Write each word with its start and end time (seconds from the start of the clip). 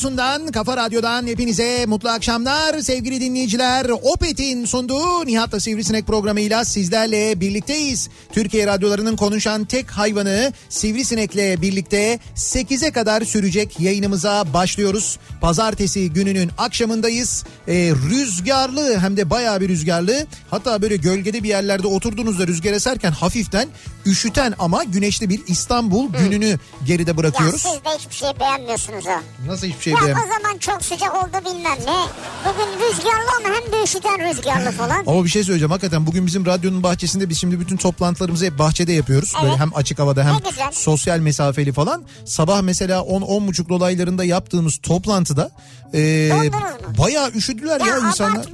Radyosundan, 0.00 0.52
kafa 0.52 0.76
radyodan 0.76 1.26
hepinize 1.26 1.86
mutlu 1.86 2.08
akşamlar 2.08 2.80
sevgili 2.80 3.20
dinleyiciler. 3.20 3.86
Opet'in 4.02 4.64
sunduğu 4.64 5.26
Nihat'la 5.26 5.60
Sivrisinek 5.60 6.06
programıyla 6.06 6.64
sizlerle 6.64 7.40
birlikteyiz. 7.40 8.08
Türkiye 8.32 8.66
radyolarının 8.66 9.16
konuşan 9.16 9.64
tek 9.64 9.90
hayvanı 9.90 10.52
Sivrisinek'le 10.68 11.62
birlikte 11.62 12.18
8'e 12.36 12.90
kadar 12.90 13.22
sürecek 13.22 13.80
yayınımıza 13.80 14.44
başlıyoruz. 14.54 15.18
Pazartesi 15.40 16.12
gününün 16.12 16.50
akşamındayız. 16.58 17.44
Ee, 17.68 17.92
rüzgarlı 18.10 18.98
hem 18.98 19.16
de 19.16 19.30
bayağı 19.30 19.60
bir 19.60 19.68
rüzgarlı. 19.68 20.26
Hatta 20.50 20.82
böyle 20.82 20.96
gölgede 20.96 21.42
bir 21.42 21.48
yerlerde 21.48 21.86
oturduğunuzda 21.86 22.46
rüzgar 22.46 22.72
eserken 22.72 23.12
hafiften 23.12 23.68
üşüten 24.10 24.54
ama 24.58 24.84
güneşli 24.84 25.28
bir 25.28 25.40
İstanbul 25.46 26.12
gününü 26.12 26.58
geride 26.84 27.10
Ya 27.10 27.16
bırakıyoruz. 27.16 27.62
siz 27.62 27.72
de 27.72 27.88
hiçbir 27.98 28.14
şey 28.14 28.28
beğenmiyorsunuz 28.40 29.06
ha. 29.06 29.20
Nasıl 29.46 29.66
hiçbir 29.66 29.82
şey 29.82 29.92
Ya 29.92 30.00
diyemem. 30.00 30.22
o 30.24 30.28
zaman 30.38 30.58
çok 30.58 30.82
sıcak 30.84 31.14
oldu 31.14 31.32
bilmem 31.44 31.78
ne. 31.86 32.00
Bugün 32.44 32.86
rüzgarlı 32.88 33.30
ama 33.38 33.54
hem 33.54 33.72
de 33.72 33.84
üşüten 33.84 34.30
rüzgarlı 34.30 34.70
falan. 34.70 35.04
Ama 35.06 35.24
bir 35.24 35.28
şey 35.30 35.44
söyleyeceğim 35.44 35.70
hakikaten 35.70 36.06
bugün 36.06 36.26
bizim 36.26 36.46
radyonun 36.46 36.82
bahçesinde 36.82 37.28
biz 37.28 37.38
şimdi 37.38 37.60
bütün 37.60 37.76
toplantılarımızı 37.76 38.46
hep 38.46 38.58
bahçede 38.58 38.92
yapıyoruz. 38.92 39.32
Böyle 39.42 39.48
Evet. 39.50 39.60
hem 39.60 39.74
açık 39.76 39.98
havada 39.98 40.24
hem 40.24 40.34
sosyal 40.72 41.18
mesafeli 41.18 41.72
falan. 41.72 42.04
Sabah 42.24 42.62
mesela 42.62 42.98
10-10.30 42.98 43.68
dolaylarında 43.68 44.24
yaptığımız 44.24 44.78
toplantıda 44.82 45.50
e, 45.94 46.32
mu? 46.32 46.98
bayağı 46.98 47.30
üşüdüler 47.30 47.80
ya, 47.80 47.86
Ya 47.86 47.98
insanlar. 47.98 48.46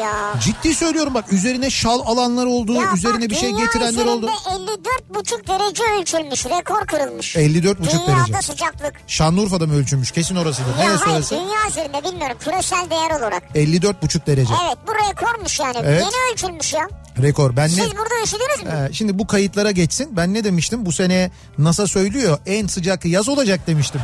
ya. 0.00 0.12
Ciddi 0.40 0.74
söylüyorum 0.74 1.14
bak 1.14 1.32
üzerine 1.32 1.70
şal 1.70 2.00
alanlar 2.00 2.46
oldu, 2.46 2.72
Ya 2.72 2.92
üzerine 2.94 3.20
bak, 3.22 3.30
bir 3.30 3.34
şey 3.34 3.50
getirenler 3.50 4.06
oldu. 4.06 4.30
üzerinde 4.48 4.72
54,5 5.14 5.46
derece 5.48 5.82
ölçülmüş. 6.00 6.46
Rekor 6.46 6.86
kırılmış. 6.86 7.36
54,5 7.36 7.92
Dünyada 7.92 8.26
derece. 8.32 8.42
sıcaklık. 8.42 8.92
Şanlıurfa'da 9.06 9.66
mı 9.66 9.74
ölçülmüş? 9.74 10.10
Kesin 10.10 10.36
orasıdır. 10.36 10.68
Ya 10.78 10.84
Neresi 10.86 11.04
hayır 11.04 11.16
orası? 11.16 11.34
dünya 11.34 11.68
üzerinde 11.68 12.04
bilmiyorum 12.04 12.36
küresel 12.40 12.90
değer 12.90 13.10
olarak. 13.18 13.42
54,5 13.54 14.26
derece. 14.26 14.54
Evet 14.66 14.78
bu 14.86 14.92
rekormuş 14.94 15.60
yani. 15.60 15.76
Evet. 15.82 16.00
Yeni 16.04 16.32
ölçülmüş 16.32 16.72
ya. 16.72 16.88
Rekor. 17.22 17.56
Ben 17.56 17.64
ne... 17.64 17.68
Siz 17.68 17.90
burada 17.96 18.14
üşüdünüz 18.24 18.62
mü? 18.62 18.88
Ee, 18.90 18.92
şimdi 18.92 19.18
bu 19.18 19.26
kayıtlara 19.26 19.70
geçsin. 19.70 20.16
Ben 20.16 20.34
ne 20.34 20.44
demiştim? 20.44 20.86
Bu 20.86 20.92
sene 20.92 21.30
NASA 21.58 21.86
söylüyor 21.86 22.38
en 22.46 22.66
sıcak 22.66 23.04
yaz 23.04 23.28
olacak 23.28 23.66
demiştim. 23.66 24.00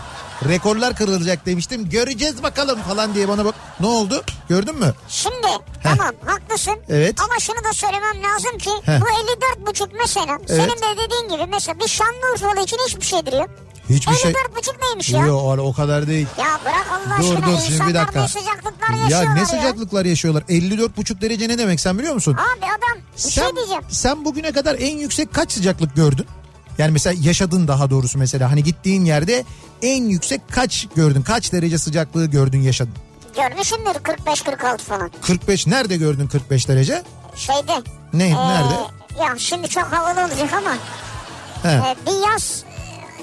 Rekorlar 0.48 0.96
kırılacak 0.96 1.46
demiştim. 1.46 1.88
Göreceğiz 1.91 2.42
bakalım 2.42 2.78
falan 2.82 3.14
diye 3.14 3.28
bana 3.28 3.44
bak. 3.44 3.54
Ne 3.80 3.86
oldu? 3.86 4.24
Gördün 4.48 4.74
mü? 4.78 4.94
Şimdi 5.08 5.46
tamam 5.82 6.14
haklısın. 6.26 6.74
Evet. 6.88 7.20
Ama 7.20 7.38
şunu 7.41 7.64
da 7.64 7.72
söylemem 7.72 8.22
lazım 8.22 8.58
ki 8.58 8.70
Heh. 8.84 9.00
bu 9.00 9.04
54,5 9.66 9.88
mesela 9.98 10.38
senin 10.48 10.69
de 10.69 11.06
dediğin 11.06 11.36
gibi 11.36 11.50
mesela 11.50 11.78
bir 11.78 11.88
Şanlıurfalı 11.88 12.64
için 12.64 12.78
hiçbir 12.88 13.04
şeydir 13.04 13.32
ya. 13.32 13.46
Hiçbir 13.91 14.15
şey... 14.15 14.32
54,5 14.32 14.82
neymiş 14.82 15.10
ya? 15.10 15.26
Yok 15.26 15.59
o 15.59 15.72
kadar 15.72 16.06
değil. 16.06 16.26
Ya 16.38 16.60
bırak 16.65 16.87
Allah 16.91 17.22
Dur 17.22 17.34
aşkına 17.34 17.47
dur 17.47 17.60
şimdi 17.66 17.87
bir 17.87 17.94
dakika. 17.94 18.22
ne 18.22 18.28
sıcaklıklar 18.28 18.91
Ya 18.91 18.97
yaşıyorlar 19.03 19.37
ne 19.37 19.47
sıcaklıklar 19.47 20.04
yaşıyorlar? 20.04 20.43
54,5 20.43 21.21
derece 21.21 21.49
ne 21.49 21.59
demek 21.59 21.81
sen 21.81 21.99
biliyor 21.99 22.15
musun? 22.15 22.34
Abi 22.34 22.65
adam 22.65 23.03
bir 23.16 23.21
sen, 23.21 23.31
şey 23.31 23.56
diyeceğim. 23.56 23.82
sen 23.88 24.25
bugüne 24.25 24.53
kadar 24.53 24.76
en 24.81 24.99
yüksek 24.99 25.34
kaç 25.34 25.53
sıcaklık 25.53 25.97
gördün? 25.97 26.26
Yani 26.78 26.91
mesela 26.91 27.21
yaşadın 27.22 27.69
daha 27.69 27.91
doğrusu 27.91 28.19
mesela 28.19 28.50
hani 28.50 28.62
gittiğin 28.62 29.04
yerde 29.04 29.44
en 29.82 30.05
yüksek 30.05 30.41
kaç 30.50 30.88
gördün? 30.97 31.22
Kaç 31.22 31.53
derece 31.53 31.78
sıcaklığı 31.78 32.26
gördün 32.26 32.60
yaşadın? 32.60 32.94
Görmüşümdür 33.37 33.91
45-46 33.91 34.78
falan. 34.78 35.10
45 35.22 35.66
nerede 35.66 35.97
gördün 35.97 36.26
45 36.26 36.69
derece? 36.69 37.03
Şeyde. 37.34 37.82
Ne 38.12 38.26
ee, 38.28 38.34
nerede? 38.34 38.75
Ya 39.20 39.38
şimdi 39.38 39.69
çok 39.69 39.84
havalı 39.84 40.20
olacak 40.20 40.53
ama 40.53 40.76
He. 41.62 41.69
e, 41.69 41.97
bir 42.06 42.32
yaz 42.32 42.65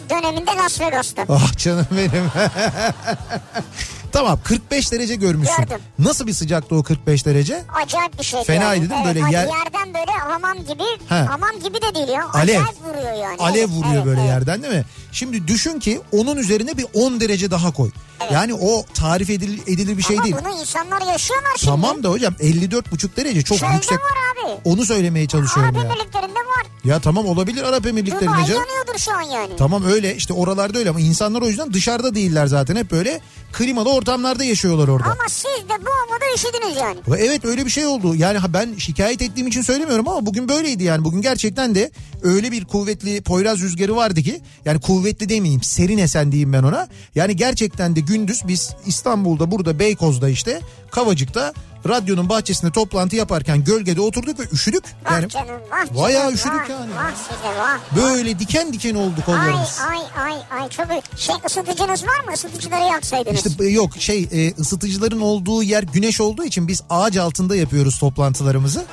döneminde 0.09 0.51
Las 0.57 0.79
Vegas'ta. 0.81 1.25
Ah 1.29 1.57
canım 1.57 1.87
benim. 1.91 2.31
tamam 4.15 4.39
45 4.43 4.91
derece 4.91 5.15
görmüşsün. 5.15 5.63
Gördüm. 5.63 5.77
Nasıl 5.99 6.27
bir 6.27 6.33
sıcaktı 6.33 6.75
o 6.75 6.83
45 6.83 7.25
derece? 7.25 7.63
Acayip 7.83 8.19
bir 8.19 8.23
şey. 8.23 8.43
Fenaydı 8.43 8.89
değil 8.89 9.01
mi? 9.01 9.07
Böyle 9.07 9.19
evet, 9.19 9.31
yer- 9.31 9.47
Yerden 9.47 9.93
böyle 9.93 10.11
hamam 10.11 10.57
gibi. 10.57 10.83
He. 11.09 11.15
Hamam 11.15 11.59
gibi 11.63 11.77
de 11.81 11.95
değil 11.95 12.07
ya. 12.07 12.27
Alev. 12.33 12.61
Acayip 12.61 12.81
vuruyor 12.85 13.13
yani. 13.23 13.37
Alev 13.39 13.59
Evet, 13.59 13.69
vuruyor 13.69 13.93
evet, 13.95 14.05
böyle 14.05 14.19
evet. 14.21 14.29
yerden 14.29 14.63
değil 14.63 14.73
mi? 14.73 14.85
Şimdi 15.11 15.47
düşün 15.47 15.79
ki 15.79 16.01
onun 16.11 16.37
üzerine 16.37 16.77
bir 16.77 16.85
10 16.93 17.19
derece 17.19 17.51
daha 17.51 17.73
koy. 17.73 17.89
Yani 18.33 18.53
o 18.53 18.85
tarif 18.93 19.29
edilir, 19.29 19.59
edilir 19.67 19.97
bir 19.97 20.03
şey 20.03 20.15
Ama 20.17 20.23
değil. 20.25 20.35
bunu 20.45 20.59
insanlar 20.59 21.01
yaşıyorlar 21.11 21.51
şimdi. 21.57 21.65
Tamam 21.71 22.03
da 22.03 22.09
hocam 22.09 22.33
54,5 22.33 23.15
derece 23.17 23.41
çok 23.41 23.57
Çölde 23.57 23.73
yüksek. 23.73 23.99
var 23.99 24.45
abi. 24.45 24.51
Onu 24.63 24.85
söylemeye 24.85 25.27
çalışıyorum 25.27 25.75
Arap 25.75 25.85
ya. 25.85 25.91
Emirlikleri'nde 25.93 26.39
var. 26.39 26.65
Ya 26.83 26.99
tamam 26.99 27.25
olabilir 27.25 27.63
Arap 27.63 27.85
Emirlikleri'nde 27.85 28.25
Dubai 28.33 28.45
canım. 28.45 28.61
yanıyordur 28.67 28.99
şu 28.99 29.11
an 29.17 29.21
yani. 29.21 29.55
Tamam 29.57 29.83
öyle 29.85 30.15
işte 30.15 30.33
oralarda 30.33 30.77
öyle 30.79 30.89
ama 30.89 30.99
insanlar 30.99 31.41
o 31.41 31.47
yüzden 31.47 31.73
dışarıda 31.73 32.15
değiller 32.15 32.47
zaten 32.47 32.75
hep 32.75 32.91
böyle 32.91 33.21
klimalı 33.57 33.93
ortamlarda 33.93 34.43
yaşıyorlar 34.43 34.87
orada. 34.87 35.05
Ama 35.05 35.29
siz 35.29 35.69
de 35.69 35.85
bu 35.85 35.89
havada 35.89 36.25
üşüdünüz 36.35 36.77
yani. 36.77 36.99
Ve 37.07 37.25
Evet 37.25 37.45
öyle 37.45 37.65
bir 37.65 37.69
şey 37.69 37.85
oldu. 37.85 38.15
Yani 38.15 38.39
ben 38.53 38.75
şikayet 38.77 39.21
ettiğim 39.21 39.47
için 39.47 39.61
söylemiyorum 39.61 40.07
ama 40.07 40.25
bugün 40.25 40.49
böyleydi 40.49 40.83
yani. 40.83 41.03
Bugün 41.03 41.21
gerçekten 41.21 41.75
de 41.75 41.91
öyle 42.23 42.51
bir 42.51 42.65
kuvvetli 42.65 43.21
Poyraz 43.21 43.61
rüzgarı 43.61 43.95
vardı 43.95 44.21
ki 44.21 44.41
yani 44.65 44.81
kuvvetli 44.81 45.29
demeyeyim 45.29 45.63
serin 45.63 45.97
esen 45.97 46.31
diyeyim 46.31 46.53
ben 46.53 46.63
ona. 46.63 46.87
Yani 47.15 47.35
gerçekten 47.35 47.95
de 47.95 47.99
gündüz 47.99 48.41
biz 48.47 48.75
İstanbul'da 48.85 49.51
burada 49.51 49.79
Beykoz'da 49.79 50.29
işte 50.29 50.61
Kavacık'ta 50.95 51.53
radyonun 51.89 52.29
bahçesinde 52.29 52.71
toplantı 52.71 53.15
yaparken 53.15 53.63
gölgede 53.63 54.01
oturduk 54.01 54.39
ve 54.39 54.43
üşüdük. 54.51 54.83
Vah 55.05 55.11
Yani 55.11 55.29
canım 55.29 55.61
vah 55.71 56.03
bayağı 56.03 56.31
üşüdük 56.31 56.61
vah, 56.61 56.69
yani. 56.69 56.95
Vah 56.95 57.11
size 57.15 57.59
vah. 57.59 57.79
böyle 57.95 58.39
diken 58.39 58.73
diken 58.73 58.95
oldu 58.95 59.15
kollarımız. 59.25 59.79
ay 59.89 60.23
ay 60.25 60.35
ay 60.51 60.69
çok 60.69 60.85
şey 61.17 61.35
ısıtıcınız 61.45 62.07
var 62.07 62.19
mı? 62.25 62.33
Isıtıcıları 62.33 62.83
yaksaydınız. 62.83 63.45
İşte 63.45 63.65
e, 63.65 63.67
yok 63.67 63.91
şey 63.99 64.27
e, 64.31 64.53
ısıtıcıların 64.53 65.21
olduğu 65.21 65.63
yer 65.63 65.83
güneş 65.83 66.21
olduğu 66.21 66.43
için 66.43 66.67
biz 66.67 66.83
ağaç 66.89 67.17
altında 67.17 67.55
yapıyoruz 67.55 67.99
toplantılarımızı. 67.99 68.85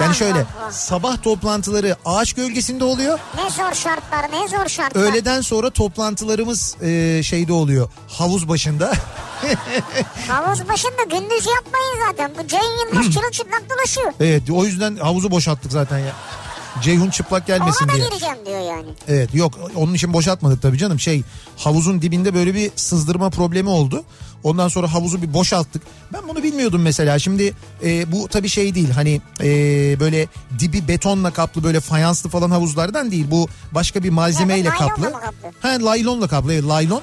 Yani 0.00 0.14
şöyle 0.14 0.46
sabah 0.70 1.22
toplantıları 1.22 1.96
ağaç 2.04 2.32
gölgesinde 2.32 2.84
oluyor. 2.84 3.18
Ne 3.44 3.50
zor 3.50 3.72
şartlar 3.74 4.32
ne 4.32 4.48
zor 4.48 4.68
şartlar. 4.68 5.02
Öğleden 5.02 5.40
sonra 5.40 5.70
toplantılarımız 5.70 6.76
e, 6.82 7.22
şeyde 7.22 7.52
oluyor 7.52 7.88
havuz 8.08 8.48
başında. 8.48 8.92
Havuz 10.28 10.68
başında 10.68 11.02
gündüz 11.10 11.46
yapmayın 11.46 12.06
zaten. 12.08 12.30
Bu 12.38 12.48
Ceyhun 12.48 12.86
Yılmaz 12.86 13.14
çırılçıplak 13.14 13.62
dolaşıyor. 13.70 14.12
Evet 14.20 14.42
o 14.50 14.64
yüzden 14.64 14.96
havuzu 14.96 15.30
boşalttık 15.30 15.72
zaten 15.72 15.98
ya. 15.98 16.12
Ceyhun 16.82 17.10
çıplak 17.10 17.46
gelmesin 17.46 17.84
Ona 17.84 17.92
da 17.92 17.96
diye. 17.96 18.08
gireceğim 18.08 18.36
diyor 18.46 18.60
yani. 18.60 18.86
Evet 19.08 19.34
yok 19.34 19.54
onun 19.76 19.94
için 19.94 20.12
boşaltmadık 20.12 20.62
tabii 20.62 20.78
canım. 20.78 21.00
Şey 21.00 21.22
havuzun 21.56 22.02
dibinde 22.02 22.34
böyle 22.34 22.54
bir 22.54 22.70
sızdırma 22.76 23.30
problemi 23.30 23.68
oldu. 23.68 24.04
Ondan 24.42 24.68
sonra 24.68 24.92
havuzu 24.94 25.22
bir 25.22 25.34
boşalttık. 25.34 25.82
Ben 26.12 26.28
bunu 26.28 26.42
bilmiyordum 26.42 26.82
mesela. 26.82 27.18
Şimdi 27.18 27.54
e, 27.84 28.12
bu 28.12 28.28
tabii 28.28 28.48
şey 28.48 28.74
değil 28.74 28.90
hani 28.90 29.20
e, 29.40 29.46
böyle 30.00 30.26
dibi 30.58 30.88
betonla 30.88 31.30
kaplı 31.30 31.64
böyle 31.64 31.80
fayanslı 31.80 32.30
falan 32.30 32.50
havuzlardan 32.50 33.10
değil. 33.10 33.26
Bu 33.30 33.48
başka 33.72 34.02
bir 34.02 34.10
malzemeyle 34.10 34.68
Evet, 34.68 34.78
kaplı. 34.78 35.12
kaplı? 35.12 35.24
He 35.68 35.80
laylonla 35.80 36.28
kaplı 36.28 36.52
evet 36.52 36.64
laylon. 36.68 37.02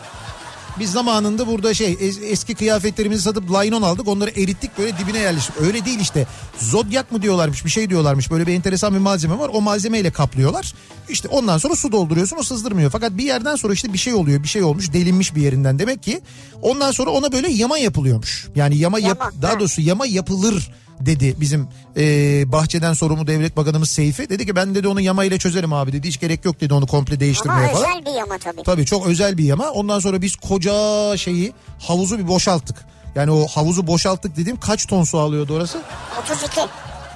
Biz 0.79 0.91
zamanında 0.91 1.47
burada 1.47 1.73
şey 1.73 1.93
es- 1.93 2.25
eski 2.25 2.55
kıyafetlerimizi 2.55 3.21
satıp 3.21 3.51
laynon 3.51 3.81
aldık 3.81 4.07
onları 4.07 4.29
erittik 4.29 4.71
böyle 4.77 4.97
dibine 4.97 5.17
yerleştik. 5.19 5.61
Öyle 5.61 5.85
değil 5.85 5.99
işte 5.99 6.27
zodyak 6.59 7.11
mı 7.11 7.21
diyorlarmış 7.21 7.65
bir 7.65 7.69
şey 7.69 7.89
diyorlarmış 7.89 8.31
böyle 8.31 8.47
bir 8.47 8.53
enteresan 8.53 8.93
bir 8.93 8.99
malzeme 8.99 9.39
var 9.39 9.49
o 9.53 9.61
malzemeyle 9.61 10.11
kaplıyorlar. 10.11 10.73
İşte 11.09 11.27
ondan 11.27 11.57
sonra 11.57 11.75
su 11.75 11.91
dolduruyorsun 11.91 12.37
o 12.37 12.43
sızdırmıyor. 12.43 12.91
Fakat 12.91 13.17
bir 13.17 13.23
yerden 13.23 13.55
sonra 13.55 13.73
işte 13.73 13.93
bir 13.93 13.97
şey 13.97 14.13
oluyor 14.13 14.43
bir 14.43 14.47
şey 14.47 14.63
olmuş 14.63 14.93
delinmiş 14.93 15.35
bir 15.35 15.41
yerinden 15.41 15.79
demek 15.79 16.03
ki. 16.03 16.21
Ondan 16.61 16.91
sonra 16.91 17.09
ona 17.09 17.31
böyle 17.31 17.51
yama 17.51 17.77
yapılıyormuş. 17.77 18.47
Yani 18.55 18.77
yama, 18.77 18.99
yap 18.99 19.17
Yama, 19.19 19.31
daha 19.41 19.51
ha. 19.55 19.59
doğrusu 19.59 19.81
yama 19.81 20.05
yapılır 20.05 20.71
dedi 21.05 21.35
bizim 21.37 21.67
e, 21.97 22.03
bahçeden 22.51 22.93
sorumlu 22.93 23.27
devlet 23.27 23.57
bakanımız 23.57 23.89
Seyfi. 23.89 24.29
Dedi 24.29 24.45
ki 24.45 24.55
ben 24.55 24.75
dedi 24.75 24.87
onu 24.87 25.01
yama 25.01 25.23
ile 25.23 25.37
çözerim 25.39 25.73
abi 25.73 25.93
dedi 25.93 26.07
hiç 26.07 26.19
gerek 26.19 26.45
yok 26.45 26.61
dedi 26.61 26.73
onu 26.73 26.87
komple 26.87 27.19
değiştirmeye 27.19 27.69
Ama 27.69 27.73
falan. 27.79 27.89
özel 27.89 28.05
bir 28.05 28.19
yama 28.19 28.37
tabii. 28.37 28.63
Tabii 28.63 28.85
çok 28.85 29.07
özel 29.07 29.37
bir 29.37 29.43
yama. 29.43 29.69
Ondan 29.71 29.99
sonra 29.99 30.21
biz 30.21 30.35
koca 30.35 30.73
şeyi 31.17 31.53
havuzu 31.79 32.19
bir 32.19 32.27
boşalttık. 32.27 32.85
Yani 33.15 33.31
o 33.31 33.47
havuzu 33.47 33.87
boşalttık 33.87 34.37
dediğim 34.37 34.59
kaç 34.59 34.85
ton 34.85 35.03
su 35.03 35.19
alıyordu 35.19 35.55
orası? 35.55 35.81
32. 36.23 36.61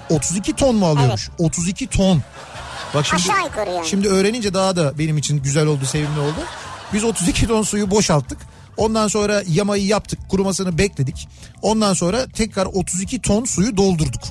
32 0.10 0.54
ton 0.54 0.76
mu 0.76 0.86
alıyormuş? 0.88 1.30
32 1.40 1.88
ton. 1.88 2.22
Bak 2.96 3.06
şimdi, 3.06 3.22
Aşağı 3.22 3.46
yukarı 3.46 3.70
yani. 3.70 3.88
Şimdi 3.88 4.08
öğrenince 4.08 4.54
daha 4.54 4.76
da 4.76 5.00
benim 5.00 5.18
için 5.18 5.44
güzel 5.44 5.66
oldu, 5.66 5.86
sevimli 5.86 6.20
oldu. 6.20 6.40
Biz 6.94 7.04
32 7.04 7.48
ton 7.48 7.64
suyu 7.64 7.92
boşalttık. 7.92 8.38
Ondan 8.78 9.08
sonra 9.08 9.44
yamayı 9.48 9.86
yaptık, 9.86 10.20
kurumasını 10.30 10.78
bekledik. 10.78 11.28
Ondan 11.62 11.94
sonra 11.94 12.26
tekrar 12.28 12.66
32 12.66 13.22
ton 13.22 13.46
suyu 13.46 13.78
doldurduk. 13.78 14.22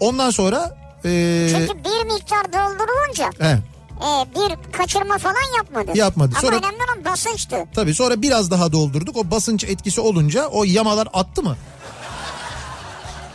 Ondan 0.00 0.30
sonra... 0.30 0.76
ee, 1.04 1.48
Çünkü 1.50 1.84
bir 1.84 2.12
miktar 2.14 2.44
doldurulunca 2.52 3.30
he, 3.38 3.58
e, 4.00 4.26
bir 4.34 4.72
kaçırma 4.72 5.18
falan 5.18 5.56
yapmadı. 5.56 5.98
Yapmadı. 5.98 6.30
Ama 6.34 6.40
Sonra- 6.40 6.56
önemli 6.56 6.84
olan 6.84 7.04
basınçtı. 7.04 7.56
Tabii 7.74 7.94
sonra 7.94 8.22
biraz 8.22 8.50
daha 8.50 8.72
doldurduk. 8.72 9.16
O 9.16 9.30
basınç 9.30 9.64
etkisi 9.64 10.00
olunca 10.00 10.46
o 10.46 10.64
yamalar 10.64 11.08
attı 11.12 11.42
mı? 11.42 11.56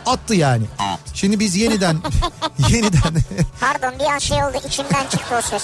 Attı 0.06 0.34
yani. 0.34 0.64
Şimdi 1.14 1.40
biz 1.40 1.56
yeniden 1.56 1.96
yeniden 2.68 3.14
Pardon 3.60 3.98
bir 3.98 4.04
an 4.04 4.18
şey 4.18 4.44
oldu 4.44 4.56
içimden 4.66 5.06
çıktı 5.08 5.34
o 5.38 5.42
ses. 5.42 5.62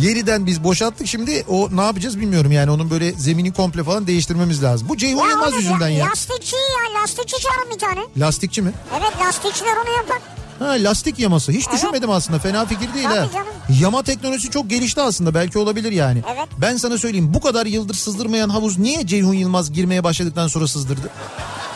Yeniden 0.00 0.46
biz 0.46 0.64
boşalttık. 0.64 1.06
Şimdi 1.06 1.44
o 1.48 1.68
ne 1.72 1.80
yapacağız 1.82 2.20
bilmiyorum 2.20 2.52
yani 2.52 2.70
onun 2.70 2.90
böyle 2.90 3.12
zemini 3.12 3.52
komple 3.52 3.84
falan 3.84 4.06
değiştirmemiz 4.06 4.62
lazım. 4.62 4.88
Bu 4.88 4.96
Ceyhun 4.96 5.28
Yılmaz 5.30 5.48
oğlum 5.52 5.58
yüzünden 5.62 5.88
ya. 5.88 6.06
Lastikçi 6.06 6.56
ya 6.56 7.02
lastikçi 7.02 7.36
çağırın 7.42 7.70
bir 7.74 7.78
tane. 7.78 8.00
Lastikçi 8.16 8.62
mi? 8.62 8.72
Evet 9.00 9.12
lastikçiler 9.26 9.76
onu 9.76 9.96
yapar. 9.96 10.18
Ha 10.58 10.66
lastik 10.68 11.18
yaması. 11.18 11.52
Hiç 11.52 11.64
Evet. 11.68 11.76
düşünmedim 11.76 12.10
aslında. 12.10 12.38
Fena 12.38 12.66
fikir 12.66 12.94
değil 12.94 13.04
Tabii 13.08 13.18
ha. 13.18 13.28
canım. 13.34 13.46
Yama 13.80 14.02
teknolojisi 14.02 14.50
çok 14.50 14.70
gelişti 14.70 15.00
aslında. 15.00 15.34
Belki 15.34 15.58
olabilir 15.58 15.92
yani. 15.92 16.22
Evet. 16.36 16.48
Ben 16.60 16.76
sana 16.76 16.98
söyleyeyim 16.98 17.34
bu 17.34 17.40
kadar 17.40 17.66
yıldır 17.66 17.94
sızdırmayan 17.94 18.48
havuz 18.48 18.78
niye 18.78 19.06
Ceyhun 19.06 19.34
Yılmaz 19.34 19.72
girmeye 19.72 20.04
başladıktan 20.04 20.48
sonra 20.48 20.66
sızdırdı? 20.68 21.10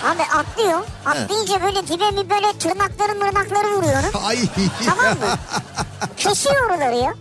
Abi 0.05 0.23
atlıyor. 0.23 0.81
Atlayınca 1.07 1.63
böyle 1.63 1.87
dibe 1.89 2.11
mi 2.11 2.31
böyle 2.31 2.59
tırnakları 2.59 3.15
mırnakları 3.15 3.77
vuruyor 3.77 3.95
onu. 4.15 4.27
Ay. 4.27 4.39
Tamam 4.87 5.05
mı? 5.07 5.37
Kesiyor 6.17 6.67
oraları 6.71 6.97
ya. 6.97 7.15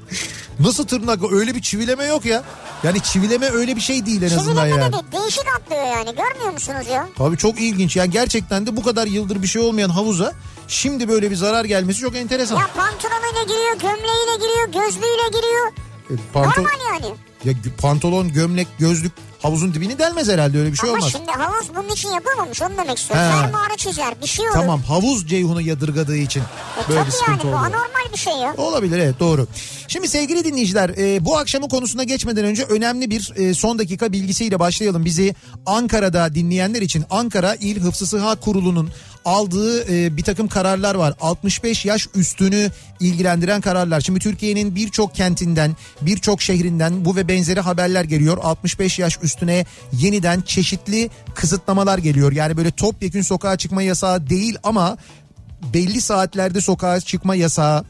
Nasıl 0.59 0.87
tırnak? 0.87 1.19
Öyle 1.31 1.55
bir 1.55 1.61
çivileme 1.61 2.05
yok 2.05 2.25
ya. 2.25 2.43
Yani 2.83 3.01
çivileme 3.03 3.49
öyle 3.49 3.75
bir 3.75 3.81
şey 3.81 4.05
değil 4.05 4.21
en 4.21 4.25
azından 4.37 4.63
Çivileme 4.63 4.83
yani. 4.83 4.93
de 4.93 5.11
değişik 5.11 5.43
atlıyor 5.57 5.83
yani 5.83 6.15
görmüyor 6.15 6.53
musunuz 6.53 6.87
ya? 6.91 7.07
Tabii 7.17 7.37
çok 7.37 7.61
ilginç. 7.61 7.95
Yani 7.95 8.09
gerçekten 8.11 8.65
de 8.65 8.77
bu 8.77 8.83
kadar 8.83 9.07
yıldır 9.07 9.41
bir 9.43 9.47
şey 9.47 9.61
olmayan 9.61 9.89
havuza 9.89 10.33
şimdi 10.67 11.09
böyle 11.09 11.31
bir 11.31 11.35
zarar 11.35 11.65
gelmesi 11.65 11.99
çok 11.99 12.15
enteresan. 12.15 12.55
Ya 12.59 12.67
pantolonuyla 12.75 13.43
giriyor, 13.43 13.73
gömleğiyle 13.79 14.35
giriyor, 14.35 14.65
gözlüğüyle 14.85 15.27
giriyor. 15.33 15.67
E, 16.09 16.13
panto- 16.33 16.57
Normal 16.59 16.79
yani. 16.93 17.15
Ya 17.45 17.53
pantolon, 17.81 18.33
gömlek, 18.33 18.67
gözlük 18.79 19.11
havuzun 19.41 19.73
dibini 19.73 19.99
delmez 19.99 20.29
herhalde 20.29 20.59
öyle 20.59 20.71
bir 20.71 20.77
şey 20.77 20.89
Ama 20.89 20.97
olmaz. 20.97 21.11
şimdi 21.11 21.31
havuz 21.31 21.69
bunun 21.75 21.89
için 21.89 22.09
yapılmamış 22.09 22.61
onu 22.61 22.77
demek 22.77 22.97
istiyorum. 22.97 23.29
Fermuarı 23.41 23.77
çizer 23.77 24.21
bir 24.21 24.27
şey 24.27 24.45
olur. 24.45 24.53
Tamam 24.53 24.81
havuz 24.81 25.27
Ceyhun'u 25.27 25.61
yadırgadığı 25.61 26.17
için 26.17 26.39
E, 26.41 26.89
böyle 26.89 26.99
tabii 26.99 27.07
bir 27.07 27.11
sıkıntı 27.11 27.31
yani 27.31 27.43
bu 27.43 27.47
oldu. 27.47 27.55
anormal 27.65 28.13
bir 28.13 28.17
şey 28.17 28.33
ya. 28.33 28.53
Olabilir 28.57 28.99
evet 28.99 29.19
doğru. 29.19 29.47
Şimdi 29.88 30.07
sevgili 30.07 30.43
dinleyiciler 30.45 30.89
e, 30.97 31.25
bu 31.25 31.38
akşamın 31.38 31.67
konusuna 31.69 32.03
geçmeden 32.03 32.45
önce 32.45 32.63
önemli 32.63 33.09
bir 33.09 33.33
e, 33.35 33.53
son 33.53 33.79
dakika 33.79 34.11
bilgisiyle 34.11 34.59
başlayalım. 34.59 35.05
Bizi 35.05 35.35
Ankara'da 35.65 36.35
dinleyenler 36.35 36.81
için 36.81 37.05
Ankara 37.09 37.55
İl 37.55 37.79
Hıfzı 37.81 38.07
Sıha 38.07 38.35
Kurulu'nun 38.35 38.89
aldığı 39.25 39.94
e, 39.94 40.18
bir 40.18 40.23
takım 40.23 40.47
kararlar 40.47 40.95
var. 40.95 41.13
65 41.21 41.85
yaş 41.85 42.07
üstünü 42.15 42.71
ilgilendiren 43.00 43.62
kararlar. 43.62 44.01
Şimdi 44.01 44.19
Türkiye'nin 44.19 44.75
birçok 44.75 45.15
kentinden, 45.15 45.75
birçok 46.01 46.41
şehrinden 46.41 47.06
bu 47.06 47.15
ve 47.15 47.27
benzeri 47.27 47.59
haberler 47.59 48.03
geliyor. 48.03 48.38
65 48.41 49.00
yaş 49.00 49.19
üstüne 49.23 49.65
yeniden 49.94 50.41
çeşitli 50.41 51.09
kısıtlamalar 51.35 51.97
geliyor. 51.97 52.31
Yani 52.31 52.57
böyle 52.57 52.71
topyekün 52.71 53.21
sokağa 53.21 53.57
çıkma 53.57 53.81
yasağı 53.81 54.29
değil 54.29 54.57
ama 54.63 54.97
belli 55.74 56.01
saatlerde 56.01 56.62
sokağa 56.62 57.00
çıkma 57.00 57.35
yasağı 57.35 57.83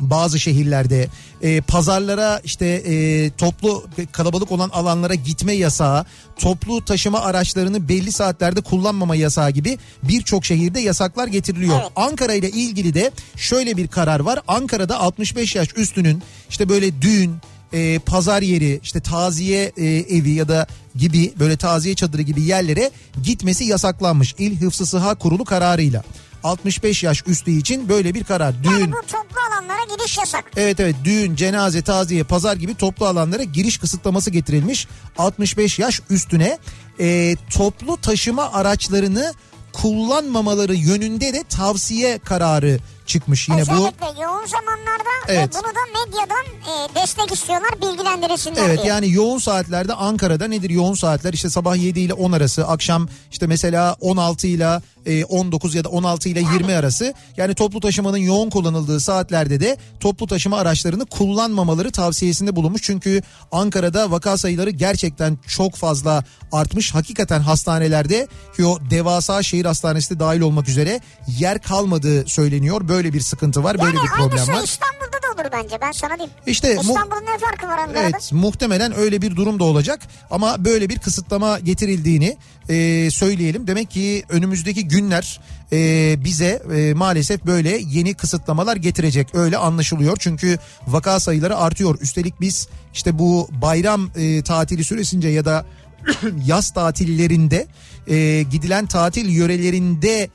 bazı 0.00 0.40
şehirlerde 0.40 1.08
e, 1.46 1.60
pazarlara 1.60 2.40
işte 2.44 2.66
e, 2.66 3.30
toplu 3.30 3.84
kalabalık 4.12 4.52
olan 4.52 4.68
alanlara 4.68 5.14
gitme 5.14 5.52
yasağı, 5.52 6.04
toplu 6.38 6.84
taşıma 6.84 7.20
araçlarını 7.20 7.88
belli 7.88 8.12
saatlerde 8.12 8.60
kullanmama 8.60 9.16
yasağı 9.16 9.50
gibi 9.50 9.78
birçok 10.02 10.44
şehirde 10.44 10.80
yasaklar 10.80 11.26
getiriliyor. 11.26 11.80
Evet. 11.80 11.92
Ankara 11.96 12.34
ile 12.34 12.50
ilgili 12.50 12.94
de 12.94 13.10
şöyle 13.36 13.76
bir 13.76 13.88
karar 13.88 14.20
var. 14.20 14.40
Ankara'da 14.48 15.00
65 15.00 15.56
yaş 15.56 15.68
üstünün 15.76 16.22
işte 16.50 16.68
böyle 16.68 17.02
düğün, 17.02 17.34
e, 17.72 17.98
pazar 17.98 18.42
yeri, 18.42 18.80
işte 18.82 19.00
taziye 19.00 19.72
e, 19.76 19.84
evi 19.86 20.30
ya 20.30 20.48
da 20.48 20.66
gibi 20.96 21.32
böyle 21.38 21.56
taziye 21.56 21.94
çadırı 21.94 22.22
gibi 22.22 22.42
yerlere 22.42 22.90
gitmesi 23.22 23.64
yasaklanmış. 23.64 24.34
İl 24.38 24.60
Hıfzı 24.60 24.86
Sıha 24.86 25.14
Kurulu 25.14 25.44
kararıyla. 25.44 26.02
65 26.46 27.02
yaş 27.02 27.22
üstü 27.26 27.50
için 27.50 27.88
böyle 27.88 28.14
bir 28.14 28.24
karar. 28.24 28.62
Düğün, 28.64 28.70
Yani 28.70 28.92
bu 28.92 29.00
toplu 29.06 29.40
alanlara 29.50 29.84
giriş 29.96 30.18
yasak. 30.18 30.44
Evet 30.56 30.80
evet 30.80 30.96
düğün, 31.04 31.34
cenaze, 31.36 31.82
taziye, 31.82 32.24
pazar 32.24 32.56
gibi 32.56 32.74
toplu 32.74 33.06
alanlara 33.06 33.42
giriş 33.42 33.78
kısıtlaması 33.78 34.30
getirilmiş. 34.30 34.88
65 35.18 35.78
yaş 35.78 36.00
üstüne 36.10 36.58
e, 37.00 37.36
toplu 37.54 37.96
taşıma 37.96 38.52
araçlarını 38.52 39.34
kullanmamaları 39.72 40.74
yönünde 40.74 41.32
de 41.32 41.44
tavsiye 41.48 42.18
kararı 42.18 42.78
çıkmış. 43.06 43.48
Yine 43.48 43.60
bu 43.66 43.72
Özellikle 43.72 44.22
yoğun 44.22 44.46
zamanlarda 44.46 45.10
Evet. 45.28 45.54
ve 45.54 45.58
bunu 45.58 45.72
da 45.74 46.06
medyadan 46.06 46.44
e, 46.46 46.94
destek 47.02 47.32
istiyorlar 47.32 47.70
bilgilendirilsinler 47.82 48.62
Evet 48.68 48.78
diye. 48.82 48.88
yani 48.88 49.12
yoğun 49.12 49.38
saatlerde 49.38 49.94
Ankara'da 49.94 50.46
nedir 50.48 50.70
yoğun 50.70 50.94
saatler 50.94 51.32
işte 51.32 51.50
sabah 51.50 51.76
7 51.76 52.00
ile 52.00 52.12
10 52.14 52.32
arası 52.32 52.66
akşam 52.66 53.08
işte 53.30 53.46
mesela 53.46 53.96
16 54.00 54.46
ile 54.46 54.64
e, 54.64 54.80
19 55.28 55.74
ya 55.74 55.84
da 55.84 55.88
16 55.88 56.28
ile 56.28 56.40
20 56.40 56.74
arası 56.74 57.14
yani 57.36 57.54
toplu 57.54 57.80
taşımanın 57.80 58.16
yoğun 58.16 58.50
kullanıldığı 58.50 59.00
saatlerde 59.00 59.60
de 59.60 59.76
toplu 60.00 60.26
taşıma 60.26 60.58
araçlarını 60.58 61.06
kullanmamaları 61.06 61.90
tavsiyesinde 61.92 62.56
bulunmuş. 62.56 62.82
Çünkü 62.82 63.22
Ankara'da 63.52 64.10
vaka 64.10 64.36
sayıları 64.38 64.70
gerçekten 64.70 65.38
çok 65.46 65.74
fazla 65.74 66.24
artmış. 66.52 66.94
Hakikaten 66.94 67.40
hastanelerde 67.40 68.26
ki 68.56 68.64
o 68.66 68.78
devasa 68.90 69.42
şehir 69.42 69.64
hastanesi 69.64 70.14
de 70.14 70.20
dahil 70.20 70.40
olmak 70.40 70.68
üzere 70.68 71.00
yer 71.38 71.62
kalmadığı 71.62 72.26
söyleniyor. 72.28 72.88
Böyle 72.88 73.12
bir 73.12 73.20
sıkıntı 73.20 73.64
var, 73.64 73.78
böyle 73.78 73.96
yani 73.96 74.04
bir 74.06 74.10
problem 74.10 74.56
var. 74.56 74.64
İstanbul'da 74.64 75.12
da 75.22 75.42
olur 75.42 75.50
bence 75.52 75.76
ben 75.80 75.92
sana 75.92 76.14
diyeyim. 76.14 76.32
İşte 76.46 76.74
mu- 76.74 76.80
İstanbul'un 76.80 77.22
ne 77.34 77.38
farkı 77.38 77.66
var 77.66 77.78
Ankara'da? 77.78 78.00
Evet 78.00 78.30
muhtemelen 78.32 78.96
öyle 78.98 79.22
bir 79.22 79.36
durum 79.36 79.58
da 79.60 79.64
olacak 79.64 80.00
ama 80.30 80.64
böyle 80.64 80.88
bir 80.88 80.98
kısıtlama 80.98 81.58
getirildiğini 81.58 82.36
e, 82.68 83.10
söyleyelim. 83.10 83.66
Demek 83.66 83.90
ki 83.90 84.24
önümüzdeki 84.28 84.88
günler 84.96 85.40
e, 85.72 85.78
bize 86.24 86.62
e, 86.76 86.94
maalesef 86.94 87.46
böyle 87.46 87.80
yeni 87.90 88.14
kısıtlamalar 88.14 88.76
getirecek 88.76 89.34
öyle 89.34 89.56
anlaşılıyor. 89.56 90.16
Çünkü 90.20 90.58
vaka 90.86 91.20
sayıları 91.20 91.56
artıyor. 91.56 91.98
Üstelik 92.00 92.40
biz 92.40 92.68
işte 92.94 93.18
bu 93.18 93.48
bayram 93.62 94.10
e, 94.16 94.42
tatili 94.42 94.84
süresince 94.84 95.28
ya 95.28 95.44
da 95.44 95.66
yaz 96.46 96.70
tatillerinde 96.70 97.66
e, 98.08 98.42
gidilen 98.42 98.86
tatil 98.86 99.28
yörelerinde 99.28 100.30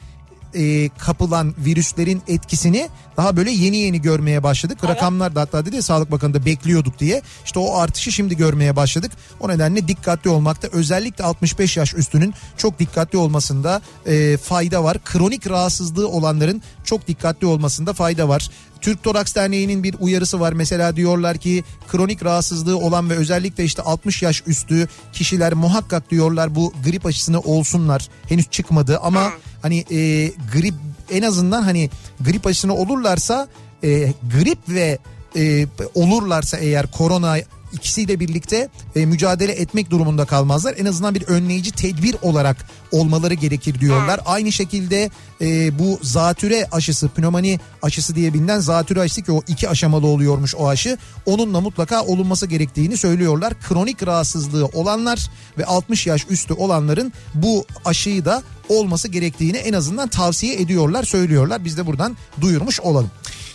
e, 0.55 0.89
kapılan 0.89 1.55
virüslerin 1.57 2.21
etkisini 2.27 2.89
daha 3.17 3.37
böyle 3.37 3.51
yeni 3.51 3.77
yeni 3.77 4.01
görmeye 4.01 4.43
başladık. 4.43 4.77
Rakamlar 4.83 5.35
da 5.35 5.41
hatta 5.41 5.65
dedi 5.65 5.75
ya 5.75 5.81
Sağlık 5.81 6.11
Bakanı 6.11 6.33
da 6.33 6.45
bekliyorduk 6.45 6.99
diye. 6.99 7.21
İşte 7.45 7.59
o 7.59 7.77
artışı 7.77 8.11
şimdi 8.11 8.37
görmeye 8.37 8.75
başladık. 8.75 9.11
O 9.39 9.49
nedenle 9.49 9.87
dikkatli 9.87 10.29
olmakta 10.29 10.67
özellikle 10.71 11.23
65 11.23 11.77
yaş 11.77 11.93
üstünün 11.93 12.33
çok 12.57 12.79
dikkatli 12.79 13.17
olmasında 13.17 13.81
e, 14.05 14.37
fayda 14.37 14.83
var. 14.83 14.97
Kronik 15.05 15.49
rahatsızlığı 15.49 16.07
olanların 16.07 16.61
çok 16.83 17.07
dikkatli 17.07 17.47
olmasında 17.47 17.93
fayda 17.93 18.29
var. 18.29 18.49
Türk 18.81 19.03
Toraks 19.03 19.35
Derneği'nin 19.35 19.83
bir 19.83 19.95
uyarısı 19.99 20.39
var. 20.39 20.53
Mesela 20.53 20.95
diyorlar 20.95 21.37
ki 21.37 21.63
kronik 21.87 22.25
rahatsızlığı 22.25 22.77
olan 22.77 23.09
ve 23.09 23.15
özellikle 23.15 23.63
işte 23.63 23.81
60 23.81 24.21
yaş 24.21 24.43
üstü 24.47 24.87
kişiler 25.13 25.53
muhakkak 25.53 26.11
diyorlar 26.11 26.55
bu 26.55 26.73
grip 26.85 27.05
aşısını 27.05 27.39
olsunlar. 27.39 28.07
Henüz 28.29 28.49
çıkmadı 28.49 28.99
ama 29.03 29.31
hani 29.61 29.85
e, 29.91 30.31
grip 30.53 30.73
en 31.11 31.21
azından 31.21 31.61
hani 31.61 31.89
grip 32.19 32.47
aşısını 32.47 32.75
olurlarsa 32.75 33.47
e, 33.83 34.13
grip 34.39 34.59
ve 34.69 34.97
e, 35.35 35.67
olurlarsa 35.95 36.57
eğer 36.57 36.91
korona 36.91 37.37
ikisiyle 37.73 38.19
birlikte 38.19 38.69
e, 38.95 39.05
mücadele 39.05 39.51
etmek 39.51 39.89
durumunda 39.89 40.25
kalmazlar. 40.25 40.75
En 40.77 40.85
azından 40.85 41.15
bir 41.15 41.23
önleyici 41.23 41.71
tedbir 41.71 42.15
olarak 42.21 42.57
olmaları 42.91 43.33
gerekir 43.33 43.79
diyorlar. 43.79 44.19
Aynı 44.25 44.51
şekilde 44.51 45.09
e, 45.41 45.79
bu 45.79 45.99
zatüre 46.01 46.67
aşısı, 46.71 47.09
pnömoni 47.09 47.59
aşısı 47.81 48.15
diye 48.15 48.33
bilinen 48.33 48.59
zatüre 48.59 49.01
aşısı 49.01 49.21
ki 49.21 49.31
o 49.31 49.41
iki 49.47 49.69
aşamalı 49.69 50.07
oluyormuş 50.07 50.55
o 50.55 50.69
aşı. 50.69 50.97
Onunla 51.25 51.61
mutlaka 51.61 52.03
olunması 52.03 52.47
gerektiğini 52.47 52.97
söylüyorlar. 52.97 53.53
Kronik 53.69 54.07
rahatsızlığı 54.07 54.65
olanlar 54.65 55.29
ve 55.57 55.65
60 55.65 56.07
yaş 56.07 56.25
üstü 56.29 56.53
olanların 56.53 57.13
bu 57.33 57.65
aşıyı 57.85 58.25
da 58.25 58.43
olması 58.69 59.07
gerektiğini 59.07 59.57
en 59.57 59.73
azından 59.73 60.07
tavsiye 60.07 60.61
ediyorlar, 60.61 61.03
söylüyorlar. 61.03 61.65
Biz 61.65 61.77
de 61.77 61.87
buradan 61.87 62.17
duyurmuş 62.41 62.79
olalım. 62.79 63.11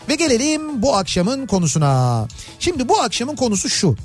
Ve 0.09 0.15
gelelim 0.15 0.83
bu 0.83 0.97
akşamın 0.97 1.47
konusuna. 1.47 2.27
Şimdi 2.59 2.89
bu 2.89 3.01
akşamın 3.01 3.37
konusu 3.37 3.69
şu. 3.69 3.97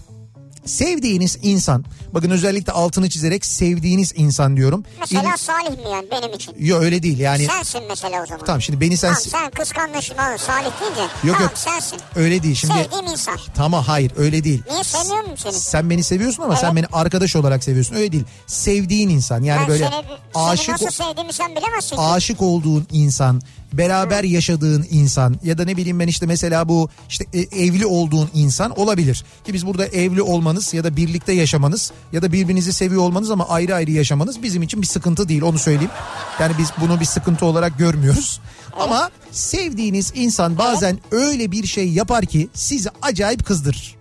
Sevdiğiniz 0.66 1.38
insan, 1.42 1.86
bakın 2.14 2.30
özellikle 2.30 2.72
altını 2.72 3.10
çizerek 3.10 3.46
sevdiğiniz 3.46 4.14
insan 4.16 4.58
diyorum. 4.58 4.84
Mesela 5.00 5.38
Salih 5.38 5.70
mi 5.70 5.92
yani 5.92 6.08
benim 6.12 6.34
için? 6.34 6.56
Yok 6.60 6.84
öyle 6.84 7.04
değil 7.04 7.20
yani. 7.20 7.46
Sensin 7.46 7.82
mesela 7.90 8.24
o 8.24 8.26
zaman. 8.26 8.46
Tamam 8.46 8.62
şimdi 8.62 8.82
beni 8.82 8.98
sen... 8.98 9.14
Tamam 9.14 9.22
sen 9.32 9.52
kıskanmışsın 9.52 10.14
oğlum 10.16 10.38
Salih 10.38 10.72
deyince. 10.82 11.02
Yok, 11.02 11.12
tamam 11.24 11.42
yok. 11.42 11.52
sensin. 11.56 12.00
Öyle 12.16 12.44
değil 12.44 12.56
şimdi. 12.56 12.74
Sevdiğim 12.74 13.06
insan. 13.06 13.38
Tamam 13.56 13.84
hayır 13.84 14.12
öyle 14.18 14.44
değil. 14.44 14.64
Niye 14.72 14.84
sevmiyor 14.84 15.22
muyum 15.22 15.38
seni? 15.38 15.54
Sen 15.54 15.90
beni 15.90 16.04
seviyorsun 16.04 16.44
ama 16.44 16.56
sen 16.56 16.68
Evet. 16.68 16.76
beni 16.76 16.86
arkadaş 16.92 17.36
olarak 17.36 17.64
seviyorsun. 17.64 17.96
Öyle 17.96 18.12
değil. 18.12 18.24
Sevdiğin 18.48 19.10
insan 19.10 19.44
yani 19.44 19.62
ben 19.62 19.68
böyle 19.68 19.90
seni, 19.90 20.18
aşık 20.36 20.66
seni 20.66 20.74
nasıl 20.74 21.04
sevdiğimi 21.04 21.34
sen 21.34 21.56
bilemezsin 21.56 21.98
aşık 21.98 22.42
olduğun 22.42 22.88
insan, 22.92 23.42
beraber 23.74 24.24
yaşadığın 24.24 24.86
insan 24.92 25.36
ya 25.44 25.58
da 25.58 25.66
ne 25.66 25.78
bileyim 25.78 26.00
ben 26.00 26.08
işte 26.08 26.26
mesela 26.26 26.70
bu 26.70 26.90
işte 27.10 27.26
e, 27.34 27.40
evli 27.40 27.86
olduğun 27.86 28.30
insan 28.34 28.80
olabilir. 28.80 29.26
Ki 29.46 29.54
biz 29.54 29.66
burada 29.66 29.86
evli 29.86 30.22
olmanız 30.22 30.74
ya 30.74 30.84
da 30.84 30.96
birlikte 30.96 31.34
yaşamanız 31.34 31.92
ya 32.14 32.22
da 32.22 32.34
birbirinizi 32.34 32.74
seviyor 32.74 33.02
olmanız 33.02 33.32
ama 33.32 33.50
ayrı 33.50 33.76
ayrı 33.76 33.92
yaşamanız 33.92 34.44
bizim 34.44 34.64
için 34.64 34.82
bir 34.82 34.88
sıkıntı 34.88 35.30
değil 35.30 35.42
onu 35.42 35.60
söyleyeyim. 35.60 35.92
Yani 36.40 36.54
biz 36.58 36.72
bunu 36.82 37.00
bir 37.00 37.06
sıkıntı 37.06 37.46
olarak 37.46 37.78
görmüyoruz. 37.78 38.40
Ama 38.80 39.10
sevdiğiniz 39.32 40.12
insan 40.16 40.58
bazen 40.58 41.00
öyle 41.12 41.52
bir 41.52 41.68
şey 41.68 41.90
yapar 41.90 42.26
ki 42.26 42.50
sizi 42.54 42.90
acayip 43.02 43.46
kızdırır. 43.46 43.96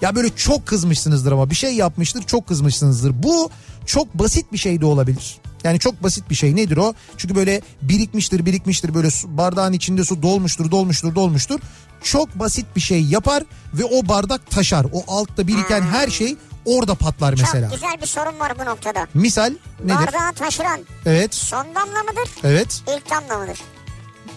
Ya 0.00 0.14
böyle 0.14 0.36
çok 0.36 0.66
kızmışsınızdır 0.66 1.32
ama 1.32 1.50
bir 1.50 1.54
şey 1.54 1.74
yapmıştır 1.74 2.22
çok 2.22 2.46
kızmışsınızdır. 2.46 3.22
Bu 3.22 3.50
çok 3.86 4.14
basit 4.14 4.52
bir 4.52 4.58
şey 4.58 4.80
de 4.80 4.86
olabilir. 4.86 5.36
Yani 5.66 5.78
çok 5.78 6.02
basit 6.02 6.30
bir 6.30 6.34
şey 6.34 6.56
nedir 6.56 6.76
o? 6.76 6.94
Çünkü 7.16 7.34
böyle 7.34 7.60
birikmiştir 7.82 8.46
birikmiştir 8.46 8.94
böyle 8.94 9.10
su, 9.10 9.36
bardağın 9.36 9.72
içinde 9.72 10.04
su 10.04 10.22
dolmuştur 10.22 10.70
dolmuştur 10.70 11.14
dolmuştur. 11.14 11.60
Çok 12.02 12.34
basit 12.38 12.66
bir 12.76 12.80
şey 12.80 13.02
yapar 13.04 13.42
ve 13.74 13.84
o 13.84 14.08
bardak 14.08 14.50
taşar. 14.50 14.86
O 14.92 15.04
altta 15.08 15.46
biriken 15.46 15.82
her 15.82 16.08
şey 16.08 16.36
orada 16.64 16.94
patlar 16.94 17.34
mesela. 17.40 17.68
Çok 17.70 17.74
güzel 17.80 17.96
bir 18.02 18.06
sorun 18.06 18.40
var 18.40 18.52
bu 18.60 18.64
noktada. 18.64 19.06
Misal 19.14 19.52
nedir? 19.84 19.94
Bardağı 19.98 20.32
taşıran 20.32 20.80
Evet 21.06 21.34
son 21.34 21.66
damla 21.74 22.02
mıdır? 22.02 22.30
evet 22.44 22.82
İlk 22.96 23.10
damla 23.10 23.38
mıdır? 23.44 23.58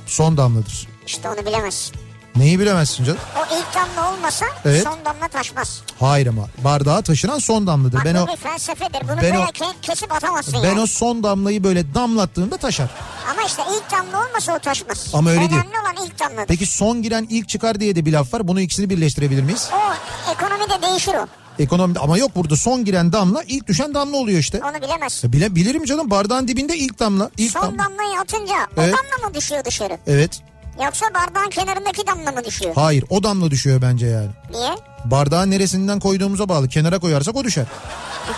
son 0.06 0.38
damladır. 0.38 0.88
İşte 1.08 1.30
onu 1.30 1.46
bilemezsin. 1.46 1.96
Neyi 2.36 2.60
bilemezsin 2.60 3.04
canım? 3.04 3.20
O 3.38 3.56
ilk 3.56 3.76
damla 3.76 4.14
olmasa 4.14 4.46
Evet. 4.66 4.84
son 4.84 5.06
damla 5.06 5.28
taşmaz. 5.28 5.82
Hayır 6.00 6.28
ama 6.28 6.48
bardağa 6.64 7.02
taşıran 7.02 7.40
son 7.40 7.68
damladır. 7.68 7.98
Bak 7.98 8.06
Ben 8.06 8.16
bu 8.16 8.20
o 8.20 8.28
bir 8.28 8.36
felsefedir. 8.38 9.02
Bunu 9.04 9.10
ben 9.18 9.22
böyle 9.22 9.38
o- 9.40 9.42
ke- 9.44 9.74
kesip 9.82 10.12
atamazsın 10.12 10.54
ben 10.64 10.68
yani. 10.70 10.82
o 10.82 10.86
son 10.86 11.24
damlayı 11.24 11.64
böyle 11.64 11.94
damlattığımda 11.94 12.58
taşar. 12.58 12.90
Ama 13.32 13.42
işte 13.48 13.62
ilk 13.76 13.92
damla 13.92 14.28
olmasa 14.28 14.56
o 14.56 14.60
taşmaz. 14.60 15.10
Ama 15.14 15.30
öyle 15.30 15.40
Önemli 15.40 15.52
değil. 15.52 15.64
olan 15.84 16.06
ilk 16.08 16.20
damladır. 16.20 16.48
Peki 16.48 16.66
son 16.66 17.02
giren 17.02 17.28
ilk 17.30 17.50
çıkar 17.50 17.80
diye 17.80 17.96
de 17.96 18.06
bir 18.06 18.14
laf 18.14 18.34
var. 18.34 18.48
Bunu 18.48 18.62
ikisini 18.62 18.90
birleştirebilir 18.90 19.44
miyiz? 19.44 19.70
O 19.74 19.94
ekonomide 20.32 20.88
değişir 20.88 21.14
o. 21.14 21.28
Ekonomide 21.60 22.00
ama 22.00 22.18
yok 22.18 22.36
burada 22.36 22.56
son 22.56 22.86
giren 22.86 23.14
damla 23.14 23.44
ilk 23.48 23.68
düşen 23.68 23.94
damla 23.94 24.18
oluyor 24.18 24.40
işte. 24.40 24.62
Onu 24.64 24.82
bilemezsin. 24.82 25.28
Ya 25.28 25.34
Bile, 25.34 25.56
bilirim 25.56 25.86
canım 25.86 26.12
bardağın 26.12 26.48
dibinde 26.48 26.78
ilk 26.78 27.00
damla. 27.00 27.30
ilk 27.38 27.52
Son 27.52 27.62
damla. 27.62 27.84
damlayı 27.84 28.20
atınca 28.20 28.54
Evet. 28.78 28.94
o 28.96 28.98
damla 28.98 29.28
mı 29.30 29.34
düşüyor 29.36 29.66
dışarı? 29.66 29.98
Evet. 30.08 30.42
Yoksa 30.86 31.06
bardağın 31.14 31.50
kenarındaki 31.50 32.08
damla 32.08 32.32
mı 32.32 32.46
düşüyor? 32.46 32.76
Hayır 32.76 33.06
o 33.10 33.24
damla 33.24 33.52
düşüyor 33.52 33.82
bence 33.82 34.08
yani. 34.08 34.30
Niye? 34.52 34.76
Bardağın 35.06 35.52
neresinden 35.52 36.00
koyduğumuza 36.00 36.50
bağlı. 36.50 36.68
Kenara 36.68 37.00
koyarsak 37.00 37.36
o 37.36 37.44
düşer. 37.44 37.66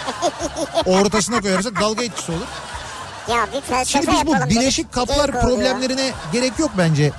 Ortasına 0.85 1.41
koyarsak 1.41 1.81
dalga 1.81 2.03
etkisi 2.03 2.31
olur. 2.31 2.47
Ya 3.29 3.47
bir 3.55 3.61
felsefe 3.61 4.11
Şimdi 4.11 4.25
biz 4.25 4.27
bu 4.27 4.49
bileşik 4.49 4.91
kaplar 4.91 5.31
problemlerine 5.31 6.11
gerek 6.33 6.59
yok 6.59 6.71
bence. 6.77 7.11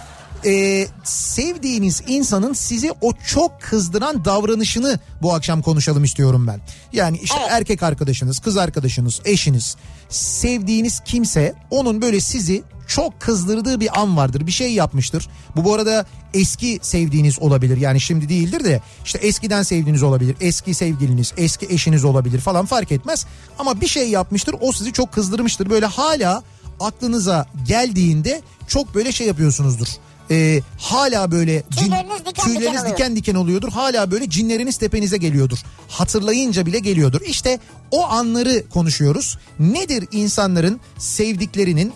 Ee, 0.46 0.86
sevdiğiniz 1.04 2.02
insanın 2.06 2.52
sizi 2.52 2.92
o 3.00 3.12
çok 3.26 3.60
kızdıran 3.60 4.24
davranışını 4.24 4.98
bu 5.22 5.34
akşam 5.34 5.62
konuşalım 5.62 6.04
istiyorum 6.04 6.46
ben. 6.46 6.60
Yani 6.92 7.18
işte 7.22 7.38
Evet. 7.40 7.52
erkek 7.52 7.82
arkadaşınız, 7.82 8.38
kız 8.38 8.56
arkadaşınız, 8.56 9.20
eşiniz, 9.24 9.76
sevdiğiniz 10.08 11.00
kimse 11.00 11.54
onun 11.70 12.02
böyle 12.02 12.20
sizi 12.20 12.62
çok 12.86 13.20
kızdırdığı 13.20 13.80
bir 13.80 14.00
an 14.00 14.16
vardır. 14.16 14.46
Bir 14.46 14.52
şey 14.52 14.72
yapmıştır. 14.72 15.28
Bu 15.56 15.64
bu 15.64 15.74
arada 15.74 16.06
eski 16.34 16.78
sevdiğiniz 16.82 17.38
olabilir. 17.38 17.76
Yani 17.76 18.00
şimdi 18.00 18.28
değildir 18.28 18.64
de 18.64 18.80
işte 19.04 19.18
eskiden 19.18 19.62
sevdiğiniz 19.62 20.02
olabilir. 20.02 20.36
Eski 20.40 20.74
sevgiliniz, 20.74 21.32
eski 21.36 21.66
eşiniz 21.66 22.04
olabilir 22.04 22.40
falan 22.40 22.66
fark 22.66 22.92
etmez. 22.92 23.26
Ama 23.58 23.80
bir 23.80 23.86
şey 23.86 24.10
yapmıştır. 24.10 24.54
O 24.60 24.72
sizi 24.72 24.92
çok 24.92 25.12
kızdırmıştır. 25.12 25.70
Böyle 25.70 25.86
hala 25.86 26.42
aklınıza 26.80 27.46
geldiğinde 27.66 28.42
çok 28.66 28.94
böyle 28.94 29.12
şey 29.12 29.26
yapıyorsunuzdur. 29.26 29.88
Ee, 30.30 30.60
hala 30.78 31.30
böyle 31.30 31.62
Tüyleriniz 31.62 32.18
diken 32.18 32.26
diken 32.26 32.44
tüyleriniz 32.44 32.80
oluyor. 32.80 32.96
diken 32.96 33.16
diken 33.16 33.34
oluyordur. 33.34 33.68
Hala 33.72 34.10
böyle 34.10 34.30
cinleriniz 34.30 34.76
tepenize 34.76 35.16
geliyordur. 35.16 35.58
Hatırlayınca 35.88 36.66
bile 36.66 36.78
geliyordur. 36.78 37.20
İşte 37.26 37.58
o 37.90 38.06
anları 38.06 38.68
konuşuyoruz. 38.68 39.38
Nedir 39.58 40.08
insanların 40.12 40.80
sevdiklerinin 40.98 41.92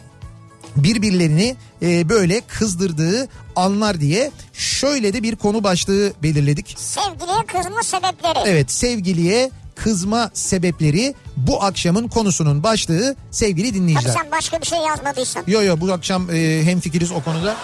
birbirlerini 0.76 1.56
e, 1.82 2.08
böyle 2.08 2.40
kızdırdığı 2.40 3.28
anlar 3.56 4.00
diye 4.00 4.30
şöyle 4.52 5.12
de 5.12 5.22
bir 5.22 5.36
konu 5.36 5.64
başlığı 5.64 6.12
belirledik. 6.22 6.74
Sevgiliye 6.78 7.46
kızma 7.46 7.82
sebepleri. 7.82 8.38
Evet 8.46 8.72
sevgiliye 8.72 9.50
kızma 9.74 10.30
sebepleri 10.34 11.14
bu 11.36 11.62
akşamın 11.64 12.08
konusunun 12.08 12.62
başlığı 12.62 13.16
sevgili 13.30 13.68
Tabii 13.68 13.78
dinleyiciler. 13.80 14.14
sen 14.14 14.30
başka 14.32 14.60
bir 14.60 14.66
şey 14.66 14.78
yazmadıysan. 14.78 15.44
Yo 15.46 15.62
yo 15.62 15.80
bu 15.80 15.92
akşam 15.92 16.30
e, 16.30 16.62
hemfikiriz 16.64 17.12
o 17.12 17.20
konuda. 17.22 17.56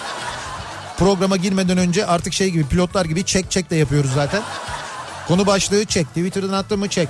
Programa 1.03 1.37
girmeden 1.37 1.79
önce 1.79 2.07
artık 2.07 2.33
şey 2.33 2.51
gibi 2.51 2.65
pilotlar 2.65 3.05
gibi 3.05 3.25
çek 3.25 3.51
çek 3.51 3.71
de 3.71 3.77
yapıyoruz 3.77 4.11
zaten. 4.15 4.43
Konu 5.29 5.47
başlığı 5.47 5.85
çek. 5.85 6.07
Twitter'dan 6.09 6.53
attın 6.53 6.79
mı 6.79 6.89
çek. 6.89 7.09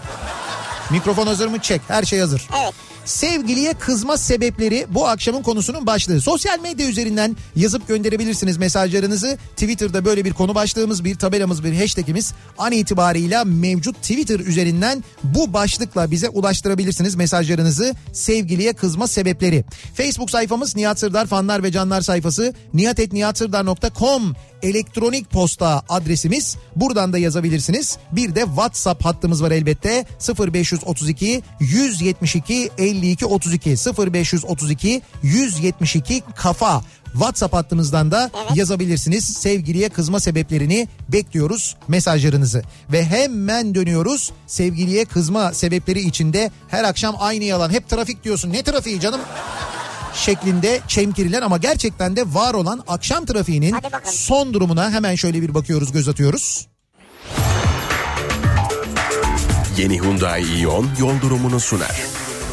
Mikrofon 0.90 1.26
hazır 1.26 1.48
mı 1.48 1.58
çek. 1.58 1.80
Her 1.88 2.02
şey 2.02 2.20
hazır. 2.20 2.48
Evet. 2.62 2.74
Sevgiliye 3.04 3.72
kızma 3.72 4.16
sebepleri 4.16 4.86
bu 4.88 5.08
akşamın 5.08 5.42
konusunun 5.42 5.86
başlığı. 5.86 6.20
Sosyal 6.20 6.60
medya 6.60 6.88
üzerinden 6.88 7.36
yazıp 7.56 7.88
gönderebilirsiniz 7.88 8.56
mesajlarınızı. 8.56 9.38
Twitter'da 9.56 10.04
böyle 10.04 10.24
bir 10.24 10.32
konu 10.32 10.54
başlığımız, 10.54 11.04
bir 11.04 11.14
tabelamız, 11.14 11.64
bir 11.64 11.80
hashtagimiz 11.80 12.32
an 12.58 12.72
itibarıyla 12.72 13.44
mevcut 13.44 13.96
Twitter 13.96 14.40
üzerinden 14.40 15.04
bu 15.24 15.52
başlıkla 15.52 16.10
bize 16.10 16.28
ulaştırabilirsiniz 16.28 17.14
mesajlarınızı. 17.14 17.94
Sevgiliye 18.12 18.72
kızma 18.72 19.06
sebepleri. 19.06 19.64
Facebook 19.94 20.30
sayfamız 20.30 20.76
Nihat 20.76 20.98
Sırdar 20.98 21.26
fanlar 21.26 21.62
ve 21.62 21.72
canlar 21.72 22.00
sayfası 22.00 22.54
nihatetnihatsırdar.com 22.74 24.34
elektronik 24.62 25.30
posta 25.30 25.82
adresimiz. 25.88 26.56
Buradan 26.76 27.12
da 27.12 27.18
yazabilirsiniz. 27.18 27.98
Bir 28.12 28.34
de 28.34 28.40
WhatsApp 28.40 29.04
hattımız 29.04 29.42
var 29.42 29.50
elbette. 29.50 30.06
0532 30.38 31.42
172 31.60 32.70
52 32.78 33.26
32 33.26 33.70
0532 33.70 35.02
172 35.22 36.22
kafa. 36.36 36.82
WhatsApp 37.12 37.54
hattımızdan 37.54 38.10
da 38.10 38.30
yazabilirsiniz. 38.54 39.24
Sevgiliye 39.24 39.88
kızma 39.88 40.20
sebeplerini 40.20 40.88
bekliyoruz 41.08 41.76
mesajlarınızı. 41.88 42.62
Ve 42.92 43.04
hemen 43.04 43.74
dönüyoruz. 43.74 44.32
Sevgiliye 44.46 45.04
kızma 45.04 45.52
sebepleri 45.52 46.00
içinde 46.00 46.50
her 46.68 46.84
akşam 46.84 47.16
aynı 47.18 47.44
yalan. 47.44 47.70
Hep 47.70 47.88
trafik 47.88 48.24
diyorsun. 48.24 48.52
Ne 48.52 48.62
trafiği 48.62 49.00
canım? 49.00 49.20
Şeklinde 50.14 50.80
çemkirilen 50.88 51.42
ama 51.42 51.56
gerçekten 51.56 52.16
de 52.16 52.34
var 52.34 52.54
olan 52.54 52.82
akşam 52.88 53.26
trafiğinin 53.26 53.76
son 54.04 54.54
durumuna 54.54 54.90
hemen 54.90 55.14
şöyle 55.14 55.42
bir 55.42 55.54
bakıyoruz 55.54 55.92
göz 55.92 56.08
atıyoruz. 56.08 56.68
Yeni 59.78 60.00
Hyundai 60.00 60.60
Ion 60.60 60.88
yol 61.00 61.20
durumunu 61.20 61.60
sunar. 61.60 62.00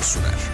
sunar. 0.02 0.50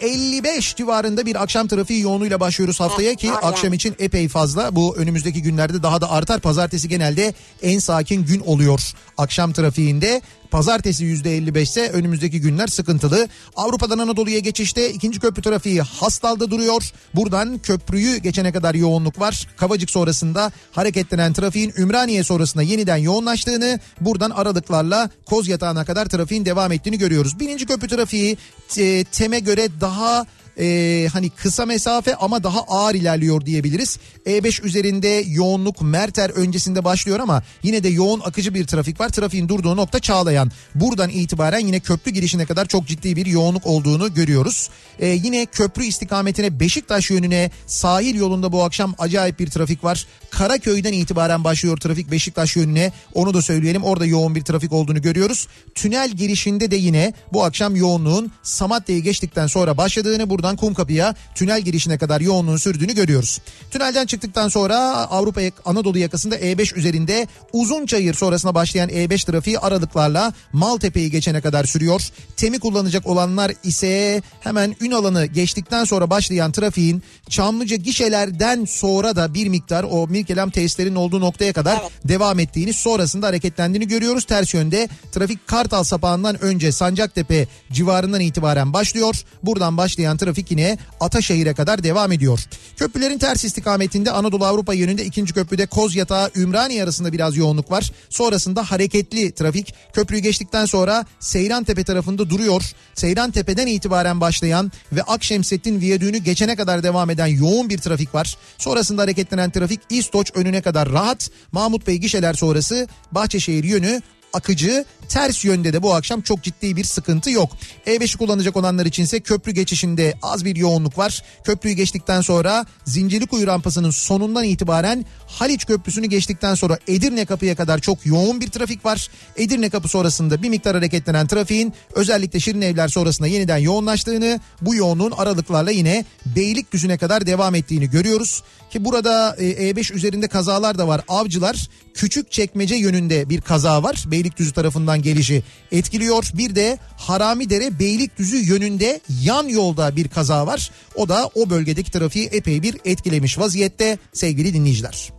55 0.00 0.76
civarında 0.76 1.26
bir 1.26 1.42
akşam 1.42 1.68
trafiği 1.68 2.00
yoğunluğuyla 2.00 2.40
başlıyoruz 2.40 2.80
haftaya 2.80 3.14
ki 3.14 3.28
var 3.28 3.34
yani. 3.42 3.44
akşam 3.44 3.72
için 3.72 3.96
epey 3.98 4.28
fazla. 4.28 4.76
Bu 4.76 4.96
önümüzdeki 4.96 5.42
günlerde 5.42 5.82
daha 5.82 6.00
da 6.00 6.10
artar. 6.10 6.40
Pazartesi 6.40 6.88
genelde 6.88 7.34
en 7.62 7.78
sakin 7.78 8.24
gün 8.24 8.40
oluyor 8.40 8.92
akşam 9.18 9.52
trafiğinde. 9.52 10.22
Pazartesi 10.50 11.04
%55 11.04 11.62
ise 11.62 11.90
önümüzdeki 11.90 12.40
günler 12.40 12.66
sıkıntılı. 12.66 13.28
Avrupa'dan 13.56 13.98
Anadolu'ya 13.98 14.38
geçişte 14.38 14.90
ikinci 14.92 15.20
köprü 15.20 15.42
trafiği 15.42 15.82
Hastal'da 15.82 16.50
duruyor. 16.50 16.90
Buradan 17.14 17.58
köprüyü 17.58 18.16
geçene 18.16 18.52
kadar 18.52 18.74
yoğunluk 18.74 19.20
var. 19.20 19.48
Kavacık 19.56 19.90
sonrasında 19.90 20.52
hareketlenen 20.72 21.32
trafiğin 21.32 21.72
Ümraniye 21.76 22.24
sonrasında 22.24 22.62
yeniden 22.62 22.96
yoğunlaştığını, 22.96 23.80
buradan 24.00 24.30
aralıklarla 24.30 25.10
Koz 25.26 25.48
Yatağı'na 25.48 25.84
kadar 25.84 26.06
trafiğin 26.06 26.44
devam 26.44 26.72
ettiğini 26.72 26.98
görüyoruz. 26.98 27.40
Birinci 27.40 27.66
köprü 27.66 27.88
trafiği 27.88 28.36
e, 28.78 29.04
TEM'e 29.04 29.40
göre 29.40 29.68
daha 29.80 30.26
e, 30.60 31.08
hani 31.12 31.30
kısa 31.30 31.66
mesafe 31.66 32.14
ama 32.14 32.42
daha 32.42 32.60
ağır 32.60 32.94
ilerliyor 32.94 33.46
diyebiliriz. 33.46 33.98
E5 34.26 34.62
üzerinde 34.62 35.24
yoğunluk 35.28 35.82
Merter 35.82 36.30
öncesinde 36.30 36.84
başlıyor 36.84 37.20
ama 37.20 37.42
yine 37.62 37.82
de 37.82 37.88
yoğun 37.88 38.20
akıcı 38.20 38.54
bir 38.54 38.66
trafik 38.66 39.00
var. 39.00 39.08
Trafiğin 39.08 39.48
durduğu 39.48 39.76
nokta 39.76 40.00
Çağlayan. 40.00 40.50
Buradan 40.74 41.10
itibaren 41.10 41.66
yine 41.66 41.80
köprü 41.80 42.10
girişine 42.10 42.46
kadar 42.46 42.66
çok 42.66 42.86
ciddi 42.86 43.16
bir 43.16 43.26
yoğunluk 43.26 43.66
olduğunu 43.66 44.14
görüyoruz. 44.14 44.70
E, 44.98 45.06
yine 45.08 45.46
köprü 45.46 45.84
istikametine 45.84 46.60
Beşiktaş 46.60 47.10
yönüne 47.10 47.50
sahil 47.66 48.14
yolunda 48.14 48.52
bu 48.52 48.62
akşam 48.62 48.94
acayip 48.98 49.38
bir 49.38 49.50
trafik 49.50 49.84
var. 49.84 50.06
Karaköy'den 50.30 50.92
itibaren 50.92 51.44
başlıyor 51.44 51.76
trafik 51.76 52.10
Beşiktaş 52.10 52.56
yönüne. 52.56 52.92
Onu 53.14 53.34
da 53.34 53.42
söyleyelim. 53.42 53.84
Orada 53.84 54.06
yoğun 54.06 54.34
bir 54.34 54.42
trafik 54.42 54.72
olduğunu 54.72 55.02
görüyoruz. 55.02 55.48
Tünel 55.74 56.10
girişinde 56.10 56.70
de 56.70 56.76
yine 56.76 57.12
bu 57.32 57.44
akşam 57.44 57.76
yoğunluğun 57.76 58.32
Samatya'yı 58.42 59.02
geçtikten 59.02 59.46
sonra 59.46 59.76
başladığını 59.76 60.30
buradan 60.30 60.49
Kumkapı'ya 60.56 61.14
tünel 61.34 61.60
girişine 61.60 61.98
kadar 61.98 62.20
yoğunluğun 62.20 62.56
sürdüğünü 62.56 62.94
görüyoruz. 62.94 63.40
Tünelden 63.70 64.06
çıktıktan 64.06 64.48
sonra 64.48 64.76
Avrupa 65.10 65.40
Anadolu 65.64 65.98
yakasında 65.98 66.36
E5 66.36 66.74
üzerinde 66.74 67.26
Uzunçayır 67.52 68.14
sonrasına 68.14 68.54
başlayan 68.54 68.88
E5 68.88 69.26
trafiği 69.26 69.58
aralıklarla 69.58 70.32
Maltepe'yi 70.52 71.10
geçene 71.10 71.40
kadar 71.40 71.64
sürüyor. 71.64 72.00
Temi 72.36 72.58
kullanacak 72.60 73.06
olanlar 73.06 73.52
ise 73.64 74.22
hemen 74.40 74.76
Ünalan'ı 74.80 75.26
geçtikten 75.26 75.84
sonra 75.84 76.10
başlayan 76.10 76.52
trafiğin 76.52 77.02
Çamlıca 77.28 77.76
gişelerden 77.76 78.64
sonra 78.64 79.16
da 79.16 79.34
bir 79.34 79.48
miktar 79.48 79.86
o 79.90 80.06
Mirkelam 80.08 80.50
tesislerinin 80.50 80.94
olduğu 80.94 81.20
noktaya 81.20 81.52
kadar 81.52 81.78
Evet. 81.80 81.90
devam 82.04 82.38
ettiğini 82.38 82.74
sonrasında 82.74 83.26
hareketlendiğini 83.26 83.88
görüyoruz. 83.88 84.24
Ters 84.24 84.54
yönde 84.54 84.88
trafik 85.12 85.46
Kartal 85.46 85.84
sapağından 85.84 86.42
önce 86.42 86.72
Sancaktepe 86.72 87.46
civarından 87.72 88.20
itibaren 88.20 88.72
başlıyor. 88.72 89.24
Buradan 89.42 89.76
başlayan 89.76 90.16
trafik 90.16 90.29
yine 90.50 90.78
Ataşehir'e 91.00 91.54
kadar 91.54 91.82
devam 91.82 92.12
ediyor. 92.12 92.40
Köprülerin 92.76 93.18
ters 93.18 93.44
istikametinde 93.44 94.10
Anadolu 94.10 94.44
Avrupa 94.44 94.74
yönünde 94.74 95.04
ikinci 95.04 95.34
köprüde 95.34 95.66
Kozyatağı 95.66 96.30
Ümraniye 96.36 96.84
arasında 96.84 97.12
biraz 97.12 97.36
yoğunluk 97.36 97.70
var. 97.70 97.92
Sonrasında 98.10 98.70
hareketli 98.70 99.32
trafik 99.32 99.74
köprüyü 99.92 100.22
geçtikten 100.22 100.64
sonra 100.64 101.04
Seyrantepe 101.20 101.84
tarafında 101.84 102.30
duruyor. 102.30 102.62
Seyrantepe'den 102.94 103.66
itibaren 103.66 104.20
başlayan 104.20 104.72
ve 104.92 105.02
Akşemsettin 105.02 105.80
Viyadüğünü 105.80 106.18
geçene 106.18 106.56
kadar 106.56 106.82
devam 106.82 107.10
eden 107.10 107.26
yoğun 107.26 107.70
bir 107.70 107.78
trafik 107.78 108.14
var. 108.14 108.36
Sonrasında 108.58 109.02
hareketlenen 109.02 109.50
trafik 109.50 109.80
İstoç 109.90 110.32
önüne 110.34 110.62
kadar 110.62 110.92
rahat. 110.92 111.30
Mahmut 111.52 111.86
Bey 111.86 111.96
gişeler 111.96 112.34
sonrası 112.34 112.88
Bahçeşehir 113.12 113.64
yönü 113.64 114.02
akıcı 114.32 114.84
ters 115.10 115.44
yönde 115.44 115.72
de 115.72 115.82
bu 115.82 115.94
akşam 115.94 116.20
çok 116.20 116.42
ciddi 116.42 116.76
bir 116.76 116.84
sıkıntı 116.84 117.30
yok. 117.30 117.50
E5'i 117.86 118.18
kullanacak 118.18 118.56
olanlar 118.56 118.86
içinse 118.86 119.20
köprü 119.20 119.52
geçişinde 119.52 120.14
az 120.22 120.44
bir 120.44 120.56
yoğunluk 120.56 120.98
var. 120.98 121.22
Köprüyü 121.44 121.74
geçtikten 121.74 122.20
sonra 122.20 122.66
Zincirlikuyu 122.84 123.46
rampasının 123.46 123.90
sonundan 123.90 124.44
itibaren 124.44 125.04
Haliç 125.26 125.66
Köprüsü'nü 125.66 126.06
geçtikten 126.06 126.54
sonra 126.54 126.78
Edirne 126.88 127.24
kapıya 127.24 127.54
kadar 127.54 127.78
çok 127.78 128.06
yoğun 128.06 128.40
bir 128.40 128.48
trafik 128.48 128.84
var. 128.84 129.08
Edirne 129.36 129.70
kapı 129.70 129.88
sonrasında 129.88 130.42
bir 130.42 130.48
miktar 130.48 130.74
hareketlenen 130.76 131.26
trafiğin 131.26 131.72
özellikle 131.94 132.40
Şirin 132.40 132.62
Evler 132.62 132.88
sonrasında 132.88 133.28
yeniden 133.28 133.58
yoğunlaştığını 133.58 134.40
bu 134.62 134.74
yoğunluğun 134.74 135.10
aralıklarla 135.10 135.70
yine 135.70 136.04
Beylikdüzü'ne 136.26 136.98
kadar 136.98 137.26
devam 137.26 137.54
ettiğini 137.54 137.90
görüyoruz. 137.90 138.42
Ki 138.70 138.84
burada 138.84 139.36
e, 139.38 139.70
E5 139.70 139.94
üzerinde 139.94 140.28
kazalar 140.28 140.78
da 140.78 140.88
var. 140.88 141.00
Avcılar 141.08 141.68
küçük 141.94 142.30
çekmece 142.30 142.74
yönünde 142.74 143.28
bir 143.28 143.40
kaza 143.40 143.82
var. 143.82 144.04
Beylikdüzü 144.06 144.52
tarafından 144.52 144.99
gelişi 145.02 145.42
etkiliyor. 145.72 146.30
Bir 146.34 146.54
de 146.54 146.78
Haramidere 146.96 147.78
Beylikdüzü 147.78 148.36
yönünde 148.36 149.00
yan 149.22 149.48
yolda 149.48 149.96
bir 149.96 150.08
kaza 150.08 150.46
var. 150.46 150.70
O 150.94 151.08
da 151.08 151.30
o 151.34 151.50
bölgedeki 151.50 151.90
trafiği 151.90 152.26
epey 152.26 152.62
bir 152.62 152.76
etkilemiş 152.84 153.38
vaziyette 153.38 153.98
sevgili 154.12 154.54
dinleyiciler. 154.54 155.12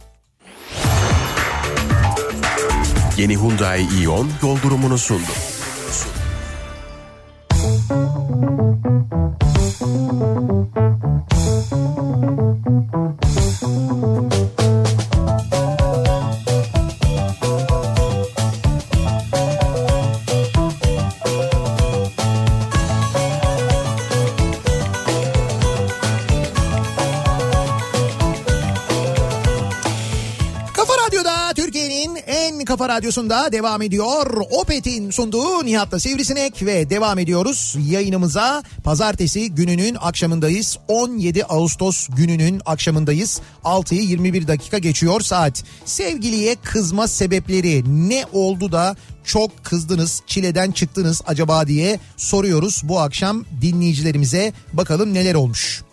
Yeni 3.18 3.38
Hyundai 3.38 3.88
Ion 4.04 4.30
yol 4.42 4.62
durumunu 4.62 4.98
sundu. 4.98 5.32
Kafa 13.62 14.51
kafa 32.72 32.90
radyosunda 32.90 33.52
devam 33.52 33.82
ediyor. 33.82 34.44
Opet'in 34.52 35.12
sunduğu 35.12 35.66
Nihat'la 35.66 36.00
Sivrisinek 36.00 36.66
ve 36.66 36.90
devam 36.90 37.20
ediyoruz 37.20 37.76
yayınımıza. 37.90 38.64
Pazartesi 38.84 39.52
gününün 39.52 39.98
akşamındayız. 40.02 40.78
17 40.88 41.46
Ağustos 41.46 42.08
gününün 42.16 42.62
akşamındayız. 42.66 43.42
6'yı 43.64 44.02
21 44.02 44.48
dakika 44.48 44.78
geçiyor 44.78 45.22
saat. 45.22 45.64
Sevgiliye 45.86 46.56
kızma 46.56 47.08
sebepleri 47.08 47.84
ne 48.10 48.26
oldu 48.34 48.72
da 48.72 48.96
çok 49.24 49.64
kızdınız, 49.64 50.22
çileden 50.28 50.72
çıktınız 50.72 51.22
acaba 51.28 51.68
diye 51.68 52.00
soruyoruz 52.18 52.82
bu 52.84 53.00
akşam 53.00 53.46
dinleyicilerimize. 53.62 54.54
Bakalım 54.74 55.14
neler 55.14 55.36
olmuş. 55.36 55.84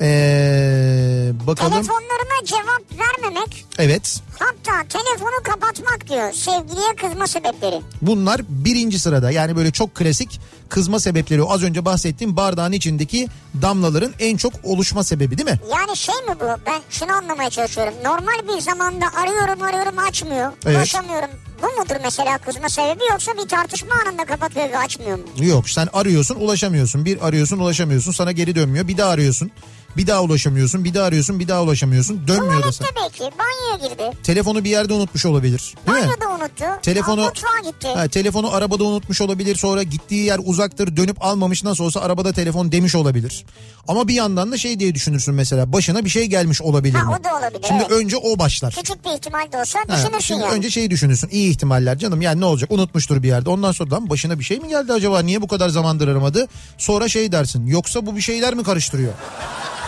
Ee, 0.00 1.30
bakalım. 1.46 1.72
Telefonlarına 1.72 2.44
cevap 2.44 2.82
vermemek 2.98 3.64
Evet. 3.78 4.22
Hatta 4.38 4.88
telefonu 4.88 5.42
kapatmak 5.42 6.08
diyor 6.08 6.32
sevgiliye 6.32 6.94
kızma 7.00 7.26
sebepleri. 7.26 7.80
Bunlar 8.02 8.40
birinci 8.48 8.98
sırada 8.98 9.30
yani 9.30 9.56
böyle 9.56 9.70
çok 9.70 9.94
klasik 9.94 10.40
kızma 10.68 11.00
sebepleri. 11.00 11.42
Az 11.42 11.62
önce 11.62 11.84
bahsettiğim 11.84 12.36
bardağın 12.36 12.72
içindeki 12.72 13.28
damlaların 13.62 14.12
en 14.18 14.36
çok 14.36 14.52
oluşma 14.64 15.04
sebebi 15.04 15.38
değil 15.38 15.50
mi? 15.50 15.60
Yani 15.72 15.96
şey 15.96 16.14
mi 16.14 16.34
bu 16.40 16.44
ben 16.66 16.80
şunu 16.90 17.12
anlamaya 17.12 17.50
çalışıyorum. 17.50 17.94
Normal 18.04 18.56
bir 18.56 18.60
zamanda 18.60 19.06
arıyorum 19.16 19.62
arıyorum 19.62 19.98
açmıyor. 19.98 20.52
Evet. 20.66 20.76
Ulaşamıyorum. 20.76 21.30
Bu 21.62 21.80
mudur 21.80 21.96
mesela 22.02 22.38
kızma 22.38 22.68
sebebi 22.68 23.04
yoksa 23.10 23.32
bir 23.32 23.48
tartışma 23.48 23.94
anında 24.06 24.24
kapatıyor 24.24 24.70
ve 24.70 24.78
açmıyor 24.78 25.18
mu? 25.18 25.24
Yok 25.40 25.70
sen 25.70 25.88
arıyorsun 25.92 26.34
ulaşamıyorsun. 26.36 27.04
Bir 27.04 27.26
arıyorsun 27.26 27.58
ulaşamıyorsun 27.58 28.12
sana 28.12 28.32
geri 28.32 28.54
dönmüyor. 28.54 28.88
Bir 28.88 28.96
daha 28.98 29.10
arıyorsun. 29.10 29.50
Bir 29.96 30.06
daha 30.06 30.22
ulaşamıyorsun. 30.22 30.84
Bir 30.84 30.94
daha 30.94 31.04
arıyorsun. 31.06 31.40
Bir 31.40 31.48
daha 31.48 31.62
ulaşamıyorsun. 31.62 32.28
Dönmüyor 32.28 32.62
da 32.62 32.72
sana. 32.72 32.88
Tuvalette 32.88 33.20
belki 33.20 33.38
banyoya 33.38 33.88
girdi. 33.88 34.16
Telefonu 34.22 34.64
bir 34.64 34.70
yerde 34.70 34.92
unutmuş 34.92 35.26
olabilir. 35.26 35.74
Değil 35.86 35.98
mi? 35.98 36.04
Banyoda 36.04 36.34
unuttu. 36.44 36.64
Telefonu 36.82 37.24
Mutfağa 37.24 37.70
gitti. 37.70 37.88
Ha, 37.88 38.08
telefonu 38.08 38.54
arabada 38.54 38.84
unutmuş 38.84 39.20
olabilir. 39.20 39.56
Sonra 39.56 39.82
gittiği 39.82 40.24
yer 40.24 40.40
uzaktır. 40.44 40.96
Dönüp 40.96 41.24
almamış 41.24 41.64
nasıl 41.64 41.84
olsa 41.84 42.00
arabada 42.00 42.32
telefon 42.32 42.72
demiş 42.72 42.94
olabilir. 42.94 43.44
Ama 43.88 44.08
bir 44.08 44.14
yandan 44.14 44.52
da 44.52 44.58
şey 44.58 44.80
diye 44.80 44.94
düşünürsün 44.94 45.34
mesela. 45.34 45.72
Başına 45.72 46.04
bir 46.04 46.10
şey 46.10 46.26
gelmiş 46.26 46.62
olabilir 46.62 46.94
Ha, 46.98 47.04
mi? 47.04 47.16
o 47.20 47.24
da 47.24 47.36
olabilir, 47.38 47.64
Şimdi 47.68 47.82
evet. 47.88 47.92
önce 47.92 48.16
o 48.16 48.38
başlar. 48.38 48.74
Küçük 48.74 49.04
bir 49.04 49.10
ihtimal 49.10 49.52
de 49.52 49.58
olsa 49.58 49.78
Ha, 49.78 49.96
düşünürsün 49.96 50.18
şimdi 50.20 50.40
yani. 50.42 50.52
önce 50.52 50.70
şeyi 50.70 50.90
düşünürsün. 50.90 51.28
İyi 51.28 51.50
ihtimaller 51.50 51.98
canım. 51.98 52.22
Yani 52.22 52.40
ne 52.40 52.44
olacak? 52.44 52.70
Unutmuştur 52.72 53.22
bir 53.22 53.28
yerde. 53.28 53.50
Ondan 53.50 53.72
sonra 53.72 53.90
lan 53.94 54.10
başına 54.10 54.38
bir 54.38 54.44
şey 54.44 54.58
mi 54.58 54.68
geldi 54.68 54.92
acaba? 54.92 55.20
Niye 55.22 55.42
bu 55.42 55.48
kadar 55.48 55.68
zamandır 55.68 56.08
aramadı? 56.08 56.46
Sonra 56.78 57.08
şey 57.08 57.32
dersin. 57.32 57.66
Yoksa 57.66 58.06
bu 58.06 58.16
bir 58.16 58.20
şeyler 58.20 58.54
mi 58.54 58.62
karıştırıyor? 58.62 59.12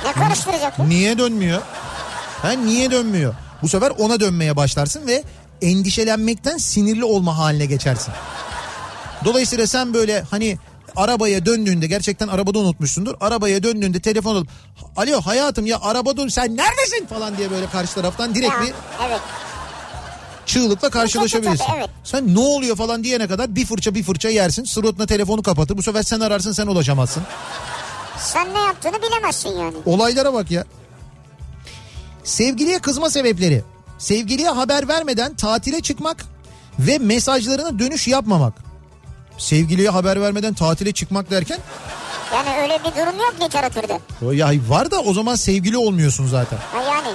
Ne 0.05 0.12
karıştıracak? 0.12 0.79
Niye 0.79 1.18
dönmüyor? 1.18 1.62
Ha, 2.42 2.51
niye 2.51 2.90
dönmüyor? 2.90 3.35
Bu 3.62 3.69
sefer 3.69 3.90
ona 3.99 4.21
dönmeye 4.21 4.57
başlarsın 4.57 5.07
ve 5.07 5.23
endişelenmekten 5.62 6.57
sinirli 6.57 7.05
olma 7.05 7.38
haline 7.38 7.67
geçersin. 7.67 8.14
Dolayısıyla 9.25 9.67
sen 9.67 9.95
böyle 9.95 10.21
hani 10.31 10.59
arabaya 10.97 11.47
döndüğünde 11.47 11.87
gerçekten 11.87 12.29
arabada 12.29 12.59
unutmuşsundur. 12.59 13.14
Arabaya 13.21 13.62
döndüğünde 13.62 14.01
telefon 14.01 14.35
alıp 14.37 14.49
alo 14.97 15.21
hayatım 15.21 15.67
ya 15.67 15.79
arabada 15.81 16.31
sen 16.31 16.57
neredesin 16.57 17.07
falan 17.07 17.37
diye 17.37 17.51
böyle 17.51 17.67
karşı 17.67 17.95
taraftan 17.95 18.35
direkt 18.35 18.53
Ya, 18.55 18.62
bir 18.62 18.75
evet. 19.09 19.21
çığlıkla 20.47 20.90
karşılaşabilirsin. 20.90 21.64
Evet. 21.77 21.90
Sen 22.05 22.35
ne 22.35 22.38
oluyor 22.38 22.77
falan 22.77 23.05
diyene 23.05 23.27
kadar 23.29 23.57
bir 23.57 23.67
fırça 23.67 23.95
bir 23.95 24.03
fırça 24.03 24.29
yersin. 24.29 24.64
Suratına 24.64 25.07
telefonu 25.07 25.43
kapatır. 25.43 25.77
Bu 25.77 25.83
sefer 25.83 26.03
sen 26.03 26.21
ararsın 26.21 26.53
sen 26.53 26.67
ulaşamazsın. 26.67 27.23
Sen 28.19 28.55
ne 28.55 28.59
yaptığını 28.59 29.03
bilemezsin 29.03 29.49
yani. 29.49 29.75
Olaylara 29.87 30.33
bak 30.33 30.51
ya. 30.51 30.64
Sevgiliye 32.25 32.79
kızma 32.79 33.11
sebepleri. 33.11 33.63
Sevgiliye 33.99 34.49
haber 34.49 34.89
vermeden 34.89 35.35
tatile 35.37 35.81
çıkmak 35.81 36.25
ve 36.79 36.99
mesajlarına 36.99 37.79
dönüş 37.79 38.09
yapmamak. 38.09 38.55
Sevgiliye 39.39 39.89
haber 39.91 40.21
vermeden 40.21 40.55
tatile 40.55 40.93
çıkmak 40.93 41.31
derken 41.31 41.59
Yani 42.35 42.49
öyle 42.63 42.79
bir 42.79 42.91
durum 43.01 43.19
yok 43.19 43.35
literatürde. 43.43 44.01
o 44.27 44.33
ya 44.33 44.51
var 44.69 44.91
da 44.91 45.01
o 45.01 45.15
zaman 45.15 45.35
sevgili 45.35 45.77
olmuyorsun 45.77 46.27
zaten. 46.27 46.59
Ha 46.73 46.83
yani 46.83 47.09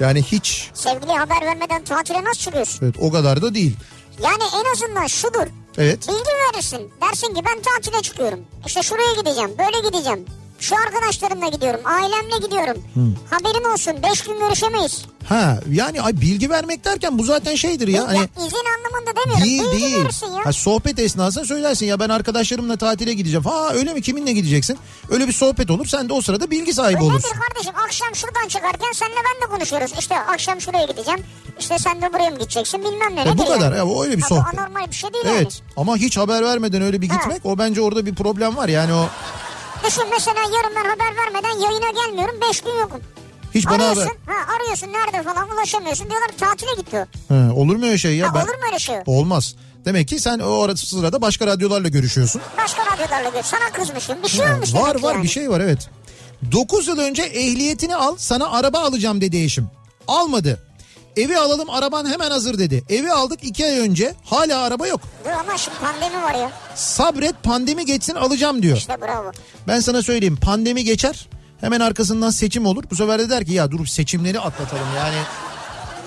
Yani 0.00 0.22
hiç 0.22 0.70
sevgiliye 0.74 1.18
haber 1.18 1.40
vermeden 1.42 1.84
tatile 1.84 2.24
nasıl 2.24 2.40
çıkıyorsun? 2.40 2.78
evet, 2.82 2.94
o 3.00 3.12
kadar 3.12 3.42
da 3.42 3.54
değil. 3.54 3.76
Yani 4.22 4.42
en 4.60 4.72
azından 4.72 5.06
şudur. 5.06 5.46
Evet. 5.78 6.08
Bilgi 6.08 6.30
verirsin. 6.54 6.90
Dersin 7.02 7.34
ki 7.34 7.42
ben 7.46 7.62
tatile 7.62 8.02
çıkıyorum. 8.02 8.40
İşte 8.66 8.82
şuraya 8.82 9.12
gideceğim, 9.20 9.50
böyle 9.58 9.88
gideceğim. 9.88 10.24
Şu 10.62 10.76
arkadaşlarımla 10.76 11.48
gidiyorum, 11.48 11.80
ailemle 11.84 12.36
gidiyorum. 12.46 12.82
Haberin 13.30 13.72
olsun, 13.72 13.92
beş 14.10 14.22
gün 14.24 14.38
görüşemeyiz. 14.38 15.04
Ha 15.28 15.58
yani 15.72 16.02
ay 16.02 16.20
bilgi 16.20 16.50
vermek 16.50 16.84
derken 16.84 17.18
bu 17.18 17.24
zaten 17.24 17.54
şeydir 17.54 17.88
ya. 17.88 18.08
Hani 18.08 18.16
ya 18.18 18.24
izin 18.46 18.56
anlamında 18.76 19.16
demiyorum. 19.20 19.44
Değil 19.44 19.62
Bilgi 19.62 19.82
değil. 19.84 20.04
verirsin 20.04 20.26
ya. 20.26 20.46
Ha, 20.46 20.52
sohbet 20.52 20.98
esnasında 20.98 21.44
söylersin 21.44 21.86
ya 21.86 22.00
ben 22.00 22.08
arkadaşlarımla 22.08 22.76
tatile 22.76 23.14
gideceğim. 23.14 23.44
Ha 23.44 23.70
öyle 23.74 23.94
mi 23.94 24.02
kiminle 24.02 24.32
gideceksin? 24.32 24.78
Öyle 25.10 25.28
bir 25.28 25.32
sohbet 25.32 25.70
olur 25.70 25.86
sen 25.86 26.08
de 26.08 26.12
o 26.12 26.20
sırada 26.20 26.50
bilgi 26.50 26.74
sahibi 26.74 26.96
Öyledir 26.98 27.12
olursun. 27.12 27.30
kardeşim 27.48 27.72
akşam 27.84 28.14
şuradan 28.14 28.48
çıkarken 28.48 28.92
senle 28.92 29.14
ben 29.14 29.48
de 29.48 29.52
konuşuyoruz. 29.54 29.92
İşte 29.98 30.18
akşam 30.20 30.60
şuraya 30.60 30.86
gideceğim. 30.86 31.20
İşte 31.60 31.78
sen 31.78 32.02
de 32.02 32.12
buraya 32.12 32.30
mı 32.30 32.38
gideceksin 32.38 32.80
bilmem 32.84 33.16
ne. 33.16 33.20
E, 33.20 33.24
nedir 33.26 33.38
bu 33.38 33.46
kadar 33.46 33.60
yani? 33.72 33.76
ya 33.76 33.86
o 33.86 34.04
öyle 34.04 34.16
bir 34.16 34.22
Ha, 34.22 34.28
bu 34.30 34.34
sohbet. 34.34 34.58
anormal 34.58 34.86
bir 34.90 34.94
şey 34.96 35.12
değil 35.12 35.24
Evet 35.28 35.62
ama 35.76 35.96
hiç 35.96 36.16
haber 36.16 36.42
vermeden 36.44 36.82
öyle 36.82 37.00
bir 37.00 37.08
Ha. 37.08 37.16
gitmek 37.16 37.46
o 37.46 37.58
bence 37.58 37.80
orada 37.80 38.06
bir 38.06 38.14
problem 38.14 38.56
var 38.56 38.68
yani 38.68 38.92
o 38.92 38.96
yani. 38.96 39.08
Düşün 39.86 40.04
mesela 40.10 40.40
yarın 40.40 40.76
ben 40.76 40.90
haber 40.90 41.16
vermeden 41.16 41.58
yayına 41.60 41.90
gelmiyorum. 41.90 42.34
Beş 42.48 42.60
gün 42.60 42.78
yokum. 42.80 43.00
hiç 43.54 43.66
bana 43.66 43.74
haber. 43.74 43.86
arıyorsun, 43.86 44.16
ha, 44.26 44.54
arıyorsun 44.56 44.86
nerede 44.92 45.22
falan 45.22 45.48
ulaşamıyorsun. 45.50 46.10
Diyorlar 46.10 46.28
tatile 46.38 46.70
gitti 46.76 47.06
o. 47.30 47.34
Ha, 47.34 47.54
olur 47.54 47.76
mu 47.76 47.86
öyle 47.86 47.98
şey 47.98 48.16
ya? 48.16 48.28
Ha, 48.28 48.34
Ben- 48.34 48.40
Olur 48.40 48.54
mu 48.54 48.64
öyle 48.66 48.78
şey? 48.78 48.96
Olmaz. 49.06 49.54
Demek 49.84 50.08
ki 50.08 50.18
sen 50.20 50.38
o 50.38 50.62
arada 50.62 50.76
sırada 50.76 51.22
başka 51.22 51.46
radyolarla 51.46 51.88
görüşüyorsun. 51.88 52.42
Başka 52.58 52.82
radyolarla 52.86 53.28
gör. 53.28 53.42
Sana 53.42 53.70
kızmışım. 53.72 54.16
Bir 54.22 54.28
şey 54.28 54.52
olmuş 54.52 54.74
var 54.74 55.02
var 55.02 55.14
yani. 55.14 55.22
bir 55.22 55.28
şey 55.28 55.50
var 55.50 55.60
evet. 55.60 55.88
9 56.52 56.88
yıl 56.88 56.98
önce 56.98 57.22
ehliyetini 57.22 57.96
al 57.96 58.16
sana 58.18 58.50
araba 58.50 58.78
alacağım 58.78 59.20
dedi 59.20 59.36
eşim. 59.44 59.70
Almadı. 60.08 60.62
Evi 61.16 61.38
alalım 61.38 61.70
araban 61.70 62.06
hemen 62.10 62.30
hazır 62.30 62.58
dedi. 62.58 62.84
Evi 62.88 63.12
aldık 63.12 63.44
2 63.44 63.64
ay 63.64 63.78
önce 63.78 64.14
hala 64.24 64.58
araba 64.62 64.86
yok. 64.86 65.00
Dur 65.24 65.30
ama 65.30 65.58
şimdi 65.58 65.76
pandemi 65.78 66.22
var 66.22 66.34
ya. 66.34 66.52
Sabret 66.74 67.42
pandemi 67.42 67.86
geçsin 67.86 68.14
alacağım 68.14 68.62
diyor. 68.62 68.76
İşte 68.76 69.00
bravo. 69.00 69.32
Ben 69.68 69.80
sana 69.80 70.02
söyleyeyim 70.02 70.36
pandemi 70.42 70.84
geçer 70.84 71.28
hemen 71.60 71.80
arkasından 71.80 72.30
seçim 72.30 72.66
olur. 72.66 72.84
Bu 72.90 72.96
sefer 72.96 73.18
de 73.18 73.30
der 73.30 73.44
ki 73.44 73.52
ya 73.52 73.70
dur 73.70 73.86
seçimleri 73.86 74.40
atlatalım 74.40 74.86
yani. 74.96 75.14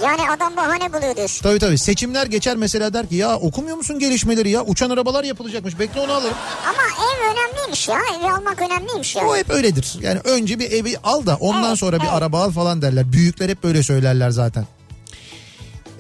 Yani 0.04 0.30
adam 0.32 0.58
bahane 0.58 0.94
buluyor 0.94 1.16
diyorsun. 1.16 1.44
Tabii 1.44 1.60
tabii 1.60 1.78
seçimler 1.78 2.26
geçer 2.26 2.56
mesela 2.58 2.94
der 2.94 3.10
ki 3.10 3.16
ya 3.16 3.36
okumuyor 3.38 3.78
musun 3.78 4.00
gelişmeleri 4.00 4.50
ya 4.50 4.64
uçan 4.66 4.90
arabalar 4.90 5.24
yapılacakmış 5.24 5.80
bekle 5.80 6.00
onu 6.02 6.14
alırım. 6.14 6.38
Ama 6.68 6.82
ev 7.06 7.32
önemliymiş 7.32 7.88
ya. 7.88 8.00
Evi 8.20 8.32
almak 8.32 8.62
önemliymiş 8.62 9.16
ya. 9.16 9.28
O 9.28 9.36
hep 9.38 9.50
öyledir. 9.50 9.94
Yani 10.02 10.20
önce 10.24 10.60
bir 10.60 10.72
evi 10.72 10.98
al 11.04 11.26
da 11.26 11.36
ondan 11.36 11.68
Evet, 11.70 11.80
sonra 11.80 11.98
bir 11.98 12.04
evet. 12.04 12.14
araba 12.14 12.44
al 12.44 12.52
falan 12.52 12.82
derler. 12.82 13.12
Büyükler 13.12 13.50
hep 13.50 13.64
böyle 13.64 13.84
söylerler 13.84 14.30
zaten. 14.30 14.66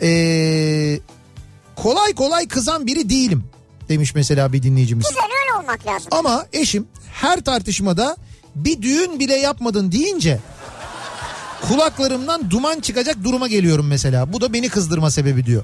Ee, 0.01 0.99
kolay 1.75 2.13
kolay 2.15 2.47
kızan 2.47 2.87
biri 2.87 3.09
değilim 3.09 3.43
demiş 3.89 4.15
mesela 4.15 4.53
bir 4.53 4.63
dinleyicimiz. 4.63 5.07
Güzel 5.09 5.23
öyle 5.43 5.59
olmak 5.63 5.87
lazım. 5.87 6.07
Ama 6.11 6.45
eşim 6.53 6.87
her 7.13 7.41
tartışmada 7.41 8.17
bir 8.55 8.81
düğün 8.81 9.19
bile 9.19 9.35
yapmadın 9.35 9.91
deyince 9.91 10.39
kulaklarımdan 11.67 12.51
duman 12.51 12.79
çıkacak 12.79 13.23
duruma 13.23 13.47
geliyorum 13.47 13.87
mesela. 13.87 14.33
Bu 14.33 14.41
da 14.41 14.53
beni 14.53 14.69
kızdırma 14.69 15.11
sebebi 15.11 15.45
diyor. 15.45 15.63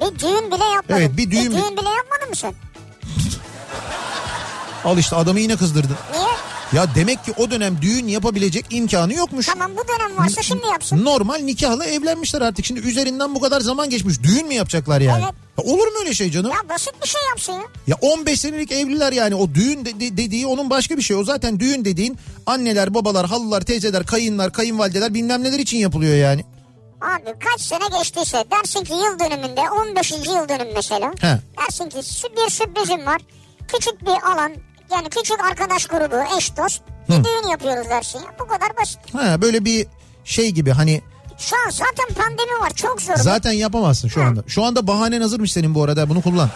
Bir 0.00 0.18
düğün 0.18 0.50
bile 0.52 0.64
yapmadın. 0.64 1.00
Evet, 1.02 1.16
bir 1.16 1.30
düğün- 1.30 1.44
Bir 1.44 1.50
düğün 1.50 1.76
bile 1.76 1.88
yapmadın 1.88 2.28
mı 2.28 2.36
sen? 2.36 2.54
Al 4.84 4.98
işte 4.98 5.16
adamı 5.16 5.40
yine 5.40 5.56
kızdırdın. 5.56 5.96
Niye? 6.12 6.24
Ya 6.72 6.86
demek 6.94 7.24
ki 7.24 7.32
o 7.36 7.50
dönem 7.50 7.78
düğün 7.82 8.08
yapabilecek 8.08 8.66
imkanı 8.70 9.14
yokmuş. 9.14 9.46
Tamam 9.46 9.70
bu 9.76 9.88
dönem 9.88 10.16
varsa 10.18 10.42
şimdi 10.42 10.66
yapsın. 10.66 11.04
Normal 11.04 11.36
nikahla 11.36 11.84
evlenmişler 11.84 12.40
artık. 12.40 12.64
Şimdi 12.64 12.80
üzerinden 12.80 13.34
bu 13.34 13.40
kadar 13.40 13.60
zaman 13.60 13.90
geçmiş. 13.90 14.22
Düğün 14.22 14.46
mü 14.46 14.54
yapacaklar 14.54 15.00
yani? 15.00 15.24
Evet. 15.24 15.34
Ya 15.58 15.64
olur 15.74 15.86
mu 15.86 15.92
öyle 16.00 16.14
şey 16.14 16.30
canım? 16.30 16.50
Ya, 16.50 16.56
Ya 16.62 16.68
basit 16.68 16.92
bir 17.02 17.08
şey 17.08 17.20
yapsın 17.30 17.54
ya. 17.86 17.96
15 18.00 18.40
senelik 18.40 18.72
evliler 18.72 19.12
yani. 19.12 19.34
O 19.34 19.54
düğün 19.54 19.84
de- 19.84 20.00
de- 20.00 20.16
dediği 20.16 20.46
onun 20.46 20.70
başka 20.70 20.96
bir 20.96 21.02
şey. 21.02 21.16
O 21.16 21.24
zaten 21.24 21.60
düğün 21.60 21.84
dediğin 21.84 22.18
anneler, 22.46 22.94
babalar, 22.94 23.26
halılar, 23.26 23.60
teyzeler, 23.60 24.06
kayınlar, 24.06 24.52
kayınvalideler 24.52 25.14
bilmem 25.14 25.42
neler 25.44 25.58
için 25.58 25.78
yapılıyor 25.78 26.14
yani. 26.16 26.44
Abi 27.00 27.38
kaç 27.50 27.60
sene 27.60 27.98
geçtiyse 27.98 28.44
dersin 28.50 28.84
ki 28.84 28.92
yıl 28.92 29.18
dönümünde 29.18 29.60
15. 29.60 30.10
yıl 30.12 30.48
dönüm 30.48 30.68
mesela. 30.74 31.12
He. 31.20 31.38
Dersin 31.60 31.88
ki 31.88 31.96
sü- 31.96 32.36
bir 32.46 32.50
sürprizim 32.50 33.06
var. 33.06 33.20
Küçük 33.68 34.02
bir 34.02 34.32
alan 34.32 34.52
yani 34.92 35.08
küçük 35.10 35.40
arkadaş 35.44 35.86
grubu 35.86 36.36
eş 36.38 36.56
dost 36.56 36.82
bir 37.08 37.24
düğün 37.24 37.48
yapıyoruz 37.50 37.90
dersin 37.90 38.18
ya. 38.18 38.24
Bu 38.40 38.46
kadar 38.46 38.76
basit. 38.76 38.98
Ha 39.14 39.42
böyle 39.42 39.64
bir 39.64 39.86
şey 40.24 40.50
gibi 40.50 40.70
hani 40.70 41.02
Şu 41.38 41.56
an 41.66 41.70
zaten 41.70 42.14
pandemi 42.24 42.60
var 42.60 42.70
çok 42.76 43.02
zor. 43.02 43.16
zaten 43.16 43.52
yapamazsın 43.52 44.08
şu 44.08 44.22
anda. 44.22 44.42
Şu 44.46 44.64
anda 44.64 44.86
bahanen 44.86 45.20
hazırmış 45.20 45.52
senin 45.52 45.74
bu 45.74 45.82
arada 45.84 46.08
bunu 46.08 46.22
kullan. 46.22 46.50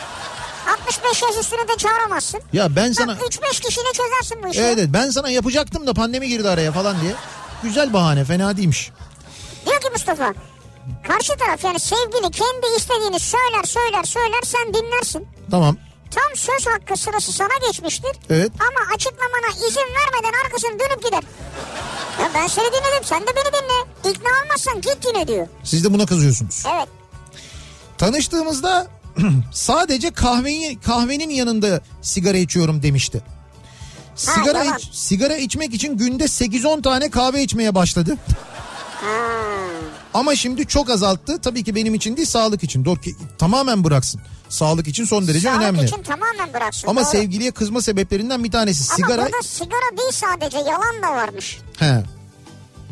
65 0.72 1.22
yaş 1.22 1.36
üstüne 1.40 1.68
de 1.68 1.76
çağıramazsın. 1.78 2.40
Ya 2.52 2.76
ben 2.76 2.92
sana 2.92 3.12
3-5 3.12 3.60
kişiyle 3.60 3.88
çözersin 3.92 4.42
bu 4.42 4.48
işi. 4.48 4.60
evet, 4.60 4.78
evet 4.78 4.88
ben 4.92 5.10
sana 5.10 5.30
yapacaktım 5.30 5.86
da 5.86 5.94
pandemi 5.94 6.28
girdi 6.28 6.48
araya 6.48 6.72
falan 6.72 7.00
diye. 7.00 7.14
Güzel 7.62 7.92
bahane 7.92 8.24
fena 8.24 8.56
değilmiş. 8.56 8.92
Diyor 9.66 9.80
ki 9.80 9.88
Mustafa 9.92 10.34
karşı 11.08 11.32
taraf 11.36 11.64
yani 11.64 11.80
sevgili 11.80 12.30
kendi 12.30 12.66
istediğini 12.76 13.20
söyler 13.20 13.64
söyler 13.64 14.04
söyler 14.04 14.40
sen 14.44 14.74
dinlersin. 14.74 15.28
Tamam. 15.50 15.76
Tam 16.14 16.36
söz 16.36 16.66
hakkı 16.66 16.96
sırası 16.96 17.32
sana 17.32 17.66
geçmiştir. 17.66 18.10
Evet. 18.30 18.52
Ama 18.60 18.94
açıklamana 18.94 19.66
izin 19.68 19.80
vermeden 19.80 20.44
arkasını 20.44 20.70
dönüp 20.80 21.04
gider. 21.04 21.22
Ya 22.20 22.30
ben 22.34 22.46
seni 22.46 22.64
dinledim 22.66 23.04
sen 23.04 23.22
de 23.22 23.26
beni 23.26 23.52
dinle. 23.52 24.10
İkna 24.14 24.28
olmazsan 24.44 24.80
git 24.80 24.98
yine 25.06 25.28
diyor. 25.28 25.46
Siz 25.64 25.84
de 25.84 25.92
buna 25.94 26.06
kızıyorsunuz. 26.06 26.62
Evet. 26.74 26.88
Tanıştığımızda 27.98 28.86
sadece 29.52 30.10
kahveyi 30.10 30.80
kahvenin 30.80 31.30
yanında 31.30 31.80
sigara 32.02 32.36
içiyorum 32.36 32.82
demişti. 32.82 33.22
Sigara 34.16 34.64
yalan. 34.64 34.78
iç- 34.78 34.88
sigara 34.94 35.36
içmek 35.36 35.74
için 35.74 35.96
günde 35.96 36.24
8-10 36.24 36.82
tane 36.82 37.10
kahve 37.10 37.42
içmeye 37.42 37.74
başladı. 37.74 38.16
Ha. 39.00 39.63
Ama 40.14 40.36
şimdi 40.36 40.66
çok 40.66 40.90
azalttı. 40.90 41.38
Tabii 41.40 41.64
ki 41.64 41.74
benim 41.74 41.94
için 41.94 42.16
değil, 42.16 42.28
sağlık 42.28 42.62
için. 42.64 42.84
Doğru 42.84 43.00
ki 43.00 43.14
tamamen 43.38 43.84
bıraksın. 43.84 44.20
Sağlık 44.48 44.88
için 44.88 45.04
son 45.04 45.26
derece 45.28 45.48
Sağlık 45.48 45.60
önemli. 45.62 45.84
için 45.84 46.02
tamamen 46.02 46.52
bıraksın. 46.54 46.88
Ama 46.88 47.00
doğru. 47.00 47.10
sevgiliye 47.10 47.50
kızma 47.50 47.82
sebeplerinden 47.82 48.44
bir 48.44 48.50
tanesi 48.50 48.92
Ama 48.92 48.96
sigara. 48.96 49.22
burada 49.26 49.42
sigara 49.42 49.96
değil 49.98 50.12
sadece 50.12 50.58
yalan 50.58 51.02
da 51.02 51.12
varmış. 51.16 51.58
He. 51.78 52.02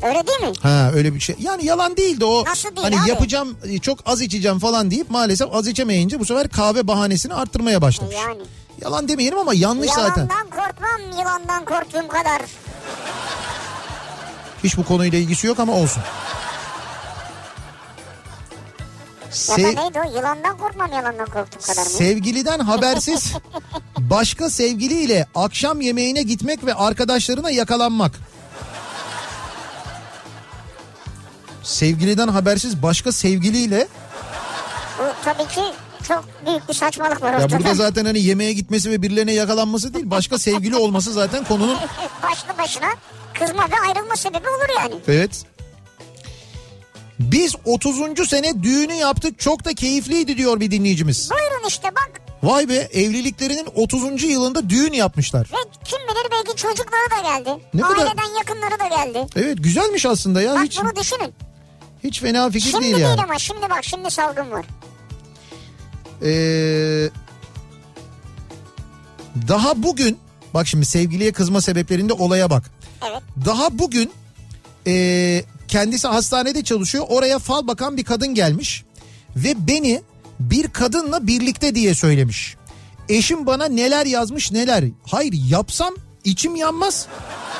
Öyle 0.02 0.26
değil 0.26 0.40
mi? 0.40 0.52
Ha 0.62 0.90
öyle 0.94 1.14
bir 1.14 1.20
şey. 1.20 1.36
Yani 1.40 1.64
yalan 1.64 1.96
değil 1.96 2.20
de 2.20 2.24
o 2.24 2.44
Nasıl 2.44 2.76
değil 2.76 2.82
hani 2.82 3.00
abi? 3.00 3.08
yapacağım 3.08 3.56
e, 3.64 3.78
çok 3.78 3.98
az 4.06 4.20
içeceğim 4.20 4.58
falan 4.58 4.90
deyip 4.90 5.10
maalesef 5.10 5.48
az 5.54 5.66
içemeyince 5.66 6.20
bu 6.20 6.24
sefer 6.24 6.48
kahve 6.48 6.86
bahanesini 6.86 7.34
arttırmaya 7.34 7.82
başlamış. 7.82 8.16
Yani. 8.16 8.40
Yalan 8.82 9.08
demeyelim 9.08 9.38
ama 9.38 9.54
yanlış 9.54 9.90
zaten. 9.90 10.22
Yalandan 10.22 10.50
korkmam 10.50 11.18
yılandan 11.20 11.64
korktuğum 11.64 12.08
kadar. 12.08 12.42
Hiç 14.64 14.76
bu 14.76 14.84
konuyla 14.84 15.18
ilgisi 15.18 15.46
yok 15.46 15.58
ama 15.60 15.72
olsun. 15.72 16.02
Ya 19.32 19.36
Se- 19.56 19.76
da 19.76 19.82
neydi 19.82 20.00
o 20.06 20.16
yılandan 20.16 20.58
korkmam 20.58 20.92
yalandan 20.92 21.26
korktuğum 21.26 21.60
kadar 21.66 21.82
mı? 21.82 21.88
sevgiliden 21.90 22.58
habersiz 22.58 23.32
başka 23.98 24.50
sevgiliyle 24.50 25.26
akşam 25.34 25.80
yemeğine 25.80 26.22
gitmek 26.22 26.64
ve 26.66 26.74
arkadaşlarına 26.74 27.50
yakalanmak. 27.50 28.12
Sevgiliden 31.62 32.28
habersiz 32.28 32.82
başka 32.82 33.12
sevgiliyle 33.12 33.88
Bu 34.98 35.02
tabii 35.24 35.48
ki 35.48 35.60
çok 36.08 36.24
büyük 36.46 36.68
bir 36.68 36.74
saçmalık 36.74 37.22
var 37.22 37.32
ya 37.32 37.38
ortada. 37.44 37.58
burada 37.58 37.74
zaten 37.84 38.04
hani 38.04 38.20
yemeğe 38.22 38.52
gitmesi 38.52 38.90
ve 38.90 39.02
birilerine 39.02 39.32
yakalanması 39.32 39.94
değil 39.94 40.10
başka 40.10 40.38
sevgili 40.38 40.76
olması 40.76 41.12
zaten 41.12 41.44
konunun 41.44 41.76
Başlı 42.22 42.58
başına 42.58 42.88
kızma 43.38 43.62
ve 43.62 43.88
ayrılma 43.88 44.16
sebebi 44.16 44.48
olur 44.48 44.80
yani. 44.82 44.94
evet. 45.08 45.44
Biz 47.30 47.54
30. 47.64 48.28
sene 48.28 48.62
düğünü 48.62 48.92
yaptık 48.94 49.38
çok 49.38 49.64
da 49.64 49.74
keyifliydi 49.74 50.36
diyor 50.36 50.60
bir 50.60 50.70
dinleyicimiz. 50.70 51.30
Buyurun 51.30 51.68
işte 51.68 51.88
bak. 51.88 52.10
Vay 52.42 52.68
be 52.68 52.74
evliliklerinin 52.74 53.66
30. 53.74 54.22
yılında 54.22 54.70
düğün 54.70 54.92
yapmışlar. 54.92 55.46
Ve 55.52 55.56
kim 55.84 55.98
bilir 55.98 56.30
belki 56.32 56.56
çocukları 56.56 57.10
da 57.10 57.22
geldi. 57.28 57.62
Ne 57.74 57.80
kadar- 57.82 57.96
Aileden 58.06 58.38
yakınları 58.38 58.80
da 58.80 58.96
geldi. 58.96 59.26
Evet 59.36 59.56
güzelmiş 59.60 60.06
aslında 60.06 60.42
ya 60.42 60.54
Bak 60.54 60.64
hiç 60.64 60.80
bunu 60.80 60.96
düşünün. 60.96 61.32
hiç 62.04 62.20
fena 62.20 62.50
fikir 62.50 62.70
Şimdi 62.70 62.82
değil 62.84 62.94
değil, 62.94 63.06
yani. 63.06 63.22
ama 63.22 63.38
şimdi 63.38 63.62
bak 63.70 63.84
şimdi 63.84 64.10
salgın 64.10 64.50
var. 64.50 64.64
Ee, 66.22 67.08
daha 69.48 69.82
bugün 69.82 70.18
bak 70.54 70.66
şimdi 70.66 70.86
sevgiliye 70.86 71.32
kızma 71.32 71.60
sebeplerinde 71.60 72.12
olaya 72.12 72.50
bak. 72.50 72.70
Evet. 73.10 73.22
Daha 73.46 73.78
bugün 73.78 74.10
ee, 74.86 75.44
kendisi 75.68 76.08
hastanede 76.08 76.64
çalışıyor. 76.64 77.04
Oraya 77.08 77.38
fal 77.38 77.66
bakan 77.66 77.96
bir 77.96 78.04
kadın 78.04 78.34
gelmiş 78.34 78.84
ve 79.36 79.66
beni 79.66 80.02
bir 80.40 80.68
kadınla 80.68 81.26
birlikte 81.26 81.74
diye 81.74 81.94
söylemiş. 81.94 82.56
Eşim 83.08 83.46
bana 83.46 83.64
neler 83.68 84.06
yazmış 84.06 84.52
neler. 84.52 84.84
Hayır 85.10 85.32
yapsam 85.48 85.94
içim 86.24 86.56
yanmaz. 86.56 87.06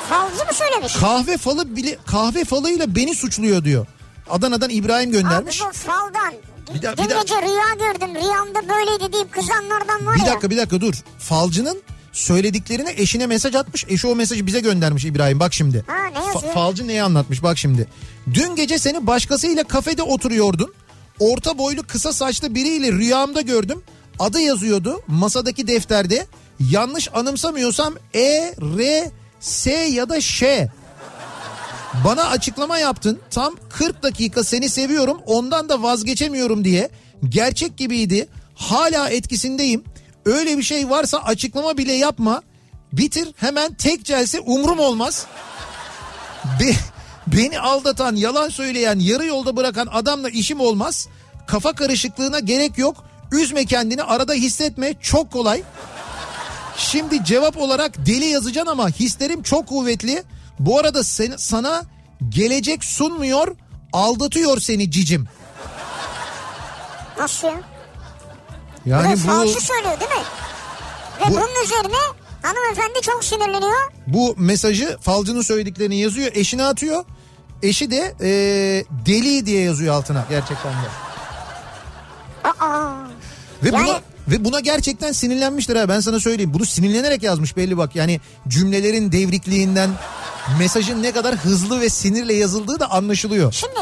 Falcı 0.09 0.35
mı 0.45 0.53
söylemiş? 0.53 0.93
Kahve 0.93 1.37
falı 1.37 1.75
bile 1.75 1.97
kahve 2.05 2.43
falıyla 2.43 2.95
beni 2.95 3.15
suçluyor 3.15 3.63
diyor. 3.63 3.87
Adana'dan 4.29 4.69
İbrahim 4.69 5.11
göndermiş. 5.11 5.61
Abi 5.61 5.69
bu 5.69 5.73
faldan. 5.73 6.33
Bir 6.73 6.81
daha- 6.81 6.97
Dün 6.97 7.05
bir 7.05 7.09
daha- 7.09 7.21
gece 7.21 7.35
rüya 7.41 7.91
gördüm. 7.91 8.15
Rüyamda 8.15 8.69
böyleydi 8.69 9.13
deyip 9.13 9.31
kızanlardan 9.31 10.05
var 10.05 10.15
Bir 10.15 10.19
ya. 10.21 10.27
dakika 10.27 10.49
bir 10.49 10.57
dakika 10.57 10.81
dur. 10.81 10.93
Falcının 11.19 11.81
söylediklerini 12.13 12.89
eşine 12.97 13.27
mesaj 13.27 13.55
atmış. 13.55 13.85
Eşi 13.89 14.07
o 14.07 14.15
mesajı 14.15 14.47
bize 14.47 14.59
göndermiş 14.59 15.05
İbrahim 15.05 15.39
bak 15.39 15.53
şimdi. 15.53 15.83
Ha, 15.87 16.19
ne 16.19 16.25
yazıyor? 16.25 16.53
falcı 16.53 16.87
neyi 16.87 17.03
anlatmış 17.03 17.43
bak 17.43 17.57
şimdi. 17.57 17.87
Dün 18.33 18.55
gece 18.55 18.77
seni 18.79 19.07
başkasıyla 19.07 19.63
kafede 19.63 20.03
oturuyordun. 20.03 20.73
Orta 21.19 21.57
boylu 21.57 21.83
kısa 21.83 22.13
saçlı 22.13 22.55
biriyle 22.55 22.91
rüyamda 22.91 23.41
gördüm. 23.41 23.81
Adı 24.19 24.39
yazıyordu 24.41 25.01
masadaki 25.07 25.67
defterde. 25.67 26.27
Yanlış 26.59 27.09
anımsamıyorsam 27.13 27.93
E, 28.15 28.53
R, 28.77 29.11
S 29.39 29.71
ya 29.71 30.09
da 30.09 30.21
Ş. 30.21 30.69
Bana 32.05 32.23
açıklama 32.23 32.77
yaptın. 32.77 33.19
Tam 33.31 33.55
40 33.69 34.03
dakika 34.03 34.43
seni 34.43 34.69
seviyorum 34.69 35.17
ondan 35.25 35.69
da 35.69 35.83
vazgeçemiyorum 35.83 36.63
diye. 36.65 36.89
Gerçek 37.29 37.77
gibiydi. 37.77 38.27
Hala 38.55 39.09
etkisindeyim. 39.09 39.83
Öyle 40.25 40.57
bir 40.57 40.63
şey 40.63 40.89
varsa 40.89 41.17
açıklama 41.17 41.77
bile 41.77 41.93
yapma. 41.93 42.41
Bitir 42.93 43.33
hemen 43.37 43.73
tek 43.73 44.05
celse 44.05 44.39
umrum 44.39 44.79
olmaz. 44.79 45.25
Be- 46.59 46.75
beni 47.27 47.59
aldatan, 47.59 48.15
yalan 48.15 48.49
söyleyen, 48.49 48.99
yarı 48.99 49.25
yolda 49.25 49.55
bırakan 49.55 49.87
adamla 49.91 50.29
işim 50.29 50.59
olmaz. 50.59 51.07
Kafa 51.47 51.73
karışıklığına 51.73 52.39
gerek 52.39 52.77
yok. 52.77 53.05
Üzme 53.31 53.65
kendini 53.65 54.03
arada 54.03 54.33
hissetme 54.33 54.93
çok 55.01 55.31
kolay. 55.31 55.63
Şimdi 56.77 57.23
cevap 57.23 57.57
olarak 57.57 58.05
deli 58.05 58.25
yazacaksın 58.25 58.71
ama 58.71 58.89
hislerim 58.89 59.43
çok 59.43 59.67
kuvvetli. 59.67 60.23
Bu 60.59 60.79
arada 60.79 61.03
sen, 61.03 61.33
sana 61.37 61.83
gelecek 62.29 62.83
sunmuyor, 62.83 63.55
aldatıyor 63.93 64.59
seni 64.59 64.91
cicim. 64.91 65.27
Nasıl 67.17 67.47
ya? 67.47 67.72
Yani 68.85 69.05
Yani 69.05 69.13
bu 69.23 69.27
falcı 69.27 69.61
söylüyor 69.61 69.99
değil 69.99 70.11
mi? 70.11 70.25
Ve 71.21 71.31
Bu- 71.31 71.35
bunun 71.35 71.63
üzerine 71.65 71.97
hanımefendi 72.41 73.01
çok 73.01 73.23
sinirleniyor. 73.23 73.91
bu 74.07 74.35
mesajı 74.37 74.97
falcının 75.01 75.41
söylediklerini 75.41 75.95
yazıyor, 75.99 76.31
eşine 76.33 76.63
atıyor. 76.65 77.05
Eşi 77.63 77.91
de 77.91 78.15
eee, 78.21 78.85
deli 79.05 79.45
diye 79.45 79.61
yazıyor 79.63 79.95
altına 79.95 80.25
gerçekten 80.29 80.71
de. 80.71 80.87
Aa. 82.59 82.91
Ve 83.63 83.69
Yani- 83.73 83.87
buna 83.87 84.01
ve 84.27 84.45
buna 84.45 84.59
gerçekten 84.59 85.11
sinirlenmiştir 85.11 85.75
ha 85.75 85.89
ben 85.89 85.99
sana 85.99 86.19
söyleyeyim. 86.19 86.53
Bunu 86.53 86.65
sinirlenerek 86.65 87.23
yazmış 87.23 87.57
belli 87.57 87.77
bak. 87.77 87.95
Yani 87.95 88.21
cümlelerin 88.47 89.11
devrikliğinden 89.11 89.89
mesajın 90.59 91.03
ne 91.03 91.11
kadar 91.11 91.35
hızlı 91.35 91.81
ve 91.81 91.89
sinirle 91.89 92.33
yazıldığı 92.33 92.79
da 92.79 92.91
anlaşılıyor. 92.91 93.51
Şimdi 93.51 93.79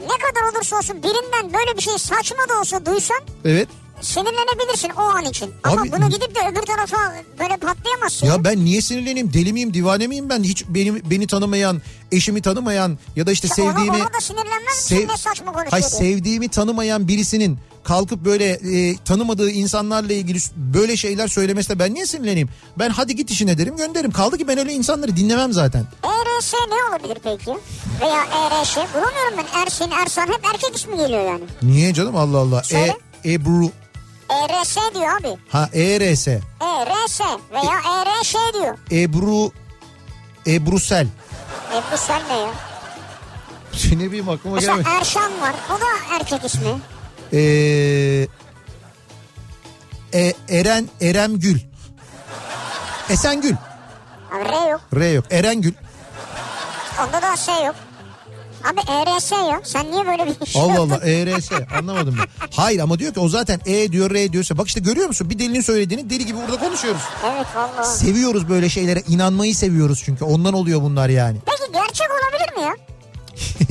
ne 0.00 0.06
kadar 0.18 0.52
olursa 0.56 0.76
olsun 0.76 0.96
birinden 1.02 1.52
böyle 1.52 1.76
bir 1.76 1.82
şey 1.82 1.98
saçma 1.98 2.48
da 2.48 2.60
olsa 2.60 2.86
duysan 2.86 3.20
Evet. 3.44 3.68
Sinirlenebilirsin 4.02 4.90
o 4.90 5.00
an 5.00 5.24
için. 5.24 5.50
Ama 5.64 5.82
Abi- 5.82 5.92
bunu 5.92 6.08
gidip 6.10 6.34
de 6.34 6.40
öbür 6.52 6.62
tarafa 6.62 6.96
böyle 7.40 7.56
patlayamazsın. 7.56 8.26
Ya 8.26 8.44
ben 8.44 8.64
niye 8.64 8.80
sinirleneyim? 8.82 9.32
Deli 9.32 9.52
miyim, 9.52 9.74
divane 9.74 10.06
miyim 10.06 10.28
ben? 10.30 10.42
Hiç 10.42 10.64
beni 10.68 11.10
beni 11.10 11.26
tanımayan, 11.26 11.82
eşimi 12.12 12.42
tanımayan 12.42 12.98
ya 13.16 13.26
da 13.26 13.32
işte 13.32 13.48
ona- 13.48 13.54
sevdiğimi 13.54 13.96
ona 13.96 14.12
da 14.12 14.20
sinirlenmez 14.20 14.76
misin? 14.76 14.96
sev- 14.96 15.08
Ne 15.08 15.16
saçma 15.16 15.46
konuşuyor 15.52 15.70
Hayır, 15.70 15.84
sevdiğimi 15.84 16.48
tanımayan 16.48 17.08
birisinin 17.08 17.58
kalkıp 17.84 18.24
böyle 18.24 18.44
e, 18.50 18.96
tanımadığı 18.96 19.50
insanlarla 19.50 20.12
ilgili 20.12 20.38
böyle 20.56 20.96
şeyler 20.96 21.28
söylemesine 21.28 21.78
ben 21.78 21.94
niye 21.94 22.06
sinirleneyim? 22.06 22.48
Ben 22.78 22.90
hadi 22.90 23.16
git 23.16 23.30
işine 23.30 23.58
derim 23.58 23.76
gönderirim. 23.76 24.12
Kaldı 24.12 24.38
ki 24.38 24.48
ben 24.48 24.58
öyle 24.58 24.72
insanları 24.72 25.16
dinlemem 25.16 25.52
zaten. 25.52 25.86
ERS 26.02 26.54
ne 26.54 26.90
olabilir 26.96 27.18
peki? 27.24 27.58
Veya 28.00 28.24
ERŞ. 28.24 28.76
Bulamıyorum 28.76 29.36
ben. 29.38 29.60
Ersin, 29.62 29.90
Ersan 29.90 30.26
hep 30.26 30.40
erkek 30.54 30.76
ismi 30.76 30.96
geliyor 30.96 31.26
yani. 31.26 31.42
Niye 31.62 31.94
canım 31.94 32.16
Allah 32.16 32.38
Allah. 32.38 32.62
Söyle. 32.62 32.96
E, 33.24 33.32
Ebru. 33.32 33.70
ERS 34.32 34.76
diyor 34.94 35.20
abi. 35.20 35.38
Ha 35.48 35.68
ERS. 35.74 36.28
ERS 36.28 37.20
veya 37.52 38.04
ERŞ 38.04 38.34
diyor. 38.54 38.78
Ebru. 38.90 39.52
Ebrusel. 40.46 41.06
E 41.72 41.92
bu 41.92 41.96
sen 41.96 42.22
ne 42.28 42.38
ya? 42.38 42.50
ne 43.92 44.06
bileyim 44.06 44.28
aklıma 44.28 44.54
Mesela 44.54 44.76
gelmedi. 44.76 44.96
Erşan 45.00 45.40
var. 45.40 45.54
O 45.70 45.80
da 45.80 46.16
erkek 46.16 46.44
ismi. 46.44 46.80
Ee, 47.32 47.38
e, 50.14 50.32
Eren 50.48 50.88
Erem 51.00 51.38
Gül. 51.38 51.60
Esengül. 53.10 53.56
Abi 54.32 54.48
R 54.48 54.70
yok. 54.70 54.80
R 54.94 55.12
yok. 55.12 55.24
Erengül. 55.30 55.72
Onda 57.00 57.22
da 57.22 57.36
S 57.36 57.52
yok. 57.64 57.74
Abi 58.64 58.80
ERS 58.90 59.32
ya. 59.32 59.60
Sen 59.64 59.90
niye 59.90 60.06
böyle 60.06 60.26
bir 60.40 60.46
şey 60.46 60.62
Allah? 60.62 60.80
Allah 60.80 61.00
ERS 61.08 61.50
anlamadım 61.78 62.16
ben. 62.18 62.48
Hayır 62.56 62.80
ama 62.80 62.98
diyor 62.98 63.14
ki 63.14 63.20
o 63.20 63.28
zaten 63.28 63.60
E 63.66 63.92
diyor 63.92 64.10
R 64.10 64.32
diyorsa 64.32 64.58
bak 64.58 64.66
işte 64.68 64.80
görüyor 64.80 65.06
musun 65.06 65.30
bir 65.30 65.38
delinin 65.38 65.60
söylediğini 65.60 66.10
deli 66.10 66.26
gibi 66.26 66.38
burada 66.38 66.58
konuşuyoruz. 66.66 67.02
Evet 67.34 67.46
vallahi. 67.56 67.96
Seviyoruz 67.98 68.48
böyle 68.48 68.68
şeylere 68.68 69.02
inanmayı 69.08 69.54
seviyoruz 69.54 70.02
çünkü 70.04 70.24
ondan 70.24 70.54
oluyor 70.54 70.82
bunlar 70.82 71.08
yani. 71.08 71.38
Peki 71.46 71.72
gerçek 71.72 72.06
olabilir 72.10 72.56
mi 72.56 72.62
ya? 72.62 72.74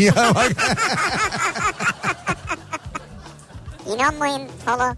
ya 0.06 0.36
bak 0.36 0.52
İnanmayın 3.96 4.42
falan. 4.66 4.98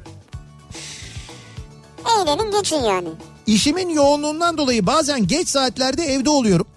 Eğlenin 2.21 2.51
geçin 2.51 2.83
yani. 2.83 3.07
işimin 3.47 3.89
yoğunluğundan 3.89 4.57
dolayı 4.57 4.85
bazen 4.87 5.27
geç 5.27 5.47
saatlerde 5.49 6.03
evde 6.03 6.29
oluyorum. 6.29 6.67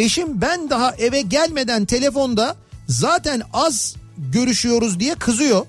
Eşim 0.00 0.40
ben 0.40 0.70
daha 0.70 0.94
eve 0.94 1.20
gelmeden 1.20 1.84
telefonda 1.84 2.56
zaten 2.88 3.42
az 3.52 3.96
görüşüyoruz 4.18 5.00
diye 5.00 5.14
kızıyor. 5.14 5.66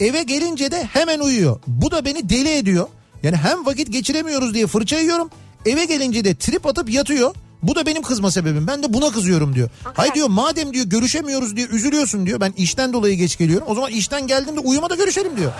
Eve 0.00 0.22
gelince 0.22 0.70
de 0.70 0.84
hemen 0.84 1.20
uyuyor. 1.20 1.60
Bu 1.66 1.90
da 1.90 2.04
beni 2.04 2.28
deli 2.28 2.56
ediyor. 2.56 2.86
Yani 3.22 3.36
hem 3.36 3.66
vakit 3.66 3.92
geçiremiyoruz 3.92 4.54
diye 4.54 4.66
fırça 4.66 4.98
yiyorum. 4.98 5.30
Eve 5.66 5.84
gelince 5.84 6.24
de 6.24 6.34
trip 6.34 6.66
atıp 6.66 6.90
yatıyor. 6.90 7.34
Bu 7.62 7.74
da 7.74 7.86
benim 7.86 8.02
kızma 8.02 8.30
sebebim. 8.30 8.66
Ben 8.66 8.82
de 8.82 8.92
buna 8.92 9.10
kızıyorum 9.10 9.54
diyor. 9.54 9.70
Hay 9.94 10.14
diyor 10.14 10.28
madem 10.28 10.72
diyor 10.72 10.86
görüşemiyoruz 10.86 11.56
diye 11.56 11.66
üzülüyorsun 11.66 12.26
diyor. 12.26 12.40
Ben 12.40 12.52
işten 12.56 12.92
dolayı 12.92 13.16
geç 13.16 13.38
geliyorum. 13.38 13.66
O 13.70 13.74
zaman 13.74 13.90
işten 13.90 14.26
geldiğimde 14.26 14.60
uyumada 14.60 14.94
görüşelim 14.94 15.36
diyor. 15.36 15.52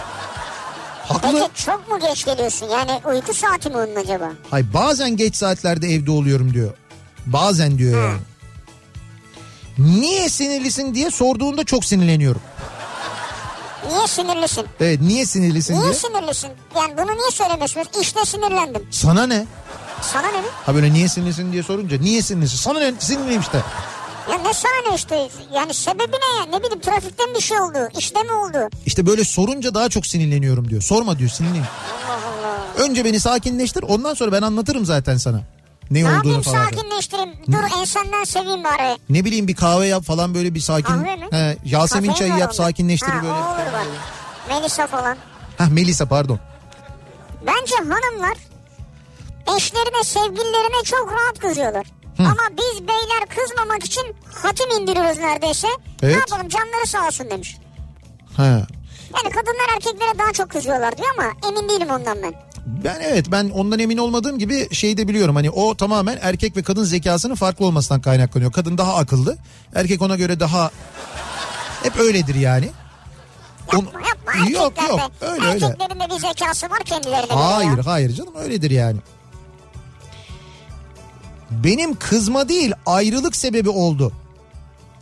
Haklı. 1.03 1.29
Peki 1.33 1.65
çok 1.65 1.89
mu 1.89 1.99
geç 2.09 2.25
geliyorsun? 2.25 2.67
Yani 2.67 3.01
uyku 3.07 3.35
saati 3.35 3.71
mi 3.71 3.77
onun 3.77 3.97
acaba? 3.97 4.33
Hay 4.51 4.75
bazen 4.75 5.17
geç 5.17 5.37
saatlerde 5.37 5.89
evde 5.89 6.11
oluyorum 6.11 6.55
diyor. 6.55 6.71
Bazen 7.33 7.79
diyor 7.79 8.03
yani. 8.09 8.21
Niye 9.79 10.29
sinirlisin 10.29 10.95
diye 10.95 11.11
sorduğunda 11.11 11.65
çok 11.65 11.85
sinirleniyorum. 11.85 12.41
Niye 13.89 14.07
sinirlisin? 14.07 14.67
Evet 14.81 15.01
niye 15.01 15.27
sinirlisin 15.27 15.75
Niye 15.75 15.85
diye. 15.85 15.95
sinirlisin? 15.95 16.51
Yani 16.77 16.97
bunu 16.97 17.17
niye 17.17 17.31
söylemiyorsunuz? 17.33 17.87
İşte 18.01 18.25
sinirlendim. 18.25 18.83
Sana 18.91 19.27
ne? 19.27 19.47
Sana 20.03 20.27
ne 20.31 20.41
mi? 20.41 20.47
Ha 20.67 20.75
böyle 20.75 20.93
niye 20.93 21.09
sinirlisin 21.09 21.53
diye 21.53 21.63
sorunca 21.63 21.99
niye 21.99 22.23
sinirlisin? 22.23 22.57
Sana 22.57 22.79
ne 22.79 22.93
sinirliyim 22.99 23.41
işte. 23.41 23.63
Ya 24.33 24.39
ne 24.39 24.55
sana 24.55 24.91
ne 24.91 24.95
işte? 24.97 25.29
Yani 25.55 25.75
sebebi 25.75 26.13
ne 26.13 26.39
ya? 26.39 26.47
Ne 26.59 26.59
bileyim 26.65 26.81
trafikten 26.81 27.35
bir 27.35 27.41
şey 27.41 27.61
oldu. 27.61 27.79
İşte 27.99 28.23
mi 28.23 28.33
oldu? 28.33 28.59
İşte 28.87 29.07
böyle 29.07 29.25
sorunca 29.25 29.75
daha 29.75 29.89
çok 29.89 30.07
sinirleniyorum 30.07 30.71
diyor. 30.71 30.83
Sorma 30.83 31.19
diyor 31.19 31.31
sinirliyim. 31.31 31.67
Allah 32.09 32.15
Allah. 32.49 32.85
Önce 32.85 33.05
beni 33.05 33.21
sakinleştir 33.21 33.83
ondan 33.83 34.15
sonra 34.15 34.33
ben 34.33 34.43
anlatırım 34.43 34.85
zaten 34.87 35.17
sana. 35.17 35.41
Ne, 35.91 36.05
Ne 36.05 36.19
olduğunu 36.19 36.43
falan. 36.43 36.65
sakinleştireyim? 36.65 37.31
Dur 37.53 37.79
ensenden 37.81 38.25
seveyim 38.25 38.65
bari. 38.65 38.99
Ne 39.11 39.25
bileyim 39.25 39.49
bir 39.49 39.57
kahve 39.57 39.87
yap 39.87 40.05
falan 40.05 40.35
böyle 40.35 40.55
bir 40.55 40.61
sakin. 40.61 40.83
Kahve 40.85 41.17
mi? 41.17 41.27
He, 41.31 41.57
Yasemin 41.65 42.09
Kafein 42.09 42.29
çayı 42.29 42.41
yap 42.41 42.55
sakinleştir 42.55 43.09
ha, 43.09 43.23
böyle. 43.23 43.33
Olur 43.35 43.73
bak. 43.73 43.87
Melisa 44.49 44.87
falan. 44.87 45.17
Hah 45.59 45.69
Melisa 45.69 46.07
pardon. 46.09 46.39
Bence 47.47 47.75
hanımlar 47.77 48.37
eşlerine 49.57 50.05
sevgililerine 50.05 50.85
çok 50.85 51.13
rahat 51.13 51.39
kızıyorlar. 51.39 51.87
Ama 52.19 52.43
biz 52.53 52.89
beyler 52.89 53.27
kızmamak 53.37 53.85
için 53.85 54.03
hatim 54.43 54.71
indiriyoruz 54.83 55.19
neredeyse. 55.19 55.69
Ne 55.69 56.09
Evet. 56.09 56.17
yapalım 56.17 56.49
canları 56.49 56.87
sağ 56.87 57.07
olsun 57.07 57.31
demiş. 57.31 57.57
Ha. 58.37 58.45
Yani 59.15 59.35
kadınlar 59.35 59.75
erkeklere 59.77 60.19
daha 60.19 60.33
çok 60.33 60.51
kızıyorlar 60.51 60.97
diyor 60.99 61.09
ama 61.19 61.29
emin 61.49 61.69
değilim 61.69 61.89
ondan 61.91 62.19
ben. 62.23 62.35
Ben 62.69 63.01
evet 63.01 63.27
ben 63.33 63.51
ondan 63.51 63.79
emin 63.79 63.99
olmadığım 63.99 64.39
gibi 64.39 64.75
şey 64.75 64.97
de 64.97 65.09
biliyorum 65.09 65.37
hani 65.37 65.51
o 65.51 65.75
tamamen 65.77 66.19
erkek 66.23 66.57
ve 66.57 66.63
kadın 66.63 66.85
zekasının 66.85 67.35
farklı 67.35 67.67
olmasından 67.67 68.01
kaynaklanıyor. 68.01 68.53
Kadın 68.53 68.79
daha 68.79 68.95
akıllı, 68.97 69.37
erkek 69.75 70.03
ona 70.03 70.17
göre 70.17 70.41
daha 70.41 70.71
hep 71.83 71.97
öyledir 72.01 72.35
yani. 72.35 72.69
On- 73.73 73.77
Yapma 73.77 74.01
yapma 74.09 74.51
Yok 74.51 74.73
yok 74.89 75.01
öyle 75.21 75.47
öyle. 75.47 75.65
Erkeklerin 75.67 76.01
de 76.01 76.05
bir 76.15 76.21
zekası 76.21 76.71
var 76.71 76.79
kendilerine 76.85 77.33
Hayır 77.33 77.77
ya. 77.77 77.87
hayır 77.87 78.15
canım 78.15 78.35
öyledir 78.37 78.71
yani. 78.71 78.99
Benim 81.51 81.95
kızma 81.95 82.49
değil 82.49 82.73
ayrılık 82.87 83.37
sebebi 83.37 83.69
oldu. 83.69 84.13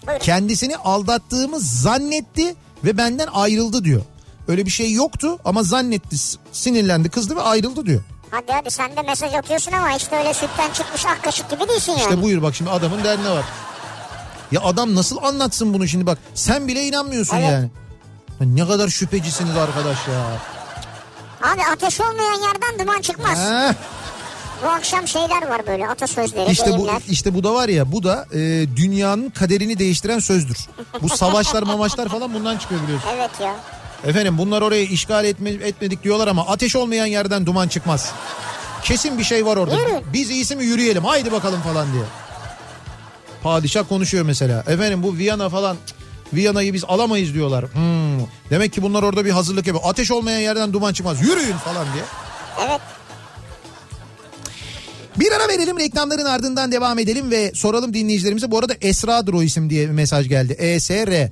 Buyurun. 0.06 0.20
Kendisini 0.24 0.76
aldattığımı 0.76 1.60
zannetti 1.60 2.54
ve 2.84 2.96
benden 2.98 3.28
ayrıldı 3.32 3.84
diyor. 3.84 4.02
Öyle 4.48 4.66
bir 4.66 4.70
şey 4.70 4.92
yoktu 4.92 5.38
ama 5.44 5.62
zannetti, 5.62 6.16
sinirlendi, 6.52 7.08
kızdı 7.08 7.36
ve 7.36 7.42
ayrıldı 7.42 7.86
diyor. 7.86 8.02
Hadi 8.30 8.52
hadi 8.52 8.70
sen 8.70 8.96
de 8.96 9.02
mesaj 9.02 9.34
atıyorsun 9.34 9.72
ama 9.72 9.92
işte 9.92 10.16
öyle 10.18 10.34
sütten 10.34 10.72
çıkmış 10.72 11.06
ak 11.06 11.22
kaşık 11.24 11.50
gibi 11.50 11.68
değilsin 11.68 11.92
yani. 11.92 12.00
İşte 12.02 12.22
buyur 12.22 12.42
bak 12.42 12.54
şimdi 12.54 12.70
adamın 12.70 13.04
derdine 13.04 13.30
var. 13.30 13.44
Ya 14.52 14.60
adam 14.62 14.94
nasıl 14.94 15.16
anlatsın 15.22 15.74
bunu 15.74 15.88
şimdi 15.88 16.06
bak. 16.06 16.18
Sen 16.34 16.68
bile 16.68 16.84
inanmıyorsun 16.84 17.36
Evet. 17.36 17.48
yani. 17.50 17.70
Ya 18.40 18.46
Ne 18.46 18.66
kadar 18.68 18.88
şüphecisiniz 18.88 19.56
arkadaş 19.56 19.96
ya. 20.08 20.22
Abi 21.52 21.60
ateş 21.72 22.00
olmayan 22.00 22.34
yerden 22.42 22.78
duman 22.86 23.00
çıkmaz. 23.00 23.38
Heh, 23.38 23.74
Bu 24.64 24.68
akşam 24.68 25.08
şeyler 25.08 25.48
var 25.48 25.66
böyle 25.66 25.88
atasözleri, 25.88 26.50
işte 26.50 26.70
bu 26.72 26.76
deyimler. 26.76 27.02
işte 27.08 27.34
bu 27.34 27.44
da 27.44 27.54
var 27.54 27.68
ya 27.68 27.92
bu 27.92 28.02
da 28.02 28.26
e, 28.34 28.38
dünyanın 28.76 29.30
kaderini 29.30 29.78
değiştiren 29.78 30.18
sözdür. 30.18 30.58
Bu 31.02 31.08
savaşlar 31.08 31.62
mamaçlar 31.72 32.08
falan 32.08 32.34
bundan 32.34 32.58
çıkıyor 32.58 32.82
biliyorsun. 32.82 33.08
Evet 33.16 33.30
ya. 33.40 33.54
Efendim 34.06 34.38
bunlar 34.38 34.62
orayı 34.62 34.86
işgal 34.86 35.24
etme, 35.24 35.50
etmedik 35.50 36.04
diyorlar 36.04 36.28
ama 36.28 36.46
ateş 36.46 36.76
olmayan 36.76 37.06
yerden 37.06 37.46
duman 37.46 37.68
çıkmaz. 37.68 38.12
Kesin 38.82 39.18
bir 39.18 39.24
şey 39.24 39.46
var 39.46 39.56
orada. 39.56 39.76
Biz 40.12 40.30
iyisi 40.30 40.56
mi 40.56 40.64
yürüyelim 40.64 41.04
haydi 41.04 41.32
bakalım 41.32 41.60
falan 41.60 41.92
diye. 41.92 42.04
Padişah 43.42 43.88
konuşuyor 43.88 44.24
mesela. 44.24 44.64
Efendim 44.66 45.02
bu 45.02 45.16
Viyana 45.16 45.48
falan 45.48 45.76
Viyana'yı 46.32 46.74
biz 46.74 46.84
alamayız 46.84 47.34
diyorlar. 47.34 47.64
Hmm. 47.64 48.26
Demek 48.50 48.72
ki 48.72 48.82
bunlar 48.82 49.02
orada 49.02 49.24
bir 49.24 49.30
hazırlık 49.30 49.66
yapıyor. 49.66 49.84
Ateş 49.90 50.10
olmayan 50.10 50.38
yerden 50.38 50.72
duman 50.72 50.92
çıkmaz. 50.92 51.22
Yürüyün 51.22 51.56
falan 51.56 51.86
diye. 51.94 52.04
Evet. 52.68 52.80
Bir 55.16 55.32
ara 55.32 55.48
verelim 55.48 55.78
reklamların 55.78 56.24
ardından 56.24 56.72
devam 56.72 56.98
edelim 56.98 57.30
ve 57.30 57.52
soralım 57.54 57.94
dinleyicilerimize. 57.94 58.50
Bu 58.50 58.58
arada 58.58 58.74
Esra'dır 58.80 59.32
o 59.32 59.42
isim 59.42 59.70
diye 59.70 59.86
bir 59.86 59.92
mesaj 59.92 60.28
geldi. 60.28 60.52
E-S-R. 60.58 61.30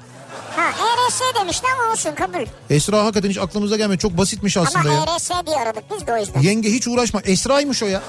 Ha 0.56 0.83
ERS 1.06 1.20
demişti 1.40 1.66
ama 1.80 1.92
olsun 1.92 2.14
kabul. 2.14 2.46
Esra 2.70 2.98
hakikaten 3.04 3.30
hiç 3.30 3.38
aklımıza 3.38 3.76
gelmedi. 3.76 3.98
Çok 3.98 4.18
basitmiş 4.18 4.56
aslında 4.56 4.90
Ama 4.90 4.92
ya. 5.10 5.14
ERS 5.14 5.30
diye 5.46 5.56
aradık 5.56 5.84
biz 5.96 6.06
de 6.06 6.12
o 6.12 6.16
yüzden. 6.16 6.40
Yenge 6.40 6.72
hiç 6.72 6.88
uğraşma. 6.88 7.20
Esra'ymış 7.20 7.82
o 7.82 7.86
ya. 7.86 8.02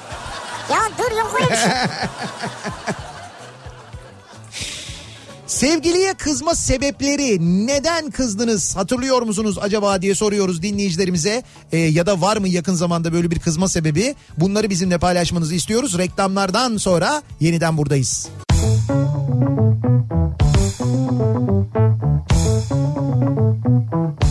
Ya 0.71 0.79
dur 0.97 1.17
yok 1.17 1.31
öyle 1.41 1.51
bir 1.51 1.55
şey. 1.57 1.71
Sevgiliye 5.47 6.13
kızma 6.13 6.55
sebepleri 6.55 7.37
neden 7.67 8.11
kızdınız 8.11 8.75
hatırlıyor 8.75 9.21
musunuz 9.21 9.57
acaba 9.61 10.01
diye 10.01 10.15
soruyoruz 10.15 10.61
dinleyicilerimize 10.61 11.43
Ee, 11.71 11.77
ya 11.77 12.05
da 12.05 12.21
var 12.21 12.37
mı 12.37 12.47
yakın 12.47 12.73
zamanda 12.73 13.13
böyle 13.13 13.31
bir 13.31 13.39
kızma 13.39 13.67
sebebi 13.67 14.15
bunları 14.37 14.69
bizimle 14.69 14.97
paylaşmanızı 14.97 15.55
istiyoruz 15.55 15.97
reklamlardan 15.97 16.77
sonra 16.77 17.21
yeniden 17.39 17.77
buradayız. 17.77 18.27
Kafa 21.15 21.84
Thank 23.65 23.93
you. 23.93 24.24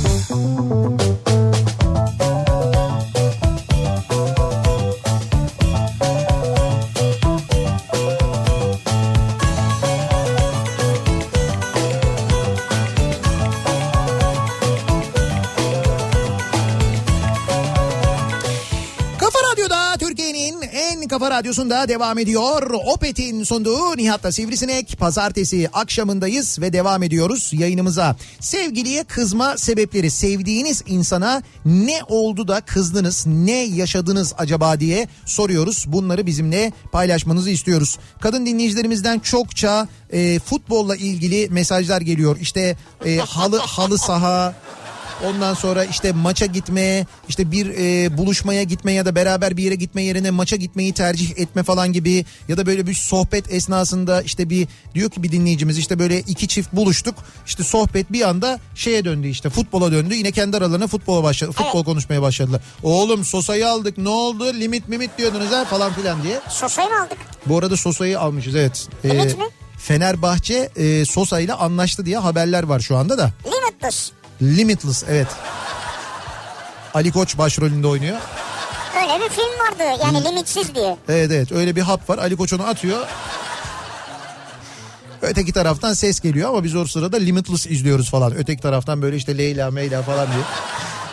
Radyosunda 21.34 21.88
devam 21.88 22.18
ediyor. 22.18 22.70
Opet'in 22.86 23.44
sunduğu 23.44 23.96
Nihat'la 23.96 24.32
Sivrisinek. 24.32 24.98
Pazartesi 24.98 25.68
akşamındayız 25.72 26.60
ve 26.60 26.72
devam 26.72 27.02
ediyoruz 27.02 27.50
yayınımıza. 27.52 28.16
Sevgiliye 28.40 29.04
kızma 29.04 29.56
sebepleri 29.58 30.10
sevdiğiniz 30.10 30.82
insana 30.86 31.42
ne 31.64 32.00
oldu 32.08 32.48
da 32.48 32.60
kızdınız 32.60 33.26
ne 33.26 33.52
yaşadınız 33.52 34.34
acaba 34.38 34.80
diye 34.80 35.08
soruyoruz. 35.26 35.84
Bunları 35.88 36.26
bizimle 36.26 36.72
paylaşmanızı 36.92 37.50
istiyoruz. 37.50 37.98
Kadın 38.20 38.46
dinleyicilerimizden 38.46 39.18
çokça 39.18 39.88
e, 40.12 40.38
futbolla 40.38 40.96
ilgili 40.96 41.48
mesajlar 41.50 42.00
geliyor. 42.00 42.36
İşte 42.40 42.76
e, 43.04 43.16
halı 43.16 43.58
halı 43.58 43.98
saha 43.98 44.54
Ondan 45.24 45.54
sonra 45.54 45.84
işte 45.84 46.12
maça 46.12 46.46
gitmeye, 46.46 47.06
işte 47.28 47.50
bir 47.50 47.66
e, 47.78 48.18
buluşmaya 48.18 48.62
gitme 48.62 48.92
ya 48.92 49.06
da 49.06 49.14
beraber 49.14 49.56
bir 49.56 49.62
yere 49.62 49.74
gitme 49.74 50.02
yerine 50.02 50.30
maça 50.30 50.56
gitmeyi 50.56 50.92
tercih 50.92 51.38
etme 51.38 51.62
falan 51.62 51.92
gibi 51.92 52.24
ya 52.48 52.56
da 52.56 52.66
böyle 52.66 52.86
bir 52.86 52.94
sohbet 52.94 53.52
esnasında 53.52 54.22
işte 54.22 54.50
bir 54.50 54.68
diyor 54.94 55.10
ki 55.10 55.22
bir 55.22 55.32
dinleyicimiz 55.32 55.78
işte 55.78 55.98
böyle 55.98 56.20
iki 56.20 56.48
çift 56.48 56.72
buluştuk. 56.72 57.14
işte 57.46 57.64
sohbet 57.64 58.12
bir 58.12 58.28
anda 58.28 58.60
şeye 58.74 59.04
döndü 59.04 59.28
işte 59.28 59.50
futbola 59.50 59.92
döndü. 59.92 60.14
Yine 60.14 60.30
kendi 60.30 60.56
aralarına 60.56 60.86
futbola 60.86 61.22
başladı. 61.22 61.52
Futbol 61.52 61.84
konuşmaya 61.84 62.22
başladılar. 62.22 62.60
Oğlum 62.82 63.24
Sosa'yı 63.24 63.68
aldık 63.68 63.98
ne 63.98 64.08
oldu? 64.08 64.54
Limit 64.54 64.88
mimit 64.88 65.18
diyordunuz 65.18 65.50
ha 65.50 65.64
falan 65.64 65.92
filan 65.92 66.22
diye. 66.22 66.40
Sosayı 66.48 66.88
mı 66.88 67.00
aldık? 67.02 67.18
Bu 67.46 67.58
arada 67.58 67.76
Sosa'yı 67.76 68.20
almışız 68.20 68.54
evet. 68.54 68.88
Limit 69.04 69.38
mi? 69.38 69.44
Fenerbahçe 69.78 70.70
e, 70.76 71.04
Sosa 71.04 71.40
ile 71.40 71.52
anlaştı 71.52 72.06
diye 72.06 72.18
haberler 72.18 72.62
var 72.62 72.80
şu 72.80 72.96
anda 72.96 73.18
da. 73.18 73.30
Limitless. 73.46 74.10
Limitless 74.42 75.04
evet. 75.08 75.28
Ali 76.94 77.12
Koç 77.12 77.38
başrolünde 77.38 77.86
oynuyor. 77.86 78.16
Öyle 79.02 79.24
bir 79.24 79.28
film 79.28 79.44
vardı 79.60 80.00
yani 80.02 80.24
limitsiz 80.24 80.74
diye. 80.74 80.96
Evet 81.08 81.30
evet 81.30 81.52
öyle 81.52 81.76
bir 81.76 81.80
hap 81.82 82.10
var. 82.10 82.18
Ali 82.18 82.36
Koç 82.36 82.52
onu 82.52 82.66
atıyor. 82.66 83.06
Öteki 85.30 85.52
taraftan 85.52 85.92
ses 85.92 86.20
geliyor 86.20 86.48
ama 86.48 86.64
biz 86.64 86.76
o 86.76 86.86
sırada 86.86 87.16
Limitless 87.16 87.66
izliyoruz 87.66 88.10
falan. 88.10 88.34
Öteki 88.36 88.62
taraftan 88.62 89.02
böyle 89.02 89.16
işte 89.16 89.38
Leyla 89.38 89.70
Meyla 89.70 90.02
falan 90.02 90.26
diye. 90.26 90.44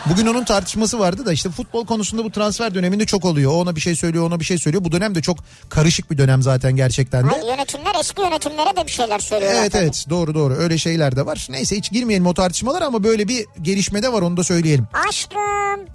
Bugün 0.06 0.26
onun 0.26 0.44
tartışması 0.44 0.98
vardı 0.98 1.26
da 1.26 1.32
işte 1.32 1.50
futbol 1.50 1.86
konusunda 1.86 2.24
bu 2.24 2.30
transfer 2.30 2.74
döneminde 2.74 3.06
çok 3.06 3.24
oluyor. 3.24 3.52
O 3.52 3.54
ona 3.54 3.76
bir 3.76 3.80
şey 3.80 3.96
söylüyor, 3.96 4.26
ona 4.26 4.40
bir 4.40 4.44
şey 4.44 4.58
söylüyor. 4.58 4.84
Bu 4.84 4.92
dönem 4.92 5.14
de 5.14 5.22
çok 5.22 5.38
karışık 5.68 6.10
bir 6.10 6.18
dönem 6.18 6.42
zaten 6.42 6.76
gerçekten 6.76 7.24
de. 7.24 7.28
Hayır, 7.28 7.46
yönetimler 7.46 7.94
eski 8.00 8.22
yönetimlere 8.22 8.76
de 8.76 8.86
bir 8.86 8.90
şeyler 8.92 9.18
söylüyorlar. 9.18 9.60
Evet 9.60 9.72
tabii. 9.72 9.82
evet 9.82 10.06
doğru 10.10 10.34
doğru 10.34 10.54
öyle 10.54 10.78
şeyler 10.78 11.16
de 11.16 11.26
var. 11.26 11.46
Neyse 11.50 11.76
hiç 11.76 11.90
girmeyelim 11.90 12.26
o 12.26 12.34
tartışmalara 12.34 12.86
ama 12.86 13.04
böyle 13.04 13.28
bir 13.28 13.46
gelişme 13.62 14.02
de 14.02 14.12
var 14.12 14.22
onu 14.22 14.36
da 14.36 14.44
söyleyelim. 14.44 14.86
Aşkım. 15.08 15.86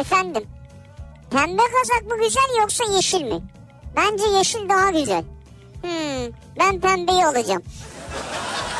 Efendim. 0.00 0.42
Pembe 1.30 1.62
kazak 1.62 2.10
mı 2.10 2.24
güzel 2.24 2.60
yoksa 2.60 2.84
yeşil 2.96 3.22
mi? 3.22 3.42
Bence 3.96 4.24
yeşil 4.38 4.68
daha 4.68 4.90
güzel. 4.90 5.24
Hmm, 5.88 6.32
ben 6.60 6.80
pembeyi 6.80 7.26
alacağım. 7.26 7.62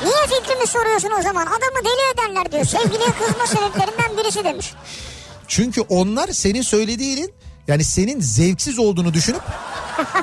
Niye 0.02 0.26
fikrimi 0.40 0.66
soruyorsun 0.66 1.10
o 1.18 1.22
zaman? 1.22 1.46
Adamı 1.46 1.84
deli 1.84 2.12
ederler 2.14 2.52
diyor. 2.52 2.64
Sevgiliye 2.64 3.08
kızma 3.18 3.46
sebeplerinden 3.46 4.16
birisi 4.16 4.44
demiş. 4.44 4.74
Çünkü 5.48 5.80
onlar 5.80 6.28
senin 6.28 6.62
söylediğinin 6.62 7.34
yani 7.68 7.84
senin 7.84 8.20
zevksiz 8.20 8.78
olduğunu 8.78 9.14
düşünüp 9.14 9.42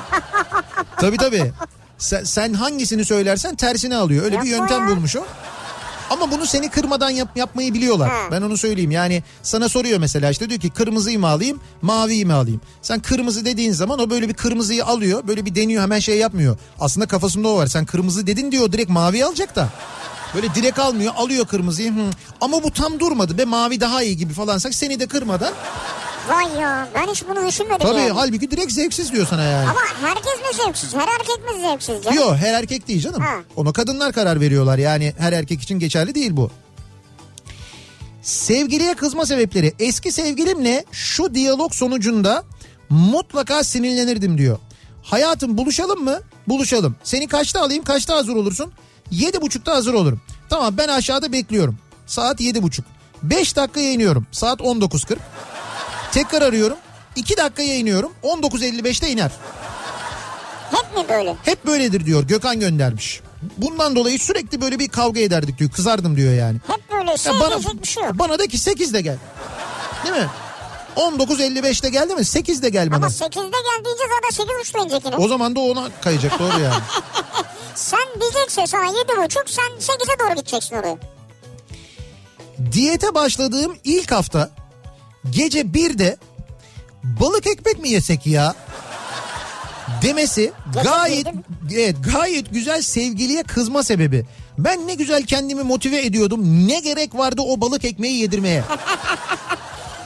tabii 1.00 1.16
tabii 1.16 1.52
sen, 1.98 2.24
sen 2.24 2.54
hangisini 2.54 3.04
söylersen 3.04 3.54
tersini 3.54 3.96
alıyor. 3.96 4.24
Öyle 4.24 4.42
bir 4.42 4.46
Yapma 4.46 4.56
yöntem 4.66 4.88
ya. 4.88 4.96
bulmuş 4.96 5.16
o. 5.16 5.24
Ama 6.12 6.30
bunu 6.30 6.46
seni 6.46 6.70
kırmadan 6.70 7.10
yap, 7.10 7.36
yapmayı 7.36 7.74
biliyorlar. 7.74 8.10
Ha. 8.10 8.28
Ben 8.30 8.42
onu 8.42 8.56
söyleyeyim. 8.56 8.90
Yani 8.90 9.22
sana 9.42 9.68
soruyor 9.68 9.98
mesela 9.98 10.30
işte 10.30 10.48
diyor 10.50 10.60
ki 10.60 10.70
kırmızıyı 10.70 11.18
mı 11.18 11.28
alayım, 11.28 11.60
maviyi 11.82 12.26
mi 12.26 12.32
alayım? 12.32 12.60
Sen 12.82 13.00
kırmızı 13.00 13.44
dediğin 13.44 13.72
zaman 13.72 13.98
o 13.98 14.10
böyle 14.10 14.28
bir 14.28 14.34
kırmızıyı 14.34 14.84
alıyor. 14.84 15.28
Böyle 15.28 15.44
bir 15.44 15.54
deniyor 15.54 15.82
hemen 15.82 15.98
şey 15.98 16.18
yapmıyor. 16.18 16.56
Aslında 16.80 17.06
kafasında 17.06 17.48
o 17.48 17.56
var. 17.56 17.66
Sen 17.66 17.84
kırmızı 17.84 18.26
dedin 18.26 18.52
diyor 18.52 18.72
direkt 18.72 18.90
maviyi 18.90 19.24
alacak 19.24 19.56
da. 19.56 19.68
Böyle 20.34 20.54
direkt 20.54 20.78
almıyor 20.78 21.12
alıyor 21.16 21.46
kırmızıyı. 21.46 21.92
Hı. 21.92 22.10
Ama 22.40 22.62
bu 22.62 22.70
tam 22.70 23.00
durmadı 23.00 23.38
be 23.38 23.44
mavi 23.44 23.80
daha 23.80 24.02
iyi 24.02 24.16
gibi 24.16 24.32
falansak 24.32 24.74
seni 24.74 25.00
de 25.00 25.06
kırmadan. 25.06 25.52
Vay 26.28 26.60
ya 26.60 26.88
ben 26.94 27.06
hiç 27.06 27.24
bunu 27.28 27.46
düşünmedim 27.48 27.78
Tabii 27.86 28.00
yani. 28.00 28.10
halbuki 28.10 28.50
direkt 28.50 28.72
zevksiz 28.72 29.12
diyor 29.12 29.26
sana 29.26 29.42
yani. 29.44 29.68
Ama 29.70 29.80
herkes 30.00 30.24
mi 30.24 30.64
zevksiz? 30.64 30.94
Her 30.94 31.08
erkek 31.08 31.54
mi 31.54 31.60
zevksiz? 31.60 32.04
canım? 32.04 32.16
Yok 32.18 32.36
her 32.36 32.54
erkek 32.54 32.88
değil 32.88 33.00
canım. 33.00 33.20
Ha. 33.22 33.34
Ona 33.56 33.72
kadınlar 33.72 34.12
karar 34.12 34.40
veriyorlar. 34.40 34.78
Yani 34.78 35.14
her 35.18 35.32
erkek 35.32 35.62
için 35.62 35.78
geçerli 35.78 36.14
değil 36.14 36.30
bu. 36.36 36.50
Sevgiliye 38.22 38.94
kızma 38.94 39.26
sebepleri. 39.26 39.74
Eski 39.78 40.12
sevgilimle 40.12 40.84
şu 40.92 41.34
diyalog 41.34 41.72
sonucunda 41.74 42.44
mutlaka 42.90 43.64
sinirlenirdim 43.64 44.38
diyor. 44.38 44.58
Hayatım 45.02 45.58
buluşalım 45.58 46.04
mı? 46.04 46.20
Buluşalım. 46.48 46.96
Seni 47.04 47.28
kaçta 47.28 47.60
alayım 47.60 47.84
kaçta 47.84 48.14
hazır 48.14 48.36
olursun? 48.36 48.72
Yedi 49.10 49.40
buçukta 49.42 49.74
hazır 49.74 49.94
olurum. 49.94 50.20
Tamam 50.50 50.74
ben 50.78 50.88
aşağıda 50.88 51.32
bekliyorum. 51.32 51.78
Saat 52.06 52.40
yedi 52.40 52.62
buçuk. 52.62 52.84
Beş 53.22 53.56
dakikaya 53.56 53.92
iniyorum. 53.92 54.26
Saat 54.32 54.60
19.40. 54.60 55.16
Tekrar 56.12 56.42
arıyorum. 56.42 56.78
2 57.16 57.36
dakikaya 57.36 57.74
iniyorum. 57.76 58.12
19.55'te 58.22 59.10
iner. 59.10 59.30
Hep 60.70 60.96
mi 60.96 61.08
böyle? 61.08 61.36
Hep 61.44 61.66
böyledir 61.66 62.06
diyor 62.06 62.22
Gökhan 62.24 62.60
göndermiş. 62.60 63.20
Bundan 63.58 63.96
dolayı 63.96 64.18
sürekli 64.18 64.60
böyle 64.60 64.78
bir 64.78 64.88
kavga 64.88 65.20
ederdik 65.20 65.58
diyor. 65.58 65.70
Kızardım 65.70 66.16
diyor 66.16 66.34
yani. 66.34 66.58
Hep 66.66 66.92
böyle 66.92 67.10
Ya 67.10 67.16
şey 67.16 67.32
diyecek 67.32 67.82
bir 67.82 67.88
şey 67.88 68.04
yok. 68.04 68.12
bana 68.14 68.38
de 68.38 68.46
ki 68.48 68.56
8'de 68.56 69.00
gel. 69.00 69.16
Değil 70.04 70.16
mi? 70.16 70.28
19.55'te 70.96 71.88
geldi 71.88 72.14
mi? 72.14 72.20
8'de 72.20 72.68
gel 72.68 72.90
bana. 72.90 72.96
Ama 72.96 73.06
8'de 73.06 73.40
gel 73.40 73.84
diyeceğiz 73.84 74.10
zaten 74.36 74.44
8.30'da 74.44 74.82
inecek 74.82 75.04
yine. 75.04 75.16
O 75.16 75.28
zaman 75.28 75.56
da 75.56 75.60
ona 75.60 75.88
kayacak 76.02 76.38
doğru 76.38 76.60
yani. 76.60 76.82
Sen 77.74 78.20
diyecekse 78.20 78.66
sana 78.66 78.84
7.30 78.84 79.42
sen 79.46 79.94
8'e 79.94 80.18
doğru 80.18 80.34
gideceksin 80.34 80.76
oraya. 80.76 80.96
Diyete 82.72 83.14
başladığım 83.14 83.76
ilk 83.84 84.12
hafta 84.12 84.50
gece 85.30 85.60
1'de 85.60 86.16
balık 87.04 87.46
ekmek 87.46 87.78
mi 87.78 87.88
yesek 87.88 88.26
ya? 88.26 88.54
Demesi 90.02 90.52
gayet 90.84 91.26
birde 91.26 91.84
evet, 91.84 91.96
gayet 92.12 92.50
güzel 92.52 92.82
sevgiliye 92.82 93.42
kızma 93.42 93.82
sebebi. 93.82 94.26
Ben 94.58 94.86
ne 94.86 94.94
güzel 94.94 95.22
kendimi 95.26 95.62
motive 95.62 96.06
ediyordum. 96.06 96.68
Ne 96.68 96.80
gerek 96.80 97.14
vardı 97.14 97.42
o 97.44 97.60
balık 97.60 97.84
ekmeği 97.84 98.18
yedirmeye? 98.18 98.64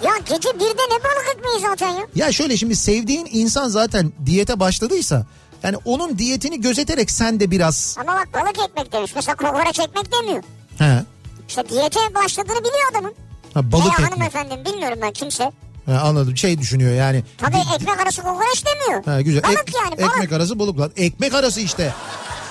Ya 0.05 0.13
gece 0.25 0.49
1'de 0.49 0.65
ne 0.65 1.05
balık 1.05 1.37
ekmeği 1.37 1.61
zaten 1.61 1.89
ya. 1.89 2.07
Ya 2.15 2.33
şöyle 2.33 2.57
şimdi 2.57 2.77
sevdiğin 2.77 3.29
insan 3.31 3.69
zaten 3.69 4.13
diyete 4.27 4.61
başladıysa 4.61 5.27
yani 5.63 5.77
onun 5.85 6.19
diyetini 6.19 6.61
gözeterek 6.61 7.11
sen 7.11 7.41
de 7.41 7.51
biraz 7.51 7.97
Ama 8.01 8.15
bak 8.15 8.29
balık 8.35 8.69
ekmek 8.69 8.93
demiş. 8.93 9.13
Mesela 9.15 9.37
kokoreç 9.37 9.81
ekmek 9.81 10.13
demiyor. 10.13 10.43
he, 10.79 11.03
İşte 11.49 11.69
diyete 11.69 12.01
başladığını 12.15 12.59
biliyor 12.59 12.91
adamın. 12.93 13.15
Ha, 13.57 13.73
balık 13.73 13.85
Veya 13.85 13.93
ekmek. 13.93 14.11
hanımefendim 14.13 14.65
bilmiyorum 14.65 14.99
ben 15.03 15.13
kimse. 15.13 15.53
Ha, 15.87 16.01
anladım 16.05 16.37
şey 16.37 16.59
düşünüyor 16.59 16.95
yani. 16.95 17.25
Tabii 17.39 17.57
ekmek 17.75 18.01
arası 18.01 18.23
kokoreç 18.23 18.65
demiyor. 18.67 19.05
Ha, 19.05 19.21
güzel. 19.21 19.43
Balık 19.43 19.61
Ek- 19.69 19.79
yani 19.85 19.99
balık. 20.03 20.15
Ekmek 20.15 20.33
arası 20.33 20.59
balık 20.59 20.79
lan. 20.81 20.91
Ekmek 20.97 21.35
arası 21.35 21.61
işte. 21.61 21.93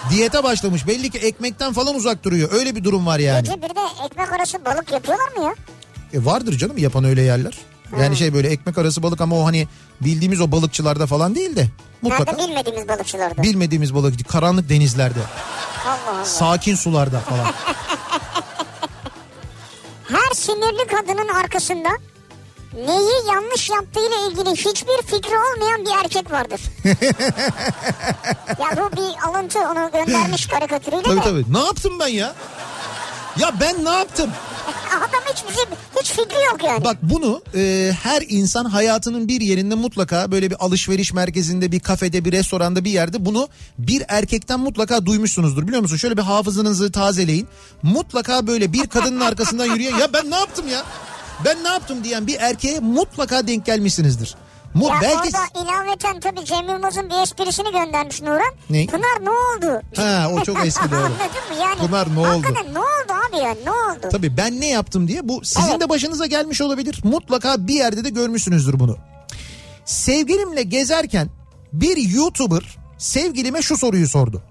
Diyete 0.10 0.43
başlamış. 0.43 0.88
Belli 0.88 1.10
ki 1.10 1.18
ekmekten 1.18 1.74
falan 1.74 1.95
uzak 1.95 2.24
duruyor. 2.24 2.49
Öyle 2.51 2.76
bir 2.76 2.84
durum 2.84 3.06
var 3.06 3.20
yani. 3.20 3.43
Gece 3.43 3.53
1'de 3.58 4.06
ekmek 4.06 4.32
arası 4.34 4.66
balık 4.66 4.91
yapıyorlar 4.91 5.38
mı 5.38 5.43
ya? 5.43 5.53
E 6.14 6.26
vardır 6.26 6.58
canım 6.58 6.78
yapan 6.78 7.03
öyle 7.03 7.22
yerler. 7.22 7.58
Yani 8.01 8.18
şey 8.18 8.34
böyle 8.34 8.49
ekmek 8.49 8.78
arası 8.78 9.03
balık 9.03 9.22
ama 9.22 9.36
o 9.36 9.45
hani 9.45 9.68
bildiğimiz 10.01 10.41
o 10.41 10.51
balıkçılarda 10.51 11.08
falan 11.08 11.36
değil 11.36 11.56
de 11.56 11.68
mutlaka 12.01 12.32
Nerede 12.32 12.47
bilmediğimiz 12.47 12.88
balıkçılarda. 12.88 13.43
bilmediğimiz 13.43 13.95
balık 13.95 14.28
karanlık 14.30 14.70
denizlerde, 14.70 15.20
Allah 15.88 16.16
Allah. 16.18 16.26
sakin 16.26 16.76
sularda 16.76 17.20
falan. 17.20 17.45
Her 20.10 20.34
sinirli 20.36 20.88
kadının 20.88 21.28
arkasında 21.28 21.89
neyi 22.74 23.28
yanlış 23.34 23.70
yaptığıyla 23.70 24.18
ilgili 24.28 24.49
hiçbir 24.51 25.01
fikri 25.08 25.36
olmayan 25.38 25.86
bir 25.86 26.03
erkek 26.03 26.32
vardır. 26.32 26.62
ya 28.60 28.78
bu 28.78 28.91
bir 28.97 29.28
alıntı 29.30 29.60
onu 29.60 29.91
göndermiş 29.91 30.47
karikatürüyle 30.47 31.03
tabii 31.03 31.20
de. 31.20 31.24
tabii. 31.24 31.53
Ne 31.53 31.60
yaptım 31.60 31.99
ben 31.99 32.08
ya? 32.08 32.36
Ya 33.38 33.51
ben 33.60 33.86
ne 33.86 33.89
yaptım? 33.89 34.32
Adam 34.97 35.22
hiç 35.34 35.43
bizim 35.49 35.66
hiç 36.06 36.12
fikri 36.12 36.45
yok 36.45 36.64
yani. 36.64 36.84
Bak 36.84 36.97
bunu 37.01 37.41
e, 37.56 37.91
her 38.03 38.24
insan 38.30 38.66
hayatının 38.66 39.28
bir 39.28 39.41
yerinde 39.41 39.76
mutlaka 39.76 40.32
böyle 40.32 40.49
bir 40.51 40.66
alışveriş 40.66 41.14
merkezinde, 41.14 41.72
bir 41.72 41.80
kafede, 41.80 42.26
bir 42.26 42.32
restoranda 42.32 42.86
bir 42.86 42.91
yerde 42.91 43.26
bunu 43.26 43.47
bir 43.78 44.03
erkekten 44.08 44.60
mutlaka 44.60 45.06
duymuşsunuzdur 45.06 45.68
biliyor 45.68 45.82
musun? 45.82 45.97
Şöyle 45.97 46.18
bir 46.18 46.22
hafızanızı 46.22 46.91
tazeleyin. 46.91 47.47
Mutlaka 47.84 48.47
böyle 48.47 48.74
bir 48.74 48.88
kadının 48.88 49.20
arkasından 49.20 49.66
yürüyen 49.66 49.97
ya 49.97 50.14
ben 50.14 50.32
ne 50.32 50.36
yaptım 50.36 50.68
ya? 50.68 50.84
Ben 51.45 51.64
ne 51.64 51.68
yaptım 51.68 52.03
diyen 52.03 52.28
bir 52.28 52.38
erkeğe 52.39 52.80
mutlaka 52.80 53.47
denk 53.47 53.66
gelmişsinizdir. 53.66 54.36
Mu 54.76 54.88
ya 54.88 54.97
belki 55.01 55.17
orada 55.17 55.61
ilaveten 55.63 56.19
tabii 56.19 56.45
Cem 56.45 56.69
Yılmaz'ın 56.69 57.09
bir 57.09 57.15
esprisini 57.23 57.71
göndermiş 57.71 58.21
Nuran. 58.21 58.53
Ne? 58.69 58.86
Pınar 58.86 59.17
ne 59.26 59.30
oldu? 59.30 59.82
ha 59.95 60.28
o 60.34 60.43
çok 60.43 60.65
eski 60.65 60.91
doğru. 60.91 60.99
Anladın 61.05 61.55
mı 61.55 61.61
yani? 61.61 61.80
Pınar 61.88 62.15
ne 62.15 62.19
oldu? 62.19 62.28
Hakikaten 62.30 62.73
ne 62.73 62.80
oldu 62.80 63.13
abi 63.30 63.38
ya 63.38 63.55
ne 63.63 63.71
oldu? 63.71 64.07
Tabii 64.11 64.38
ben 64.38 64.61
ne 64.61 64.67
yaptım 64.69 65.07
diye 65.07 65.30
bu 65.30 65.45
sizin 65.45 65.69
Evet. 65.69 65.82
de 65.82 65.89
başınıza 65.89 66.26
gelmiş 66.26 66.61
olabilir. 66.61 66.99
Mutlaka 67.03 67.67
bir 67.67 67.73
yerde 67.73 68.03
de 68.03 68.09
görmüşsünüzdür 68.09 68.80
bunu. 68.80 68.97
Sevgilimle 69.86 70.63
gezerken 70.63 71.30
bir 71.73 71.97
YouTuber 71.97 72.78
sevgilime 72.97 73.61
şu 73.61 73.78
soruyu 73.78 74.07
sordu. 74.07 74.43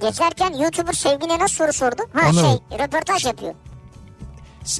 Geçerken 0.00 0.52
YouTuber 0.52 0.92
sevgiline 0.92 1.38
nasıl 1.38 1.54
soru 1.54 1.72
sordu? 1.72 2.02
Ha 2.12 2.20
Anlamadım. 2.28 2.60
şey 2.70 2.78
röportaj 2.78 3.26
yapıyor. 3.26 3.54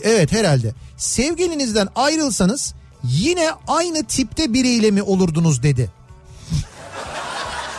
Evet 0.03 0.33
herhalde. 0.33 0.75
Sevgilinizden 0.97 1.89
ayrılsanız 1.95 2.75
yine 3.05 3.51
aynı 3.69 4.05
tipte 4.05 4.53
biriyle 4.53 4.91
mi 4.91 5.03
olurdunuz 5.03 5.63
dedi. 5.63 5.91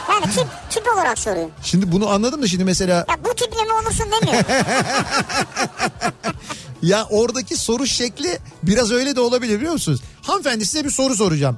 Yani 0.09 0.33
tip, 0.33 0.47
tip 0.69 0.83
olarak 0.93 1.19
soruyor. 1.19 1.49
Şimdi 1.63 1.91
bunu 1.91 2.09
anladım 2.09 2.41
da 2.41 2.47
şimdi 2.47 2.63
mesela 2.63 3.05
Ya 3.09 3.17
bu 3.25 3.29
tiple 3.35 3.63
mi 3.63 3.73
olursun 3.73 4.05
demiyor. 4.21 4.43
ya 6.81 7.07
oradaki 7.09 7.57
soru 7.57 7.87
şekli 7.87 8.39
biraz 8.63 8.91
öyle 8.91 9.15
de 9.15 9.21
olabilir 9.21 9.57
biliyor 9.57 9.73
musunuz? 9.73 10.01
Hanımefendi 10.21 10.65
size 10.65 10.85
bir 10.85 10.89
soru 10.89 11.15
soracağım. 11.15 11.57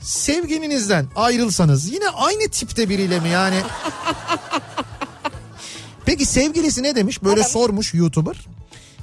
Sevgilinizden 0.00 1.06
ayrılsanız 1.16 1.92
yine 1.92 2.08
aynı 2.08 2.48
tipte 2.48 2.88
biriyle 2.88 3.20
mi 3.20 3.28
yani? 3.28 3.56
Peki 6.06 6.26
sevgilisi 6.26 6.82
ne 6.82 6.94
demiş? 6.96 7.22
Böyle 7.22 7.40
Evet. 7.40 7.50
sormuş 7.50 7.94
YouTuber. 7.94 8.36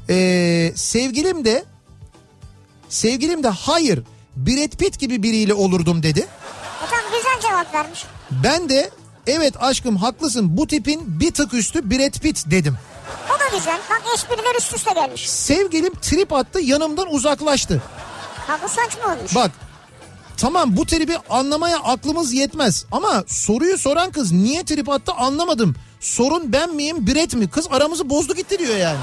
Ee, 0.10 0.74
sevgilim 0.76 1.46
de 1.46 1.66
sevgilim 2.92 3.44
de 3.44 3.48
hayır 3.48 4.04
Brad 4.36 4.72
Pitt 4.78 5.00
gibi 5.00 5.24
biriyle 5.24 5.54
olurdum 5.54 6.04
dedi. 6.04 6.20
E 6.20 6.86
tamam 6.90 7.06
güzel 7.18 7.50
cevap 7.50 7.74
vermiş. 7.74 8.06
Ben 8.32 8.70
de 8.70 8.92
evet 9.28 9.54
aşkım 9.60 9.96
haklısın 9.98 10.58
bu 10.58 10.68
tipin 10.68 11.20
bir 11.20 11.32
tık 11.32 11.54
üstü 11.54 11.92
Brad 11.92 12.20
Pitt 12.20 12.44
dedim. 12.52 12.78
O 13.36 13.40
da 13.40 13.58
güzel. 13.58 13.80
Bak 13.90 14.02
espriler 14.16 14.56
üst 14.58 14.74
üste 14.76 14.94
gelmiş. 14.94 15.30
Sevgilim 15.30 15.94
trip 16.02 16.34
attı 16.34 16.60
yanımdan 16.60 17.14
uzaklaştı. 17.14 17.82
Ha 18.48 18.60
bu 18.64 18.70
saçma 18.70 19.14
olmuş. 19.16 19.36
Bak 19.36 19.52
tamam 20.38 20.78
bu 20.78 20.86
tribi 20.86 21.18
anlamaya 21.30 21.78
aklımız 21.80 22.34
yetmez 22.34 22.86
ama 22.92 23.24
soruyu 23.28 23.78
soran 23.78 24.12
kız 24.12 24.32
niye 24.32 24.66
trip 24.66 24.90
attı 24.90 25.12
anlamadım. 25.12 25.76
Sorun 26.00 26.54
ben 26.54 26.76
miyim 26.76 27.08
Brett 27.08 27.34
mi? 27.34 27.50
Kız 27.50 27.68
aramızı 27.72 28.10
bozdu 28.10 28.36
gitti 28.36 28.60
diyor 28.60 28.76
yani. 28.78 29.00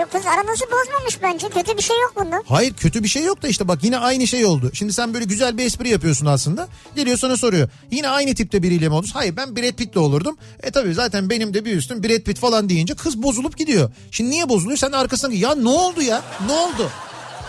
Yok 0.00 0.12
kız 0.12 0.26
aranızı 0.26 0.64
bozmamış 0.64 1.22
bence. 1.22 1.48
Kötü 1.48 1.76
bir 1.76 1.82
şey 1.82 2.00
yok 2.00 2.12
bunda. 2.16 2.42
Hayır 2.48 2.74
kötü 2.74 3.02
bir 3.02 3.08
şey 3.08 3.24
yok 3.24 3.42
da 3.42 3.48
işte 3.48 3.68
bak 3.68 3.84
yine 3.84 3.98
aynı 3.98 4.26
şey 4.26 4.44
oldu. 4.44 4.70
Şimdi 4.74 4.92
sen 4.92 5.14
böyle 5.14 5.24
güzel 5.24 5.58
bir 5.58 5.64
espri 5.64 5.88
yapıyorsun 5.88 6.26
aslında. 6.26 6.68
Geliyor 6.96 7.18
sana 7.18 7.36
soruyor. 7.36 7.68
Yine 7.90 8.08
aynı 8.08 8.34
tipte 8.34 8.62
biriyle 8.62 8.88
mi 8.88 8.94
olursun? 8.94 9.12
Hayır 9.12 9.36
ben 9.36 9.56
Brad 9.56 9.72
Pitt'le 9.72 9.96
olurdum. 9.96 10.36
E 10.62 10.70
tabii 10.70 10.94
zaten 10.94 11.30
benim 11.30 11.54
de 11.54 11.64
bir 11.64 11.76
üstüm 11.76 12.02
Brad 12.02 12.20
Pitt 12.20 12.38
falan 12.38 12.68
deyince 12.68 12.94
kız 12.94 13.22
bozulup 13.22 13.56
gidiyor. 13.58 13.90
Şimdi 14.10 14.30
niye 14.30 14.48
bozuluyor? 14.48 14.78
Sen 14.78 14.92
arkasından 14.92 15.34
ya 15.34 15.54
ne 15.54 15.68
oldu 15.68 16.02
ya? 16.02 16.22
Ne 16.46 16.52
oldu? 16.52 16.90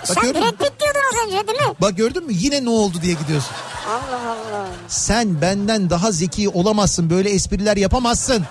Bak 0.10 0.18
Sen? 0.24 0.34
Brad 0.34 0.52
Pitt 0.52 0.80
diyordun 0.80 1.02
az 1.14 1.28
önce 1.28 1.48
değil 1.48 1.60
mi? 1.70 1.76
Bak 1.82 1.98
gördün 1.98 2.26
mü? 2.28 2.34
Yine 2.36 2.66
ne 2.66 2.70
oldu 2.70 2.98
diye 3.02 3.14
gidiyorsun. 3.14 3.52
Allah 3.90 4.30
Allah. 4.32 4.68
Sen 4.88 5.42
benden 5.42 5.90
daha 5.90 6.12
zeki 6.12 6.50
olamazsın. 6.50 7.10
Böyle 7.10 7.30
espriler 7.30 7.78
yapamazsın. 7.78 8.44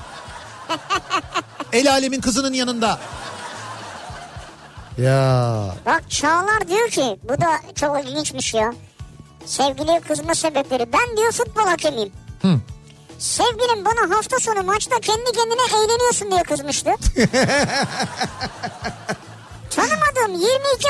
El 1.73 1.91
alemin 1.91 2.21
kızının 2.21 2.53
yanında. 2.53 3.01
Ya 5.03 5.75
Bak 5.87 6.11
Çağlar 6.11 6.69
diyor 6.69 6.89
ki 6.89 7.19
bu 7.23 7.41
da 7.41 7.51
çok 7.75 8.05
ilginçmiş 8.05 8.55
ya. 8.55 8.75
Sevgiliye 9.47 10.01
kızma 10.01 10.35
sebepleri. 10.35 10.93
Ben 10.93 11.17
diyor 11.17 11.33
futbol 11.33 11.63
hakemiyim. 11.63 12.13
Hı. 12.43 12.49
Sevgilim 13.19 13.85
bana 13.85 14.17
hafta 14.17 14.39
sonu 14.39 14.63
maçta 14.63 15.01
kendi 15.01 15.33
kendine 15.33 15.63
eğleniyorsun 15.85 16.31
diye 16.31 16.43
kızmıştı. 16.43 16.91
Tanımadığım 19.71 20.33
22 20.33 20.49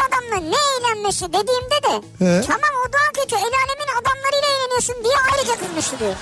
adamla 0.09 0.37
ne 0.51 0.57
eğlenmesi 0.79 1.27
dediğimde 1.29 1.83
de 1.83 2.03
He. 2.19 2.41
tamam 2.47 2.71
o 2.89 2.93
daha 2.93 3.13
kötü 3.23 3.37
el 3.37 3.43
alemin 3.43 3.91
adamlarıyla 4.01 4.49
eğleniyorsun 4.59 4.95
diye 5.05 5.15
ayrıca 5.33 5.57
kızmıştı 5.67 5.99
diyor. 5.99 6.15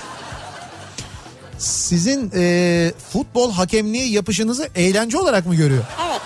sizin 1.57 2.31
e, 2.35 2.93
futbol 3.13 3.51
hakemliği 3.51 4.11
yapışınızı 4.13 4.69
eğlence 4.75 5.17
olarak 5.17 5.45
mı 5.45 5.55
görüyor? 5.55 5.83
Evet. 6.09 6.21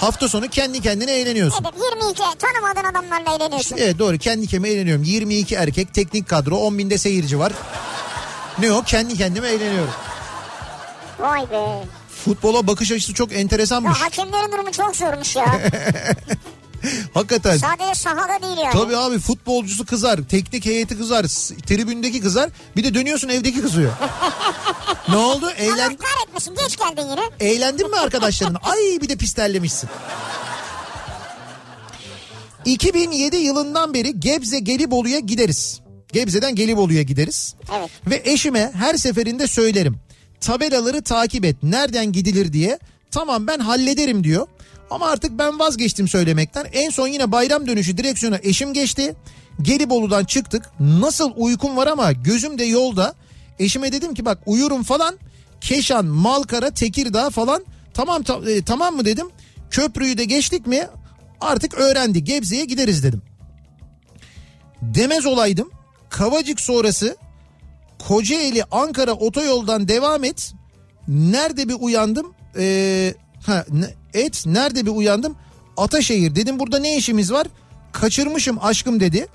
Hafta 0.00 0.28
sonu 0.28 0.48
kendi 0.48 0.80
kendine 0.80 1.12
eğleniyorsun. 1.12 1.64
Evet 1.64 1.74
22 2.02 2.22
tanımadığın 2.38 2.84
adamlarla 2.90 3.34
eğleniyorsun. 3.36 3.76
Evet 3.76 3.98
doğru 3.98 4.18
kendi 4.18 4.46
kendime 4.46 4.68
eğleniyorum. 4.68 5.02
22 5.04 5.54
erkek 5.54 5.94
teknik 5.94 6.28
kadro 6.28 6.56
10 6.56 6.78
binde 6.78 6.98
seyirci 6.98 7.38
var. 7.38 7.52
Ne 8.58 8.72
o 8.72 8.82
kendi 8.82 9.16
kendime 9.16 9.48
eğleniyorum. 9.48 9.90
Vay 11.18 11.50
be. 11.50 11.84
Futbola 12.24 12.66
bakış 12.66 12.92
açısı 12.92 13.14
çok 13.14 13.32
enteresanmış. 13.32 13.98
Ya 14.00 14.06
hakemlerin 14.06 14.52
durumu 14.52 14.72
çok 14.72 14.96
zormuş 14.96 15.36
ya. 15.36 15.46
Hakikaten. 17.14 17.56
Sadece 17.56 17.94
sahada 17.94 18.42
değil 18.42 18.56
yani. 18.64 18.72
Tabii 18.72 18.96
abi 18.96 19.18
futbolcusu 19.18 19.86
kızar, 19.86 20.20
teknik 20.28 20.66
heyeti 20.66 20.98
kızar, 20.98 21.24
tribündeki 21.66 22.20
kızar. 22.20 22.50
Bir 22.76 22.84
de 22.84 22.94
dönüyorsun 22.94 23.28
evdeki 23.28 23.62
kızıyor. 23.62 23.92
ne 25.08 25.16
oldu? 25.16 25.46
Allah 25.46 25.54
Eğlen, 25.54 25.96
kahretmesin 25.96 26.54
geç 26.54 26.76
geldin 26.76 27.08
yine. 27.10 27.50
eğlendin 27.50 27.90
mi 27.90 27.96
arkadaşların? 27.96 28.54
Ay 28.62 28.78
bir 29.02 29.08
de 29.08 29.16
pistellemişsin. 29.16 29.90
2007 32.64 33.36
yılından 33.36 33.94
beri 33.94 34.20
Gebze 34.20 34.58
Gelibolu'ya 34.58 35.18
gideriz. 35.18 35.80
Gebze'den 36.12 36.54
Gelibolu'ya 36.54 37.02
gideriz. 37.02 37.54
Evet. 37.78 37.90
Ve 38.06 38.22
eşime 38.24 38.70
her 38.74 38.94
seferinde 38.94 39.46
söylerim. 39.46 39.96
Tabelaları 40.40 41.02
takip 41.02 41.44
et. 41.44 41.56
Nereden 41.62 42.12
gidilir 42.12 42.52
diye. 42.52 42.78
Tamam 43.10 43.46
ben 43.46 43.58
hallederim 43.58 44.24
diyor. 44.24 44.46
Ama 44.90 45.06
artık 45.10 45.38
ben 45.38 45.58
vazgeçtim 45.58 46.08
söylemekten. 46.08 46.66
En 46.72 46.90
son 46.90 47.08
yine 47.08 47.32
bayram 47.32 47.66
dönüşü 47.66 47.96
direksiyona 47.96 48.38
eşim 48.42 48.72
geçti. 48.72 49.14
Gelibolu'dan 49.62 50.24
çıktık. 50.24 50.70
Nasıl 50.80 51.32
uykum 51.36 51.76
var 51.76 51.86
ama 51.86 52.12
gözüm 52.12 52.58
de 52.58 52.64
yolda. 52.64 53.14
Eşime 53.58 53.92
dedim 53.92 54.14
ki 54.14 54.24
bak 54.24 54.38
uyurum 54.46 54.82
falan. 54.82 55.18
Keşan, 55.60 56.06
Malkara, 56.06 56.70
Tekirdağ 56.70 57.30
falan. 57.30 57.64
Tamam 57.94 58.22
ta- 58.22 58.50
e, 58.50 58.62
tamam 58.62 58.96
mı 58.96 59.04
dedim. 59.04 59.26
Köprüyü 59.70 60.18
de 60.18 60.24
geçtik 60.24 60.66
mi 60.66 60.88
artık 61.40 61.74
öğrendi. 61.74 62.24
Gebze'ye 62.24 62.64
gideriz 62.64 63.04
dedim. 63.04 63.22
Demez 64.82 65.26
olaydım. 65.26 65.70
Kavacık 66.10 66.60
sonrası 66.60 67.16
Kocaeli 68.08 68.64
Ankara 68.70 69.12
otoyoldan 69.12 69.88
devam 69.88 70.24
et. 70.24 70.52
Nerede 71.08 71.68
bir 71.68 71.76
uyandım? 71.80 72.34
Ee, 72.56 73.14
ha, 73.46 73.64
ne- 73.70 73.94
et 74.14 74.42
nerede 74.46 74.86
bir 74.86 74.90
uyandım? 74.90 75.36
Ataşehir 75.76 76.36
dedim 76.36 76.58
burada 76.58 76.78
ne 76.78 76.96
işimiz 76.96 77.32
var? 77.32 77.46
Kaçırmışım 77.92 78.58
aşkım 78.62 79.00
dedi. 79.00 79.26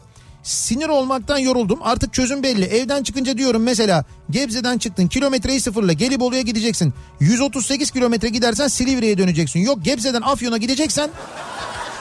Sinir 0.44 0.90
olmaktan 0.90 1.38
yoruldum. 1.38 1.80
Artık 1.82 2.14
çözüm 2.14 2.44
belli. 2.44 2.66
Evden 2.66 3.04
çıkınca 3.04 3.38
diyorum 3.38 3.64
mesela 3.64 4.06
Gebze'den 4.30 4.78
çıktın 4.78 5.08
kilometreyi 5.08 5.62
sıfırla 5.62 5.94
Gelibolu'ya 5.94 6.42
gideceksin. 6.42 6.94
138 7.20 7.92
kilometre 7.92 8.30
gidersen 8.30 8.68
Silivri'ye 8.68 9.18
döneceksin. 9.18 9.60
Yok 9.60 9.86
Gebze'den 9.86 10.22
Afyon'a 10.22 10.58
gideceksen 10.58 11.10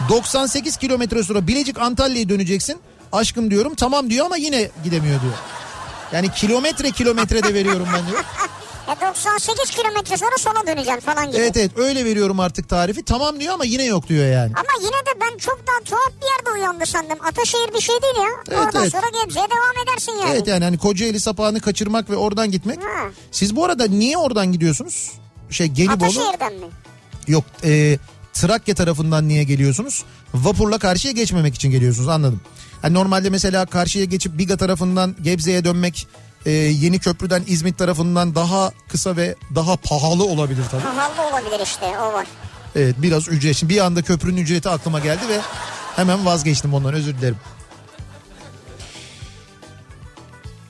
98 0.08 0.76
kilometre 0.76 1.22
sonra 1.22 1.46
Bilecik 1.46 1.78
Antalya'ya 1.78 2.28
döneceksin. 2.28 2.76
Aşkım 3.12 3.50
diyorum 3.50 3.74
tamam 3.74 4.10
diyor 4.10 4.26
ama 4.26 4.36
yine 4.36 4.70
gidemiyor 4.84 5.20
diyor. 5.22 5.34
Yani 6.12 6.32
kilometre 6.32 6.90
kilometre 6.90 7.42
de 7.42 7.54
veriyorum 7.54 7.86
ben 7.94 8.06
diyor. 8.06 8.24
Ya 8.88 8.96
98 9.00 9.70
kilometre 9.70 10.16
sonra 10.16 10.38
sola 10.38 10.66
döneceksin 10.66 11.00
falan 11.00 11.26
gibi. 11.26 11.36
Evet 11.36 11.56
evet 11.56 11.70
öyle 11.76 12.04
veriyorum 12.04 12.40
artık 12.40 12.68
tarifi. 12.68 13.04
Tamam 13.04 13.40
diyor 13.40 13.54
ama 13.54 13.64
yine 13.64 13.84
yok 13.84 14.08
diyor 14.08 14.26
yani. 14.26 14.52
Ama 14.54 14.68
yine 14.80 14.90
de 14.90 15.20
ben 15.20 15.38
çok 15.38 15.60
daha 15.66 15.84
tuhaf 15.84 16.12
bir 16.22 16.26
yerde 16.26 16.50
uyandı 16.60 16.86
sandım. 16.86 17.18
Ataşehir 17.26 17.74
bir 17.74 17.80
şey 17.80 18.02
değil 18.02 18.14
ya. 18.16 18.28
Evet, 18.48 18.58
Oradan 18.58 18.82
evet. 18.82 18.92
sonra 18.92 19.06
Gebze'ye 19.22 19.46
devam 19.46 19.84
edersin 19.88 20.12
yani. 20.12 20.30
Evet 20.32 20.46
yani 20.46 20.64
hani 20.64 20.78
Kocaeli 20.78 21.20
sapağını 21.20 21.60
kaçırmak 21.60 22.10
ve 22.10 22.16
oradan 22.16 22.50
gitmek. 22.50 22.78
Ha. 22.82 23.10
Siz 23.30 23.56
bu 23.56 23.64
arada 23.64 23.86
niye 23.86 24.18
oradan 24.18 24.52
gidiyorsunuz? 24.52 25.12
Şey 25.50 25.66
Gelibolu 25.66 25.94
Ataşehir'den 25.94 26.54
mi? 26.54 26.66
yok 27.28 27.44
e, 27.64 27.98
Trakya 28.32 28.74
tarafından 28.74 29.28
niye 29.28 29.44
geliyorsunuz? 29.44 30.04
Vapurla 30.34 30.78
karşıya 30.78 31.12
geçmemek 31.12 31.54
için 31.54 31.70
geliyorsunuz 31.70 32.08
anladım. 32.08 32.40
Hani 32.82 32.94
normalde 32.94 33.30
mesela 33.30 33.66
karşıya 33.66 34.04
geçip 34.04 34.38
Biga 34.38 34.56
tarafından 34.56 35.16
Gebze'ye 35.22 35.64
dönmek 35.64 36.06
e, 36.46 36.50
yeni 36.50 36.98
köprüden 36.98 37.42
İzmit 37.46 37.78
tarafından 37.78 38.34
daha 38.34 38.72
kısa 38.88 39.16
ve 39.16 39.34
daha 39.54 39.76
pahalı 39.76 40.24
olabilir 40.24 40.62
tabii. 40.70 40.82
Pahalı 40.82 41.28
olabilir 41.30 41.60
işte 41.64 41.86
o 41.98 42.12
var. 42.12 42.26
Evet 42.76 42.96
biraz 42.98 43.28
ücret. 43.28 43.56
Şimdi 43.56 43.74
bir 43.74 43.80
anda 43.80 44.02
köprünün 44.02 44.36
ücreti 44.36 44.68
aklıma 44.68 45.00
geldi 45.00 45.28
ve 45.28 45.40
hemen 45.96 46.26
vazgeçtim 46.26 46.74
ondan 46.74 46.94
özür 46.94 47.18
dilerim. 47.18 47.36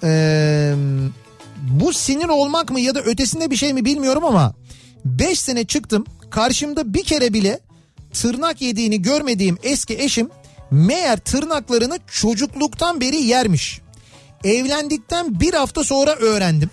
Ee, 0.03 0.75
bu 1.63 1.93
sinir 1.93 2.29
olmak 2.29 2.71
mı 2.71 2.81
ya 2.81 2.95
da 2.95 3.01
ötesinde 3.01 3.51
bir 3.51 3.57
şey 3.57 3.73
mi 3.73 3.85
bilmiyorum 3.85 4.25
ama 4.25 4.55
5 5.05 5.41
sene 5.41 5.65
çıktım 5.65 6.05
karşımda 6.31 6.95
bir 6.95 7.05
kere 7.05 7.33
bile 7.33 7.61
tırnak 8.13 8.63
yediğini 8.63 9.03
görmediğim 9.03 9.59
eski 9.63 9.99
eşim 9.99 10.31
meğer 10.71 11.19
tırnaklarını 11.19 11.99
çocukluktan 12.07 13.01
beri 13.01 13.17
yermiş. 13.17 13.81
Evlendikten 14.45 15.41
bir 15.41 15.55
hafta 15.55 15.85
sonra 15.85 16.15
öğrendim. 16.15 16.71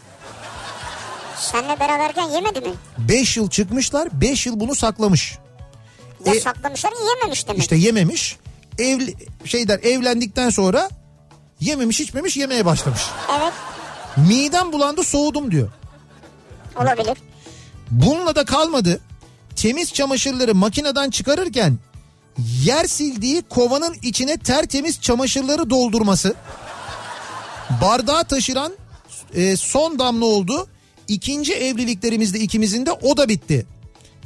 Seninle 1.38 1.80
beraberken 1.80 2.30
yemedi 2.30 2.62
mi? 2.62 2.74
5 2.98 3.38
yıl 3.38 3.50
çıkmışlar 3.50 4.10
5 4.22 4.46
yıl 4.46 4.60
bunu 4.60 4.76
saklamış. 4.76 5.38
Ya 6.26 6.34
E- 6.34 6.40
saklamışlar 6.40 6.92
yememiş 7.16 7.48
demek. 7.48 7.62
İşte 7.62 7.76
yememiş. 7.76 8.38
Evli, 8.80 9.16
şeyler 9.46 9.80
evlendikten 9.80 10.50
sonra 10.50 10.90
yememiş 11.60 12.00
içmemiş 12.02 12.38
yemeye 12.38 12.66
başlamış. 12.66 13.02
Evet 13.40 13.54
Midem 14.18 14.74
bulandı 14.74 15.04
soğudum 15.04 15.52
diyor. 15.52 15.70
olabilir. 16.76 17.18
Bununla 17.92 18.36
da 18.36 18.46
kalmadı. 18.46 19.02
Temiz 19.56 19.94
çamaşırları 19.94 20.56
makineden 20.56 21.10
çıkarırken 21.10 21.78
yer 22.64 22.86
sildiği 22.86 23.42
kovanın 23.50 23.96
içine 24.02 24.38
tertemiz 24.38 25.02
çamaşırları 25.02 25.70
doldurması. 25.70 26.34
Bardağı 27.82 28.24
taşıran 28.24 28.74
e, 29.34 29.58
son 29.58 30.00
damla 30.00 30.26
oldu. 30.26 30.68
İkinci 31.08 31.54
evliliklerimizde 31.54 32.40
ikimizin 32.40 32.86
de 32.86 32.92
o 32.92 33.18
da 33.18 33.30
bitti. 33.30 33.66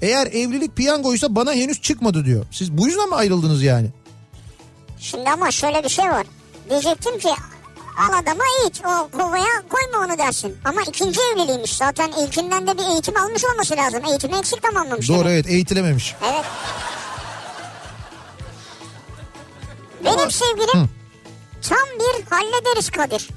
Eğer 0.02 0.28
evlilik 0.28 0.76
piyangoysa 0.76 1.36
bana 1.36 1.54
henüz 1.54 1.82
çıkmadı 1.82 2.26
diyor. 2.26 2.46
Siz 2.52 2.72
bu 2.78 2.88
yüzden 2.88 3.10
mi 3.10 3.16
ayrıldınız 3.16 3.64
yani? 3.64 3.88
Şimdi 5.00 5.30
ama 5.30 5.52
şöyle 5.52 5.84
bir 5.84 5.90
şey 5.90 6.06
var. 6.06 6.26
Diyecektim 6.70 7.20
ki 7.20 7.30
al 7.98 8.20
adama 8.22 8.44
iç 8.68 8.82
o 8.86 9.18
kovaya 9.18 9.64
koyma 9.70 10.06
onu 10.06 10.18
dersin. 10.18 10.58
Ama 10.66 10.82
ikinci 10.82 11.20
evliliğiymiş 11.22 11.78
zaten 11.78 12.12
ilkinden 12.12 12.68
de 12.68 12.78
bir 12.78 12.84
eğitim 12.84 13.18
almış 13.18 13.46
olması 13.46 13.78
lazım. 13.78 14.02
Eğitimi 14.10 14.38
eksik 14.38 14.64
tamamlamış. 14.64 15.10
Doğru 15.10 15.30
evet 15.30 15.48
eğitilememiş. 15.48 16.16
Evet. 16.24 16.46
Benim 20.06 20.32
sevgilim 20.32 20.90
tam 21.70 21.88
bir 22.00 22.26
hallederiz 22.30 22.90
Kadir. 22.90 23.30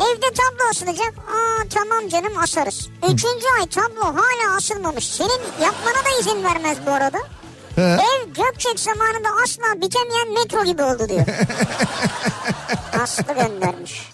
Evde 0.00 0.26
tablo 0.26 0.70
asılacak. 0.70 1.14
Aa 1.18 1.64
tamam 1.70 2.08
canım 2.08 2.38
asarız. 2.42 2.88
Üçüncü 3.04 3.46
ay 3.60 3.66
tablo 3.66 4.02
hala 4.04 4.56
asılmamış. 4.56 5.06
Senin 5.06 5.40
yapmana 5.62 5.94
da 6.04 6.20
izin 6.20 6.44
vermez 6.44 6.78
bu 6.86 6.90
arada. 6.90 7.18
He. 7.76 7.82
Ev 7.82 8.28
Gökçek 8.28 8.80
zamanında 8.80 9.28
asla 9.44 9.80
bitemeyen 9.80 10.32
metro 10.32 10.64
gibi 10.64 10.82
oldu 10.82 11.08
diyor. 11.08 11.26
Aslı 13.02 13.22
göndermiş. 13.34 14.10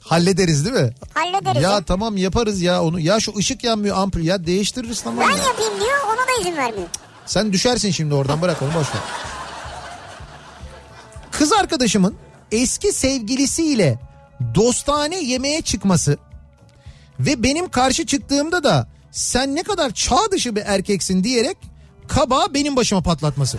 Hallederiz 0.00 0.64
değil 0.64 0.76
mi? 0.76 0.94
Hallederiz. 1.14 1.62
Ya 1.62 1.70
Ya, 1.70 1.82
tamam 1.84 2.16
yaparız 2.16 2.62
ya 2.62 2.82
onu. 2.82 3.00
Ya 3.00 3.20
şu 3.20 3.36
ışık 3.36 3.64
yanmıyor 3.64 3.96
ampul 3.96 4.20
ya 4.20 4.46
değiştiririz 4.46 5.02
tamam 5.02 5.24
ben 5.28 5.36
ya. 5.36 5.44
yapayım 5.44 5.80
diyor 5.80 5.98
ona 6.06 6.16
da 6.28 6.40
izin 6.40 6.56
vermiyor. 6.56 6.88
Sen 7.26 7.52
düşersin 7.52 7.90
şimdi 7.90 8.14
oradan 8.14 8.42
bırak 8.42 8.62
onu 8.62 8.68
boş 8.68 8.86
ver. 8.94 9.00
Kız 11.40 11.52
arkadaşımın 11.52 12.16
eski 12.52 12.92
sevgilisiyle 12.92 13.98
dostane 14.54 15.20
yemeğe 15.22 15.62
çıkması 15.62 16.18
ve 17.20 17.42
benim 17.42 17.68
karşı 17.70 18.06
çıktığımda 18.06 18.64
da 18.64 18.88
sen 19.10 19.56
ne 19.56 19.62
kadar 19.62 19.90
çağ 19.90 20.30
dışı 20.32 20.56
bir 20.56 20.62
erkeksin 20.66 21.24
diyerek 21.24 21.56
kaba 22.08 22.46
benim 22.54 22.76
başıma 22.76 23.02
patlatması. 23.02 23.58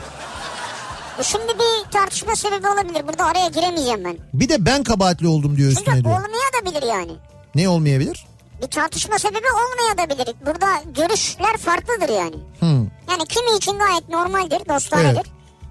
Bu 1.19 1.23
şimdi 1.23 1.53
bir 1.53 1.91
tartışma 1.91 2.35
sebebi 2.35 2.67
olabilir. 2.67 3.07
Burada 3.07 3.25
araya 3.25 3.47
giremeyeceğim 3.47 4.03
ben. 4.05 4.17
Bir 4.33 4.49
de 4.49 4.65
ben 4.65 4.83
kabahatli 4.83 5.27
oldum 5.27 5.57
diyor 5.57 5.69
Çünkü 5.69 5.81
üstüne 5.81 6.03
diyor. 6.03 6.19
olmayabilir 6.19 6.87
yani. 6.87 7.11
Ne 7.55 7.69
olmayabilir? 7.69 8.25
Bir 8.61 8.67
tartışma 8.67 9.19
sebebi 9.19 9.47
olmayabilir. 9.51 10.35
Burada 10.45 10.67
görüşler 10.95 11.57
farklıdır 11.57 12.09
yani. 12.09 12.35
Hmm. 12.59 12.87
Yani 13.09 13.25
kimi 13.29 13.57
için 13.57 13.79
gayet 13.79 14.09
normaldir, 14.09 14.69
dostanedir. 14.69 15.15
Evet. 15.15 15.25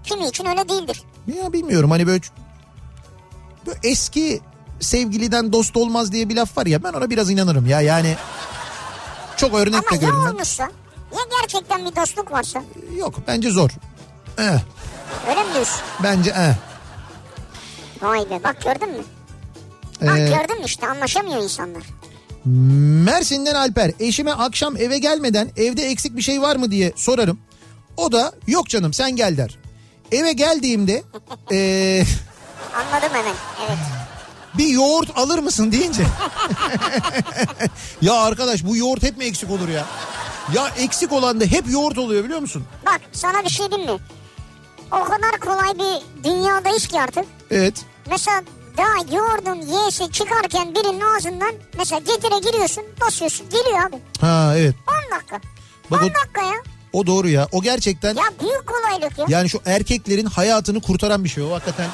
Kimi 0.05 0.27
için 0.27 0.47
öyle 0.47 0.69
değildir. 0.69 1.03
Ya 1.37 1.53
bilmiyorum 1.53 1.91
hani 1.91 2.07
böyle, 2.07 2.21
böyle 3.67 3.79
eski 3.83 4.41
sevgiliden 4.81 5.53
dost 5.53 5.77
olmaz 5.77 6.13
diye 6.13 6.29
bir 6.29 6.37
laf 6.37 6.59
var 6.59 6.67
ya 6.67 6.83
ben 6.85 6.93
ona 6.93 7.11
biraz 7.11 7.31
inanırım 7.31 7.67
ya 7.67 7.81
yani 7.81 8.17
çok 9.37 9.55
örnek 9.55 9.75
Ama 9.75 9.91
de 9.91 9.95
ya 10.05 10.11
görünmem. 10.11 10.33
olmuşsa, 10.35 10.63
ya 11.13 11.19
gerçekten 11.41 11.85
bir 11.91 11.97
dostluk 11.97 12.33
varsa 12.33 12.63
Yok 12.97 13.15
bence 13.27 13.51
zor. 13.51 13.71
Eh, 14.39 14.45
öyle 15.29 15.43
mi 15.45 15.55
diyorsun? 15.55 15.81
bence 16.03 16.31
eh. 16.31 16.55
Vay 18.03 18.31
be 18.31 18.41
bak 18.45 18.63
gördün 18.65 18.89
mü? 18.97 19.05
Bak 20.03 20.19
Ee, 20.19 20.25
gördün 20.29 20.59
mü 20.59 20.65
işte 20.65 20.89
anlaşamıyor 20.89 21.43
insanlar. 21.43 21.83
Mersin'den 23.05 23.55
Alper 23.55 23.93
eşime 24.01 24.33
akşam 24.33 24.77
eve 24.77 24.99
gelmeden 24.99 25.51
evde 25.57 25.83
eksik 25.91 26.17
bir 26.17 26.23
şey 26.23 26.43
var 26.43 26.57
mı 26.57 26.71
diye 26.71 26.93
sorarım. 26.97 27.39
O 27.97 28.13
da 28.13 28.33
yok 28.47 28.69
canım 28.69 28.93
sen 28.93 29.17
gel 29.17 29.37
der. 29.37 29.59
Eve 30.13 30.33
geldiğimde 30.33 31.03
eh, 31.51 32.07
Anladım 32.75 33.09
hemen 33.13 33.35
evet. 33.67 33.79
bir 34.59 34.67
yoğurt 34.69 35.19
alır 35.19 35.39
mısın 35.39 35.73
deyince. 35.73 36.03
ya 38.03 38.15
arkadaş 38.15 38.65
bu 38.65 38.77
yoğurt 38.77 39.03
hep 39.03 39.17
mi 39.17 39.25
eksik 39.25 39.51
olur 39.51 39.69
ya? 39.69 39.87
Ya 40.55 40.69
eksik 40.69 41.13
olan 41.13 41.41
da 41.41 41.45
hep 41.45 41.71
yoğurt 41.71 41.99
oluyor 41.99 42.25
biliyor 42.25 42.41
musun? 42.41 42.65
Bak 42.87 43.01
sana 43.13 43.45
bir 43.45 43.49
şey 43.51 43.71
diyeyim 43.71 43.93
mi? 43.93 43.99
o 44.93 45.05
kadar 45.05 45.41
kolay 45.41 45.79
bir 45.79 46.25
dünyadayız 46.25 46.87
ki 46.87 47.01
artık. 47.01 47.25
Evet. 47.51 47.75
Mesela 48.11 48.43
daha 48.77 49.17
yoğurdun 49.17 49.67
y'si 49.87 50.13
çıkarken 50.13 50.75
birinin 50.75 51.01
ağzından 51.01 51.53
mesela 51.79 51.99
getire 51.99 52.39
giriyorsun 52.51 52.85
basıyorsun 53.01 53.47
geliyor 53.51 53.79
abi. 53.89 53.97
Ha 54.21 54.53
evet. 54.57 54.75
10 55.13 55.19
dakika. 55.19 55.41
Bak 55.91 56.03
10 56.03 56.07
o- 56.07 56.15
dakika 56.15 56.43
ya. 56.43 56.55
O 56.93 57.07
doğru 57.07 57.29
ya. 57.29 57.49
O 57.53 57.63
gerçekten 57.63 58.15
Ya 58.15 58.23
büyük 58.43 58.67
kolaylık 58.67 59.19
ya. 59.19 59.27
yani 59.29 59.49
şu 59.51 59.61
erkeklerin 59.67 60.27
hayatını 60.27 60.81
kurtaran 60.81 61.25
bir 61.25 61.29
şey 61.29 61.43
o 61.45 61.51
hakikaten. 61.53 61.87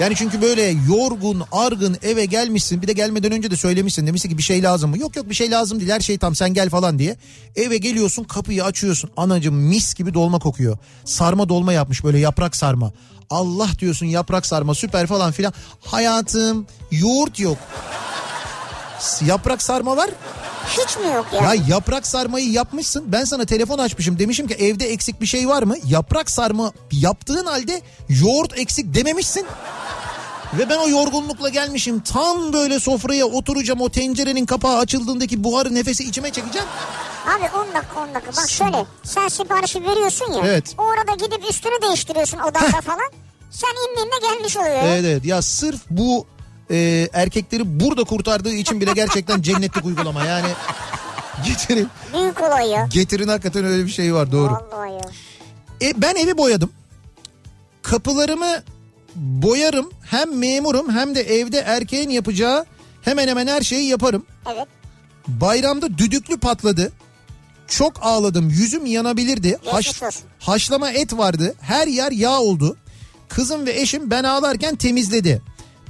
Yani 0.00 0.14
çünkü 0.16 0.42
böyle 0.42 0.62
yorgun, 0.62 1.42
argın 1.52 1.96
eve 2.02 2.24
gelmişsin. 2.24 2.82
Bir 2.82 2.86
de 2.88 2.92
gelmeden 2.92 3.32
önce 3.32 3.50
de 3.50 3.56
söylemişsin. 3.56 4.06
Demişsin 4.06 4.28
ki 4.28 4.38
bir 4.38 4.42
şey 4.42 4.62
lazım 4.62 4.90
mı? 4.90 4.98
Yok 4.98 5.16
yok 5.16 5.28
bir 5.30 5.34
şey 5.34 5.50
lazım 5.50 5.80
değil. 5.80 5.90
Her 5.90 6.00
şey 6.00 6.18
tam 6.18 6.34
sen 6.34 6.54
gel 6.54 6.70
falan 6.70 6.98
diye. 6.98 7.16
Eve 7.56 7.76
geliyorsun 7.78 8.24
kapıyı 8.24 8.64
açıyorsun. 8.64 9.10
Anacım 9.16 9.54
mis 9.54 9.94
gibi 9.94 10.14
dolma 10.14 10.38
kokuyor. 10.38 10.78
Sarma 11.04 11.48
dolma 11.48 11.72
yapmış 11.72 12.04
böyle 12.04 12.18
yaprak 12.18 12.56
sarma. 12.56 12.92
Allah 13.30 13.68
diyorsun 13.78 14.06
yaprak 14.06 14.46
sarma 14.46 14.74
süper 14.74 15.06
falan 15.06 15.32
filan. 15.32 15.52
Hayatım 15.80 16.66
yoğurt 16.90 17.38
yok. 17.40 17.58
Yaprak 19.26 19.62
sarma 19.62 19.96
var. 19.96 20.10
Hiç 20.78 20.96
mi 20.96 21.06
yok 21.14 21.26
ya? 21.32 21.54
Ya 21.54 21.62
yaprak 21.68 22.06
sarmayı 22.06 22.50
yapmışsın. 22.50 23.04
Ben 23.06 23.24
sana 23.24 23.44
telefon 23.44 23.78
açmışım. 23.78 24.18
Demişim 24.18 24.46
ki 24.48 24.54
evde 24.54 24.92
eksik 24.92 25.20
bir 25.20 25.26
şey 25.26 25.48
var 25.48 25.62
mı? 25.62 25.76
Yaprak 25.86 26.30
sarma 26.30 26.72
yaptığın 26.92 27.46
halde 27.46 27.80
yoğurt 28.08 28.58
eksik 28.58 28.94
dememişsin. 28.94 29.46
Ve 30.58 30.68
ben 30.70 30.76
o 30.76 30.88
yorgunlukla 30.88 31.48
gelmişim. 31.48 32.00
Tam 32.00 32.52
böyle 32.52 32.80
sofraya 32.80 33.26
oturacağım. 33.26 33.80
O 33.80 33.88
tencerenin 33.88 34.46
kapağı 34.46 34.78
açıldığındaki 34.78 35.44
buharı 35.44 35.74
nefesi 35.74 36.04
içime 36.04 36.30
çekeceğim. 36.30 36.68
Abi 37.26 37.44
10 37.70 37.74
dakika 37.74 38.00
10 38.00 38.14
dakika. 38.14 38.32
Bak 38.42 38.50
şöyle 38.50 38.84
sen 39.02 39.28
siparişi 39.28 39.82
veriyorsun 39.82 40.32
ya. 40.32 40.42
Evet. 40.44 40.74
O 40.78 40.82
arada 40.82 41.12
gidip 41.24 41.50
üstünü 41.50 41.82
değiştiriyorsun 41.82 42.38
odanda 42.38 42.80
falan. 42.80 43.10
Sen 43.50 43.68
indiğinde 43.90 44.14
gelmiş 44.34 44.56
oluyor. 44.56 44.82
Evet 44.84 45.04
evet. 45.04 45.24
Ya 45.24 45.42
sırf 45.42 45.80
bu 45.90 46.26
e, 46.70 47.08
erkekleri 47.12 47.80
burada 47.80 48.04
kurtardığı 48.04 48.52
için 48.54 48.80
bile 48.80 48.92
gerçekten 48.92 49.42
cennetlik 49.42 49.84
uygulama. 49.84 50.24
Yani 50.24 50.48
getirin. 51.46 51.88
Büyük 52.14 52.42
olay 52.42 52.68
ya. 52.68 52.88
Getirin 52.92 53.28
hakikaten 53.28 53.64
öyle 53.64 53.86
bir 53.86 53.90
şey 53.90 54.14
var 54.14 54.32
doğru. 54.32 54.52
Vallahi. 54.52 55.00
E, 55.82 56.02
ben 56.02 56.14
evi 56.14 56.38
boyadım. 56.38 56.70
Kapılarımı 57.82 58.62
boyarım. 59.14 59.90
Hem 60.10 60.38
memurum 60.38 60.90
hem 60.90 61.14
de 61.14 61.20
evde 61.20 61.58
erkeğin 61.58 62.10
yapacağı 62.10 62.66
hemen 63.02 63.28
hemen 63.28 63.46
her 63.46 63.62
şeyi 63.62 63.88
yaparım. 63.88 64.26
Evet. 64.54 64.66
Bayramda 65.28 65.98
düdüklü 65.98 66.38
patladı. 66.38 66.92
Çok 67.68 67.92
ağladım. 68.02 68.48
Yüzüm 68.48 68.86
yanabilirdi. 68.86 69.58
Olsun. 69.66 70.10
haşlama 70.38 70.90
et 70.90 71.12
vardı. 71.12 71.54
Her 71.60 71.86
yer 71.86 72.12
yağ 72.12 72.40
oldu. 72.40 72.76
Kızım 73.28 73.66
ve 73.66 73.80
eşim 73.80 74.10
ben 74.10 74.24
ağlarken 74.24 74.76
temizledi. 74.76 75.42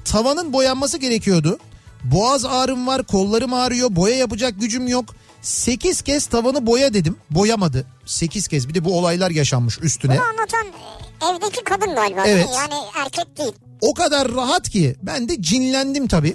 Tavanın 0.05 0.53
boyanması 0.53 0.98
gerekiyordu. 0.98 1.59
Boğaz 2.05 2.44
ağrım 2.44 2.86
var, 2.86 3.03
kollarım 3.03 3.55
ağrıyor, 3.55 3.96
boya 3.96 4.16
yapacak 4.16 4.55
gücüm 4.61 4.88
yok. 4.88 5.05
8 5.42 6.03
kez 6.03 6.26
tavanı 6.26 6.66
boya 6.66 6.94
dedim. 6.94 7.16
Boyamadı. 7.30 7.86
8 8.07 8.48
kez. 8.48 8.68
Bir 8.68 8.74
de 8.74 8.84
bu 8.84 8.98
olaylar 8.98 9.30
yaşanmış 9.30 9.78
üstüne. 9.82 10.14
Bunu 10.18 10.22
anlatan 10.24 10.66
e, 10.66 11.36
evdeki 11.36 11.64
kadın 11.64 11.94
galiba. 11.94 12.22
Evet. 12.26 12.46
değil? 12.46 12.59
Yani 12.59 12.74
erkek 13.05 13.38
değil. 13.38 13.53
O 13.80 13.94
kadar 13.94 14.34
rahat 14.34 14.68
ki 14.68 14.96
ben 15.03 15.28
de 15.28 15.42
cinlendim 15.42 16.09
tabii. 16.09 16.34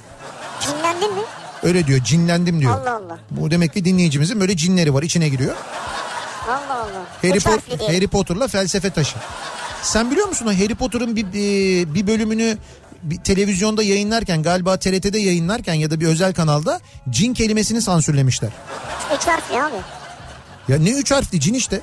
Cinlendin 0.61 1.13
mi? 1.13 1.21
Öyle 1.63 1.87
diyor 1.87 2.03
cinlendim 2.03 2.59
diyor. 2.61 2.81
Allah 2.81 2.95
Allah. 2.95 3.19
Bu 3.31 3.51
demek 3.51 3.73
ki 3.73 3.85
dinleyicimizin 3.85 4.39
böyle 4.39 4.57
cinleri 4.57 4.93
var 4.93 5.03
içine 5.03 5.29
giriyor. 5.29 5.55
Allah 6.47 6.73
Allah. 6.73 7.05
Harry, 7.21 7.37
Üç 7.37 7.45
Po- 7.45 7.51
harfli 7.51 7.79
diye. 7.79 7.89
Harry 7.89 8.07
Potter'la 8.07 8.47
felsefe 8.47 8.89
taşı. 8.89 9.17
Sen 9.81 10.11
biliyor 10.11 10.27
musun 10.27 10.45
o 10.47 10.49
Harry 10.53 10.75
Potter'ın 10.75 11.15
bir, 11.15 11.33
bir, 11.33 11.93
bir 11.93 12.07
bölümünü 12.07 12.57
bir 13.03 13.17
televizyonda 13.17 13.83
yayınlarken 13.83 14.43
galiba 14.43 14.77
TRT'de 14.77 15.19
yayınlarken 15.19 15.73
ya 15.73 15.91
da 15.91 15.99
bir 15.99 16.07
özel 16.07 16.33
kanalda 16.33 16.79
cin 17.09 17.33
kelimesini 17.33 17.81
sansürlemişler. 17.81 18.49
Üç 19.17 19.27
harfli 19.27 19.61
abi. 19.61 19.75
Ya 20.67 20.77
ne 20.79 20.89
üç 20.89 21.11
harfli 21.11 21.39
cin 21.39 21.53
işte. 21.53 21.81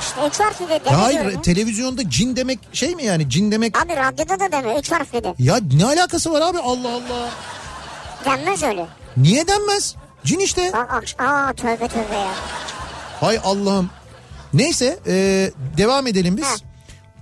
İşte 0.00 0.26
üç 0.28 0.40
harfli 0.40 0.68
de 0.68 0.80
Ya 0.90 1.02
hayır 1.02 1.24
ya. 1.32 1.42
televizyonda 1.42 2.10
cin 2.10 2.36
demek 2.36 2.58
şey 2.72 2.94
mi 2.94 3.04
yani 3.04 3.30
cin 3.30 3.52
demek. 3.52 3.78
Abi 3.82 3.96
radyoda 3.96 4.40
da 4.40 4.52
deme 4.52 4.78
üç 4.78 4.92
harfli 4.92 5.24
de. 5.24 5.34
Ya 5.38 5.58
ne 5.72 5.84
alakası 5.84 6.32
var 6.32 6.40
abi 6.40 6.58
Allah 6.58 6.88
Allah. 6.88 7.30
Denmez 8.24 8.62
öyle. 8.62 8.86
Niye 9.16 9.46
denmez? 9.48 9.94
Cin 10.24 10.38
işte. 10.38 10.70
Bak 10.72 11.04
aa 11.18 11.52
tövbe 11.52 11.88
tövbe 11.88 12.16
ya. 12.16 12.34
Hay 13.20 13.40
Allah'ım. 13.44 13.90
Neyse 14.54 14.98
e, 15.06 15.12
devam 15.78 16.06
edelim 16.06 16.36
biz. 16.36 16.44
Ha. 16.44 16.54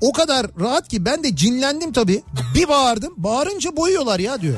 O 0.01 0.12
kadar 0.12 0.46
rahat 0.61 0.88
ki 0.88 1.05
ben 1.05 1.24
de 1.24 1.36
cinlendim 1.36 1.92
tabii. 1.92 2.22
Bir 2.55 2.68
bağırdım. 2.68 3.14
Bağırınca 3.16 3.76
boyuyorlar 3.76 4.18
ya 4.18 4.40
diyor. 4.40 4.57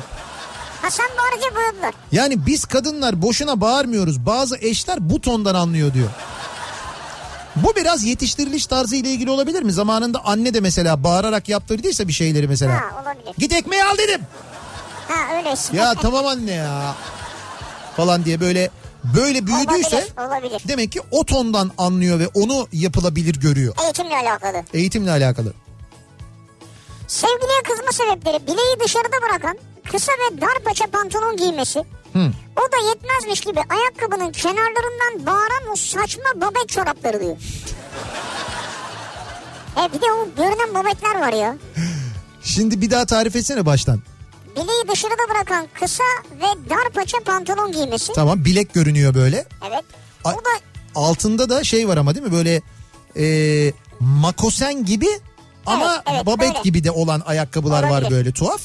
Ha 0.82 0.90
sen 0.90 1.06
bağırınca 1.18 1.56
boyadılar. 1.56 1.94
Yani 2.12 2.46
biz 2.46 2.64
kadınlar 2.64 3.22
boşuna 3.22 3.60
bağırmıyoruz. 3.60 4.26
Bazı 4.26 4.56
eşler 4.56 5.10
bu 5.10 5.20
tondan 5.20 5.54
anlıyor 5.54 5.94
diyor. 5.94 6.08
Bu 7.56 7.76
biraz 7.76 8.04
yetiştiriliş 8.04 8.66
tarzı 8.66 8.96
ile 8.96 9.10
ilgili 9.10 9.30
olabilir 9.30 9.62
mi? 9.62 9.72
Zamanında 9.72 10.24
anne 10.24 10.54
de 10.54 10.60
mesela 10.60 11.04
bağırarak 11.04 11.48
yaptırdıysa 11.48 12.08
bir 12.08 12.12
şeyleri 12.12 12.48
mesela. 12.48 12.74
Ha 12.74 13.02
olabilir. 13.02 13.34
Git 13.38 13.52
ekmeği 13.52 13.84
al 13.84 13.98
dedim. 13.98 14.20
Ha 15.08 15.36
öyleyse. 15.36 15.76
Ya 15.76 15.94
tamam 15.94 16.26
anne 16.26 16.52
ya. 16.52 16.94
Falan 17.96 18.24
diye 18.24 18.40
böyle 18.40 18.70
böyle 19.04 19.46
büyüdüyse 19.46 19.96
Olabilir, 19.96 20.12
olabilir. 20.26 20.62
demek 20.68 20.92
ki 20.92 21.00
o 21.10 21.24
tondan 21.24 21.70
anlıyor 21.78 22.18
ve 22.18 22.28
onu 22.28 22.68
yapılabilir 22.72 23.40
görüyor. 23.40 23.74
Eğitimle 23.84 24.16
alakalı. 24.16 24.64
Eğitimle 24.74 25.10
alakalı. 25.10 25.52
Sevgiliye 27.08 27.62
kızma 27.64 27.92
sebepleri 27.92 28.46
bileği 28.46 28.80
dışarıda 28.84 29.16
bırakan 29.28 29.58
kısa 29.92 30.12
ve 30.12 30.40
dar 30.40 30.58
paça 30.64 30.86
pantolon 30.86 31.36
giymesi. 31.36 31.78
Hı. 32.12 32.30
O 32.56 32.72
da 32.72 32.88
yetmezmiş 32.88 33.40
gibi 33.40 33.60
ayakkabının 33.68 34.32
kenarlarından 34.32 35.26
bağıran 35.26 35.72
o 35.72 35.76
saçma 35.76 36.24
babet 36.36 36.68
çorapları 36.68 37.20
diyor. 37.20 37.36
E 39.76 39.92
bir 39.92 40.00
de 40.00 40.06
o 40.12 40.28
görünen 40.36 40.74
babetler 40.74 41.20
var 41.20 41.32
ya. 41.32 41.56
Şimdi 42.42 42.80
bir 42.80 42.90
daha 42.90 43.06
tarif 43.06 43.36
etsene 43.36 43.66
baştan. 43.66 44.00
Bileği 44.56 44.88
dışarıda 44.92 45.22
bırakan 45.30 45.68
kısa 45.80 46.04
ve 46.40 46.70
dar 46.70 46.90
paça 46.94 47.18
pantolon 47.24 47.72
giymesi. 47.72 48.12
Tamam 48.12 48.44
bilek 48.44 48.74
görünüyor 48.74 49.14
böyle. 49.14 49.44
Evet. 49.70 49.84
O 50.24 50.28
da 50.30 50.50
Altında 50.94 51.48
da 51.48 51.64
şey 51.64 51.88
var 51.88 51.96
ama 51.96 52.14
değil 52.14 52.26
mi 52.26 52.32
böyle 52.32 52.62
e, 53.16 53.72
makosen 54.00 54.84
gibi 54.84 55.08
ama 55.66 55.92
Evet, 55.94 56.02
evet, 56.14 56.26
babet 56.26 56.48
öyle. 56.48 56.60
gibi 56.64 56.84
de 56.84 56.90
olan 56.90 57.22
ayakkabılar 57.26 57.82
var 57.82 57.88
Olabilir. 57.90 58.10
böyle 58.10 58.32
tuhaf. 58.32 58.60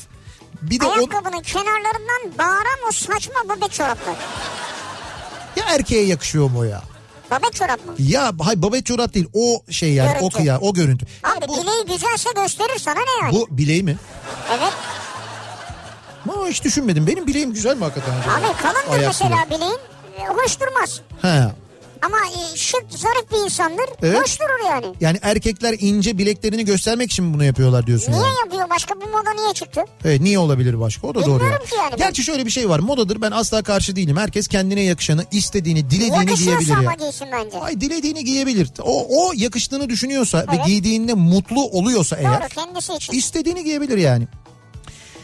Bir 0.61 0.79
de 0.79 0.85
o 0.85 0.91
ayakkabının 0.91 1.41
kenarlarından 1.41 2.37
bağıran 2.37 2.79
o 2.89 2.91
saçma 2.91 3.35
babet 3.49 3.71
çoraplar. 3.71 4.15
ya 5.55 5.65
erkeğe 5.67 6.05
yakışıyor 6.05 6.49
mu 6.49 6.59
o 6.59 6.63
ya? 6.63 6.81
Babet 7.31 7.53
çorap 7.55 7.85
mı? 7.85 7.93
Ya 7.99 8.31
hay 8.41 8.61
babet 8.61 8.85
çorap 8.85 9.13
değil 9.13 9.27
o 9.33 9.63
şey 9.71 9.93
yani 9.93 10.09
o 10.09 10.13
Görüntü. 10.19 10.37
kıya 10.37 10.59
o 10.59 10.73
görüntü. 10.73 11.05
Abi 11.23 11.47
bu, 11.47 11.61
bileği 11.61 11.85
güzelse 11.97 12.29
gösterir 12.35 12.79
sana 12.79 12.99
ne 12.99 13.25
yani? 13.25 13.33
bu 13.35 13.47
bileği 13.57 13.83
mi? 13.83 13.97
Evet. 14.51 14.73
Ama 16.29 16.47
hiç 16.47 16.63
düşünmedim. 16.63 17.07
Benim 17.07 17.27
bileğim 17.27 17.53
güzel 17.53 17.77
mi 17.77 17.83
hakikaten? 17.83 18.11
Abi 18.13 18.57
kalındır 18.61 18.91
Ayak 18.99 19.07
mesela 19.07 19.45
bileği. 19.49 19.59
bileğin. 19.59 19.79
e, 20.19 20.27
Hoş 20.27 20.59
durmaz. 20.59 21.01
He. 21.21 21.43
Ama 22.01 22.17
e, 22.17 22.57
şık 22.57 22.83
zarif 22.89 23.31
bir 23.31 23.37
insandır. 23.45 23.85
Evet. 24.03 24.21
Hoş 24.21 24.39
durur 24.39 24.69
yani. 24.69 24.85
Yani 25.01 25.19
erkekler 25.21 25.75
ince 25.79 26.17
bileklerini 26.17 26.65
göstermek 26.65 27.11
için 27.11 27.33
bunu 27.33 27.43
yapıyorlar 27.43 27.87
diyorsun 27.87 28.11
Niye 28.11 28.23
yani. 28.23 28.35
yapıyor? 28.45 28.69
Başka 28.69 28.95
bu 28.95 29.05
moda 29.05 29.33
niye 29.33 29.53
çıktı? 29.53 29.81
Evet 30.05 30.21
niye 30.21 30.39
olabilir 30.39 30.79
başka? 30.79 31.07
O 31.07 31.15
da 31.15 31.19
doğru. 31.25 31.25
Bilmiyorum 31.25 31.51
yani. 31.59 31.65
ki 31.69 31.75
yani 31.75 31.91
ben. 31.91 31.97
Gerçi 31.97 32.23
şöyle 32.23 32.45
bir 32.45 32.51
şey 32.51 32.69
var. 32.69 32.79
Modadır 32.79 33.21
ben 33.21 33.31
asla 33.31 33.63
karşı 33.63 33.95
değilim. 33.95 34.17
Herkes 34.17 34.47
kendine 34.47 34.81
yakışanı, 34.81 35.25
istediğini, 35.31 35.89
dilediğini 35.89 36.09
giyebilir 36.09 36.29
Yakışıyorsa 36.29 36.73
ama 36.73 36.83
ya. 36.91 36.95
giysin 37.09 37.27
bence. 37.31 37.59
Ay 37.59 37.81
dilediğini 37.81 38.23
giyebilir. 38.23 38.69
O, 38.83 39.07
o 39.27 39.31
yakıştığını 39.35 39.89
düşünüyorsa 39.89 40.37
ve 40.39 40.43
Evet. 40.55 40.65
giydiğinde 40.65 41.13
mutlu 41.13 41.63
oluyorsa 41.63 42.15
Doğru 42.17 42.23
eğer 42.25 42.49
kendisi 42.49 42.93
için. 42.93 43.13
istediğini 43.13 43.63
giyebilir 43.63 43.97
yani. 43.97 44.27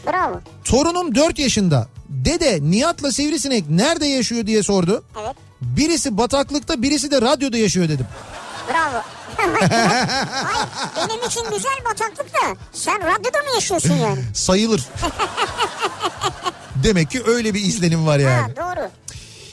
Bravo. 0.06 0.40
Torunum 0.64 1.14
4 1.14 1.38
yaşında. 1.38 1.88
Dede 2.08 2.58
Nihat'la 2.62 3.12
Sivrisinek 3.12 3.70
nerede 3.70 4.06
yaşıyor 4.06 4.46
diye 4.46 4.62
sordu. 4.62 5.04
Evet. 5.24 5.36
Birisi 5.60 6.18
bataklıkta 6.18 6.82
birisi 6.82 7.10
de 7.10 7.20
radyoda 7.20 7.56
yaşıyor 7.56 7.88
dedim. 7.88 8.06
Bravo. 8.68 9.02
Hayır, 9.36 10.68
benim 10.96 11.26
için 11.26 11.42
güzel 11.50 11.78
bataklık 11.90 12.34
da 12.34 12.56
sen 12.72 12.98
radyoda 13.02 13.38
mı 13.38 13.54
yaşıyorsun 13.54 13.94
yani? 13.94 14.20
Sayılır. 14.34 14.82
Demek 16.84 17.10
ki 17.10 17.22
öyle 17.26 17.54
bir 17.54 17.60
izlenim 17.60 18.06
var 18.06 18.18
yani. 18.18 18.40
Ha 18.42 18.56
doğru. 18.56 18.88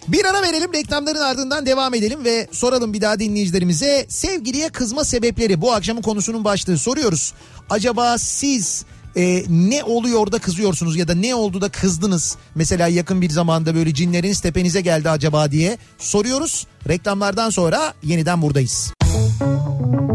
Bir 0.07 0.25
ara 0.25 0.41
verelim 0.41 0.73
reklamların 0.73 1.21
ardından 1.21 1.65
devam 1.65 1.93
edelim 1.93 2.25
ve 2.25 2.47
soralım 2.51 2.93
bir 2.93 3.01
daha 3.01 3.19
dinleyicilerimize 3.19 4.05
sevgiliye 4.09 4.69
kızma 4.69 5.03
sebepleri 5.03 5.61
bu 5.61 5.73
akşamın 5.73 6.01
konusunun 6.01 6.43
başlığı 6.45 6.77
soruyoruz. 6.77 7.33
Acaba 7.69 8.17
siz 8.17 8.85
e, 9.17 9.43
ne 9.49 9.83
oluyor 9.83 10.31
da 10.31 10.39
kızıyorsunuz 10.39 10.97
ya 10.97 11.07
da 11.07 11.15
ne 11.15 11.35
oldu 11.35 11.61
da 11.61 11.69
kızdınız? 11.69 12.37
Mesela 12.55 12.87
yakın 12.87 13.21
bir 13.21 13.29
zamanda 13.29 13.75
böyle 13.75 13.93
cinleriniz 13.93 14.39
tepenize 14.39 14.81
geldi 14.81 15.09
acaba 15.09 15.51
diye 15.51 15.77
soruyoruz. 15.99 16.67
Reklamlardan 16.87 17.49
sonra 17.49 17.93
yeniden 18.03 18.41
buradayız. 18.41 18.93
Müzik 19.01 20.11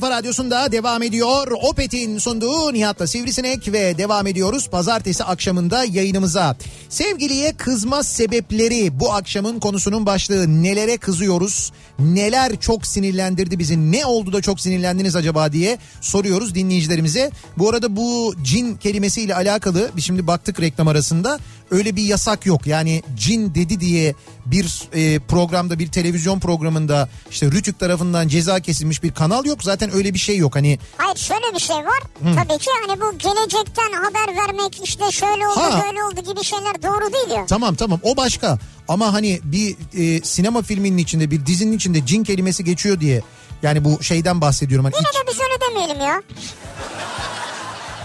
Kafa 0.00 0.16
Radyosu'nda 0.16 0.72
devam 0.72 1.02
ediyor. 1.02 1.52
Opet'in 1.62 2.18
sunduğu 2.18 2.72
Nihat'la 2.72 3.06
Sivrisinek 3.06 3.72
ve 3.72 3.98
devam 3.98 4.26
ediyoruz 4.26 4.68
pazartesi 4.68 5.24
akşamında 5.24 5.84
yayınımıza. 5.84 6.56
Sevgiliye 6.88 7.52
kızma 7.52 8.02
sebepleri 8.02 9.00
bu 9.00 9.12
akşamın 9.12 9.60
konusunun 9.60 10.06
başlığı. 10.06 10.62
Nelere 10.62 10.96
kızıyoruz? 10.96 11.72
Neler 11.98 12.60
çok 12.60 12.86
sinirlendirdi 12.86 13.58
bizi? 13.58 13.92
Ne 13.92 14.06
oldu 14.06 14.32
da 14.32 14.42
çok 14.42 14.60
sinirlendiniz 14.60 15.16
acaba 15.16 15.52
diye 15.52 15.78
soruyoruz 16.00 16.54
dinleyicilerimize. 16.54 17.30
Bu 17.58 17.68
arada 17.68 17.96
bu 17.96 18.34
cin 18.42 18.76
kelimesiyle 18.76 19.34
alakalı 19.34 19.90
biz 19.96 20.04
şimdi 20.04 20.26
baktık 20.26 20.60
reklam 20.60 20.88
arasında 20.88 21.38
öyle 21.70 21.96
bir 21.96 22.02
yasak 22.02 22.46
yok. 22.46 22.66
Yani 22.66 23.02
cin 23.16 23.54
dedi 23.54 23.80
diye 23.80 24.14
bir 24.46 24.88
e, 24.94 25.18
programda 25.18 25.78
bir 25.78 25.88
televizyon 25.88 26.40
programında 26.40 27.08
işte 27.30 27.46
Rütük 27.46 27.78
tarafından 27.78 28.28
ceza 28.28 28.60
kesilmiş 28.60 29.02
bir 29.02 29.12
kanal 29.12 29.44
yok. 29.44 29.62
Zaten 29.64 29.94
öyle 29.94 30.14
bir 30.14 30.18
şey 30.18 30.36
yok. 30.36 30.54
Hani 30.56 30.78
Hayır 30.96 31.16
şöyle 31.16 31.54
bir 31.54 31.60
şey 31.60 31.76
var. 31.76 32.00
Tabii 32.20 32.58
ki 32.58 32.70
hani 32.86 33.00
bu 33.00 33.18
gelecekten 33.18 33.92
haber 33.92 34.36
vermek 34.36 34.80
işte 34.84 35.10
şöyle 35.12 35.46
oldu 35.48 35.60
Ha. 35.60 35.84
böyle 35.86 36.04
oldu 36.04 36.30
gibi 36.34 36.44
şeyler 36.44 36.82
doğru 36.82 37.12
değil 37.12 37.38
ya. 37.38 37.46
Tamam 37.46 37.74
tamam 37.74 38.00
o 38.02 38.16
başka 38.16 38.58
ama 38.88 39.12
hani 39.12 39.40
bir 39.44 39.76
e, 39.98 40.20
sinema 40.24 40.62
filminin 40.62 40.98
içinde 40.98 41.30
bir 41.30 41.46
dizinin 41.46 41.76
içinde 41.76 42.06
cin 42.06 42.24
kelimesi 42.24 42.64
geçiyor 42.64 43.00
diye 43.00 43.22
yani 43.62 43.84
bu 43.84 44.02
şeyden 44.02 44.40
bahsediyorum. 44.40 44.84
Hani 44.84 44.94
Yine 44.96 45.08
iç- 45.08 45.14
de 45.26 45.32
biz 45.32 45.40
öyle 45.40 45.70
demeyelim 45.70 46.00
ya. 46.06 46.22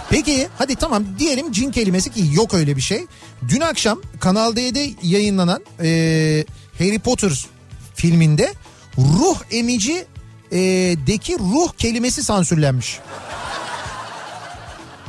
Peki 0.10 0.47
hadi 0.58 0.76
tamam 0.76 1.03
diyelim 1.20 1.51
cin 1.51 1.72
kelimesi 1.72 2.12
ki 2.12 2.24
yok 2.34 2.53
öyle 2.53 2.76
bir 2.76 2.82
şey. 2.82 3.06
Dün 3.47 3.62
akşam 3.62 4.01
Kanal 4.20 4.56
D'de 4.56 4.89
yayınlanan 5.03 5.66
e, 5.80 5.88
Harry 6.78 6.99
Potter 6.99 7.45
filminde 7.95 8.53
ruh 8.97 9.38
emici 9.51 10.06
e, 10.51 10.58
deki 11.08 11.39
ruh 11.39 11.74
kelimesi 11.78 12.24
sansürlenmiş. 12.24 12.99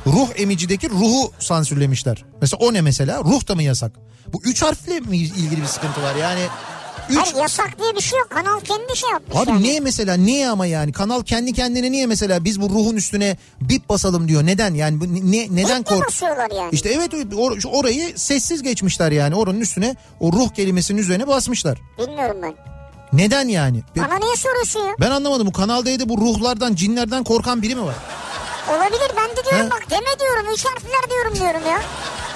Ruh 0.07 0.29
emicideki 0.37 0.91
ruhu 0.91 1.33
sansürlemişler. 1.39 2.25
Mesela 2.41 2.59
o 2.61 2.73
ne 2.73 2.81
mesela? 2.81 3.21
Ruh 3.25 3.49
da 3.49 3.55
mı 3.55 3.63
yasak? 3.63 3.93
Bu 4.33 4.41
üç 4.45 4.63
harfle 4.63 5.01
mi 5.01 5.17
ilgili 5.17 5.63
bir 5.63 5.67
sıkıntı 5.67 6.03
var? 6.03 6.15
Yani 6.15 6.41
üç... 7.11 7.17
Hayır 7.19 7.37
yasak 7.37 7.79
diye 7.81 7.95
bir 7.97 8.01
şey 8.01 8.19
yok. 8.19 8.31
Kanal 8.31 8.61
kendi 8.61 8.97
şey 8.97 9.11
yapmış 9.11 9.37
Abi 9.37 9.51
yani. 9.51 9.63
niye 9.63 9.81
mesela 9.81 10.15
niye 10.15 10.49
ama 10.49 10.67
yani 10.67 10.93
kanal 10.93 11.23
kendi 11.23 11.53
kendine 11.53 11.93
niye 11.93 12.07
mesela 12.07 12.45
biz 12.45 12.61
bu 12.61 12.71
ruhun 12.71 12.97
üstüne 12.97 13.37
bip 13.61 13.89
basalım 13.89 14.29
diyor. 14.29 14.47
Neden 14.47 14.75
yani 14.75 15.01
bu 15.01 15.05
ne 15.33 15.47
neden 15.51 15.83
kork? 15.83 16.07
basıyorlar 16.07 16.51
yani? 16.57 16.71
İşte 16.73 16.89
evet 16.89 17.13
or- 17.13 17.69
orayı 17.69 18.19
sessiz 18.19 18.63
geçmişler 18.63 19.13
yani 19.13 19.35
oranın 19.35 19.61
üstüne 19.61 19.97
o 20.21 20.33
ruh 20.33 20.55
kelimesinin 20.55 20.99
üzerine 20.99 21.29
basmışlar. 21.29 21.79
Bilmiyorum 21.99 22.37
ben. 22.43 22.55
Neden 23.13 23.49
yani? 23.49 23.83
Bana 23.97 24.17
niye 24.19 24.37
soruyorsun 24.37 24.81
ya? 24.81 24.95
ben 25.01 25.11
anlamadım 25.11 25.47
bu 25.47 25.53
kanaldaydı 25.53 26.09
bu 26.09 26.17
ruhlardan 26.19 26.75
cinlerden 26.75 27.25
korkan 27.25 27.63
biri 27.63 27.75
mi 27.75 27.83
var? 27.85 27.95
Olabilir 28.77 29.11
ben 29.17 29.37
de 29.37 29.45
diyorum 29.51 29.67
He? 29.67 29.71
bak 29.71 29.87
deme 29.91 30.19
diyorum. 30.21 30.47
Üç 30.55 30.65
harfler 30.65 31.11
diyorum 31.11 31.35
diyorum 31.35 31.71
ya. 31.71 31.81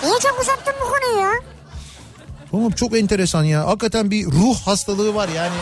Niye 0.05 0.19
çok 0.19 0.41
uzattın 0.41 0.75
bu 0.81 0.91
konuyu 0.91 1.21
ya? 1.27 1.33
Oğlum 2.53 2.71
çok 2.73 2.99
enteresan 2.99 3.45
ya. 3.45 3.67
Hakikaten 3.67 4.11
bir 4.11 4.27
ruh 4.27 4.59
hastalığı 4.61 5.15
var 5.15 5.29
yani. 5.29 5.55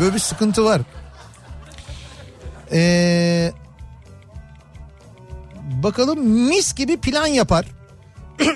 Böyle 0.00 0.14
bir 0.14 0.18
sıkıntı 0.18 0.64
var. 0.64 0.80
Ee, 2.72 3.52
bakalım 5.82 6.28
mis 6.28 6.74
gibi 6.74 6.96
plan 6.96 7.26
yapar. 7.26 7.66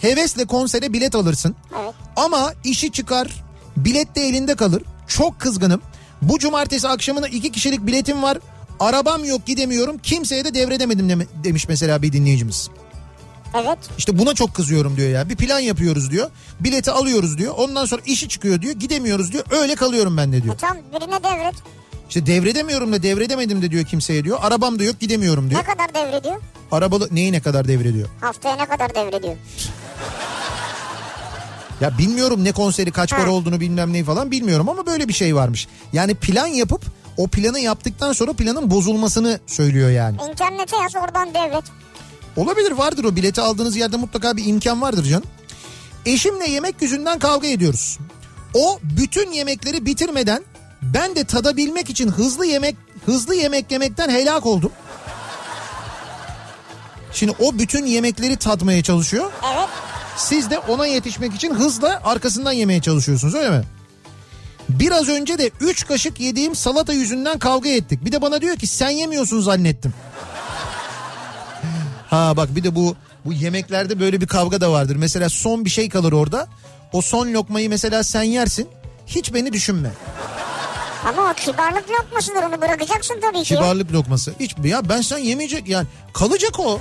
Hevesle 0.00 0.44
konsere 0.44 0.92
bilet 0.92 1.14
alırsın. 1.14 1.56
Evet. 1.82 1.94
Ama 2.16 2.52
işi 2.64 2.92
çıkar. 2.92 3.28
Bilet 3.76 4.16
de 4.16 4.20
elinde 4.22 4.54
kalır. 4.54 4.82
Çok 5.08 5.40
kızgınım. 5.40 5.82
Bu 6.22 6.38
cumartesi 6.38 6.88
akşamına 6.88 7.28
iki 7.28 7.52
kişilik 7.52 7.86
biletim 7.86 8.22
var. 8.22 8.38
Arabam 8.80 9.24
yok 9.24 9.46
gidemiyorum. 9.46 9.98
Kimseye 9.98 10.44
de 10.44 10.54
devredemedim 10.54 11.08
deme- 11.10 11.26
demiş 11.44 11.68
mesela 11.68 12.02
bir 12.02 12.12
dinleyicimiz. 12.12 12.68
Evet. 12.72 12.83
İşte 13.98 14.18
buna 14.18 14.34
çok 14.34 14.54
kızıyorum 14.54 14.96
diyor 14.96 15.08
ya. 15.10 15.28
Bir 15.28 15.36
plan 15.36 15.58
yapıyoruz 15.58 16.10
diyor. 16.10 16.30
Bileti 16.60 16.90
alıyoruz 16.90 17.38
diyor. 17.38 17.54
Ondan 17.56 17.84
sonra 17.84 18.02
işi 18.06 18.28
çıkıyor 18.28 18.62
diyor. 18.62 18.74
Gidemiyoruz 18.74 19.32
diyor. 19.32 19.44
Öyle 19.50 19.74
kalıyorum 19.74 20.16
ben 20.16 20.32
de 20.32 20.42
diyor. 20.42 20.54
E 20.54 20.58
tamam 20.58 20.76
birine 20.94 21.22
devret. 21.24 21.54
İşte 22.08 22.26
devredemiyorum 22.26 22.92
da 22.92 23.02
devredemedim 23.02 23.62
de 23.62 23.70
diyor 23.70 23.84
kimseye 23.84 24.24
diyor. 24.24 24.38
Arabam 24.42 24.78
da 24.78 24.84
yok 24.84 25.00
gidemiyorum 25.00 25.50
diyor. 25.50 25.60
Ne 25.60 25.66
kadar 25.66 25.94
devrediyor? 25.94 26.36
Arabalı 26.72 27.08
neyi 27.10 27.32
ne 27.32 27.40
kadar 27.40 27.68
devrediyor? 27.68 28.08
Haftaya 28.20 28.56
ne 28.56 28.66
kadar 28.66 28.94
devrediyor? 28.94 29.36
Ya 31.80 31.98
bilmiyorum 31.98 32.44
ne 32.44 32.52
konseri 32.52 32.90
kaç 32.92 33.10
para 33.10 33.30
olduğunu 33.30 33.60
bilmem 33.60 33.92
neyi 33.92 34.04
falan 34.04 34.30
bilmiyorum 34.30 34.68
ama 34.68 34.86
böyle 34.86 35.08
bir 35.08 35.12
şey 35.12 35.34
varmış. 35.36 35.68
Yani 35.92 36.14
plan 36.14 36.46
yapıp 36.46 36.82
o 37.16 37.28
planı 37.28 37.60
yaptıktan 37.60 38.12
sonra 38.12 38.32
planın 38.32 38.70
bozulmasını 38.70 39.40
söylüyor 39.46 39.90
yani. 39.90 40.16
İnternete 40.30 40.76
yaz 40.76 40.96
oradan 40.96 41.34
devret. 41.34 41.64
Olabilir 42.36 42.72
vardır 42.72 43.04
o 43.04 43.16
bileti 43.16 43.40
aldığınız 43.40 43.76
yerde 43.76 43.96
mutlaka 43.96 44.36
bir 44.36 44.46
imkan 44.46 44.82
vardır 44.82 45.04
canım. 45.04 45.24
Eşimle 46.06 46.50
yemek 46.50 46.82
yüzünden 46.82 47.18
kavga 47.18 47.48
ediyoruz. 47.48 47.98
O 48.54 48.78
bütün 48.82 49.32
yemekleri 49.32 49.86
bitirmeden 49.86 50.42
ben 50.82 51.16
de 51.16 51.24
tadabilmek 51.24 51.90
için 51.90 52.08
hızlı 52.08 52.46
yemek 52.46 52.76
hızlı 53.06 53.34
yemek 53.34 53.70
yemekten 53.70 54.08
helak 54.08 54.46
oldum. 54.46 54.72
Şimdi 57.12 57.32
o 57.38 57.58
bütün 57.58 57.86
yemekleri 57.86 58.36
tadmaya 58.36 58.82
çalışıyor. 58.82 59.32
Evet. 59.54 59.68
Siz 60.16 60.50
de 60.50 60.58
ona 60.58 60.86
yetişmek 60.86 61.34
için 61.34 61.54
hızla 61.54 62.00
arkasından 62.04 62.52
yemeye 62.52 62.80
çalışıyorsunuz 62.80 63.34
öyle 63.34 63.50
mi? 63.50 63.64
Biraz 64.68 65.08
önce 65.08 65.38
de 65.38 65.50
3 65.60 65.86
kaşık 65.86 66.20
yediğim 66.20 66.54
salata 66.54 66.92
yüzünden 66.92 67.38
kavga 67.38 67.68
ettik. 67.68 68.04
Bir 68.04 68.12
de 68.12 68.22
bana 68.22 68.40
diyor 68.40 68.56
ki 68.56 68.66
sen 68.66 68.90
yemiyorsun 68.90 69.40
zannettim. 69.40 69.94
Ha 72.10 72.36
bak 72.36 72.56
bir 72.56 72.64
de 72.64 72.74
bu 72.74 72.96
bu 73.24 73.32
yemeklerde 73.32 74.00
böyle 74.00 74.20
bir 74.20 74.26
kavga 74.26 74.60
da 74.60 74.72
vardır. 74.72 74.96
Mesela 74.96 75.28
son 75.28 75.64
bir 75.64 75.70
şey 75.70 75.88
kalır 75.88 76.12
orada. 76.12 76.46
O 76.92 77.02
son 77.02 77.32
lokmayı 77.32 77.68
mesela 77.68 78.04
sen 78.04 78.22
yersin. 78.22 78.68
Hiç 79.06 79.34
beni 79.34 79.52
düşünme. 79.52 79.90
Ama 81.08 81.30
o 81.30 81.34
kibarlık 81.34 81.84
lokmasıdır 81.90 82.42
onu 82.42 82.60
bırakacaksın 82.62 83.20
tabii 83.20 83.42
ki. 83.42 83.54
Kibarlık 83.54 83.92
lokması. 83.92 84.34
Hiç 84.40 84.54
ya 84.64 84.88
ben 84.88 85.00
sen 85.00 85.18
yemeyecek 85.18 85.68
yani 85.68 85.86
kalacak 86.12 86.60
o. 86.60 86.80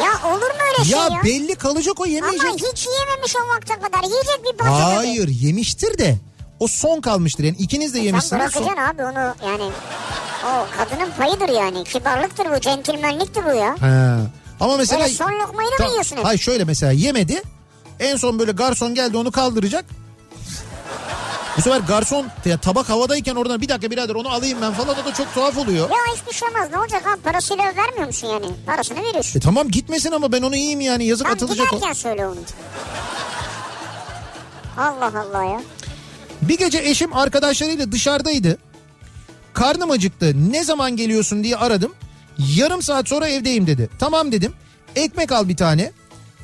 Ya 0.00 0.30
olur 0.30 0.40
mu 0.40 0.60
öyle 0.78 0.84
şey 0.84 0.98
Ya 0.98 1.04
ya? 1.08 1.22
belli 1.24 1.54
kalacak 1.54 2.00
o 2.00 2.06
yemeyecek. 2.06 2.44
Ama 2.50 2.54
hiç 2.72 2.86
yememiş 3.00 3.36
o 3.36 3.48
vakte 3.54 3.74
kadar. 3.74 4.02
Yiyecek 4.08 4.40
bir 4.52 4.56
parça 4.58 4.72
tabii. 4.84 4.94
Hayır 4.94 5.28
yemiştir 5.28 5.98
de 5.98 6.16
o 6.60 6.66
son 6.66 7.00
kalmıştır 7.00 7.44
yani 7.44 7.56
ikiniz 7.56 7.94
de 7.94 7.98
Sen 7.98 8.04
yemişsiniz. 8.04 8.52
son- 8.52 8.62
bırakacaksın 8.66 8.82
abi 8.94 9.02
onu 9.18 9.34
yani. 9.50 9.70
O 10.46 10.66
kadının 10.78 11.10
payıdır 11.10 11.48
yani. 11.48 11.84
Kibarlıktır 11.84 12.46
bu, 12.52 12.60
centilmenliktir 12.60 13.44
bu 13.44 13.54
ya. 13.54 13.76
He. 13.80 14.16
Ama 14.60 14.76
mesela... 14.76 15.02
Öyle 15.02 15.14
son 15.14 15.32
lokmayı 15.32 15.68
da 15.78 15.84
mı 15.84 15.90
yiyorsun? 15.90 16.16
Hayır 16.22 16.40
şöyle 16.40 16.64
mesela 16.64 16.92
yemedi. 16.92 17.42
En 18.00 18.16
son 18.16 18.38
böyle 18.38 18.52
garson 18.52 18.94
geldi 18.94 19.16
onu 19.16 19.32
kaldıracak. 19.32 19.84
Bu 21.56 21.62
sefer 21.62 21.80
garson 21.80 22.26
ya 22.44 22.58
tabak 22.58 22.88
havadayken 22.88 23.34
oradan 23.34 23.60
bir 23.60 23.68
dakika 23.68 23.90
birader 23.90 24.14
onu 24.14 24.28
alayım 24.28 24.58
ben 24.62 24.72
falan 24.72 24.96
o 24.98 25.04
da 25.04 25.14
çok 25.14 25.34
tuhaf 25.34 25.58
oluyor. 25.58 25.90
Ya 25.90 25.96
hiçbir 26.16 26.32
şey 26.32 26.48
olmaz. 26.48 26.68
Ne 26.70 26.78
olacak 26.78 27.06
abi? 27.06 27.20
Parasıyla 27.20 27.64
vermiyor 27.76 28.06
musun 28.06 28.28
yani? 28.28 28.46
Parasını 28.66 29.02
veriyorsun. 29.02 29.38
E 29.38 29.42
tamam 29.42 29.68
gitmesin 29.68 30.12
ama 30.12 30.32
ben 30.32 30.42
onu 30.42 30.56
yiyeyim 30.56 30.80
yani 30.80 31.04
yazık 31.04 31.26
Tam 31.26 31.34
atılacak 31.34 31.72
o. 31.72 31.76
giderken 31.76 31.92
söyle 31.92 32.26
onu. 32.26 32.36
Allah 34.78 35.12
Allah 35.20 35.44
ya. 35.44 35.60
Bir 36.42 36.58
gece 36.58 36.78
eşim 36.78 37.16
arkadaşlarıyla 37.16 37.92
dışarıdaydı. 37.92 38.58
Karnım 39.56 39.90
acıktı. 39.90 40.52
Ne 40.52 40.64
zaman 40.64 40.96
geliyorsun 40.96 41.44
diye 41.44 41.56
aradım. 41.56 41.92
Yarım 42.56 42.82
saat 42.82 43.08
sonra 43.08 43.28
evdeyim 43.28 43.66
dedi. 43.66 43.88
Tamam 43.98 44.32
dedim. 44.32 44.52
Ekmek 44.96 45.32
al 45.32 45.48
bir 45.48 45.56
tane. 45.56 45.92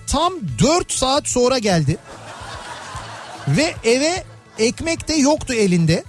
Tam 0.07 0.33
4 0.63 0.93
saat 0.93 1.29
sonra 1.29 1.59
geldi. 1.59 1.97
Ve 3.49 3.75
eve 3.85 4.25
ekmek 4.59 5.09
de 5.09 5.15
yoktu 5.15 5.55
elinde. 5.55 6.05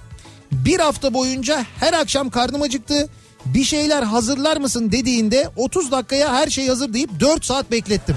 Bir 0.52 0.80
hafta 0.80 1.14
boyunca 1.14 1.66
her 1.80 1.92
akşam 1.92 2.30
karnım 2.30 2.62
acıktı. 2.62 3.08
Bir 3.44 3.64
şeyler 3.64 4.02
hazırlar 4.02 4.56
mısın 4.56 4.92
dediğinde 4.92 5.48
30 5.56 5.90
dakikaya 5.90 6.34
her 6.34 6.48
şey 6.48 6.68
hazır 6.68 6.92
deyip 6.92 7.20
4 7.20 7.44
saat 7.44 7.70
beklettim. 7.70 8.16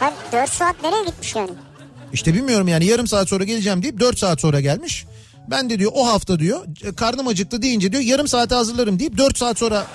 Ben 0.00 0.12
4 0.32 0.50
saat 0.50 0.82
nereye 0.82 1.04
gitmiş 1.04 1.34
yani? 1.34 1.50
İşte 2.12 2.34
bilmiyorum 2.34 2.68
yani 2.68 2.84
yarım 2.84 3.06
saat 3.06 3.28
sonra 3.28 3.44
geleceğim 3.44 3.82
deyip 3.82 4.00
4 4.00 4.18
saat 4.18 4.40
sonra 4.40 4.60
gelmiş. 4.60 5.06
Ben 5.50 5.70
de 5.70 5.78
diyor 5.78 5.92
o 5.94 6.06
hafta 6.06 6.38
diyor 6.38 6.66
karnım 6.96 7.28
acıktı 7.28 7.62
deyince 7.62 7.92
diyor 7.92 8.02
yarım 8.02 8.28
saate 8.28 8.54
hazırlarım 8.54 8.98
deyip 8.98 9.18
4 9.18 9.38
saat 9.38 9.58
sonra 9.58 9.86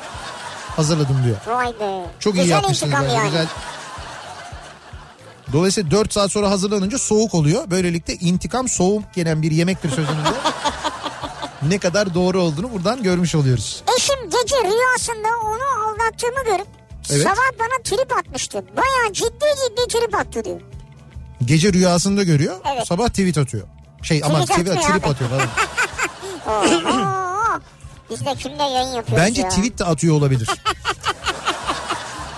hazırladım 0.76 1.18
diyor. 1.26 1.58
Vay 1.58 1.68
be. 1.80 2.06
Çok 2.20 2.36
iyi 2.36 2.42
Güzel 2.42 2.50
yapmışsınız 2.50 2.92
intikam 2.94 3.06
yani, 3.08 3.18
yani. 3.18 3.26
güzel. 3.30 3.48
Dolayısıyla 5.54 5.92
4 5.92 6.14
saat 6.14 6.32
sonra 6.32 6.50
hazırlanınca 6.50 6.98
soğuk 6.98 7.34
oluyor. 7.34 7.72
Böylelikle 7.72 8.14
intikam 8.16 8.68
soğuk 8.68 9.14
gelen 9.14 9.42
bir 9.42 9.52
yemektir 9.52 9.90
sözünün 9.90 10.06
de 10.26 10.34
ne 11.68 11.78
kadar 11.78 12.14
doğru 12.14 12.42
olduğunu 12.42 12.72
buradan 12.74 13.04
görmüş 13.04 13.36
oluyoruz. 13.36 13.84
Eşim 13.98 14.16
gece 14.30 14.56
rüyasında 14.56 15.28
onu 15.46 15.88
aldattığımı 15.90 16.44
görüp 16.46 16.68
Evet. 17.12 17.24
sabah 17.24 17.60
bana 17.60 17.84
trip 17.84 18.18
atmıştı. 18.18 18.58
Bayağı 18.78 19.14
ciddi 19.14 19.46
ciddi 19.68 19.88
trip 20.00 20.16
attı 20.16 20.46
diyor. 20.46 20.62
Gece 21.46 21.74
rüyasında 21.74 22.24
görüyor 22.24 22.56
Evet. 22.74 22.88
sabah 22.88 23.08
tweet 23.08 23.38
atıyor. 23.38 23.68
Şey 24.02 24.22
ama 24.26 24.42
Tweet 24.46 24.82
tweet, 24.82 25.08
atıyor 25.08 25.30
falan. 25.30 25.48
De 28.12 28.36
kimle 28.36 28.64
yayın 28.64 28.92
yapıyoruz 28.96 29.26
Bence 29.26 29.42
ya. 29.42 29.50
tweet 29.50 29.80
de 29.80 29.86
atıyor 29.86 30.16
olabilir. 30.16 30.50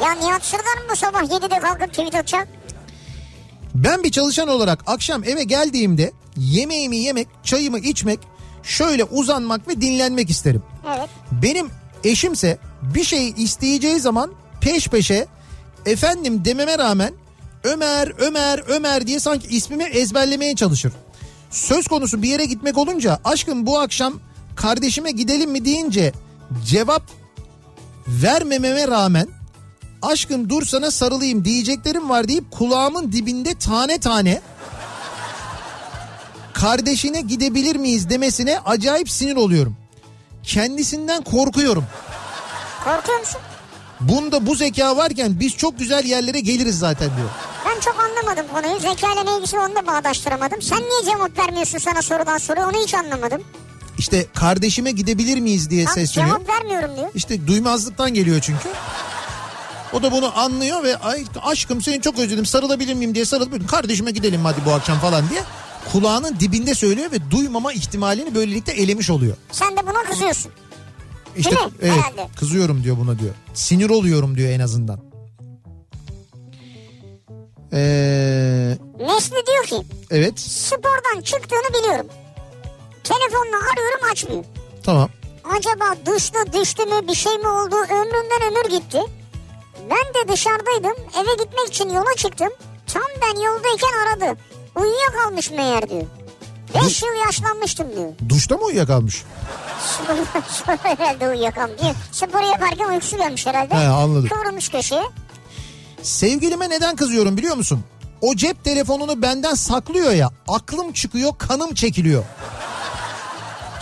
Ya 0.03 0.11
Nihat 0.11 0.45
Sırdar 0.45 0.77
mı 0.77 0.83
bu 0.91 0.95
sabah 0.95 1.21
7'de 1.21 1.59
kalkıp 1.59 1.89
tweet 1.89 2.15
atacak? 2.15 2.47
Ben 3.75 4.03
bir 4.03 4.11
çalışan 4.11 4.47
olarak 4.47 4.83
akşam 4.87 5.23
eve 5.23 5.43
geldiğimde 5.43 6.11
yemeğimi 6.37 6.97
yemek, 6.97 7.27
çayımı 7.43 7.79
içmek, 7.79 8.19
şöyle 8.63 9.03
uzanmak 9.03 9.67
ve 9.67 9.81
dinlenmek 9.81 10.29
isterim. 10.29 10.63
Evet. 10.97 11.09
Benim 11.31 11.69
eşimse 12.03 12.57
bir 12.81 13.03
şey 13.03 13.29
isteyeceği 13.37 13.99
zaman 13.99 14.31
peş 14.61 14.87
peşe 14.87 15.27
efendim 15.85 16.45
dememe 16.45 16.77
rağmen 16.77 17.13
Ömer, 17.63 18.11
Ömer, 18.17 18.63
Ömer 18.67 19.07
diye 19.07 19.19
sanki 19.19 19.47
ismimi 19.47 19.83
ezberlemeye 19.83 20.55
çalışır. 20.55 20.93
Söz 21.53 21.87
konusu 21.87 22.21
bir 22.21 22.29
yere 22.29 22.45
gitmek 22.45 22.77
olunca 22.77 23.19
aşkım 23.23 23.65
bu 23.65 23.79
akşam 23.79 24.13
kardeşime 24.55 25.11
gidelim 25.11 25.51
mi 25.51 25.65
deyince 25.65 26.13
cevap 26.65 27.03
vermememe 28.07 28.87
rağmen 28.87 29.27
aşkım 30.01 30.49
dur 30.49 30.65
sana 30.65 30.91
sarılayım 30.91 31.45
diyeceklerim 31.45 32.09
var 32.09 32.27
deyip 32.27 32.51
kulağımın 32.51 33.11
dibinde 33.11 33.55
tane 33.55 33.99
tane 33.99 34.41
kardeşine 36.53 37.21
gidebilir 37.21 37.75
miyiz 37.75 38.09
demesine 38.09 38.59
acayip 38.59 39.09
sinir 39.09 39.35
oluyorum. 39.35 39.77
Kendisinden 40.43 41.23
korkuyorum. 41.23 41.85
Korkuyor 42.83 43.19
musun? 43.19 43.41
Bunda 44.01 44.47
bu 44.47 44.55
zeka 44.55 44.97
varken 44.97 45.39
biz 45.39 45.57
çok 45.57 45.79
güzel 45.79 46.05
yerlere 46.05 46.39
geliriz 46.39 46.79
zaten 46.79 47.09
diyor. 47.17 47.29
Anlamadım 48.33 48.55
konuyu. 48.55 48.79
Zekayla 48.79 49.23
ne 49.23 49.37
ilgisi 49.37 49.59
onu 49.59 49.75
da 49.75 49.87
bağdaştıramadım. 49.87 50.61
Sen 50.61 50.77
niye 50.77 51.13
cevap 51.13 51.39
vermiyorsun 51.39 51.77
sana 51.77 52.01
sorulan 52.01 52.37
soruya 52.37 52.69
onu 52.69 52.77
hiç 52.83 52.93
anlamadım. 52.93 53.41
İşte 53.97 54.25
kardeşime 54.33 54.91
gidebilir 54.91 55.39
miyiz 55.39 55.69
diye 55.69 55.85
Ha, 55.85 55.93
sesleniyor. 55.93 56.35
cevap 56.37 56.49
vermiyorum 56.49 56.95
diyor. 56.95 57.09
İşte 57.15 57.47
duymazlıktan 57.47 58.13
geliyor 58.13 58.39
çünkü. 58.41 58.69
O 59.93 60.03
da 60.03 60.11
bunu 60.11 60.39
anlıyor 60.39 60.83
ve 60.83 60.97
ay 60.97 61.25
aşkım 61.43 61.81
seni 61.81 62.01
çok 62.01 62.19
özledim 62.19 62.45
sarılabilir 62.45 62.93
miyim 62.93 63.15
diye 63.15 63.25
sarılıp 63.25 63.69
kardeşime 63.69 64.11
gidelim 64.11 64.45
hadi 64.45 64.57
bu 64.65 64.71
akşam 64.71 64.99
falan 64.99 65.29
diye 65.29 65.41
kulağının 65.91 66.39
dibinde 66.39 66.75
söylüyor 66.75 67.11
ve 67.11 67.31
duymama 67.31 67.73
ihtimalini 67.73 68.35
böylelikle 68.35 68.73
elemiş 68.73 69.09
oluyor. 69.09 69.35
Sen 69.51 69.77
de 69.77 69.81
buna 69.87 70.03
kızıyorsun. 70.03 70.51
İşte 71.37 71.51
Değil 71.51 71.61
mi? 71.65 71.71
evet 71.81 71.91
Herhalde. 71.93 72.27
kızıyorum 72.39 72.83
diyor 72.83 72.97
buna 72.97 73.19
diyor. 73.19 73.33
Sinir 73.53 73.89
oluyorum 73.89 74.37
diyor 74.37 74.49
en 74.49 74.59
azından. 74.59 75.12
Ee, 77.73 78.77
Nesli 78.99 79.45
diyor 79.47 79.63
ki 79.63 79.81
evet 80.11 80.39
spordan 80.39 81.21
çıktığını 81.21 81.79
biliyorum. 81.79 82.07
Telefonla 83.03 83.57
arıyorum 83.73 84.11
açmıyor. 84.11 84.43
tamam. 84.83 85.09
Acaba 85.57 85.95
düştü 86.15 86.39
düştü 86.53 86.85
mü 86.85 87.07
bir 87.07 87.15
şey 87.15 87.37
mi 87.37 87.47
oldu 87.47 87.75
ömrümden 87.75 88.41
ömür 88.51 88.69
gitti. 88.77 89.01
Ben 89.89 90.13
de 90.27 90.31
dışarıdaydım 90.33 90.93
eve 91.21 91.43
gitmek 91.43 91.67
için 91.67 91.89
yola 91.89 92.15
çıktım. 92.17 92.49
Tam 92.93 93.03
ben 93.21 93.39
yoldayken 93.41 93.91
aradı. 94.07 94.39
Uyuyakalmış 94.75 95.51
meğer 95.51 95.89
diyor. 95.89 96.05
5 96.85 97.03
yıl 97.03 97.13
yaşlanmıştım 97.25 97.95
diyor. 97.95 98.09
Duşta 98.29 98.57
mı 98.57 98.63
uyuyakalmış? 98.63 99.23
Sonra 100.49 100.77
herhalde 100.83 101.29
uyuyakalmış. 101.29 101.81
Spor 102.11 102.41
yaparken 102.41 102.89
uykusu 102.89 103.17
gelmiş 103.17 103.47
herhalde. 103.47 103.75
He, 103.75 103.87
anladım. 103.87 104.29
Kıvrılmış 104.29 104.69
köşeye. 104.69 105.03
Sevgilime 106.03 106.69
neden 106.69 106.95
kızıyorum 106.95 107.37
biliyor 107.37 107.55
musun? 107.55 107.83
O 108.21 108.35
cep 108.35 108.63
telefonunu 108.63 109.21
benden 109.21 109.53
saklıyor 109.53 110.11
ya 110.11 110.31
aklım 110.47 110.93
çıkıyor 110.93 111.31
kanım 111.37 111.73
çekiliyor. 111.73 112.23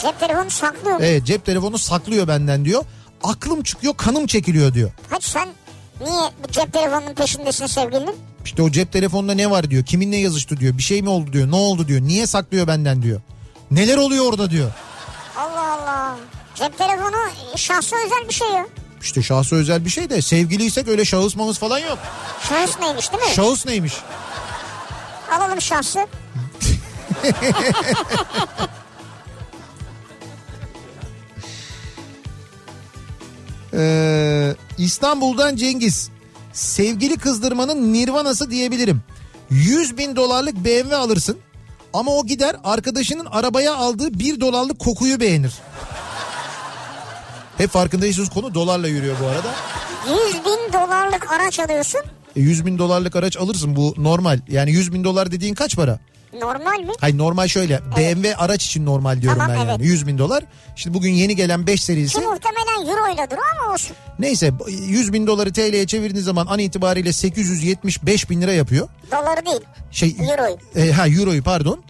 Cep 0.01 0.19
telefonu 0.19 0.49
saklıyor. 0.49 0.99
Evet 1.01 1.25
cep 1.25 1.45
telefonu 1.45 1.77
saklıyor 1.77 2.27
benden 2.27 2.65
diyor. 2.65 2.83
Aklım 3.23 3.63
çıkıyor 3.63 3.93
kanım 3.97 4.27
çekiliyor 4.27 4.73
diyor. 4.73 4.91
Hadi 5.09 5.25
sen 5.25 5.49
niye 6.01 6.21
bu 6.43 6.51
cep 6.51 6.73
telefonunun 6.73 7.13
peşindesin 7.13 7.65
sevgilinin? 7.65 8.15
İşte 8.45 8.61
o 8.61 8.69
cep 8.69 8.91
telefonunda 8.91 9.33
ne 9.33 9.49
var 9.49 9.69
diyor. 9.69 9.85
Kiminle 9.85 10.17
yazıştı 10.17 10.57
diyor. 10.57 10.77
Bir 10.77 10.83
şey 10.83 11.01
mi 11.01 11.09
oldu 11.09 11.33
diyor. 11.33 11.51
Ne 11.51 11.55
oldu 11.55 11.87
diyor. 11.87 12.01
Niye 12.01 12.27
saklıyor 12.27 12.67
benden 12.67 13.01
diyor. 13.01 13.21
Neler 13.71 13.97
oluyor 13.97 14.25
orada 14.25 14.49
diyor. 14.51 14.71
Allah 15.37 15.71
Allah. 15.73 16.17
Cep 16.55 16.77
telefonu 16.77 17.15
şahsı 17.55 17.95
özel 18.05 18.29
bir 18.29 18.33
şey 18.33 18.47
ya. 18.47 18.65
İşte 19.01 19.21
şahsı 19.23 19.55
özel 19.55 19.85
bir 19.85 19.89
şey 19.89 20.09
de 20.09 20.21
sevgiliysek 20.21 20.87
öyle 20.87 21.05
şahıs 21.05 21.35
mahıs 21.35 21.59
falan 21.59 21.79
yok. 21.79 21.97
Şahıs 22.49 22.79
neymiş 22.79 23.11
değil 23.11 23.23
mi? 23.23 23.29
Şahıs 23.35 23.65
neymiş? 23.65 23.93
Alalım 25.31 25.61
şahsı. 25.61 26.07
Ee, 33.73 34.55
İstanbul'dan 34.77 35.55
Cengiz. 35.55 36.09
Sevgili 36.53 37.17
kızdırmanın 37.17 37.93
nirvanası 37.93 38.51
diyebilirim. 38.51 39.01
100 39.49 39.97
bin 39.97 40.15
dolarlık 40.15 40.55
BMW 40.55 40.95
alırsın. 40.95 41.37
Ama 41.93 42.11
o 42.11 42.25
gider 42.25 42.55
arkadaşının 42.63 43.25
arabaya 43.25 43.75
aldığı 43.75 44.19
1 44.19 44.41
dolarlık 44.41 44.79
kokuyu 44.79 45.19
beğenir. 45.19 45.53
Hep 47.57 47.69
farkındaysanız 47.69 48.29
konu 48.29 48.53
dolarla 48.53 48.87
yürüyor 48.87 49.15
bu 49.23 49.25
arada. 49.27 49.53
100 50.27 50.35
bin 50.45 50.73
dolarlık 50.73 51.31
araç 51.31 51.59
alıyorsun. 51.59 52.01
E, 52.35 52.39
100 52.41 52.65
bin 52.65 52.77
dolarlık 52.77 53.15
araç 53.15 53.37
alırsın 53.37 53.75
bu 53.75 53.93
normal. 53.97 54.39
Yani 54.47 54.71
100 54.71 54.93
bin 54.93 55.03
dolar 55.03 55.31
dediğin 55.31 55.53
kaç 55.53 55.75
para? 55.75 55.99
Normal 56.41 56.79
mi? 56.79 56.91
Hayır 56.99 57.17
normal 57.17 57.47
şöyle 57.47 57.79
BMW 57.97 58.35
araç 58.35 58.65
için 58.65 58.85
normal 58.85 59.21
diyorum 59.21 59.39
Tamam, 59.39 59.55
ben 59.55 59.61
evet. 59.65 59.71
yani 59.71 59.85
100 59.85 60.07
bin 60.07 60.17
dolar. 60.17 60.43
Şimdi 60.75 60.97
bugün 60.97 61.11
yeni 61.11 61.35
gelen 61.35 61.67
5 61.67 61.83
serisi 61.83 62.19
Ki 62.19 62.25
muhtemelen 62.27 62.91
euro 62.91 63.13
ile 63.13 63.27
duruyor 63.31 63.47
ama 63.61 63.73
olsun. 63.73 63.95
neyse 64.19 64.51
100 64.67 65.13
bin 65.13 65.27
doları 65.27 65.53
TL'ye 65.53 65.87
çevirdiğiniz 65.87 66.25
zaman 66.25 66.47
an 66.47 66.59
itibariyle 66.59 67.13
875 67.13 68.29
bin 68.29 68.41
lira 68.41 68.53
yapıyor. 68.53 68.89
Doları 69.11 69.45
değil. 69.45 69.61
Şey 69.91 70.15
Euroyu. 70.19 70.57
E, 70.75 70.91
ha 70.91 71.07
euroyu 71.07 71.43
pardon. 71.43 71.83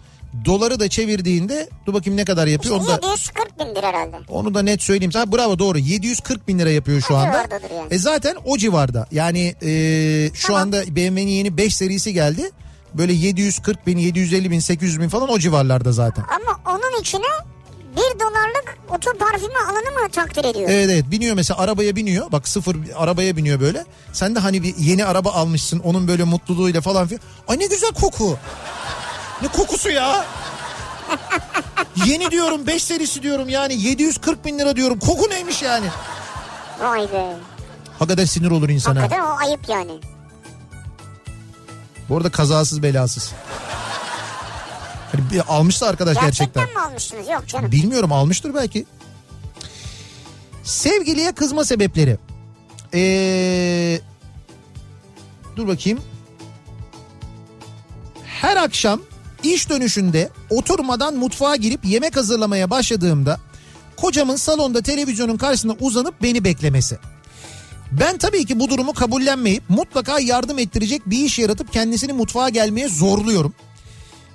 Doları 0.44 0.80
da 0.80 0.88
çevirdiğinde 0.88 1.68
dur 1.86 1.94
bakayım 1.94 2.16
ne 2.16 2.24
kadar 2.24 2.46
yapıyor 2.46 2.76
onu 2.76 2.86
da 2.88 2.92
740 2.92 3.58
bindir 3.60 3.82
herhalde. 3.82 4.16
onu 4.28 4.54
da 4.54 4.62
net 4.62 4.82
söyleyeyim. 4.82 5.12
Ha, 5.14 5.32
bravo 5.32 5.58
doğru 5.58 5.78
740 5.78 6.48
bin 6.48 6.58
lira 6.58 6.70
yapıyor 6.70 7.00
şu 7.00 7.14
O 7.14 7.16
anda. 7.16 7.36
yani. 7.36 7.86
E 7.90 7.98
zaten 7.98 8.36
o 8.44 8.58
civarda 8.58 9.06
yani 9.12 9.54
e, 9.62 10.30
şu 10.34 10.46
Tamam. 10.46 10.62
anda 10.62 10.82
BMW'nin 10.96 11.26
yeni 11.28 11.56
5 11.56 11.76
serisi 11.76 12.12
geldi. 12.12 12.50
Böyle 12.94 13.12
740 13.12 13.86
bin 13.86 13.98
750 13.98 14.50
bin 14.50 14.60
800 14.60 15.00
bin 15.00 15.08
falan 15.08 15.28
o 15.30 15.38
civarlarda 15.38 15.92
zaten. 15.92 16.24
Ama 16.28 16.76
onun 16.76 17.00
içine 17.00 17.24
1 17.96 18.20
dolarlık 18.20 18.78
oto 18.90 19.18
parfümü 19.18 19.54
alanı 19.70 20.02
mı 20.02 20.08
takdir 20.12 20.44
ediyor? 20.44 20.70
Evet 20.70 20.90
evet 20.90 21.04
biniyor 21.10 21.34
mesela 21.36 21.60
arabaya 21.60 21.96
biniyor 21.96 22.32
bak 22.32 22.48
sıfır 22.48 22.82
bir 22.82 23.02
arabaya 23.02 23.36
biniyor 23.36 23.60
böyle. 23.60 23.84
Sen 24.12 24.34
de 24.34 24.38
hani 24.38 24.62
bir 24.62 24.76
yeni 24.76 25.04
araba 25.04 25.30
almışsın 25.32 25.78
onun 25.78 26.08
böyle 26.08 26.24
mutluluğuyla 26.24 26.80
falan 26.80 27.06
filan. 27.06 27.20
Ay 27.48 27.58
ne 27.58 27.66
güzel 27.66 27.90
koku. 27.92 28.38
Ne 29.42 29.48
kokusu 29.48 29.90
ya? 29.90 30.24
yeni 32.06 32.30
diyorum 32.30 32.66
5 32.66 32.84
serisi 32.84 33.22
diyorum 33.22 33.48
yani 33.48 33.74
740 33.74 34.44
bin 34.44 34.58
lira 34.58 34.76
diyorum. 34.76 34.98
Koku 34.98 35.30
neymiş 35.30 35.62
yani? 35.62 35.86
Vay 36.80 37.12
be. 37.12 37.36
Hakikaten 37.98 38.24
sinir 38.24 38.50
olur 38.50 38.68
insana. 38.68 39.00
Hakikaten 39.02 39.24
o 39.24 39.36
ayıp 39.46 39.68
yani. 39.68 39.92
Bu 42.08 42.16
arada 42.16 42.30
kazasız 42.30 42.82
belasız. 42.82 43.32
Hani 45.12 45.30
bir 45.32 45.42
almışsa 45.48 45.86
arkadaş 45.86 46.14
Gerçekten, 46.20 46.62
gerçekten. 46.62 46.82
mi 46.84 46.88
almışsınız? 46.90 47.28
Yok 47.28 47.48
canım. 47.48 47.72
Bilmiyorum 47.72 48.12
almıştır 48.12 48.54
belki. 48.54 48.86
Sevgiliye 50.64 51.32
kızma 51.32 51.64
sebepleri. 51.64 52.18
Ee, 52.94 54.00
dur 55.56 55.68
bakayım. 55.68 56.00
Her 58.24 58.56
akşam 58.56 59.00
iş 59.42 59.70
dönüşünde 59.70 60.30
oturmadan 60.50 61.14
mutfağa 61.14 61.56
girip 61.56 61.84
yemek 61.84 62.16
hazırlamaya 62.16 62.70
başladığımda 62.70 63.40
kocamın 63.96 64.36
salonda 64.36 64.82
televizyonun 64.82 65.36
karşısında 65.36 65.76
uzanıp 65.80 66.22
beni 66.22 66.44
beklemesi. 66.44 66.98
Ben 67.92 68.18
tabii 68.18 68.44
ki 68.44 68.60
bu 68.60 68.70
durumu 68.70 68.92
kabullenmeyip 68.92 69.62
mutlaka 69.68 70.20
yardım 70.20 70.58
ettirecek 70.58 71.02
bir 71.06 71.24
iş 71.24 71.38
yaratıp 71.38 71.72
kendisini 71.72 72.12
mutfağa 72.12 72.48
gelmeye 72.48 72.88
zorluyorum. 72.88 73.54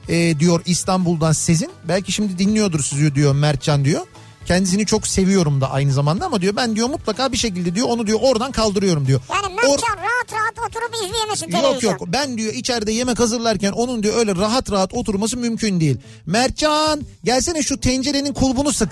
Ee, 0.09 0.39
diyor 0.39 0.61
İstanbul'dan 0.65 1.31
Sezin. 1.31 1.69
Belki 1.87 2.11
şimdi 2.11 2.39
dinliyordur 2.39 2.83
sizi 2.83 3.15
diyor 3.15 3.35
Mertcan 3.35 3.85
diyor. 3.85 4.01
Kendisini 4.47 4.85
çok 4.85 5.07
seviyorum 5.07 5.61
da 5.61 5.71
aynı 5.71 5.93
zamanda 5.93 6.25
ama 6.25 6.41
diyor 6.41 6.55
ben 6.55 6.75
diyor 6.75 6.89
mutlaka 6.89 7.31
bir 7.31 7.37
şekilde 7.37 7.75
diyor 7.75 7.87
onu 7.89 8.07
diyor 8.07 8.19
oradan 8.21 8.51
kaldırıyorum 8.51 9.07
diyor. 9.07 9.21
Yani 9.33 9.45
Or- 9.45 9.55
Mertcan 9.55 9.97
rahat 9.97 10.33
rahat 10.33 10.69
oturup 10.69 10.95
izleyemesin 11.05 11.45
televizyon. 11.49 11.91
Yok 11.91 12.01
yok 12.01 12.09
ben 12.13 12.37
diyor 12.37 12.53
içeride 12.53 12.91
yemek 12.91 13.19
hazırlarken 13.19 13.71
onun 13.71 14.03
diyor 14.03 14.17
öyle 14.17 14.35
rahat 14.35 14.71
rahat 14.71 14.93
oturması 14.93 15.37
mümkün 15.37 15.79
değil. 15.79 15.97
Mertcan 16.25 17.01
gelsene 17.23 17.61
şu 17.63 17.79
tencerenin 17.79 18.33
kulbunu 18.33 18.73
sık. 18.73 18.89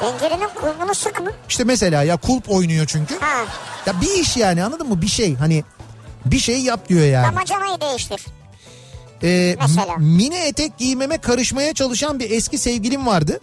Tencerenin 0.00 0.48
kulbunu 0.54 0.94
sık 0.94 1.20
mı? 1.20 1.30
İşte 1.48 1.64
mesela 1.64 2.02
ya 2.02 2.16
kulp 2.16 2.50
oynuyor 2.50 2.86
çünkü. 2.86 3.18
Ha. 3.20 3.44
Ya 3.86 4.00
bir 4.00 4.10
iş 4.22 4.36
yani 4.36 4.64
anladın 4.64 4.88
mı 4.88 5.02
bir 5.02 5.08
şey 5.08 5.34
hani 5.34 5.64
bir 6.24 6.38
şey 6.38 6.60
yap 6.60 6.88
diyor 6.88 7.06
yani. 7.06 7.26
Damacanayı 7.26 7.80
değiştir. 7.80 8.26
Ee, 9.22 9.56
Mesela. 9.60 9.96
mini 9.96 10.36
etek 10.36 10.78
giymeme 10.78 11.18
karışmaya 11.18 11.74
çalışan 11.74 12.18
bir 12.18 12.30
eski 12.30 12.58
sevgilim 12.58 13.06
vardı. 13.06 13.40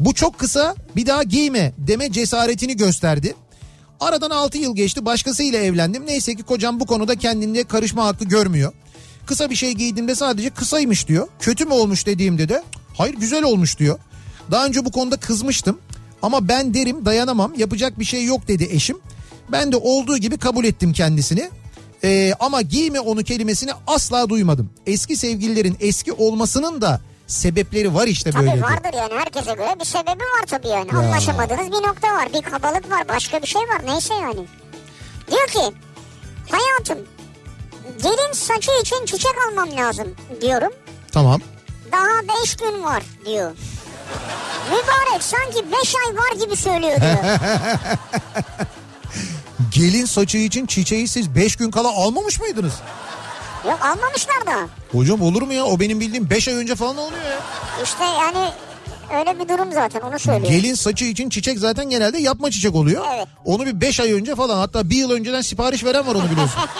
Bu 0.00 0.14
çok 0.14 0.38
kısa 0.38 0.74
bir 0.96 1.06
daha 1.06 1.22
giyme 1.22 1.72
deme 1.78 2.12
cesaretini 2.12 2.76
gösterdi. 2.76 3.34
Aradan 4.00 4.30
6 4.30 4.58
yıl 4.58 4.76
geçti 4.76 5.04
başkasıyla 5.04 5.58
evlendim. 5.58 6.06
Neyse 6.06 6.34
ki 6.34 6.42
kocam 6.42 6.80
bu 6.80 6.86
konuda 6.86 7.14
kendinde 7.14 7.64
karışma 7.64 8.04
hakkı 8.04 8.24
görmüyor. 8.24 8.72
Kısa 9.26 9.50
bir 9.50 9.54
şey 9.54 9.72
giydiğimde 9.72 10.14
sadece 10.14 10.50
kısaymış 10.50 11.08
diyor. 11.08 11.28
Kötü 11.40 11.64
mü 11.64 11.72
olmuş 11.72 12.06
dediğimde 12.06 12.48
de 12.48 12.62
hayır 12.96 13.14
güzel 13.14 13.42
olmuş 13.42 13.78
diyor. 13.78 13.98
Daha 14.50 14.66
önce 14.66 14.84
bu 14.84 14.92
konuda 14.92 15.16
kızmıştım. 15.16 15.78
Ama 16.22 16.48
ben 16.48 16.74
derim 16.74 17.04
dayanamam 17.04 17.52
yapacak 17.56 17.98
bir 17.98 18.04
şey 18.04 18.24
yok 18.24 18.48
dedi 18.48 18.68
eşim. 18.70 18.98
Ben 19.52 19.72
de 19.72 19.76
olduğu 19.76 20.18
gibi 20.18 20.38
kabul 20.38 20.64
ettim 20.64 20.92
kendisini. 20.92 21.50
Ee, 22.04 22.32
ama 22.40 22.62
giyme 22.62 23.00
onu 23.00 23.24
kelimesini 23.24 23.70
asla 23.86 24.28
duymadım. 24.28 24.70
Eski 24.86 25.16
sevgililerin 25.16 25.76
eski 25.80 26.12
olmasının 26.12 26.80
da 26.80 27.00
sebepleri 27.26 27.94
var 27.94 28.06
işte 28.06 28.34
böyle. 28.34 28.50
Tabii 28.50 28.62
vardır 28.62 28.98
yani 28.98 29.12
herkese 29.14 29.54
göre 29.54 29.76
bir 29.80 29.84
sebebi 29.84 30.22
var 30.22 30.46
tabii 30.46 30.68
yani. 30.68 30.90
Anlaşamadığınız 30.92 31.66
bir 31.66 31.88
nokta 31.88 32.08
var. 32.08 32.28
Bir 32.32 32.42
kabalık 32.42 32.90
var. 32.90 33.08
Başka 33.08 33.42
bir 33.42 33.46
şey 33.46 33.62
var. 33.62 33.80
Neyse 33.86 34.14
yani. 34.14 34.46
Diyor 35.30 35.46
ki 35.48 35.76
hayatım 36.50 36.98
gelin 38.02 38.32
saçı 38.32 38.70
için 38.80 39.06
çiçek 39.06 39.32
almam 39.48 39.76
lazım 39.76 40.14
diyorum. 40.40 40.72
Tamam. 41.12 41.40
Daha 41.92 42.22
beş 42.42 42.56
gün 42.56 42.84
var 42.84 43.02
diyor. 43.26 43.50
Mübarek 44.70 45.22
sanki 45.22 45.72
beş 45.72 45.94
ay 45.96 46.16
var 46.16 46.44
gibi 46.44 46.56
söylüyor 46.56 47.00
diyor. 47.00 47.16
Gelin 49.70 50.04
saçı 50.04 50.38
için 50.38 50.66
çiçeği 50.66 51.08
siz 51.08 51.34
5 51.34 51.56
gün 51.56 51.70
kala 51.70 51.88
almamış 51.88 52.40
mıydınız? 52.40 52.74
Yok 53.64 53.78
almamışlar 53.82 54.46
da. 54.46 54.68
Hocam 54.92 55.22
olur 55.22 55.42
mu 55.42 55.52
ya? 55.52 55.64
O 55.64 55.80
benim 55.80 56.00
bildiğim 56.00 56.30
5 56.30 56.48
ay 56.48 56.54
önce 56.54 56.74
falan 56.74 56.96
oluyor 56.96 57.22
ya. 57.22 57.40
İşte 57.84 58.04
yani 58.04 58.50
öyle 59.18 59.40
bir 59.40 59.48
durum 59.48 59.72
zaten 59.72 60.00
onu 60.00 60.18
söylüyor. 60.18 60.52
Gelin 60.52 60.74
saçı 60.74 61.04
için 61.04 61.28
çiçek 61.28 61.58
zaten 61.58 61.90
genelde 61.90 62.18
yapma 62.18 62.50
çiçek 62.50 62.74
oluyor. 62.74 63.04
Evet. 63.14 63.26
Onu 63.44 63.66
bir 63.66 63.80
5 63.80 64.00
ay 64.00 64.12
önce 64.12 64.34
falan 64.34 64.58
hatta 64.58 64.90
bir 64.90 64.96
yıl 64.96 65.10
önceden 65.10 65.40
sipariş 65.40 65.84
veren 65.84 66.06
var 66.06 66.14
onu 66.14 66.30
biliyorsun. 66.30 66.60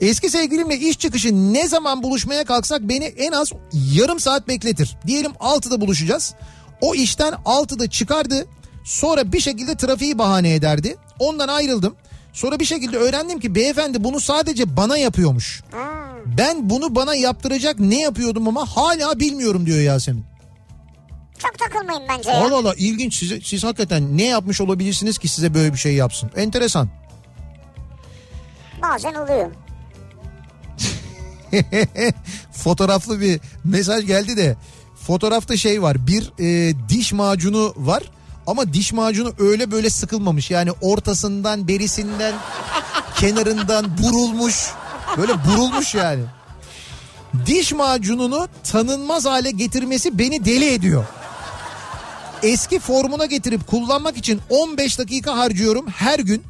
Eski 0.00 0.30
sevgilimle 0.30 0.76
iş 0.78 0.98
çıkışı 0.98 1.52
ne 1.52 1.68
zaman 1.68 2.02
buluşmaya 2.02 2.44
kalksak 2.44 2.80
beni 2.80 3.04
en 3.04 3.32
az 3.32 3.52
yarım 3.72 4.20
saat 4.20 4.48
bekletir. 4.48 4.96
Diyelim 5.06 5.32
6'da 5.32 5.80
buluşacağız. 5.80 6.34
O 6.80 6.94
işten 6.94 7.32
6'da 7.32 7.90
çıkardı. 7.90 8.46
Sonra 8.84 9.32
bir 9.32 9.40
şekilde 9.40 9.76
trafiği 9.76 10.18
bahane 10.18 10.54
ederdi. 10.54 10.96
Ondan 11.18 11.48
ayrıldım. 11.48 11.96
Sonra 12.32 12.60
bir 12.60 12.64
şekilde 12.64 12.96
öğrendim 12.96 13.40
ki 13.40 13.54
beyefendi 13.54 14.04
bunu 14.04 14.20
sadece 14.20 14.76
bana 14.76 14.96
yapıyormuş. 14.96 15.62
Ben 16.38 16.70
bunu 16.70 16.94
bana 16.94 17.14
yaptıracak 17.14 17.78
ne 17.78 18.00
yapıyordum 18.00 18.48
ama 18.48 18.66
hala 18.66 19.20
bilmiyorum 19.20 19.66
diyor 19.66 19.80
Yasemin. 19.80 20.24
Çok 21.38 21.58
takılmayın 21.58 22.02
bence. 22.08 22.32
Allah 22.32 22.56
Allah 22.56 22.74
ilginç 22.76 23.18
size, 23.18 23.40
siz 23.40 23.64
hakikaten 23.64 24.18
ne 24.18 24.24
yapmış 24.24 24.60
olabilirsiniz 24.60 25.18
ki 25.18 25.28
size 25.28 25.54
böyle 25.54 25.72
bir 25.72 25.78
şey 25.78 25.94
yapsın? 25.94 26.30
Enteresan. 26.36 26.88
Bazen 28.82 29.14
oluyor. 29.14 29.50
Fotoğraflı 32.52 33.20
bir 33.20 33.40
mesaj 33.64 34.06
geldi 34.06 34.36
de 34.36 34.56
fotoğrafta 35.06 35.56
şey 35.56 35.82
var 35.82 36.06
bir 36.06 36.32
e, 36.38 36.74
diş 36.88 37.12
macunu 37.12 37.74
var 37.76 38.02
ama 38.50 38.72
diş 38.72 38.92
macunu 38.92 39.32
öyle 39.38 39.70
böyle 39.70 39.90
sıkılmamış 39.90 40.50
yani 40.50 40.70
ortasından 40.80 41.68
berisinden 41.68 42.34
kenarından 43.16 43.98
burulmuş 43.98 44.70
böyle 45.16 45.32
burulmuş 45.44 45.94
yani. 45.94 46.22
Diş 47.46 47.72
macununu 47.72 48.48
tanınmaz 48.72 49.24
hale 49.24 49.50
getirmesi 49.50 50.18
beni 50.18 50.44
deli 50.44 50.72
ediyor. 50.72 51.04
Eski 52.42 52.78
formuna 52.78 53.26
getirip 53.26 53.66
kullanmak 53.66 54.16
için 54.16 54.40
15 54.50 54.98
dakika 54.98 55.36
harcıyorum 55.36 55.86
her 55.88 56.18
gün. 56.18 56.42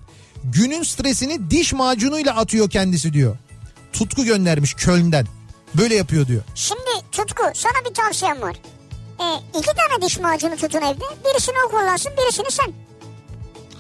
Günün 0.45 0.83
stresini 0.83 1.51
diş 1.51 1.73
macunuyla 1.73 2.37
atıyor 2.37 2.71
kendisi 2.71 3.13
diyor. 3.13 3.37
Tutku 3.93 4.25
göndermiş 4.25 4.75
Köln'den. 4.75 5.27
Böyle 5.75 5.95
yapıyor 5.95 6.27
diyor. 6.27 6.43
Şimdi 6.55 6.91
Tutku 7.13 7.43
sana 7.55 7.91
bir 7.91 7.95
tavsiyem 7.95 8.43
var. 8.43 8.57
Ee, 9.21 9.59
iki 9.59 9.67
tane 9.67 10.03
diş 10.07 10.19
macunu 10.19 10.57
tutun 10.57 10.79
evde. 10.83 11.05
Birisini 11.25 11.55
o 11.67 11.71
kullansın 11.71 12.13
birisini 12.19 12.51
sen. 12.51 12.73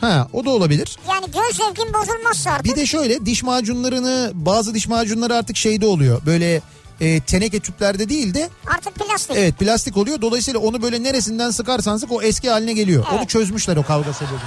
Ha 0.01 0.29
o 0.33 0.45
da 0.45 0.51
olabilir. 0.51 0.99
Yani 1.09 1.27
göz 1.27 1.57
zevkin 1.57 1.95
bozulmazsa 1.95 2.51
artık. 2.51 2.65
Bir 2.65 2.77
de 2.77 2.87
şöyle 2.87 3.27
diş 3.27 3.43
macunlarını 3.43 4.31
bazı 4.35 4.75
diş 4.75 4.89
macunları 4.89 5.35
artık 5.37 5.57
şeyde 5.57 5.87
oluyor. 5.87 6.21
Böyle 6.27 6.61
e, 7.01 7.21
teneke 7.21 7.61
tüplerde 7.61 8.09
değil 8.09 8.35
de 8.35 8.49
Artık 8.77 8.95
plastik. 8.95 9.37
evet 9.37 9.59
plastik 9.59 9.97
oluyor. 9.97 10.21
Dolayısıyla 10.21 10.61
onu 10.61 10.83
böyle 10.83 11.03
neresinden 11.03 11.51
sıkarsan 11.51 11.97
sık 11.97 12.13
o 12.13 12.23
eski 12.23 12.51
haline 12.51 12.73
geliyor. 12.73 13.07
Onu 13.15 13.27
çözmüşler 13.27 13.77
o 13.77 13.83
kavga 13.83 14.13
sebebini. 14.13 14.39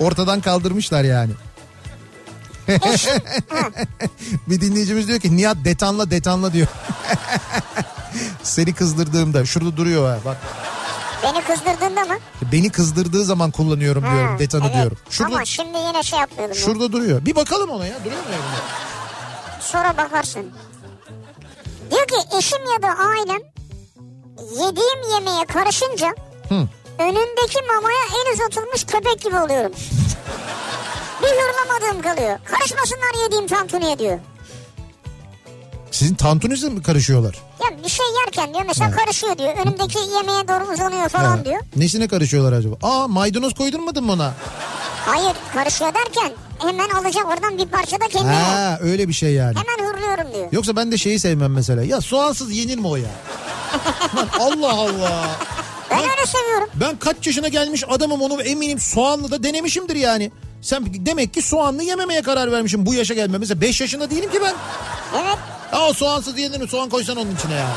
Ortadan 0.00 0.40
kaldırmışlar 0.40 1.04
yani. 1.04 1.32
bir 4.48 4.60
dinleyicimiz 4.60 5.08
diyor 5.08 5.20
ki 5.20 5.36
Nihat 5.36 5.56
detanla 5.64 6.10
detanla 6.10 6.52
diyor. 6.52 6.66
Seni 8.42 8.74
kızdırdığımda 8.74 9.44
şurada 9.44 9.76
duruyor 9.76 10.10
ha 10.10 10.18
bak. 10.24 10.36
Beni 11.22 11.44
kızdırdığında 11.44 12.00
mı? 12.04 12.18
Beni 12.52 12.70
kızdırdığı 12.70 13.24
zaman 13.24 13.50
kullanıyorum 13.50 14.02
diyorum 14.02 14.32
Ha, 14.32 14.38
detanı 14.38 14.64
evet. 14.64 14.74
diyorum. 14.74 14.96
Şurada 15.10 15.34
Ama 15.34 15.44
şimdi 15.44 15.78
yine 15.78 16.02
şey 16.02 16.18
yapıyordum. 16.18 16.56
ya. 16.56 16.60
şurada 16.62 16.92
duruyor. 16.92 17.24
Bir 17.26 17.36
bakalım 17.36 17.70
ona 17.70 17.86
ya 17.86 17.94
duruyor 18.04 18.20
mu 18.22 18.28
evinde? 18.28 18.62
Sonra 19.60 19.96
bakarsın. 19.96 20.50
Diyor 21.90 22.06
ki 22.06 22.36
eşim 22.38 22.58
ya 22.74 22.82
da 22.82 22.88
ailem 23.02 23.40
yediğim 24.50 25.12
yemeğe 25.14 25.44
karışınca 25.44 26.14
Hı. 26.48 26.54
önündeki 26.98 27.58
mamaya 27.76 28.02
en 28.26 28.32
uzatılmış 28.34 28.84
köpek 28.86 29.20
gibi 29.22 29.36
oluyorum. 29.38 29.72
bir 31.22 31.28
hırlamadığım 31.28 32.02
kalıyor. 32.02 32.38
Karışmasınlar 32.44 33.22
yediğim 33.24 33.46
tantuniye 33.46 33.98
diyor. 33.98 34.18
Sizin 35.92 36.14
tantunizle 36.14 36.68
mi 36.68 36.82
karışıyorlar? 36.82 37.34
Ya 37.64 37.84
bir 37.84 37.88
şey 37.88 38.06
yerken 38.24 38.54
diyor 38.54 38.64
mesela 38.68 38.90
karışıyor 38.90 39.38
diyor. 39.38 39.54
Önümdeki 39.64 39.98
yemeğe 39.98 40.48
doğru 40.48 40.72
uzanıyor 40.72 41.08
falan 41.08 41.36
Ha. 41.38 41.44
diyor. 41.44 41.60
Nesine 41.76 42.08
karışıyorlar 42.08 42.52
acaba? 42.52 42.76
Aa 42.82 43.08
maydanoz 43.08 43.54
koydurmadın 43.54 44.04
mı 44.04 44.12
ona? 44.12 44.32
Hayır 45.06 45.32
karışıyor 45.54 45.94
derken 45.94 46.32
hemen 46.58 46.88
alacak 46.88 47.26
oradan 47.26 47.58
bir 47.58 47.66
parça 47.66 48.00
da 48.00 48.08
kendine. 48.08 48.32
Ha 48.32 48.78
öyle 48.82 49.08
bir 49.08 49.12
şey 49.12 49.32
yani. 49.32 49.56
Hemen 49.58 49.92
hırlıyorum 49.92 50.34
diyor. 50.34 50.48
Yoksa 50.52 50.76
ben 50.76 50.92
de 50.92 50.98
şeyi 50.98 51.18
sevmem 51.18 51.52
mesela. 51.52 51.82
Ya 51.82 52.00
soğansız 52.00 52.52
yenir 52.56 52.78
mi 52.78 52.86
o 52.86 52.96
ya? 52.96 53.04
Lan 54.16 54.28
Allah 54.40 54.72
Allah. 54.72 55.30
Ben 55.90 55.98
öyle 56.00 56.26
seviyorum. 56.26 56.68
Ben 56.74 56.96
kaç 56.98 57.26
yaşına 57.26 57.48
gelmiş 57.48 57.84
adamım 57.88 58.22
onu 58.22 58.42
eminim 58.42 58.78
soğanlı 58.80 59.30
da 59.30 59.42
denemişimdir 59.42 59.96
yani. 59.96 60.32
Sen 60.62 60.84
demek 61.06 61.34
ki 61.34 61.42
soğanlı 61.42 61.82
yememeye 61.82 62.22
karar 62.22 62.52
vermişim 62.52 62.86
bu 62.86 62.94
yaşa 62.94 63.14
gelme. 63.14 63.38
Mesela 63.38 63.60
5 63.60 63.80
yaşında 63.80 64.10
değilim 64.10 64.30
ki 64.30 64.38
ben. 64.42 64.54
Evet. 65.22 65.38
O 65.72 65.92
soğansız 65.92 66.38
yenir 66.38 66.60
mi? 66.60 66.68
Soğan 66.68 66.88
koysan 66.88 67.16
onun 67.16 67.34
içine 67.34 67.54
ya. 67.54 67.68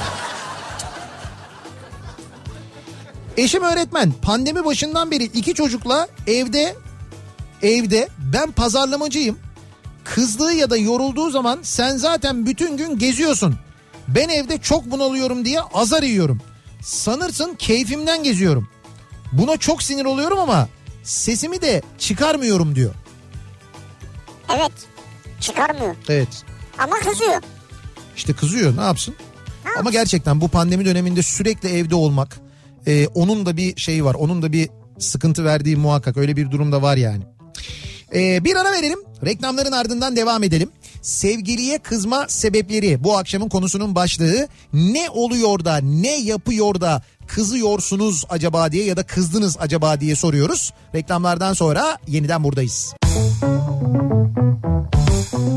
Eşim 3.38 3.64
öğretmen. 3.64 4.12
Pandemi 4.22 4.66
başından 4.66 5.12
beri 5.12 5.24
iki 5.24 5.54
çocukla 5.54 6.08
evde 6.28 6.76
evde 7.62 8.08
ben 8.34 8.52
pazarlamacıyım. 8.52 9.40
Kızdığı 10.04 10.54
ya 10.54 10.70
da 10.70 10.78
yorulduğu 10.78 11.30
zaman 11.30 11.60
sen 11.64 11.98
zaten 11.98 12.46
bütün 12.46 12.78
gün 12.78 12.98
geziyorsun. 12.98 13.56
Ben 14.08 14.30
evde 14.30 14.58
çok 14.58 14.86
bunalıyorum 14.92 15.46
diye 15.46 15.62
azar 15.62 16.04
yiyorum. 16.04 16.42
Sanırsın 16.82 17.56
keyfimden 17.56 18.24
geziyorum. 18.24 18.70
Buna 19.32 19.58
çok 19.58 19.84
sinir 19.84 20.06
oluyorum 20.06 20.40
ama 20.40 20.68
sesimi 21.04 21.62
de 21.62 21.82
çıkarmıyorum 22.00 22.76
diyor. 22.76 22.94
Evet. 24.56 24.72
Çıkarmıyor. 25.42 25.96
Evet. 26.10 26.44
Ama 26.78 26.96
kızıyor. 27.00 27.42
İşte 28.16 28.34
kızıyor 28.34 28.78
ne 28.78 28.82
yapsın? 28.82 29.16
Ne 29.66 29.72
Ama 29.80 29.92
gerçekten 29.92 30.42
bu 30.42 30.48
pandemi 30.48 30.86
döneminde 30.86 31.22
sürekli 31.22 31.70
evde 31.70 31.96
olmak 31.96 32.40
e, 32.88 33.08
onun 33.08 33.46
da 33.46 33.58
bir 33.58 33.78
şeyi 33.78 34.06
var. 34.06 34.14
Onun 34.14 34.42
da 34.42 34.52
bir 34.52 34.70
sıkıntı 35.00 35.46
verdiği 35.46 35.76
muhakkak 35.76 36.18
öyle 36.18 36.36
bir 36.36 36.52
durumda 36.52 36.82
var 36.82 36.98
yani. 36.98 37.24
E, 38.16 38.44
bir 38.44 38.56
ara 38.56 38.72
verelim 38.72 39.00
reklamların 39.26 39.72
ardından 39.72 40.16
devam 40.16 40.44
edelim. 40.44 40.70
Sevgiliye 41.02 41.78
kızma 41.78 42.26
sebepleri 42.28 43.04
bu 43.04 43.18
akşamın 43.18 43.50
konusunun 43.50 43.96
başlığı 43.96 44.48
ne 44.74 45.10
oluyor 45.10 45.66
da 45.66 45.78
ne 45.78 46.18
yapıyor 46.18 46.82
da 46.82 47.04
kızıyorsunuz 47.28 48.26
acaba 48.30 48.72
diye 48.72 48.86
ya 48.86 48.98
da 48.98 49.04
kızdınız 49.04 49.58
acaba 49.60 50.02
diye 50.02 50.16
soruyoruz. 50.16 50.74
Reklamlardan 50.96 51.54
sonra 51.54 51.98
yeniden 52.08 52.44
buradayız. 52.44 52.96
Thank 55.32 55.56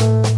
you. 0.00 0.31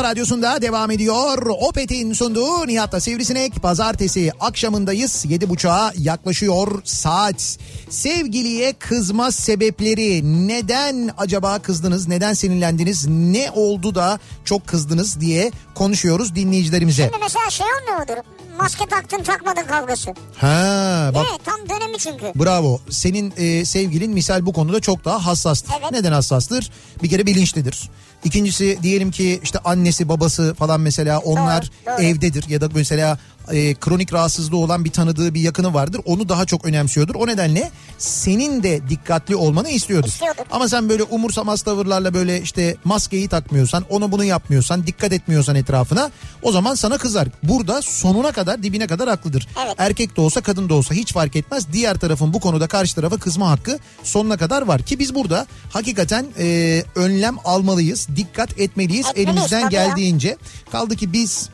Kafa 0.00 0.10
Radyosu'nda 0.12 0.62
devam 0.62 0.90
ediyor. 0.90 1.46
Opet'in 1.46 2.12
sunduğu 2.12 2.66
Nihat'la 2.66 3.00
Sivrisinek. 3.00 3.62
Pazartesi 3.62 4.32
akşamındayız. 4.40 5.24
7.30'a 5.24 5.92
yaklaşıyor 5.98 6.82
saat. 6.84 7.58
Sevgiliye 7.90 8.72
kızma 8.72 9.32
sebepleri. 9.32 10.48
Neden 10.48 11.10
acaba 11.18 11.58
kızdınız? 11.58 12.08
Neden 12.08 12.32
sinirlendiniz? 12.32 13.06
Ne 13.08 13.50
oldu 13.50 13.94
da 13.94 14.18
çok 14.44 14.66
kızdınız 14.66 15.20
diye 15.20 15.50
konuşuyoruz 15.74 16.34
dinleyicilerimize. 16.34 17.02
Şimdi 17.02 17.18
mesela 17.22 17.50
şey 17.50 17.66
olmuyor? 17.66 18.24
Maske 18.62 18.86
taktın 18.86 19.22
takmadın 19.22 19.62
kavgası. 19.66 20.10
Ha 20.36 21.10
bak 21.14 21.22
mi? 21.22 21.38
Tam 21.44 21.68
dönemi 21.68 21.98
çünkü. 21.98 22.32
Bravo. 22.34 22.80
Senin 22.90 23.32
e, 23.36 23.64
sevgilin 23.64 24.12
misal 24.12 24.46
bu 24.46 24.52
konuda 24.52 24.80
çok 24.80 25.04
daha 25.04 25.26
hassastır. 25.26 25.74
Evet. 25.80 25.92
Neden 25.92 26.12
hassastır? 26.12 26.70
Bir 27.02 27.10
kere 27.10 27.26
bilinçlidir. 27.26 27.90
İkincisi 28.24 28.78
diyelim 28.82 29.10
ki 29.10 29.40
işte 29.42 29.58
annesi 29.58 30.08
babası 30.08 30.54
falan 30.58 30.80
mesela 30.80 31.18
onlar 31.18 31.70
Doğru, 31.86 31.96
doğru. 31.96 32.02
evdedir 32.04 32.48
ya 32.48 32.60
da 32.60 32.68
mesela 32.74 33.18
e, 33.52 33.74
kronik 33.74 34.12
rahatsızlığı 34.12 34.56
olan 34.56 34.84
bir 34.84 34.90
tanıdığı 34.90 35.34
bir 35.34 35.40
yakını 35.40 35.74
vardır. 35.74 36.00
Onu 36.04 36.28
daha 36.28 36.44
çok 36.46 36.64
önemsiyordur. 36.64 37.14
O 37.14 37.26
nedenle 37.26 37.70
senin 37.98 38.62
de 38.62 38.88
dikkatli 38.88 39.36
olmanı 39.36 39.68
istiyordur. 39.68 40.08
İstiyordur. 40.08 40.42
Ama 40.50 40.68
sen 40.68 40.88
böyle 40.88 41.02
umursamaz 41.02 41.62
tavırlarla 41.62 42.14
böyle 42.14 42.42
işte 42.42 42.76
maskeyi 42.84 43.28
takmıyorsan, 43.28 43.84
onu 43.90 44.12
bunu 44.12 44.24
yapmıyorsan, 44.24 44.86
dikkat 44.86 45.12
etmiyorsan 45.12 45.56
etrafına 45.56 46.10
o 46.42 46.52
zaman 46.52 46.74
sana 46.74 46.98
kızar. 46.98 47.28
Burada 47.42 47.82
sonuna 47.82 48.32
kadar 48.32 48.49
dibine 48.62 48.86
kadar 48.86 49.08
haklıdır. 49.08 49.48
Evet. 49.64 49.74
Erkek 49.78 50.16
de 50.16 50.20
olsa 50.20 50.40
kadın 50.40 50.68
da 50.68 50.74
olsa 50.74 50.94
hiç 50.94 51.12
fark 51.12 51.36
etmez. 51.36 51.72
Diğer 51.72 51.98
tarafın 51.98 52.32
bu 52.32 52.40
konuda 52.40 52.66
karşı 52.68 52.94
tarafa 52.94 53.16
kızma 53.18 53.50
hakkı 53.50 53.78
sonuna 54.02 54.36
kadar 54.36 54.62
var. 54.62 54.82
Ki 54.82 54.98
biz 54.98 55.14
burada 55.14 55.46
hakikaten 55.70 56.26
e, 56.38 56.84
önlem 56.94 57.36
almalıyız, 57.44 58.08
dikkat 58.16 58.60
etmeliyiz 58.60 59.06
Etmeliyiz, 59.06 59.28
elimizden 59.28 59.62
tabii 59.62 59.74
ya. 59.74 59.86
geldiğince. 59.86 60.36
Kaldı 60.72 60.96
ki 60.96 61.12
biz 61.12 61.48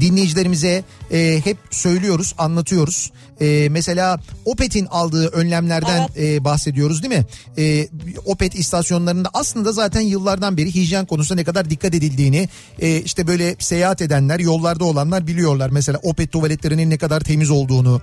dinleyicilerimize 0.00 0.84
e, 1.10 1.40
hep 1.44 1.58
söylüyoruz, 1.70 2.34
anlatıyoruz. 2.38 3.10
E, 3.42 3.68
mesela 3.68 4.20
Opet'in 4.44 4.86
aldığı 4.86 5.28
önlemlerden 5.28 6.08
e, 6.18 6.44
bahsediyoruz 6.44 7.02
değil 7.02 7.14
mi? 7.14 7.26
E, 7.58 7.88
Opet 8.24 8.54
istasyonlarında 8.54 9.30
aslında 9.34 9.72
zaten 9.72 10.00
yıllardan 10.00 10.56
beri 10.56 10.74
hijyen 10.74 11.06
konusunda 11.06 11.40
ne 11.40 11.44
kadar 11.44 11.70
dikkat 11.70 11.94
edildiğini 11.94 12.48
e, 12.80 12.96
işte 13.00 13.26
böyle 13.26 13.56
seyahat 13.58 14.02
edenler, 14.02 14.40
yollarda 14.40 14.84
olanlar 14.84 15.26
biliyorlar. 15.26 15.70
Mesela 15.70 15.98
Opet 16.02 16.32
tuvaletlerinin 16.32 16.90
ne 16.90 16.98
kadar 16.98 17.20
temiz 17.20 17.50
olduğunu, 17.50 18.00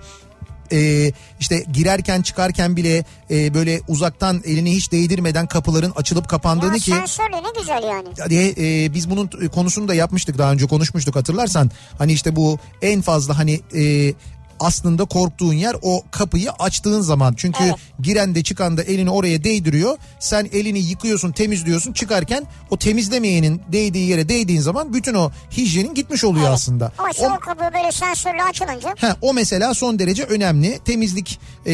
e, 0.72 1.12
işte 1.40 1.64
girerken 1.74 2.22
çıkarken 2.22 2.76
bile 2.76 3.06
e, 3.32 3.54
böyle 3.54 3.82
uzaktan 3.88 4.42
elini 4.46 4.76
hiç 4.76 4.92
değdirmeden 4.92 5.48
kapıların 5.48 5.94
açılıp 5.96 6.30
kapandığını 6.30 6.74
Ya 6.74 6.80
ki 6.80 6.92
sensörlü 6.92 7.36
ne 7.36 7.60
güzel 7.60 7.84
yani. 7.84 8.30
diye 8.30 8.54
e, 8.58 8.94
biz 8.94 9.10
bunun 9.10 9.30
konusunu 9.54 9.88
da 9.88 9.94
yapmıştık 9.94 10.38
daha 10.38 10.52
önce 10.52 10.68
konuşmuştuk 10.68 11.16
hatırlarsan. 11.16 11.72
Hani 11.98 12.12
işte 12.14 12.36
bu 12.36 12.60
en 12.82 13.02
fazla 13.02 13.38
hani 13.38 13.62
e, 13.76 14.14
aslında 14.60 15.06
korktuğun 15.06 15.54
yer 15.54 15.76
o 15.82 16.04
kapıyı 16.12 16.52
açtığın 16.52 17.02
zaman. 17.02 17.34
Çünkü 17.38 17.64
Evet. 17.64 17.76
giren 18.02 18.36
de 18.36 18.44
çıkan 18.44 18.78
da 18.78 18.84
elini 18.84 19.10
oraya 19.10 19.44
değdiriyor. 19.44 19.98
Sen 20.20 20.50
elini 20.54 20.80
yıkıyorsun 20.80 21.32
temizliyorsun 21.32 21.94
çıkarken 21.94 22.46
o 22.70 22.78
temizlemeyenin 22.78 23.62
değdiği 23.72 24.10
yere 24.10 24.30
değdiğin 24.30 24.62
zaman 24.62 24.94
bütün 24.94 25.14
o 25.14 25.32
hijyenin 25.58 25.94
gitmiş 25.94 26.24
oluyor 26.24 26.46
Evet. 26.46 26.56
aslında. 26.56 26.92
Oysa 27.08 27.28
O- 27.28 27.36
o 27.36 27.40
kapı 27.40 27.62
böyle 27.76 27.92
sensörlü 27.92 28.42
açılınca 28.50 28.96
Ha, 29.00 29.16
o 29.22 29.34
mesela 29.34 29.74
son 29.74 30.00
derece 30.00 30.24
önemli. 30.24 30.80
Temizlik 30.86 31.40
e, 31.66 31.72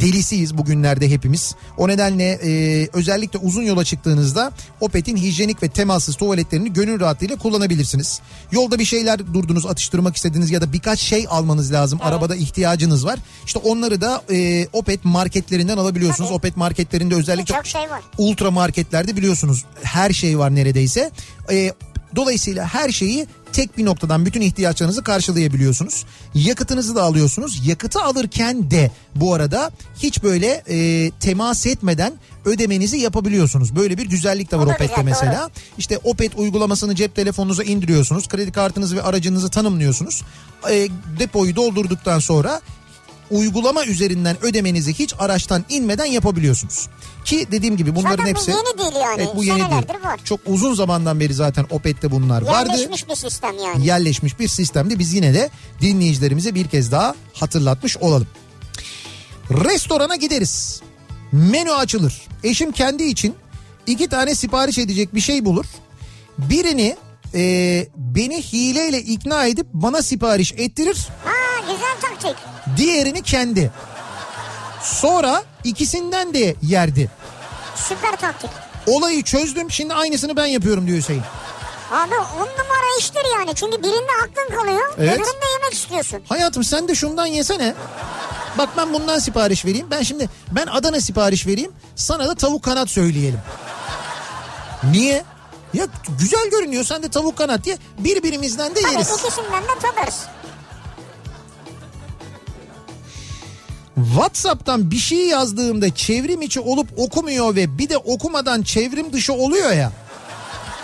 delisiyiz 0.00 0.58
bugünlerde 0.58 1.10
hepimiz. 1.10 1.54
O 1.76 1.88
nedenle 1.88 2.24
e, 2.44 2.88
özellikle 2.92 3.38
uzun 3.38 3.62
yola 3.62 3.84
çıktığınızda 3.84 4.52
Opet'in 4.80 5.16
hijyenik 5.16 5.62
ve 5.62 5.68
temassız 5.68 6.16
tuvaletlerini 6.16 6.72
gönül 6.72 7.00
rahatlığıyla 7.00 7.36
kullanabilirsiniz. 7.36 8.20
Yolda 8.52 8.78
bir 8.78 8.84
şeyler 8.84 9.34
durdunuz 9.34 9.66
atıştırmak 9.66 10.16
istediniz 10.16 10.50
ya 10.50 10.60
da 10.60 10.72
birkaç 10.72 11.00
şey 11.00 11.26
almanız 11.30 11.72
lazım. 11.72 11.98
Arabada 12.24 12.36
ihtiyacınız 12.36 13.06
var. 13.06 13.18
İşte 13.46 13.58
onları 13.58 14.00
da 14.00 14.22
e, 14.30 14.66
Opet 14.72 15.04
marketlerinden 15.04 15.76
alabiliyorsunuz. 15.76 16.28
Tabii. 16.28 16.36
Opet 16.36 16.56
marketlerinde 16.56 17.14
özellikle 17.14 17.54
çok 17.54 17.66
şey 17.66 17.90
var. 17.90 18.00
ultra 18.18 18.50
marketlerde 18.50 19.16
biliyorsunuz 19.16 19.64
her 19.82 20.10
şey 20.10 20.38
var 20.38 20.54
neredeyse. 20.54 21.10
Ee, 21.50 21.72
dolayısıyla 22.16 22.66
her 22.74 22.90
şeyi 22.90 23.26
tek 23.54 23.78
bir 23.78 23.84
noktadan 23.84 24.26
bütün 24.26 24.40
ihtiyaçlarınızı 24.40 25.04
karşılayabiliyorsunuz. 25.04 26.04
Yakıtınızı 26.34 26.94
da 26.94 27.02
alıyorsunuz. 27.02 27.66
Yakıtı 27.66 28.02
alırken 28.02 28.70
de 28.70 28.90
bu 29.14 29.34
arada 29.34 29.70
hiç 30.02 30.22
böyle 30.22 30.62
e, 30.68 31.10
temas 31.10 31.66
etmeden 31.66 32.12
ödemenizi 32.44 32.98
yapabiliyorsunuz. 32.98 33.76
Böyle 33.76 33.98
bir 33.98 34.06
güzellik 34.06 34.50
de 34.52 34.58
var 34.58 34.66
Opet'te 34.66 35.02
mesela. 35.02 35.40
doğru. 35.42 35.50
İşte 35.78 35.98
Opet 35.98 36.38
uygulamasını 36.38 36.94
cep 36.94 37.14
telefonunuza 37.14 37.64
indiriyorsunuz. 37.64 38.28
Kredi 38.28 38.52
kartınızı 38.52 38.96
ve 38.96 39.02
aracınızı 39.02 39.50
tanımlıyorsunuz. 39.50 40.22
E, 40.70 40.88
depoyu 41.18 41.56
doldurduktan 41.56 42.18
sonra 42.18 42.60
uygulama 43.30 43.84
üzerinden 43.84 44.36
ödemenizi 44.44 44.94
hiç 44.94 45.14
araçtan 45.18 45.64
inmeden 45.68 46.04
yapabiliyorsunuz. 46.04 46.88
Ki 47.24 47.46
dediğim 47.50 47.76
gibi 47.76 47.94
bunların 47.94 48.10
Zaten 48.10 48.24
bu 48.24 48.28
hepsi... 48.38 48.50
yeni 48.50 48.78
değil 48.78 49.02
yani. 49.02 49.22
Evet, 49.22 49.36
bu 49.36 49.44
yeni 49.44 49.58
değil. 49.58 50.04
Var. 50.04 50.20
Çok 50.24 50.40
uzun 50.46 50.74
zamandan 50.74 51.20
beri 51.20 51.34
zaten 51.34 51.66
Opet'te 51.70 52.10
bunlar 52.10 52.42
vardı. 52.42 52.70
Yerleşmiş 52.70 53.08
bir 53.08 53.14
sistem 53.14 53.58
yani. 53.58 53.86
Yerleşmiş 53.86 54.38
bir 54.38 54.48
sistemdi. 54.48 54.98
Biz 54.98 55.14
yine 55.14 55.34
de 55.34 55.50
dinleyicilerimize 55.80 56.54
bir 56.54 56.68
kez 56.68 56.92
daha 56.92 57.14
hatırlatmış 57.32 57.96
olalım. 57.96 58.28
Restorana 59.50 60.16
gideriz. 60.16 60.82
Menü 61.32 61.72
açılır. 61.72 62.22
Eşim 62.44 62.72
kendi 62.72 63.04
için 63.04 63.34
iki 63.86 64.08
tane 64.08 64.34
sipariş 64.34 64.78
edecek 64.78 65.14
bir 65.14 65.20
şey 65.20 65.44
bulur. 65.44 65.66
Birini 66.38 66.96
e, 67.34 67.86
beni 67.96 68.42
hileyle 68.42 69.02
ikna 69.02 69.46
edip 69.46 69.66
bana 69.72 70.02
sipariş 70.02 70.52
ettirir. 70.52 71.08
Ha 71.24 71.43
güzel 71.60 71.96
taktik. 72.02 72.36
Diğerini 72.76 73.22
kendi. 73.22 73.70
Sonra 74.82 75.42
ikisinden 75.64 76.34
de 76.34 76.54
yerdi. 76.62 77.10
Süper 77.76 78.16
taktik. 78.16 78.50
Olayı 78.86 79.22
çözdüm 79.22 79.70
şimdi 79.70 79.94
aynısını 79.94 80.36
ben 80.36 80.46
yapıyorum 80.46 80.86
diyor 80.86 80.98
Hüseyin. 80.98 81.22
Abi 81.92 82.14
on 82.14 82.38
numara 82.46 82.98
iştir 82.98 83.22
yani. 83.38 83.54
Çünkü 83.54 83.78
birinde 83.82 84.10
aklın 84.24 84.56
kalıyor. 84.56 84.94
Evet. 84.98 85.12
Öbüründe 85.12 85.46
yemek 85.52 85.72
istiyorsun. 85.74 86.22
Hayatım 86.28 86.64
sen 86.64 86.88
de 86.88 86.94
şundan 86.94 87.26
yesene. 87.26 87.74
Bak 88.58 88.68
ben 88.76 88.92
bundan 88.94 89.18
sipariş 89.18 89.64
vereyim. 89.64 89.86
Ben 89.90 90.02
şimdi 90.02 90.28
ben 90.50 90.66
Adana 90.66 91.00
sipariş 91.00 91.46
vereyim. 91.46 91.72
Sana 91.96 92.28
da 92.28 92.34
tavuk 92.34 92.62
kanat 92.64 92.90
söyleyelim. 92.90 93.40
Niye? 94.90 95.24
Ya 95.74 95.86
güzel 96.18 96.50
görünüyor 96.50 96.84
sen 96.84 97.02
de 97.02 97.08
tavuk 97.10 97.38
kanat 97.38 97.64
diye 97.64 97.78
birbirimizden 97.98 98.74
de 98.74 98.80
Tabii 98.82 98.92
yeriz. 98.92 99.10
ikisinden 99.10 99.62
de 99.62 99.78
tadarız. 99.82 100.20
WhatsApp'tan 103.94 104.90
bir 104.90 104.96
şey 104.96 105.26
yazdığımda 105.28 105.94
çevrim 105.94 106.42
içi 106.42 106.60
olup 106.60 106.88
okumuyor 106.96 107.56
ve 107.56 107.78
bir 107.78 107.88
de 107.88 107.96
okumadan 107.96 108.62
çevrim 108.62 109.12
dışı 109.12 109.32
oluyor 109.32 109.72
ya. 109.72 109.92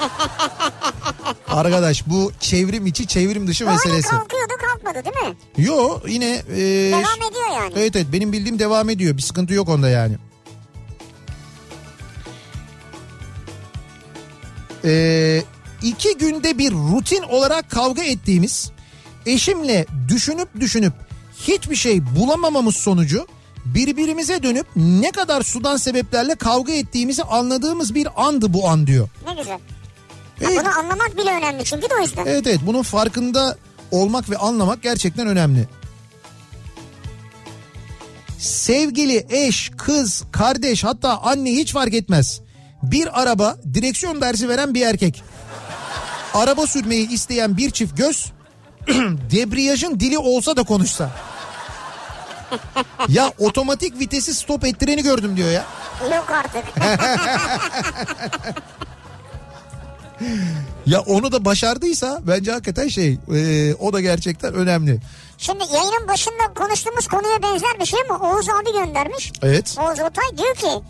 Arkadaş 1.48 2.06
bu 2.06 2.32
çevrim 2.40 2.86
içi 2.86 3.06
çevrim 3.06 3.46
dışı 3.46 3.64
hani 3.64 3.74
meselesi. 3.74 4.08
kalkıyordu 4.08 4.52
kalkmadı 4.60 5.04
değil 5.04 5.28
mi? 5.28 5.36
Yo 5.58 6.00
yine 6.08 6.42
e, 6.56 6.56
Devam 6.92 7.30
ediyor 7.30 7.50
yani. 7.54 7.72
Evet 7.76 7.96
evet 7.96 8.06
benim 8.12 8.32
bildiğim 8.32 8.58
devam 8.58 8.90
ediyor. 8.90 9.16
Bir 9.16 9.22
sıkıntı 9.22 9.54
yok 9.54 9.68
onda 9.68 9.88
yani. 9.88 10.16
Ee, 14.84 15.42
iki 15.82 16.18
günde 16.18 16.58
bir 16.58 16.72
rutin 16.72 17.22
olarak 17.22 17.70
kavga 17.70 18.02
ettiğimiz 18.02 18.70
eşimle 19.26 19.86
düşünüp 20.08 20.48
düşünüp 20.60 20.92
hiçbir 21.48 21.76
şey 21.76 22.16
bulamamamız 22.16 22.76
sonucu 22.76 23.26
birbirimize 23.64 24.42
dönüp 24.42 24.66
ne 24.76 25.10
kadar 25.10 25.42
sudan 25.42 25.76
sebeplerle 25.76 26.34
kavga 26.34 26.72
ettiğimizi 26.72 27.22
anladığımız 27.22 27.94
bir 27.94 28.26
andı 28.26 28.52
bu 28.52 28.68
an 28.68 28.86
diyor. 28.86 29.08
Ne 29.26 29.34
güzel. 29.34 29.58
Ya 30.40 30.48
Evet. 30.50 30.60
Bunu 30.60 30.78
anlamak 30.78 31.16
bile 31.16 31.30
önemli 31.30 31.64
çünkü 31.64 31.90
de 31.90 31.94
o 31.98 32.02
yüzden. 32.02 32.26
Evet 32.26 32.46
evet 32.46 32.60
bunun 32.66 32.82
farkında 32.82 33.56
olmak 33.90 34.30
ve 34.30 34.36
anlamak 34.36 34.82
gerçekten 34.82 35.26
önemli. 35.26 35.68
Sevgili 38.38 39.26
eş, 39.30 39.70
kız, 39.78 40.24
kardeş 40.32 40.84
hatta 40.84 41.18
anne 41.18 41.52
hiç 41.52 41.72
fark 41.72 41.94
etmez. 41.94 42.40
Bir 42.82 43.22
araba 43.22 43.56
direksiyon 43.74 44.20
dersi 44.20 44.48
veren 44.48 44.74
bir 44.74 44.86
erkek. 44.86 45.22
Araba 46.34 46.66
sürmeyi 46.66 47.08
isteyen 47.10 47.56
bir 47.56 47.70
çift 47.70 47.96
göz 47.96 48.32
debriyajın 49.30 50.00
dili 50.00 50.18
olsa 50.18 50.56
da 50.56 50.62
konuşsa. 50.62 51.10
ya 53.08 53.32
otomatik 53.38 54.00
vitesi 54.00 54.34
stop 54.34 54.64
ettireni 54.64 55.02
gördüm 55.02 55.36
diyor 55.36 55.50
ya. 55.50 55.64
Yok 56.16 56.30
artık. 56.30 56.64
Ya 60.86 61.00
onu 61.00 61.32
da 61.32 61.44
başardıysa 61.44 62.18
bence 62.22 62.52
hakikaten 62.52 62.88
şey 62.88 63.18
e, 63.34 63.74
o 63.74 63.92
da 63.92 64.00
gerçekten 64.00 64.54
önemli. 64.54 65.00
Şimdi 65.38 65.64
yayının 65.72 66.08
başında 66.08 66.54
konuştuğumuz 66.56 67.06
konuya 67.06 67.42
benzer 67.42 67.80
bir 67.80 67.84
şey 67.86 68.00
mi? 68.00 68.12
Oğuz 68.12 68.48
abi 68.48 68.72
göndermiş. 68.72 69.32
Evet. 69.42 69.76
Oğuz 69.78 70.00
Otay 70.00 70.38
diyor 70.38 70.54
ki 70.54 70.84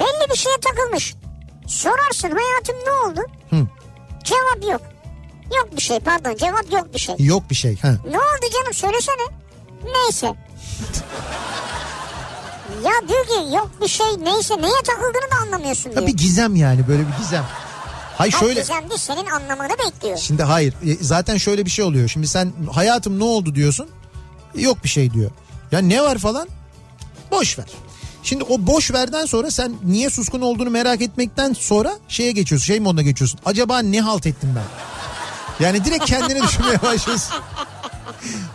belli 0.00 0.30
bir 0.30 0.36
şeye 0.36 0.56
takılmış. 0.60 1.14
Sorarsın 1.66 2.30
hayatım 2.30 2.76
ne 2.86 2.90
oldu? 2.90 3.20
Hı. 3.50 3.66
Cevap 4.24 4.72
yok. 4.72 4.80
Yok 5.56 5.68
bir 5.76 5.82
şey 5.82 6.00
pardon 6.00 6.36
cevap 6.36 6.72
yok 6.72 6.94
bir 6.94 6.98
şey. 6.98 7.14
Yok 7.18 7.50
bir 7.50 7.54
şey. 7.54 7.78
Ha. 7.78 7.94
Ne 8.10 8.18
oldu 8.18 8.52
canım 8.52 8.74
söylesene. 8.74 9.26
Neyse. 9.84 10.34
Ya 12.84 13.08
diyor 13.08 13.26
ki 13.26 13.54
yok 13.56 13.70
bir 13.82 13.88
şey 13.88 14.06
neyse 14.22 14.54
neye 14.62 14.82
takıldığını 14.86 15.30
da 15.32 15.36
anlamıyorsun 15.42 15.92
diyor. 15.92 16.02
Ya 16.02 16.08
bir 16.08 16.16
gizem 16.16 16.56
yani 16.56 16.88
böyle 16.88 17.02
bir 17.02 17.16
gizem. 17.22 17.44
Hay 18.18 18.30
Hayır, 18.30 18.32
şöyle 18.32 18.60
Gizem 18.60 18.90
değil 18.90 19.00
senin 19.00 19.26
anlamanı 19.26 19.72
bekliyor. 19.86 20.16
şimdi 20.18 20.42
hayır 20.42 20.74
e, 20.86 20.96
zaten 21.00 21.36
şöyle 21.36 21.64
bir 21.64 21.70
şey 21.70 21.84
oluyor. 21.84 22.08
Şimdi 22.08 22.28
sen 22.28 22.52
hayatım 22.72 23.18
ne 23.18 23.24
oldu 23.24 23.54
diyorsun. 23.54 23.88
Yok 24.54 24.84
bir 24.84 24.88
şey 24.88 25.12
diyor. 25.12 25.30
Ya 25.72 25.78
ne 25.78 26.02
var 26.02 26.18
falan? 26.18 26.48
Boş 27.30 27.58
ver. 27.58 27.66
Şimdi 28.22 28.44
o 28.44 28.66
boş 28.66 28.90
verden 28.92 29.26
sonra 29.26 29.50
sen 29.50 29.74
niye 29.84 30.10
suskun 30.10 30.40
olduğunu 30.40 30.70
merak 30.70 31.02
etmekten 31.02 31.52
sonra 31.52 31.92
şeye 32.08 32.32
geçiyorsun. 32.32 32.66
Şey 32.66 32.80
moduna 32.80 33.02
geçiyorsun. 33.02 33.40
Acaba 33.44 33.78
ne 33.78 34.00
halt 34.00 34.26
ettim 34.26 34.54
ben? 34.56 34.64
Yani 35.64 35.84
direkt 35.84 36.04
kendini 36.04 36.42
düşünmeye 36.48 36.82
başlıyorsun. 36.82 37.34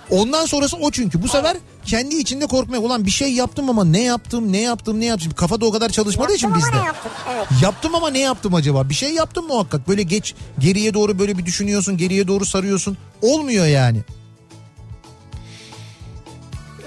Ondan 0.09 0.45
sonrası 0.45 0.77
o 0.77 0.91
çünkü. 0.91 1.21
Bu 1.23 1.27
sefer 1.27 1.57
kendi 1.85 2.15
içinde 2.15 2.45
korkmaya. 2.45 2.79
Ulan 2.79 3.05
bir 3.05 3.11
şey 3.11 3.33
yaptım 3.33 3.69
ama 3.69 3.85
ne 3.85 4.03
yaptım, 4.03 4.51
ne 4.51 4.61
yaptım, 4.61 4.99
ne 4.99 5.05
yaptım. 5.05 5.31
Kafada 5.31 5.65
o 5.65 5.71
kadar 5.71 5.89
çalışmadığı 5.89 6.33
için 6.33 6.47
Yaptım 6.47 6.63
ama 6.69 6.73
bizde. 6.77 6.85
yaptım? 6.87 7.11
Evet. 7.33 7.47
Yaptım 7.61 7.95
ama 7.95 8.09
ne 8.09 8.19
yaptım 8.19 8.53
acaba? 8.55 8.89
Bir 8.89 8.93
şey 8.93 9.13
yaptım 9.13 9.47
muhakkak. 9.47 9.87
Böyle 9.87 10.03
geç 10.03 10.35
geriye 10.59 10.93
doğru 10.93 11.19
böyle 11.19 11.37
bir 11.37 11.45
düşünüyorsun. 11.45 11.97
Geriye 11.97 12.27
doğru 12.27 12.45
sarıyorsun. 12.45 12.97
Olmuyor 13.21 13.65
yani. 13.65 13.99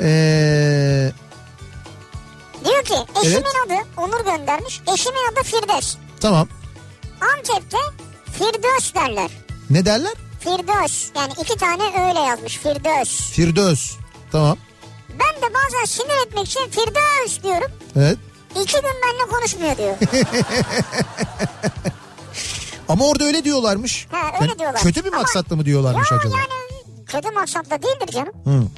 Ee, 0.01 1.13
Diyor 2.65 2.85
ki 2.85 2.95
eşimin 3.23 3.35
Evet. 3.37 3.47
adı 3.67 3.75
Onur 4.01 4.25
göndermiş. 4.25 4.81
Eşimin 4.95 5.33
adı 5.33 5.43
Firdevs. 5.43 5.97
tamam. 6.21 6.49
Antep'te 7.37 7.77
Firdevs 8.33 8.95
derler. 8.95 9.31
Ne 9.71 9.85
derler? 9.85 10.13
Firdevs 10.45 11.11
yani 11.17 11.33
iki 11.43 11.57
tane 11.57 11.83
öyle 12.09 12.21
yazmış 12.21 12.59
Firdevs. 12.59 13.31
Firdevs. 13.31 13.93
Tamam. 14.33 14.59
Ben 15.11 15.43
de 15.43 15.55
bazen 15.55 15.85
sinir 15.85 16.27
etmek 16.27 16.47
için 16.47 16.61
Firdevs 16.71 17.43
diyorum. 17.43 17.71
Evet. 17.97 18.19
İki 18.63 18.73
gün 18.73 18.83
benimle 18.83 19.31
konuşmuyor 19.31 19.77
diyor. 19.77 19.97
Ama 22.89 23.05
orada 23.07 23.25
öyle 23.25 23.45
diyorlarmış. 23.45 24.07
Ha, 24.11 24.19
öyle 24.41 24.51
Yani 24.51 24.59
diyorlar. 24.59 24.83
Kötü 24.83 25.05
bir 25.05 25.11
maksatla 25.13 25.57
mı 25.57 25.65
diyorlarmış 25.65 26.11
ya 26.11 26.17
acaba? 26.19 26.35
yani 26.39 27.05
kötü 27.07 27.31
maksatla 27.31 27.83
değildir 27.83 28.13
canım. 28.13 28.71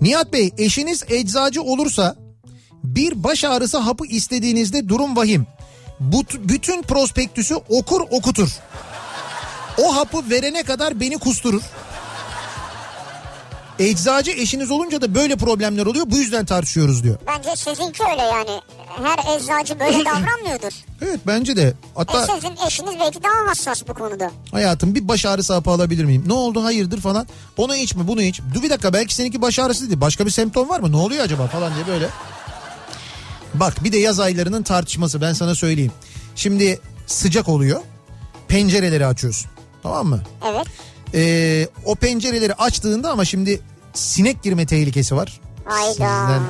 Nihat 0.00 0.32
Bey 0.32 0.50
eşiniz 0.58 1.04
eczacı 1.08 1.62
olursa 1.62 2.16
bir 2.84 3.24
baş 3.24 3.44
ağrısı 3.44 3.78
hapı 3.78 4.06
istediğinizde 4.06 4.88
durum 4.88 5.16
vahim. 5.16 5.46
Bu, 6.00 6.22
bütün 6.38 6.82
prospektüsü 6.82 7.54
okur 7.54 8.00
okutur. 8.10 8.48
O 9.78 9.96
hapı 9.96 10.30
verene 10.30 10.62
kadar 10.62 11.00
beni 11.00 11.18
kusturur. 11.18 11.62
Eczacı 13.78 14.30
eşiniz 14.30 14.70
olunca 14.70 15.00
da 15.00 15.14
böyle 15.14 15.36
problemler 15.36 15.86
oluyor. 15.86 16.06
Bu 16.10 16.16
yüzden 16.16 16.44
tartışıyoruz 16.46 17.04
diyor. 17.04 17.16
Bence 17.26 17.56
sizinki 17.56 18.02
öyle 18.12 18.22
yani. 18.22 18.60
Her 19.02 19.36
eczacı 19.36 19.80
böyle 19.80 19.98
davranmıyordur. 20.04 20.72
Evet 21.02 21.20
bence 21.26 21.56
de. 21.56 21.62
E 21.62 21.74
Hatta 21.94 22.26
sizin 22.26 22.66
eşiniz 22.66 22.92
belki 23.00 23.22
daha 23.22 23.50
hassas 23.50 23.82
bu 23.88 23.94
konuda. 23.94 24.30
hayatım 24.52 24.94
bir 24.94 25.08
baş 25.08 25.24
ağrısı 25.26 25.54
hapı 25.54 25.70
alabilir 25.70 26.04
miyim? 26.04 26.24
Ne 26.26 26.32
oldu 26.32 26.64
hayırdır 26.64 27.00
falan. 27.00 27.26
Onu 27.56 27.76
içme 27.76 28.08
bunu 28.08 28.22
iç. 28.22 28.40
Dur 28.54 28.62
bir 28.62 28.70
dakika 28.70 28.92
belki 28.92 29.14
seninki 29.14 29.42
baş 29.42 29.58
ağrısı 29.58 29.88
değil. 29.88 30.00
Başka 30.00 30.26
bir 30.26 30.30
semptom 30.30 30.68
var 30.68 30.80
mı? 30.80 30.92
Ne 30.92 30.96
oluyor 30.96 31.24
acaba 31.24 31.46
falan 31.46 31.74
diye 31.74 31.86
böyle. 31.86 32.08
Bak 33.54 33.84
bir 33.84 33.92
de 33.92 33.98
yaz 33.98 34.20
aylarının 34.20 34.62
tartışması 34.62 35.20
ben 35.20 35.32
sana 35.32 35.54
söyleyeyim. 35.54 35.92
Şimdi 36.36 36.80
sıcak 37.06 37.48
oluyor. 37.48 37.80
Pencereleri 38.48 39.06
açıyorsun. 39.06 39.50
Tamam 39.82 40.06
mı? 40.06 40.20
Evet. 40.48 40.66
Ee, 41.14 41.68
o 41.84 41.94
pencereleri 41.94 42.54
açtığında 42.54 43.10
ama 43.10 43.24
şimdi 43.24 43.60
sinek 43.94 44.42
girme 44.42 44.66
tehlikesi 44.66 45.16
var. 45.16 45.40
Hayda. 45.64 45.92
Sizden, 45.92 46.42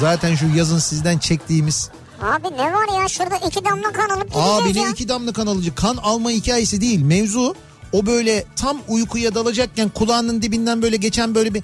zaten 0.00 0.34
şu 0.34 0.46
yazın 0.56 0.78
sizden 0.78 1.18
çektiğimiz 1.18 1.90
Abi 2.22 2.46
ne 2.56 2.72
var 2.72 3.02
ya 3.02 3.08
şurada 3.08 3.36
iki 3.36 3.64
damla 3.64 3.92
kan 3.92 4.08
alıp 4.08 4.36
Abi 4.36 4.62
gideceğiz 4.62 4.76
ne 4.76 4.82
ya. 4.82 4.90
iki 4.90 5.08
damla 5.08 5.32
kan 5.32 5.46
alıcı 5.46 5.74
kan 5.74 5.96
alma 5.96 6.30
hikayesi 6.30 6.80
değil 6.80 7.02
mevzu 7.02 7.54
o 7.92 8.06
böyle 8.06 8.44
tam 8.56 8.78
uykuya 8.88 9.34
dalacakken 9.34 9.88
kulağının 9.88 10.42
dibinden 10.42 10.82
böyle 10.82 10.96
geçen 10.96 11.34
böyle 11.34 11.54
bir 11.54 11.62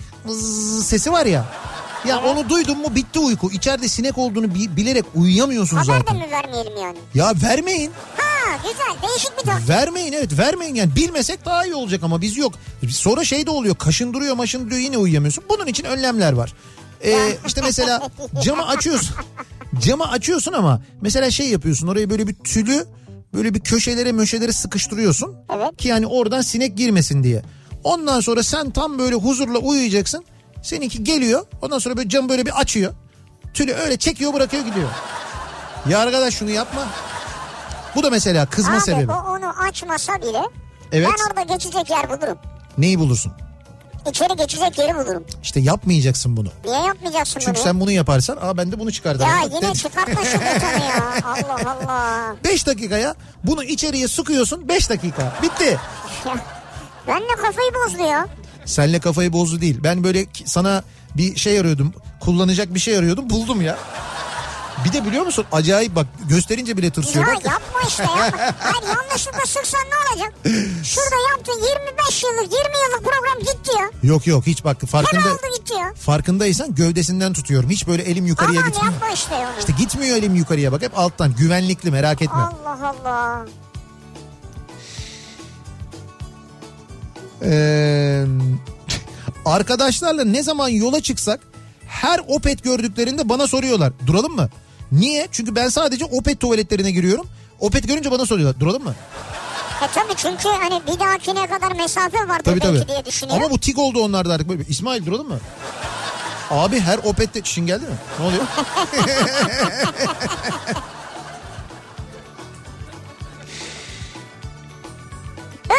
sesi 0.83 1.13
var 1.13 1.27
ya. 1.27 1.45
Ya 2.09 2.21
onu 2.25 2.49
duydun 2.49 2.79
mu 2.79 2.95
bitti 2.95 3.19
uyku. 3.19 3.51
İçeride 3.53 3.89
sinek 3.89 4.19
olduğunu 4.19 4.55
bi- 4.55 4.77
bilerek 4.77 5.05
uyuyamıyorsun 5.15 5.77
Haber 5.77 5.95
de 5.95 5.99
zaten. 5.99 6.17
mi 6.17 6.31
vermeyelim 6.31 6.73
yani? 6.83 6.99
Ya 7.15 7.33
vermeyin. 7.43 7.91
Ha 8.17 8.23
güzel 8.57 9.09
değişik 9.11 9.39
bir 9.39 9.43
taktik. 9.43 9.69
Vermeyin 9.69 10.13
evet 10.13 10.39
vermeyin 10.39 10.75
yani 10.75 10.97
bilmesek 10.97 11.45
daha 11.45 11.65
iyi 11.65 11.75
olacak 11.75 12.03
ama 12.03 12.21
biz 12.21 12.37
yok. 12.37 12.53
Sonra 12.91 13.25
şey 13.25 13.47
de 13.47 13.51
oluyor 13.51 13.75
kaşındırıyor 13.75 14.35
maşındırıyor 14.35 14.81
yine 14.81 14.99
uyuyamıyorsun. 14.99 15.45
Bunun 15.49 15.67
için 15.67 15.85
önlemler 15.85 16.33
var. 16.33 16.55
Ee, 17.05 17.33
işte 17.47 17.61
mesela 17.65 18.09
camı 18.43 18.69
açıyorsun. 18.69 19.17
Camı 19.81 20.11
açıyorsun 20.11 20.53
ama 20.53 20.83
mesela 21.01 21.31
şey 21.31 21.49
yapıyorsun 21.49 21.87
oraya 21.89 22.11
böyle 22.11 22.27
bir 22.29 22.35
tülü 22.35 22.87
böyle 23.35 23.55
bir 23.55 23.61
köşelere 23.61 24.13
möşelere 24.13 24.53
sıkıştırıyorsun. 24.53 25.37
Evet. 25.55 25.77
Ki 25.77 25.89
yani 25.89 26.07
oradan 26.07 26.41
sinek 26.41 26.77
girmesin 26.77 27.25
diye. 27.25 27.43
Ondan 27.85 28.21
sonra 28.21 28.43
sen 28.43 28.71
tam 28.71 28.99
böyle 28.99 29.15
huzurla 29.15 29.59
uyuyacaksın. 29.59 30.25
Seninki 30.63 31.05
geliyor 31.05 31.47
ondan 31.63 31.79
sonra 31.79 31.97
böyle 31.97 32.09
camı 32.09 32.29
böyle 32.29 32.47
bir 32.47 32.61
açıyor. 32.61 32.93
Tülü 33.55 33.73
öyle 33.73 33.97
çekiyor 33.97 34.35
bırakıyor 34.35 34.65
gidiyor. 34.65 34.89
Ya 35.89 35.99
arkadaş 35.99 36.35
şunu 36.35 36.51
yapma. 36.51 36.89
Bu 37.95 38.03
da 38.03 38.11
mesela 38.11 38.47
kızma 38.47 38.75
Abi 38.75 38.81
sebebi. 38.81 39.13
o 39.13 39.15
onu 39.15 39.63
açmasa 39.69 40.23
bile 40.23 40.43
Evet. 40.93 41.09
ben 41.09 41.31
orada 41.31 41.55
geçecek 41.55 41.91
yer 41.91 42.09
bulurum. 42.11 42.39
Neyi 42.79 42.99
bulursun? 42.99 43.33
İçeri 44.11 44.37
geçecek 44.37 44.79
yeri 44.79 44.95
bulurum. 44.95 45.25
İşte 45.43 45.61
yapmayacaksın 45.61 46.37
bunu. 46.37 46.49
Niye 46.65 46.79
yapmayacaksın 46.81 47.41
Çünkü 47.41 47.55
bunu? 47.57 47.65
sen 47.65 47.81
bunu 47.81 47.91
yaparsan 47.91 48.37
aa 48.41 48.57
ben 48.57 48.73
de 48.73 48.79
bunu 48.79 48.93
çıkartırım. 48.93 49.29
Ya 49.31 49.37
Bak, 49.45 49.53
yine 49.63 49.71
de- 49.71 49.75
çıkartma 49.75 50.25
şu 50.25 50.41
betonu 50.41 50.85
ya. 50.85 51.15
Allah 51.25 51.71
Allah. 51.71 52.35
5 52.45 52.67
dakikaya 52.67 53.15
bunu 53.45 53.65
içeriye 53.65 54.09
sıkıyorsun 54.09 54.69
5 54.69 54.91
dakika. 54.91 55.33
Bitti. 55.43 55.79
Ya, 56.27 56.35
ben 57.09 57.21
de 57.21 57.35
kafayı 57.43 57.71
bozdu 57.75 58.03
ya. 58.03 58.27
Senle 58.65 58.99
kafayı 59.01 59.33
bozdu 59.33 59.61
değil. 59.61 59.79
Ben 59.83 60.05
böyle 60.05 60.27
sana 60.45 60.83
bir 61.17 61.37
şey 61.37 61.59
arıyordum. 61.61 61.93
Kullanacak 62.21 62.75
bir 62.75 62.81
şey 62.81 62.97
arıyordum. 62.97 63.31
Buldum 63.31 63.61
ya. 63.63 63.79
Bir 64.85 64.93
de 64.93 65.05
biliyor 65.07 65.25
musun 65.27 65.45
acayip 65.53 65.95
bak 65.97 66.07
gösterince 66.29 66.77
bile 66.77 66.91
tırsıyor. 66.91 67.27
Ya 67.29 67.35
Bak. 67.35 67.45
yapma 67.47 67.81
işte 67.89 68.03
yapma. 68.03 68.39
Hayır 68.59 68.97
yanlışlıkla 68.97 69.47
sıksan 69.47 69.81
ne 69.81 70.13
olacak? 70.13 70.35
Şurada 70.85 71.17
yaptığın 71.31 71.53
25 71.53 72.23
yıllık 72.23 72.43
20 72.43 72.55
yıllık 72.55 73.05
program 73.05 73.39
gitti 73.41 73.71
ya. 73.79 73.91
Yok 74.03 74.27
yok 74.27 74.47
hiç 74.47 74.65
bak 74.65 74.81
farkında 74.81 75.21
oldu 75.33 75.41
gitti 75.59 75.75
ya. 75.75 75.95
farkındaysan 75.95 76.75
gövdesinden 76.75 77.33
tutuyorum. 77.33 77.71
Hiç 77.71 77.87
böyle 77.87 78.03
elim 78.03 78.27
yukarıya 78.27 78.61
Aman 78.61 78.71
gitmiyor. 78.73 78.93
yapma 78.93 79.09
işte 79.11 79.35
onu. 79.35 79.59
İşte 79.59 79.73
gitmiyor 79.79 80.17
elim 80.17 80.35
yukarıya 80.35 80.73
bak 80.73 80.83
hep 80.83 80.99
alttan 80.99 81.35
güvenlikli 81.35 81.91
merak 81.91 82.23
etme. 82.23 82.41
Allah 82.41 82.95
Allah. 83.05 83.47
Ee, 87.43 88.25
arkadaşlarla 89.45 90.25
ne 90.25 90.43
zaman 90.43 90.69
yola 90.69 91.01
çıksak 91.01 91.41
her 91.89 92.21
Opet 92.29 92.65
gördüklerinde 92.65 93.29
bana 93.29 93.47
soruyorlar. 93.47 93.93
Duralım 94.07 94.37
mı? 94.37 94.49
Niye? 94.93 95.29
Çünkü 95.33 95.55
ben 95.55 95.69
sadece 95.69 96.05
Opet 96.05 96.41
tuvaletlerine 96.41 96.91
giriyorum. 96.91 97.27
Opet 97.61 97.89
görünce 97.89 98.11
bana 98.11 98.27
soruyorlar. 98.27 98.61
Duralım 98.61 98.85
mı? 98.85 98.95
E 99.83 99.87
tabii 99.95 100.15
çünkü 100.17 100.49
hani 100.49 100.83
bir 100.87 101.01
dahakine 101.01 101.47
kadar 101.47 101.73
mesafe 101.73 102.29
vardır 102.29 102.45
Tabii 102.45 102.61
belki 102.61 102.79
tabii. 102.81 102.89
diye 102.89 103.05
düşünüyor. 103.05 103.37
Ama 103.39 103.51
bu 103.51 103.59
tik 103.59 103.79
oldu 103.79 104.01
onlarda 104.05 104.33
artık. 104.35 104.49
Böyle, 104.49 104.63
İsmail 104.69 105.07
duralım 105.07 105.29
mı? 105.29 105.39
Abi 106.51 106.81
her 106.81 106.99
Opet'te 106.99 107.41
çişin 107.41 107.67
geldi 107.67 107.85
mi? 107.85 107.95
Ne 108.21 108.27
oluyor? 108.27 108.43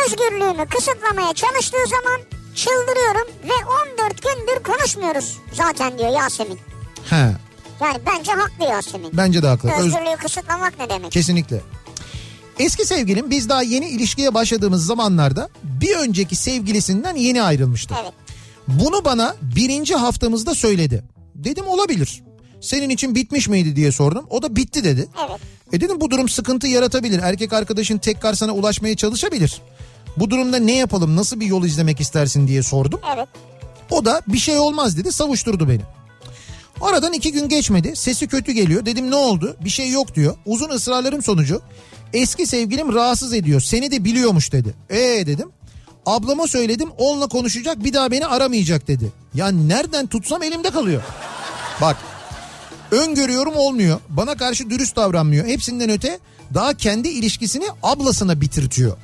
Özgürlüğümü 0.05 0.65
kısıtlamaya 0.69 1.33
çalıştığı 1.33 1.85
zaman 1.89 2.21
çıldırıyorum 2.55 3.27
ve 3.43 3.65
14 4.01 4.21
gündür 4.21 4.63
konuşmuyoruz 4.63 5.37
zaten 5.53 5.97
diyor 5.99 6.09
Yasemin. 6.09 6.59
He, 7.09 7.31
Yani 7.81 7.97
bence 8.05 8.31
haklı 8.31 8.65
Yasemin. 8.65 9.09
bence 9.13 9.43
de 9.43 9.47
haklı. 9.47 9.71
Öz- 9.71 9.79
Özgürlüğü 9.85 10.17
kısıtlamak 10.17 10.79
ne 10.79 10.89
demek? 10.89 11.11
Kesinlikle. 11.11 11.61
Eski 12.59 12.85
sevgilim 12.85 13.29
biz 13.29 13.49
daha 13.49 13.63
yeni 13.63 13.89
ilişkiye 13.89 14.33
başladığımız 14.33 14.85
zamanlarda 14.85 15.49
bir 15.63 15.95
önceki 15.95 16.35
sevgilisinden 16.35 17.15
yeni 17.15 17.41
ayrılmıştı. 17.41 17.95
Evet. 18.03 18.13
Bunu 18.67 19.05
bana 19.05 19.35
birinci 19.41 19.95
haftamızda 19.95 20.55
söyledi. 20.55 21.03
Dedim 21.35 21.67
olabilir. 21.67 22.23
Senin 22.61 22.89
için 22.89 23.15
bitmiş 23.15 23.47
miydi 23.47 23.75
diye 23.75 23.91
sordum. 23.91 24.25
O 24.29 24.41
da 24.41 24.55
bitti 24.55 24.83
dedi. 24.83 25.07
Evet. 25.29 25.39
E 25.73 25.81
dedim 25.81 26.01
bu 26.01 26.11
durum 26.11 26.29
sıkıntı 26.29 26.67
yaratabilir. 26.67 27.19
Erkek 27.19 27.53
arkadaşın 27.53 27.97
tekrar 27.97 28.33
sana 28.33 28.51
ulaşmaya 28.51 28.95
çalışabilir. 28.95 29.61
Bu 30.17 30.29
durumda 30.29 30.57
ne 30.57 30.75
yapalım 30.75 31.15
nasıl 31.15 31.39
bir 31.39 31.45
yol 31.45 31.63
izlemek 31.63 31.99
istersin 32.01 32.47
diye 32.47 32.63
sordum. 32.63 32.99
Evet. 33.15 33.27
O 33.89 34.05
da 34.05 34.21
bir 34.27 34.37
şey 34.37 34.59
olmaz 34.59 34.97
dedi 34.97 35.11
savuşturdu 35.11 35.69
beni. 35.69 35.81
Aradan 36.81 37.13
iki 37.13 37.31
gün 37.31 37.49
geçmedi 37.49 37.95
sesi 37.95 38.27
kötü 38.27 38.51
geliyor 38.51 38.85
dedim 38.85 39.11
ne 39.11 39.15
oldu 39.15 39.57
bir 39.63 39.69
şey 39.69 39.89
yok 39.89 40.15
diyor. 40.15 40.35
Uzun 40.45 40.69
ısrarlarım 40.69 41.23
sonucu 41.23 41.61
Eski 42.13 42.45
sevgilim 42.45 42.93
rahatsız 42.93 43.33
ediyor. 43.33 43.61
Seni 43.61 43.91
de 43.91 44.03
biliyormuş 44.03 44.51
dedi. 44.51 44.73
Ee 44.89 45.25
dedim. 45.25 45.49
Ablama 46.05 46.47
söyledim 46.47 46.89
onunla 46.97 47.27
konuşacak 47.27 47.83
bir 47.83 47.93
daha 47.93 48.11
beni 48.11 48.25
aramayacak 48.25 48.87
dedi. 48.87 49.11
Ya 49.33 49.47
nereden 49.47 50.07
tutsam 50.07 50.43
elimde 50.43 50.69
kalıyor. 50.69 51.01
Bak 51.81 51.97
öngörüyorum 52.91 53.55
olmuyor. 53.55 53.99
Bana 54.09 54.35
karşı 54.35 54.69
dürüst 54.69 54.95
davranmıyor. 54.95 55.45
Hepsinden 55.45 55.89
öte 55.89 56.19
daha 56.53 56.73
kendi 56.73 57.07
ilişkisini 57.07 57.65
ablasına 57.83 58.41
bitirtiyor. 58.41 58.97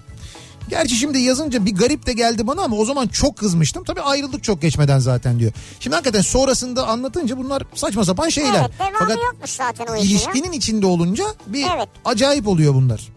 Gerçi 0.70 0.96
şimdi 0.96 1.20
yazınca 1.20 1.66
bir 1.66 1.76
garip 1.76 2.06
de 2.06 2.14
geldi 2.14 2.48
bana 2.48 2.62
ama 2.62 2.76
o 2.76 2.86
zaman 2.86 3.08
çok 3.08 3.38
kızmıştım. 3.38 3.84
Tabii 3.84 4.02
ayrıldık 4.02 4.44
çok 4.44 4.62
geçmeden 4.62 5.00
zaten 5.00 5.40
diyor. 5.40 5.52
Şimdi 5.80 5.96
hakikaten 5.96 6.22
sonrasında 6.22 6.88
anlatınca 6.88 7.38
bunlar 7.38 7.64
saçma 7.76 8.06
sapan 8.06 8.30
şeyler. 8.30 8.60
Evet 8.62 8.72
devamı 8.80 8.96
Fakat 9.00 9.18
yokmuş 9.18 9.50
zaten 9.50 9.86
o 9.88 9.96
işin 9.96 10.06
ya. 10.06 10.12
ilişkinin 10.12 10.52
içinde 10.52 10.86
olunca 10.86 11.26
bir 11.48 11.66
Evet. 11.76 11.90
acayip 12.06 12.48
oluyor 12.48 12.74
bunlar. 12.74 13.08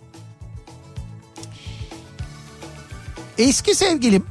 Eski 3.38 3.74
sevgilim 3.74 4.26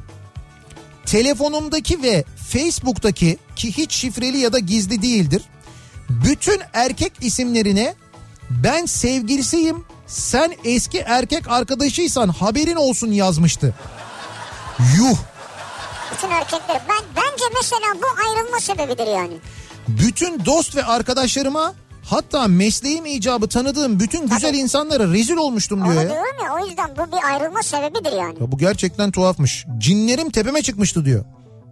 telefonumdaki 1.06 2.02
ve 2.02 2.24
Facebook'taki 2.48 3.38
ki 3.56 3.72
hiç 3.76 3.92
şifreli 3.92 4.38
ya 4.38 4.52
da 4.52 4.58
gizli 4.58 5.02
değildir. 5.02 5.42
Bütün 6.08 6.60
erkek 6.72 7.12
isimlerine 7.20 7.94
ben 8.50 8.86
sevgilisiyim 8.86 9.84
sen 10.10 10.52
eski 10.64 10.98
erkek 10.98 11.48
arkadaşıysan 11.48 12.28
haberin 12.28 12.76
olsun 12.76 13.10
yazmıştı. 13.12 13.74
Yuh 14.96 15.16
Bütün 16.12 16.30
erkekler. 16.30 16.80
Ben, 16.88 17.04
bence 17.16 17.44
mesela 17.54 17.94
bu 18.02 18.06
ayrılma 18.28 18.60
sebebidir 18.60 19.06
yani. 19.06 19.32
bütün 19.88 20.44
dost 20.44 20.76
ve 20.76 20.84
arkadaşlarıma 20.84 21.74
hatta 22.04 22.48
mesleğim 22.48 23.06
icabı 23.06 23.48
tanıdığım 23.48 24.00
bütün 24.00 24.28
güzel 24.28 24.54
insanlara 24.54 25.12
rezil 25.12 25.36
olmuştum 25.36 25.82
Onu 25.82 25.92
diyor 25.92 26.02
ya. 26.02 26.08
diyorum 26.10 26.44
ya 26.44 26.54
o 26.54 26.66
yüzden 26.66 26.90
bu 26.96 27.16
bir 27.16 27.24
ayrılma 27.24 27.62
sebebidir 27.62 28.12
yani. 28.12 28.34
Ya 28.40 28.52
bu 28.52 28.58
gerçekten 28.58 29.10
tuhafmış. 29.10 29.66
Cinlerim 29.78 30.30
tepeme 30.30 30.62
çıkmıştı 30.62 31.04
diyor. 31.04 31.24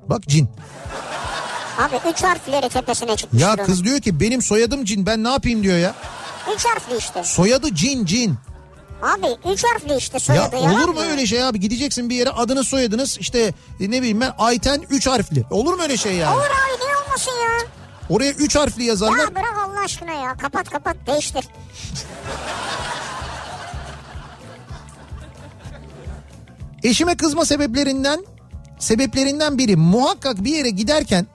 Bak 0.08 0.22
cin. 0.28 0.48
Abi 1.78 2.10
üç 2.12 2.22
harfleri 2.22 2.68
tepesine 2.68 3.16
çıkmış. 3.16 3.42
Ya 3.42 3.56
kız 3.56 3.84
diyor 3.84 4.00
ki 4.00 4.20
benim 4.20 4.42
soyadım 4.42 4.84
cin 4.84 5.06
ben 5.06 5.24
ne 5.24 5.28
yapayım 5.30 5.62
diyor 5.62 5.78
ya. 5.78 5.94
Üç 6.54 6.64
harfli 6.64 6.96
işte. 6.96 7.24
Soyadı 7.24 7.74
cin 7.74 8.04
cin. 8.04 8.34
Abi 9.02 9.26
üç 9.52 9.64
harfli 9.64 9.96
işte 9.96 10.14
Ya 10.16 10.20
soyadı 10.20 10.56
ya. 10.56 10.62
olur 10.62 10.88
mu 10.88 11.00
öyle 11.00 11.26
şey 11.26 11.44
abi 11.44 11.60
gideceksin 11.60 12.10
bir 12.10 12.16
yere 12.16 12.30
adını 12.30 12.64
soyadınız 12.64 13.18
işte 13.20 13.38
e, 13.80 13.90
ne 13.90 14.00
bileyim 14.00 14.20
ben 14.20 14.32
Ayten 14.38 14.82
3 14.90 15.06
harfli. 15.06 15.44
Olur 15.50 15.74
mu 15.74 15.82
öyle 15.82 15.96
şey 15.96 16.14
yani? 16.14 16.34
Olur 16.36 16.44
abi 16.44 16.84
niye 16.84 16.96
olmasın 17.06 17.30
ya? 17.30 17.66
Oraya 18.10 18.32
3 18.32 18.56
harfli 18.56 18.84
yazarlar. 18.84 19.18
Ya 19.18 19.34
bırak 19.34 19.54
Allah 19.58 19.80
aşkına 19.84 20.10
ya. 20.12 20.36
Kapat 20.36 20.70
kapat 20.70 20.96
değiştir. 21.06 21.44
Eşime 26.82 27.16
kızma 27.16 27.44
sebeplerinden 27.44 28.24
sebeplerinden 28.78 29.58
biri 29.58 29.76
muhakkak 29.76 30.44
bir 30.44 30.50
yere 30.56 30.70
giderken 30.70 31.26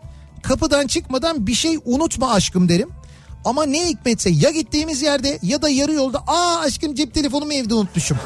kapıdan 0.43 0.87
çıkmadan 0.87 1.47
bir 1.47 1.53
şey 1.53 1.77
unutma 1.85 2.31
aşkım 2.33 2.69
derim. 2.69 2.89
Ama 3.45 3.65
ne 3.65 3.87
hikmetse 3.87 4.29
ya 4.29 4.49
gittiğimiz 4.51 5.01
yerde 5.01 5.39
ya 5.43 5.61
da 5.61 5.69
yarı 5.69 5.93
yolda 5.93 6.19
aa 6.27 6.59
aşkım 6.59 6.95
cep 6.95 7.13
telefonumu 7.13 7.53
evde 7.53 7.73
unutmuşum 7.73 8.17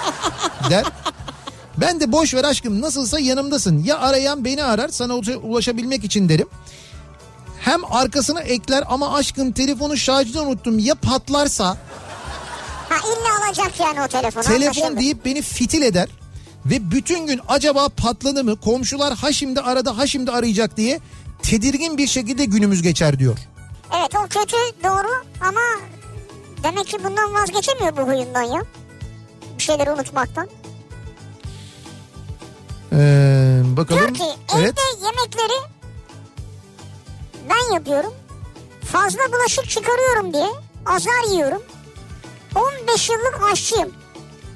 der. 0.70 0.84
Ben 1.76 2.00
de 2.00 2.12
boş 2.12 2.34
ver 2.34 2.44
aşkım 2.44 2.80
nasılsa 2.80 3.18
yanımdasın. 3.20 3.84
Ya 3.84 3.98
arayan 3.98 4.44
beni 4.44 4.64
arar 4.64 4.88
sana 4.88 5.12
ula- 5.12 5.36
ulaşabilmek 5.36 6.04
için 6.04 6.28
derim. 6.28 6.48
Hem 7.60 7.84
arkasına 7.92 8.40
ekler 8.40 8.84
ama 8.88 9.14
aşkım 9.16 9.52
telefonu 9.52 9.96
şarjda 9.96 10.42
unuttum 10.42 10.78
ya 10.78 10.94
patlarsa 10.94 11.76
Ha 12.88 12.96
illa 13.08 13.46
alacak 13.48 13.80
yani 13.80 14.02
o 14.02 14.08
telefonu. 14.08 14.44
telefon 14.44 14.82
anlaşıldı. 14.82 15.00
deyip 15.00 15.24
beni 15.24 15.42
fitil 15.42 15.82
eder 15.82 16.08
ve 16.66 16.90
bütün 16.90 17.26
gün 17.26 17.40
acaba 17.48 17.88
patladı 17.88 18.44
mı 18.44 18.56
komşular 18.56 19.14
ha 19.16 19.32
şimdi 19.32 19.60
arada 19.60 19.98
ha 19.98 20.06
şimdi 20.06 20.30
arayacak 20.30 20.76
diye 20.76 21.00
tedirgin 21.42 21.98
bir 21.98 22.06
şekilde 22.06 22.44
günümüz 22.44 22.82
geçer 22.82 23.18
diyor. 23.18 23.38
Evet 23.92 24.14
o 24.16 24.22
kötü 24.28 24.56
doğru 24.84 25.24
ama 25.40 25.60
demek 26.62 26.86
ki 26.86 27.04
bundan 27.04 27.34
vazgeçemiyor 27.34 27.96
bu 27.96 28.00
huyundan 28.00 28.42
ya. 28.42 28.62
Bir 29.58 29.62
şeyleri 29.62 29.90
unutmaktan. 29.90 30.48
Ee, 32.92 33.62
bakalım. 33.64 34.00
Diyor 34.00 34.14
ki 34.14 34.38
evet. 34.56 34.64
evde 34.68 35.06
yemekleri 35.06 35.70
ben 37.50 37.74
yapıyorum. 37.74 38.14
Fazla 38.92 39.32
bulaşık 39.32 39.70
çıkarıyorum 39.70 40.32
diye 40.32 40.48
azar 40.86 41.32
yiyorum. 41.32 41.62
15 42.84 43.08
yıllık 43.10 43.40
aşçıyım. 43.52 43.92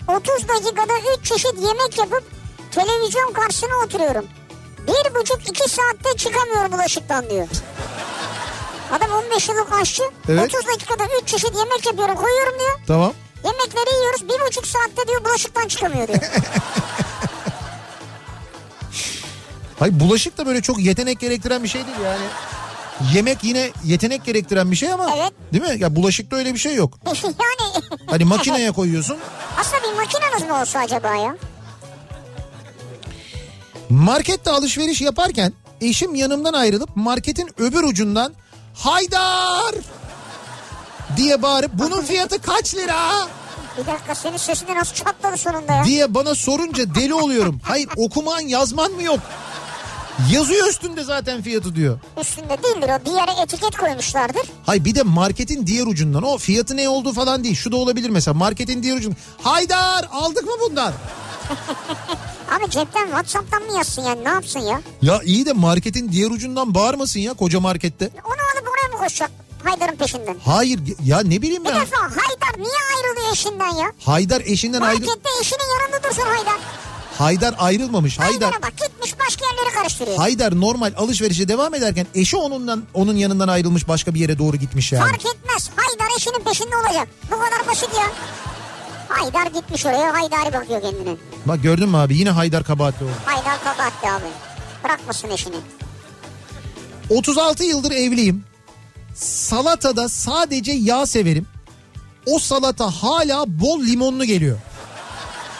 30 0.08 0.48
dakikada 0.48 0.92
3 1.20 1.26
çeşit 1.26 1.54
yemek 1.54 1.98
yapıp 1.98 2.24
televizyon 2.70 3.32
karşısına 3.32 3.76
oturuyorum. 3.84 4.24
Bir 4.78 5.14
buçuk 5.14 5.48
iki 5.48 5.70
saatte 5.70 6.16
çıkamıyor 6.16 6.72
bulaşıktan 6.72 7.30
diyor. 7.30 7.48
Adam 8.92 9.10
15 9.10 9.48
yıllık 9.48 9.72
aşçı. 9.80 10.02
Evet. 10.28 10.54
30 10.54 10.66
dakikada 10.66 11.04
3 11.22 11.28
çeşit 11.28 11.56
yemek 11.56 11.86
yapıyorum 11.86 12.14
koyuyorum 12.16 12.58
diyor. 12.58 12.78
Tamam. 12.86 13.12
Yemekleri 13.44 13.94
yiyoruz 14.00 14.22
bir 14.28 14.46
buçuk 14.46 14.66
saatte 14.66 15.08
diyor 15.08 15.24
bulaşıktan 15.24 15.68
çıkamıyor 15.68 16.08
diyor. 16.08 16.18
Hayır 19.78 20.00
bulaşık 20.00 20.38
da 20.38 20.46
böyle 20.46 20.62
çok 20.62 20.78
yetenek 20.80 21.20
gerektiren 21.20 21.62
bir 21.62 21.68
şey 21.68 21.86
değil 21.86 21.96
yani. 22.04 22.24
Yemek 23.14 23.44
yine 23.44 23.70
yetenek 23.84 24.24
gerektiren 24.24 24.70
bir 24.70 24.76
şey 24.76 24.92
ama 24.92 25.10
Evet. 25.16 25.32
değil 25.52 25.64
mi? 25.64 25.82
Ya 25.82 25.96
bulaşıkta 25.96 26.36
öyle 26.36 26.54
bir 26.54 26.58
şey 26.58 26.74
yok. 26.74 26.98
yani 27.24 27.84
Hani 28.06 28.24
makineye 28.24 28.72
koyuyorsun. 28.72 29.16
aslında 29.60 29.82
bir 29.82 29.96
makineniz 29.96 30.42
mi 30.42 30.52
olsa 30.52 30.78
acaba 30.78 31.14
ya? 31.14 31.36
Markette 33.90 34.50
alışveriş 34.50 35.00
yaparken 35.00 35.52
eşim 35.80 36.14
yanımdan 36.14 36.52
ayrılıp 36.52 36.96
marketin 36.96 37.50
öbür 37.58 37.82
ucundan 37.84 38.34
Haydar 38.78 39.74
diye 41.16 41.42
bağırıp 41.42 41.70
bunun 41.74 42.02
fiyatı 42.02 42.42
kaç 42.42 42.74
lira 42.74 43.28
Bir 43.78 43.86
dakika 43.86 44.14
senin 44.14 44.36
sesinde 44.36 44.74
nasıl 44.74 44.94
çatladı 44.94 45.36
sonunda 45.36 45.72
ya? 45.72 45.84
diye 45.84 46.14
bana 46.14 46.34
sorunca 46.34 46.94
deli 46.94 47.14
oluyorum. 47.14 47.60
Hayır 47.62 47.88
okuman 47.96 48.40
yazman 48.40 48.92
mı 48.92 49.02
yok? 49.02 49.20
Yazıyor 50.32 50.66
üstünde 50.66 51.04
zaten 51.04 51.42
fiyatı 51.42 51.74
diyor. 51.74 51.98
Üstünde 52.20 52.58
değildir 52.62 52.90
o 53.02 53.04
bir 53.06 53.10
yere 53.10 53.42
etiket 53.42 53.76
koymuşlardır. 53.76 54.42
Hay 54.66 54.84
bir 54.84 54.94
de 54.94 55.02
marketin 55.02 55.66
diğer 55.66 55.86
ucundan 55.86 56.22
o 56.22 56.38
fiyatı 56.38 56.76
ne 56.76 56.88
olduğu 56.88 57.12
falan 57.12 57.44
değil. 57.44 57.54
Şu 57.56 57.72
da 57.72 57.76
olabilir 57.76 58.10
mesela 58.10 58.34
marketin 58.34 58.82
diğer 58.82 58.96
ucundan. 58.96 59.16
Haydar 59.42 60.08
aldık 60.12 60.44
mı 60.44 60.52
bundan? 60.68 60.92
Abi 62.50 62.70
cepten 62.70 63.04
Whatsapp'tan 63.06 63.62
mı 63.62 63.76
yazsın 63.76 64.02
yani 64.02 64.24
ne 64.24 64.28
yapsın 64.28 64.60
ya? 64.60 64.80
Ya 65.02 65.20
iyi 65.24 65.46
de 65.46 65.52
marketin 65.52 66.12
diğer 66.12 66.30
ucundan 66.30 66.74
bağırmasın 66.74 67.20
ya 67.20 67.34
koca 67.34 67.60
markette. 67.60 68.10
Onu 68.24 68.32
alıp 68.32 68.68
oraya 68.68 68.92
mı 68.96 69.02
koşacak 69.04 69.30
Haydar'ın 69.64 69.96
peşinden? 69.96 70.36
Hayır 70.44 70.80
ya 71.04 71.20
ne 71.20 71.42
bileyim 71.42 71.64
Bir 71.64 71.70
ben. 71.70 71.80
defa 71.80 71.96
Haydar 72.02 72.58
niye 72.58 72.74
ayrılıyor 72.96 73.32
eşinden 73.32 73.74
ya? 73.74 73.92
Haydar 74.04 74.40
eşinden 74.44 74.80
ayrı 74.80 75.00
Markette 75.00 75.30
eşinin 75.40 75.80
yanında 75.80 76.08
dursun 76.08 76.22
Haydar. 76.22 76.60
Haydar 77.18 77.54
ayrılmamış. 77.58 78.18
Haydar 78.18 78.52
bak 78.62 78.72
gitmiş 78.76 79.14
başka 79.26 79.44
yerleri 79.46 79.74
karıştırıyor. 79.74 80.16
Haydar 80.16 80.60
normal 80.60 80.92
alışverişe 80.96 81.48
devam 81.48 81.74
ederken 81.74 82.06
eşi 82.14 82.36
onundan 82.36 82.82
onun 82.94 83.16
yanından 83.16 83.48
ayrılmış 83.48 83.88
başka 83.88 84.14
bir 84.14 84.20
yere 84.20 84.38
doğru 84.38 84.56
gitmiş 84.56 84.92
yani. 84.92 85.10
Fark 85.10 85.26
etmez 85.26 85.70
Haydar 85.76 86.16
eşinin 86.16 86.44
peşinde 86.44 86.76
olacak. 86.76 87.08
Bu 87.32 87.36
kadar 87.38 87.66
basit 87.70 87.88
ya. 87.96 88.06
Haydar 89.08 89.46
gitmiş 89.46 89.86
oraya 89.86 90.14
Haydar 90.14 90.52
bakıyor 90.52 90.82
kendine. 90.82 91.16
Bak 91.46 91.62
gördün 91.62 91.88
mü 91.88 91.96
abi 91.96 92.16
yine 92.18 92.30
Haydar 92.30 92.64
kabahatli 92.64 93.04
oldu. 93.04 93.12
Haydar 93.24 93.64
kabahatli 93.64 94.10
abi. 94.10 94.32
Bırakmasın 94.84 95.30
eşini. 95.30 95.56
36 97.10 97.64
yıldır 97.64 97.90
evliyim. 97.90 98.44
Salatada 99.14 100.08
sadece 100.08 100.72
yağ 100.72 101.06
severim. 101.06 101.46
O 102.26 102.38
salata 102.38 102.90
hala 102.90 103.44
bol 103.60 103.80
limonlu 103.80 104.24
geliyor. 104.24 104.58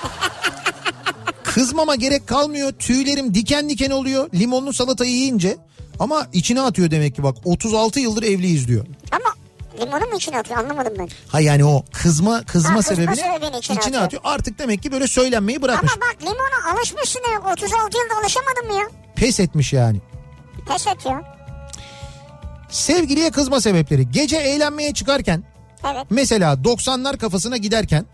Kızmama 1.45 1.95
gerek 1.95 2.27
kalmıyor. 2.27 2.73
Tüylerim 2.73 3.35
diken 3.35 3.69
diken 3.69 3.91
oluyor 3.91 4.31
limonlu 4.35 4.73
salatayı 4.73 5.11
yiyince. 5.11 5.57
Ama 6.01 6.27
içine 6.33 6.61
atıyor 6.61 6.91
demek 6.91 7.17
ki 7.17 7.23
bak 7.23 7.37
36 7.45 8.01
yıldır 8.01 8.23
evliyiz 8.23 8.69
diyor. 8.69 8.87
Ama 9.11 9.35
limonu 9.81 10.05
mu 10.07 10.17
içine 10.17 10.39
atıyor 10.39 10.59
anlamadım 10.59 10.93
ben. 10.99 11.09
Ha 11.29 11.41
yani 11.41 11.65
o 11.65 11.85
kızma 11.93 12.43
kızma 12.45 12.75
Ha, 12.75 12.83
sebebini 12.83 13.17
sebebini 13.17 13.59
içine 13.59 13.77
içine 13.77 13.79
atıyor. 13.81 14.03
atıyor. 14.03 14.23
Artık 14.25 14.59
demek 14.59 14.83
ki 14.83 14.93
böyle 14.93 15.07
söylenmeyi 15.09 15.63
bırakmış. 15.63 15.93
Ama 15.93 16.01
bak 16.03 16.17
limona 16.23 16.77
alışmışsın 16.79 17.23
demek 17.29 17.47
36 17.47 17.99
yılda 17.99 18.21
alışamadın 18.23 18.67
mı 18.67 18.73
ya? 18.81 18.89
Pes 19.17 19.41
etmiş 19.41 19.73
yani. 19.73 20.01
Pes 20.69 20.87
ya. 20.87 21.39
Sevgiliye 22.71 23.31
kızma 23.31 23.61
sebepleri. 23.61 24.11
Gece 24.11 24.37
eğlenmeye 24.37 24.95
çıkarken 24.95 25.45
Evet. 25.93 26.07
mesela 26.11 26.53
90'lar 26.53 27.19
kafasına 27.19 27.57
giderken 27.57 28.07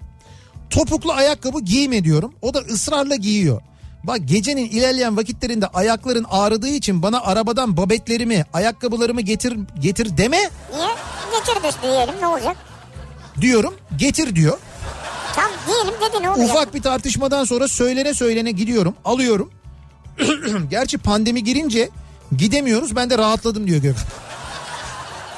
topuklu 0.71 1.13
ayakkabı 1.13 1.61
giyme 1.61 2.05
diyorum. 2.05 2.35
O 2.43 2.55
da 2.55 2.59
ısrarla 2.59 3.17
giyiyor. 3.17 3.61
Bak 4.05 4.19
gecenin 4.25 4.65
ilerleyen 4.65 5.17
vakitlerinde 5.17 5.67
ayakların 5.67 6.27
ağrıdığı 6.31 6.69
için 6.69 7.03
bana 7.03 7.21
arabadan 7.21 7.77
babetlerimi, 7.77 8.45
ayakkabılarımı 8.53 9.21
getir 9.21 9.59
getir 9.81 10.17
deme 10.17 10.37
Niye? 10.39 10.89
Getir 11.39 11.63
de 11.63 11.83
diyelim 11.83 12.15
ne 12.21 12.27
olacak? 12.27 12.57
diyorum. 13.41 13.75
Getir 13.97 14.37
diyor. 14.37 14.59
Tam 15.35 15.51
diyelim 15.67 15.95
dedi 16.01 16.23
ne 16.23 16.31
olacak? 16.31 16.47
Ufak 16.51 16.75
bir 16.75 16.83
tartışmadan 16.83 17.45
sonra 17.45 17.69
söylene 17.69 18.15
söylene 18.15 18.51
gidiyorum 18.51 18.95
alıyorum. 19.05 19.51
Gerçi 20.71 20.99
pandemi 20.99 21.45
girince 21.45 21.91
gidemiyoruz 22.37 22.97
ben 22.97 23.11
de 23.11 23.19
rahatladım 23.19 23.67
diyor 23.67 23.83
Gökhan. 23.83 24.05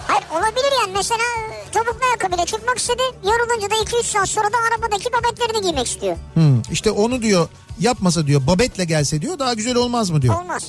Hayır 0.06 0.24
olabilir 0.30 0.72
yani 0.80 0.92
mesela 0.94 1.24
topuklu 1.72 2.06
ayakkabıyla 2.06 2.46
çıkmak 2.46 2.78
istedi. 2.78 3.02
Yorulunca 3.24 3.70
da 3.70 3.74
2-3 3.74 4.02
saat 4.04 4.28
sonra 4.28 4.46
da 4.52 4.56
arabadaki 4.72 5.10
babetlerini 5.12 5.62
giymek 5.62 5.86
istiyor. 5.86 6.16
Hmm, 6.34 6.62
işte 6.72 6.90
onu 6.90 7.22
diyor 7.22 7.48
yapmasa 7.80 8.26
diyor 8.26 8.46
babetle 8.46 8.84
gelse 8.84 9.22
diyor 9.22 9.38
daha 9.38 9.54
güzel 9.54 9.74
olmaz 9.76 10.10
mı 10.10 10.22
diyor. 10.22 10.40
Olmaz. 10.42 10.66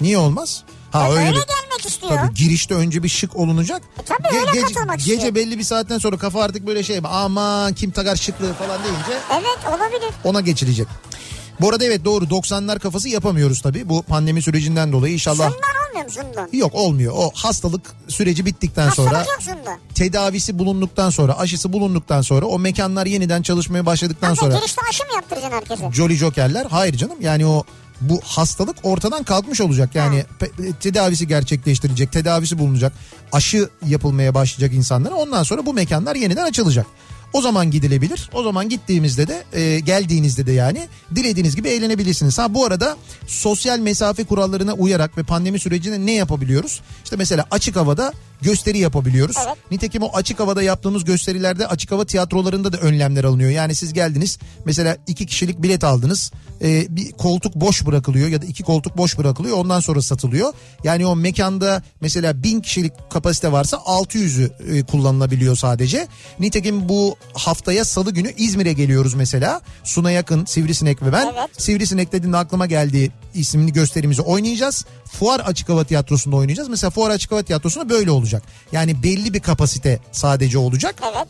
Niye 0.00 0.18
olmaz? 0.18 0.64
Ha 0.92 1.02
Ya 1.08 1.12
öyle 1.12 1.26
bir- 1.30 1.32
gelmek 1.34 1.86
istiyor. 1.86 2.12
Tabii 2.16 2.34
girişte 2.34 2.74
önce 2.74 3.02
bir 3.02 3.08
şık 3.08 3.36
olunacak. 3.36 3.82
E 4.00 4.02
tabii 4.04 4.38
öyle 4.38 4.50
gece, 4.52 4.62
katılmak 4.66 4.98
gece 4.98 5.14
istiyor. 5.14 5.34
belli 5.34 5.58
bir 5.58 5.64
saatten 5.64 5.98
sonra 5.98 6.16
kafa 6.16 6.42
artık 6.42 6.66
böyle 6.66 6.82
şey 6.82 7.00
aman 7.04 7.72
kim 7.74 7.90
takar 7.90 8.16
şıklığı 8.16 8.54
falan 8.54 8.80
deyince 8.84 9.22
Evet 9.32 9.58
olabilir. 9.68 10.10
ona 10.24 10.40
geçilecek. 10.40 10.86
Bu 11.60 11.68
arada 11.68 11.84
evet 11.84 12.04
doğru 12.04 12.24
90'lar 12.24 12.78
kafası 12.78 13.08
yapamıyoruz 13.08 13.60
tabii 13.62 13.88
bu 13.88 14.02
pandemi 14.02 14.42
sürecinden 14.42 14.92
dolayı 14.92 15.14
inşallah. 15.14 15.50
Zundan 15.50 15.88
olmuyor 15.88 16.04
mu 16.04 16.10
zundan? 16.10 16.48
Yok 16.52 16.74
olmuyor 16.74 17.12
o 17.16 17.30
hastalık 17.34 17.82
süreci 18.08 18.46
bittikten 18.46 18.90
sonra 18.90 19.18
Hastalık 19.18 19.46
yok 19.46 19.56
zunda. 19.56 19.78
tedavisi 19.94 20.58
bulunduktan 20.58 21.10
sonra 21.10 21.38
aşısı 21.38 21.72
bulunduktan 21.72 22.22
sonra 22.22 22.46
o 22.46 22.58
mekanlar 22.58 23.06
yeniden 23.06 23.42
çalışmaya 23.42 23.86
başladıktan 23.86 24.26
Ama 24.26 24.36
sonra 24.36 24.56
girişte 24.58 24.82
aşı 24.90 25.04
mı 25.04 25.10
yaptıracaksın 25.14 25.56
herkese? 25.56 25.92
Jolly 25.92 26.14
Joker'ler 26.16 26.66
hayır 26.70 26.96
canım 26.96 27.16
yani 27.20 27.46
o 27.46 27.64
bu 28.00 28.20
hastalık 28.24 28.76
ortadan 28.82 29.22
kalkmış 29.22 29.60
olacak. 29.60 29.90
Yani 29.94 30.24
pe- 30.40 30.72
tedavisi 30.80 31.28
gerçekleştirilecek, 31.28 32.12
tedavisi 32.12 32.58
bulunacak, 32.58 32.92
aşı 33.32 33.68
yapılmaya 33.86 34.34
başlayacak 34.34 34.76
insanlara. 34.76 35.14
Ondan 35.14 35.42
sonra 35.42 35.66
bu 35.66 35.74
mekanlar 35.74 36.16
yeniden 36.16 36.44
açılacak. 36.44 36.86
O 37.32 37.42
zaman 37.42 37.70
gidilebilir. 37.70 38.30
O 38.32 38.42
zaman 38.42 38.68
gittiğimizde 38.68 39.28
de 39.28 39.44
e, 39.52 39.80
geldiğinizde 39.80 40.46
de 40.46 40.52
yani 40.52 40.88
dilediğiniz 41.14 41.56
gibi 41.56 41.68
eğlenebilirsiniz. 41.68 42.38
Ha 42.38 42.54
bu 42.54 42.64
arada 42.64 42.96
sosyal 43.26 43.78
mesafe 43.78 44.24
kurallarına 44.24 44.72
uyarak 44.72 45.18
ve 45.18 45.22
pandemi 45.22 45.58
sürecinde 45.58 46.06
ne 46.06 46.12
yapabiliyoruz? 46.12 46.80
İşte 47.04 47.16
mesela 47.16 47.46
açık 47.50 47.76
havada 47.76 48.12
gösteri 48.42 48.78
yapabiliyoruz. 48.78 49.36
Evet. 49.46 49.56
Nitekim 49.70 50.02
o 50.02 50.10
açık 50.14 50.40
havada 50.40 50.62
yaptığımız 50.62 51.04
gösterilerde 51.04 51.66
açık 51.66 51.92
hava 51.92 52.04
tiyatrolarında 52.04 52.72
da 52.72 52.76
önlemler 52.76 53.24
alınıyor. 53.24 53.50
Yani 53.50 53.74
siz 53.74 53.92
geldiniz 53.92 54.38
mesela 54.64 54.96
iki 55.06 55.26
kişilik 55.26 55.62
bilet 55.62 55.84
aldınız. 55.84 56.32
Ee, 56.62 56.86
bir 56.96 57.12
koltuk 57.12 57.54
boş 57.54 57.86
bırakılıyor 57.86 58.28
ya 58.28 58.42
da 58.42 58.46
iki 58.46 58.62
koltuk 58.62 58.96
boş 58.96 59.18
bırakılıyor 59.18 59.56
ondan 59.56 59.80
sonra 59.80 60.02
satılıyor. 60.02 60.52
Yani 60.84 61.06
o 61.06 61.16
mekanda 61.16 61.82
mesela 62.00 62.42
bin 62.42 62.60
kişilik 62.60 62.92
kapasite 63.10 63.52
varsa 63.52 63.76
600'ü 63.76 64.78
e, 64.78 64.82
kullanılabiliyor 64.82 65.56
sadece. 65.56 66.08
Nitekim 66.40 66.88
bu 66.88 67.16
haftaya 67.32 67.84
salı 67.84 68.10
günü 68.10 68.32
İzmir'e 68.36 68.72
geliyoruz 68.72 69.14
mesela. 69.14 69.60
Suna 69.84 70.10
yakın 70.10 70.44
Sivrisinek 70.44 71.02
ve 71.02 71.12
ben. 71.12 71.26
Evet. 71.26 71.62
Sivrisinek 71.62 72.12
dediğinde 72.12 72.36
aklıma 72.36 72.66
geldiği 72.66 73.10
isimli 73.34 73.72
gösterimizi 73.72 74.22
oynayacağız. 74.22 74.84
Fuar 75.12 75.40
Açık 75.40 75.68
Hava 75.68 75.84
Tiyatrosu'nda 75.84 76.36
oynayacağız. 76.36 76.68
Mesela 76.68 76.90
Fuar 76.90 77.10
Açık 77.10 77.32
Hava 77.32 77.42
Tiyatrosu'nda 77.42 77.88
böyle 77.88 78.10
olacak. 78.10 78.42
Yani 78.72 79.02
belli 79.02 79.34
bir 79.34 79.40
kapasite 79.40 80.00
sadece 80.12 80.58
olacak. 80.58 80.94
Evet. 81.12 81.28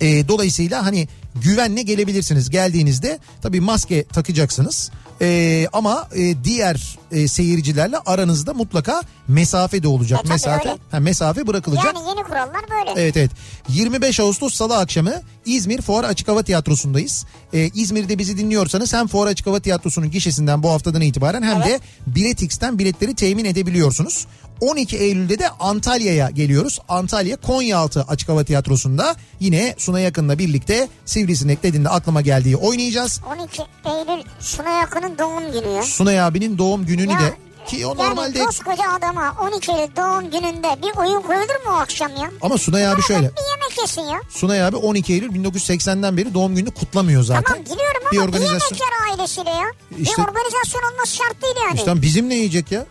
E, 0.00 0.28
dolayısıyla 0.28 0.86
hani 0.86 1.08
güvenle 1.34 1.82
gelebilirsiniz. 1.82 2.50
Geldiğinizde 2.50 3.18
tabii 3.42 3.60
maske 3.60 4.04
takacaksınız. 4.04 4.90
E, 5.20 5.68
ama 5.72 6.08
e, 6.16 6.44
diğer 6.44 6.98
e, 7.12 7.28
seyircilerle 7.28 7.98
aranızda 8.06 8.54
mutlaka 8.54 9.02
mesafe 9.28 9.82
de 9.82 9.88
olacak. 9.88 10.18
E, 10.18 10.22
tabii 10.22 10.32
mesafe 10.32 10.68
öyle. 10.68 10.78
ha, 10.90 11.00
mesafe 11.00 11.46
bırakılacak. 11.46 11.84
Yani 11.84 12.08
yeni 12.08 12.22
kurallar 12.22 12.62
böyle. 12.70 13.00
Evet 13.00 13.16
evet. 13.16 13.30
25 13.68 14.20
Ağustos 14.20 14.54
Salı 14.54 14.76
akşamı 14.78 15.12
İzmir 15.46 15.82
Fuar 15.82 16.04
Açık 16.04 16.28
Hava 16.28 16.42
Tiyatrosu'ndayız. 16.42 17.26
Ee, 17.52 17.70
İzmir'de 17.74 18.18
bizi 18.18 18.38
dinliyorsanız 18.38 18.92
hem 18.92 19.06
Fuar 19.06 19.26
Açık 19.26 19.46
Hava 19.46 19.60
Tiyatrosu'nun 19.60 20.10
gişesinden 20.10 20.62
bu 20.62 20.70
haftadan 20.70 21.00
itibaren 21.00 21.42
hem 21.42 21.62
de 21.62 21.80
Biletix'ten 22.06 22.78
biletleri 22.78 23.14
temin 23.14 23.44
edebiliyorsunuz. 23.44 24.26
12 24.60 24.96
Eylül'de 24.96 25.38
de 25.38 25.48
Antalya'ya 25.50 26.30
geliyoruz. 26.30 26.78
Antalya 26.88 27.36
Konyaaltı 27.36 28.04
Açık 28.08 28.28
Hava 28.28 28.44
Tiyatrosu'nda 28.44 29.16
yine 29.40 29.74
Suna 29.78 30.00
Yakın'la 30.00 30.38
birlikte 30.38 30.88
Sivrisinek 31.04 31.62
dediğinde 31.62 31.88
aklıma 31.88 32.20
geldiği 32.20 32.56
oynayacağız. 32.56 33.20
12 33.40 33.62
Eylül 33.84 34.22
Suna 34.40 34.70
Yakın'ın 34.70 35.18
doğum 35.18 35.52
günü 35.52 35.68
ya. 35.76 35.82
Sunay 35.82 36.20
abinin 36.22 36.58
doğum 36.58 36.86
gününü 36.86 37.12
Ya, 37.12 37.18
de 37.20 37.34
ki 37.66 37.86
o 37.86 37.88
yani 37.88 37.98
normalde 38.10 38.44
koskoca 38.44 38.90
adama 38.92 39.36
12 39.54 39.72
Eylül 39.72 39.96
doğum 39.96 40.30
gününde 40.30 40.68
bir 40.82 40.96
oyun 40.98 41.22
koyulur 41.22 41.64
mu 41.66 41.70
o 41.70 41.72
akşam 41.72 42.10
ya? 42.16 42.30
ama 42.42 42.58
Sunay 42.58 42.88
abi 42.88 43.02
şöyle. 43.02 43.20
Bir 43.22 43.26
yemek 43.26 43.78
yesin 43.80 44.02
ya. 44.02 44.20
Sunay 44.30 44.64
abi 44.64 44.76
12 44.76 45.12
Eylül 45.12 45.30
1980'den 45.30 46.16
beri 46.16 46.34
doğum 46.34 46.54
gününü 46.54 46.70
kutlamıyor 46.74 47.22
zaten. 47.22 47.42
Tamam 47.42 47.64
biliyorum 47.64 48.02
ama 48.02 48.10
Bir 48.12 48.16
bir, 48.16 48.22
organizasyon- 48.38 48.64
yemek 48.74 48.80
yer 48.80 49.10
ailesiyle 49.12 49.50
ya. 49.50 49.66
İşte- 49.98 50.22
Bir 50.22 50.28
organizasyon 50.28 50.82
olması 50.92 51.16
şart 51.16 51.42
değil 51.42 51.54
yani. 51.68 51.76
İşte 51.76 52.02
biz 52.02 52.16
ne 52.22 52.34
yiyecek 52.34 52.72
ya? 52.72 52.86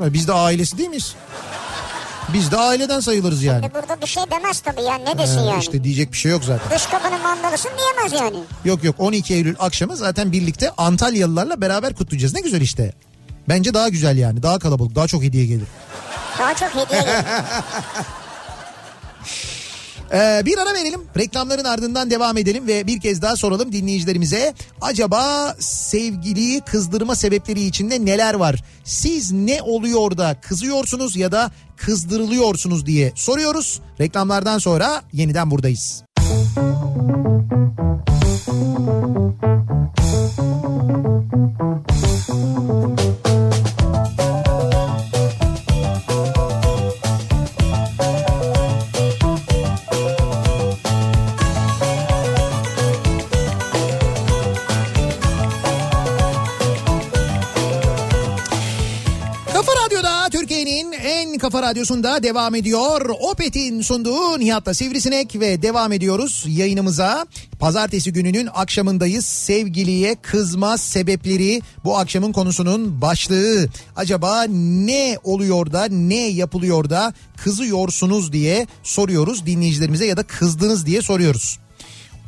Biz 0.00 0.28
de 0.28 0.32
ailesi 0.32 0.78
değil 0.78 0.88
miyiz? 0.88 1.14
Biz 2.32 2.50
de 2.50 2.56
aileden 2.56 3.00
sayılırız 3.00 3.42
yani. 3.42 3.66
E 3.66 3.74
burada 3.74 4.00
bir 4.02 4.06
şey 4.06 4.22
demez 4.30 4.60
tabii 4.60 4.82
yani 4.82 5.04
ne 5.04 5.18
desin 5.18 5.38
Ee, 5.38 5.44
yani. 5.44 5.60
İşte 5.60 5.84
diyecek 5.84 6.12
bir 6.12 6.16
şey 6.16 6.32
yok 6.32 6.44
zaten. 6.44 6.76
Dış 6.76 6.86
kapının 6.86 7.20
mandalısın 7.22 7.70
diyemez 7.78 8.12
yani. 8.20 8.36
Yok 8.64 8.84
yok 8.84 8.94
12 8.98 9.34
Eylül 9.34 9.54
akşamı 9.58 9.96
zaten 9.96 10.32
birlikte 10.32 10.70
Antalyalılarla 10.70 11.60
beraber 11.60 11.94
kutlayacağız. 11.94 12.34
Ne 12.34 12.40
güzel 12.40 12.60
işte. 12.60 12.92
Bence 13.48 13.74
daha 13.74 13.88
güzel 13.88 14.18
yani. 14.18 14.42
Daha 14.42 14.58
kalabalık. 14.58 14.94
Daha 14.94 15.06
çok 15.06 15.22
hediye 15.22 15.46
gelir. 15.46 15.66
Daha 16.38 16.54
çok 16.54 16.68
hediye 16.74 17.00
gelir. 17.00 17.14
Ee, 20.12 20.42
bir 20.46 20.58
ara 20.58 20.74
verelim. 20.74 21.00
Reklamların 21.18 21.64
ardından 21.64 22.10
devam 22.10 22.36
edelim 22.38 22.66
ve 22.66 22.86
bir 22.86 23.00
kez 23.00 23.22
daha 23.22 23.36
soralım 23.36 23.72
dinleyicilerimize. 23.72 24.54
Acaba 24.80 25.56
sevgiliyi 25.58 26.60
kızdırma 26.60 27.14
sebepleri 27.14 27.60
içinde 27.62 28.04
neler 28.04 28.34
var? 28.34 28.64
Siz 28.84 29.32
ne 29.32 29.62
oluyor 29.62 30.18
da 30.18 30.36
kızıyorsunuz 30.40 31.16
ya 31.16 31.32
da 31.32 31.50
kızdırılıyorsunuz 31.76 32.86
diye 32.86 33.12
soruyoruz. 33.14 33.80
Reklamlardan 34.00 34.58
sonra 34.58 35.02
yeniden 35.12 35.50
buradayız. 35.50 36.02
Kafa 42.26 42.39
radyosunda 61.80 62.22
devam 62.22 62.54
ediyor. 62.54 63.10
Opet'in 63.20 63.82
sunduğu 63.82 64.38
Nihat'la 64.38 64.74
Sivrisinek 64.74 65.40
ve 65.40 65.62
devam 65.62 65.92
ediyoruz 65.92 66.44
yayınımıza. 66.48 67.26
Pazartesi 67.58 68.12
gününün 68.12 68.48
akşamındayız. 68.54 69.26
Sevgiliye 69.26 70.16
kızma 70.22 70.78
sebepleri 70.78 71.62
bu 71.84 71.98
akşamın 71.98 72.32
konusunun 72.32 73.00
başlığı. 73.00 73.68
Acaba 73.96 74.42
ne 74.50 75.18
oluyor 75.24 75.72
da 75.72 75.84
ne 75.84 76.26
yapılıyor 76.28 76.90
da 76.90 77.14
kızıyorsunuz 77.36 78.32
diye 78.32 78.66
soruyoruz 78.82 79.46
dinleyicilerimize 79.46 80.06
ya 80.06 80.16
da 80.16 80.22
kızdınız 80.22 80.86
diye 80.86 81.02
soruyoruz. 81.02 81.58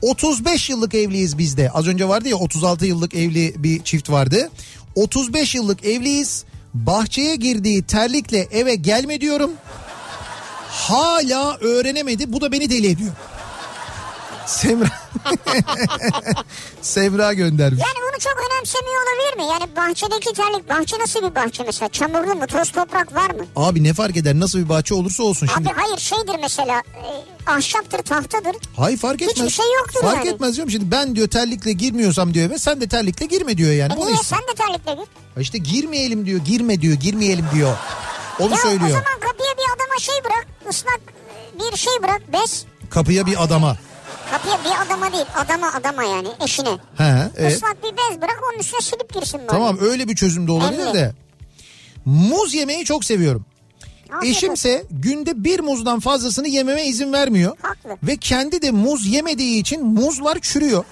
35 0.03 0.71
yıllık 0.71 0.95
evliyiz 0.95 1.39
biz 1.39 1.57
de. 1.57 1.71
Az 1.71 1.87
önce 1.87 2.09
vardı 2.09 2.29
ya 2.29 2.37
36 2.37 2.87
yıllık 2.87 3.15
evli 3.15 3.55
bir 3.59 3.83
çift 3.83 4.11
vardı. 4.11 4.51
35 4.95 5.55
yıllık 5.55 5.85
evliyiz. 5.85 6.45
Bahçeye 6.75 7.37
girdiği 7.37 7.83
terlikle 7.83 8.39
eve 8.39 8.75
gelme 8.75 9.21
diyorum. 9.21 9.53
Hala 10.69 11.57
öğrenemedi. 11.57 12.33
Bu 12.33 12.41
da 12.41 12.53
beni 12.53 12.71
deli 12.71 12.87
ediyor. 12.87 13.13
Semra. 14.47 14.89
Semra 16.83 17.33
göndermiş. 17.33 17.81
Yani 17.83 18.07
bunu 18.11 18.19
çok 18.21 18.35
önemsemiyor 18.51 19.03
olabilir 19.03 19.37
mi? 19.37 19.53
Yani 19.53 19.77
bahçedeki 19.77 20.33
terlik, 20.33 20.69
bahçe 20.69 20.99
nasıl 20.99 21.31
bir 21.31 21.35
bahçe 21.35 21.63
mesela? 21.67 21.89
Çamurlu 21.89 22.35
mu, 22.35 22.47
toz 22.47 22.73
toprak 22.73 23.15
var 23.15 23.31
mı? 23.31 23.47
Abi 23.57 23.85
ne 23.85 23.93
fark 23.95 24.17
eder 24.17 24.35
nasıl 24.41 24.59
bir 24.59 24.69
bahçe 24.69 24.95
olursa 24.95 25.23
olsun 25.23 25.47
şimdi. 25.55 25.69
Abi 25.69 25.77
hayır 25.81 25.99
şeydir 25.99 26.37
mesela, 26.41 26.83
e, 26.97 27.51
ahşaptır, 27.51 27.99
tahtadır. 28.03 28.57
Hayır 28.77 28.99
fark 28.99 29.23
etmez. 29.23 29.37
Hiçbir 29.37 29.51
şey 29.51 29.67
yoktur 29.79 30.01
Fark 30.01 30.17
yani. 30.17 30.29
etmez 30.29 30.55
diyorum. 30.57 30.71
Şimdi 30.71 30.91
ben 30.91 31.17
diyor 31.17 31.29
terlikle 31.29 31.73
girmiyorsam 31.73 32.35
diyor 32.35 32.47
eve 32.47 32.59
sen 32.59 32.81
de 32.81 32.89
terlikle 32.89 33.27
girme 33.27 33.57
diyor 33.59 33.73
yani. 33.73 33.93
E 33.93 33.97
niye 34.07 34.17
sen 34.17 34.39
de 34.41 34.55
terlikle 34.57 34.93
gir? 34.95 35.43
İşte 35.43 35.59
girmeyelim 35.59 36.27
diyor 36.27 36.41
girme 36.41 36.81
diyor 36.81 36.95
girmeyelim 36.95 37.47
diyor. 37.55 37.77
Onu 38.39 38.51
Ya 38.51 38.57
o 38.57 38.61
söylüyor. 38.63 38.89
zaman 38.91 39.21
kapıya 39.21 39.53
bir 39.59 39.77
adama 39.77 39.99
şey 40.01 40.15
bırak, 40.25 40.47
ıslak 40.71 41.01
bir 41.73 41.77
şey 41.77 41.93
bırak, 42.03 42.21
bez. 42.33 42.65
Kapıya 42.91 43.27
bir 43.27 43.43
adama. 43.45 43.77
Kapıya 44.33 44.59
bir 44.65 44.87
adama 44.87 45.13
değil, 45.13 45.25
adama 45.37 45.73
adama 45.73 46.05
yani 46.05 46.29
eşine. 46.45 46.69
He, 46.97 47.31
evet. 47.37 47.53
Islak 47.53 47.77
bir 47.85 47.91
bez 47.97 48.21
bırak 48.23 48.41
onun 48.53 48.59
üstüne 48.61 48.81
silip 48.81 49.15
girsin 49.15 49.39
böyle. 49.41 49.49
Tamam 49.51 49.79
öyle 49.81 50.09
bir 50.09 50.17
çözüm 50.17 50.47
de 50.47 50.53
olabilir 50.53 50.83
Evet. 50.85 50.95
de. 50.95 51.13
Muz 52.05 52.55
yemeyi 52.55 52.85
çok 52.85 53.05
seviyorum. 53.05 53.45
Afiyet 54.13 54.37
Eşimse 54.37 54.85
günde 54.91 55.45
bir 55.45 55.61
muzdan 55.61 56.01
fazlasını 56.01 56.49
yememe 56.49 56.85
izin 56.87 57.13
vermiyor. 57.13 57.57
Haklı. 57.63 57.97
Ve 58.03 58.17
kendi 58.17 58.63
de 58.63 58.71
muz 58.71 59.07
yemediği 59.07 59.61
için 59.61 59.85
muzlar 59.87 60.39
çürüyor. 60.41 60.85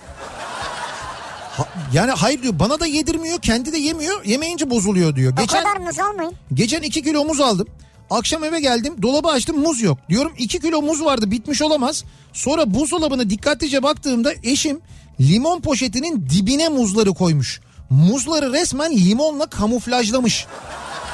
Ha- 1.57 1.69
yani 1.93 2.11
hayır 2.11 2.43
diyor 2.43 2.59
bana 2.59 2.81
da 2.81 2.87
yedirmiyor 2.87 3.39
kendi 3.41 3.73
de 3.73 3.77
yemiyor 3.79 4.25
yemeyince 4.25 4.71
bozuluyor 4.71 5.17
diyor. 5.17 5.33
O 5.33 5.41
Geçen, 5.41 5.63
kadar 5.65 5.77
muz 5.77 5.99
almayın. 5.99 6.35
geçen 6.55 6.83
2 6.83 7.03
kilo 7.03 7.25
muz 7.25 7.41
aldım. 7.41 7.67
Akşam 8.11 8.45
eve 8.45 8.61
geldim 8.61 9.03
dolabı 9.03 9.29
açtım 9.29 9.59
muz 9.59 9.83
yok. 9.83 9.99
Diyorum 10.09 10.33
2 10.39 10.61
kilo 10.61 10.83
muz 10.83 11.05
vardı 11.05 11.31
bitmiş 11.31 11.63
olamaz. 11.63 12.05
Sonra 12.33 12.75
buzdolabına 12.75 13.31
dikkatlice 13.31 13.83
baktığımda 13.83 14.33
eşim 14.43 14.81
limon 15.21 15.61
poşetinin 15.61 16.27
dibine 16.31 16.69
muzları 16.69 17.15
koymuş. 17.15 17.61
Muzları 17.91 18.53
resmen 18.53 18.97
limonla 18.97 19.47
kamuflajlamış. 19.47 20.47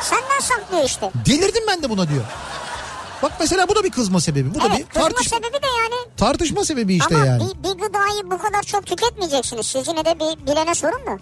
Senden 0.03 0.41
saklıyor 0.41 0.85
işte. 0.85 1.11
Delirdim 1.27 1.63
ben 1.69 1.83
de 1.83 1.91
buna 1.91 2.09
diyor. 2.09 2.25
Bak 3.23 3.33
mesela 3.41 3.69
bu 3.69 3.75
da 3.77 3.85
bir 3.85 3.91
kızma 3.91 4.21
sebebi. 4.21 4.55
Bu 4.55 4.61
da 4.61 4.65
bir 4.65 4.77
Evet 4.77 4.87
tartış- 4.95 5.29
sebebi 5.29 5.53
de 5.53 5.67
yani. 5.79 5.95
tartışma 6.17 6.65
sebebi 6.65 6.95
işte 6.97 7.17
Ama 7.17 7.27
yani. 7.27 7.43
bir, 7.43 7.63
bir 7.69 7.79
gıdayı 7.79 8.23
bu 8.31 8.39
kadar 8.39 8.63
çok 8.63 8.87
tüketmeyeceksiniz. 8.87 9.67
Siz 9.67 9.89
yine 9.89 10.05
de 10.05 10.15
bir 10.21 10.47
bilene 10.53 10.75
sorun 10.75 11.07
da. 11.07 11.19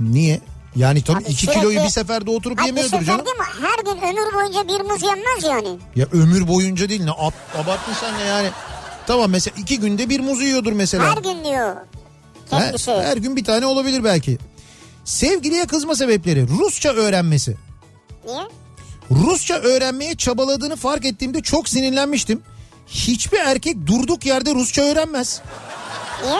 Niye? 0.00 0.40
Yani 0.76 1.02
tabii 1.02 1.16
Abi 1.24 1.24
2 1.24 1.34
sürekli- 1.46 1.60
kiloyu 1.60 1.82
bir 1.84 1.88
seferde 1.88 2.30
oturup 2.30 2.60
Hayır 2.60 2.72
bir 2.76 2.80
yemiyordur 2.82 2.98
sefer 3.06 3.06
canım. 3.06 3.26
değil 3.26 3.36
mi? 3.36 3.44
Her 3.68 3.84
gün 3.84 4.02
ömür 4.02 4.34
boyunca 4.34 4.68
bir 4.68 4.80
muz 4.90 5.02
yenmez 5.02 5.44
yani. 5.44 5.78
Ya 5.96 6.06
ömür 6.12 6.48
boyunca 6.48 6.88
değil 6.88 7.04
ne 7.04 7.10
ab, 7.10 7.34
abarttın 7.64 7.92
sen 8.00 8.18
de 8.18 8.22
yani. 8.24 8.48
Tamam 9.06 9.30
mesela 9.30 9.54
iki 9.58 9.80
günde 9.80 10.08
bir 10.08 10.20
muz 10.20 10.40
yiyordur 10.42 10.72
mesela. 10.72 11.16
Her 11.16 11.22
gün 11.22 11.44
diyor. 11.44 11.76
Her, 12.50 12.60
Kendisi. 12.60 12.90
her 12.92 13.16
gün 13.16 13.36
bir 13.36 13.44
tane 13.44 13.66
olabilir 13.66 14.04
belki. 14.04 14.38
Sevgiliye 15.04 15.66
kızma 15.66 15.94
sebepleri 15.96 16.46
Rusça 16.48 16.88
öğrenmesi. 16.92 17.56
Niye? 18.26 18.42
Rusça 19.10 19.54
öğrenmeye 19.54 20.14
çabaladığını 20.16 20.76
fark 20.76 21.04
ettiğimde 21.04 21.40
çok 21.42 21.68
sinirlenmiştim. 21.68 22.42
Hiçbir 22.86 23.38
erkek 23.38 23.76
durduk 23.86 24.26
yerde 24.26 24.54
Rusça 24.54 24.82
öğrenmez. 24.82 25.40
Niye? 26.22 26.34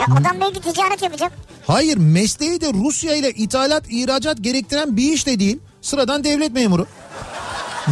Ya 0.00 0.06
adam 0.20 0.40
belki 0.40 0.60
ticaret 0.60 1.02
yapacak. 1.02 1.32
Hayır 1.70 1.96
mesleği 1.96 2.60
de 2.60 2.72
Rusya 2.72 3.14
ile 3.14 3.30
ithalat 3.30 3.84
ihracat 3.90 4.36
gerektiren 4.40 4.96
bir 4.96 5.12
iş 5.12 5.26
de 5.26 5.38
değil. 5.40 5.58
Sıradan 5.82 6.24
devlet 6.24 6.52
memuru. 6.52 6.86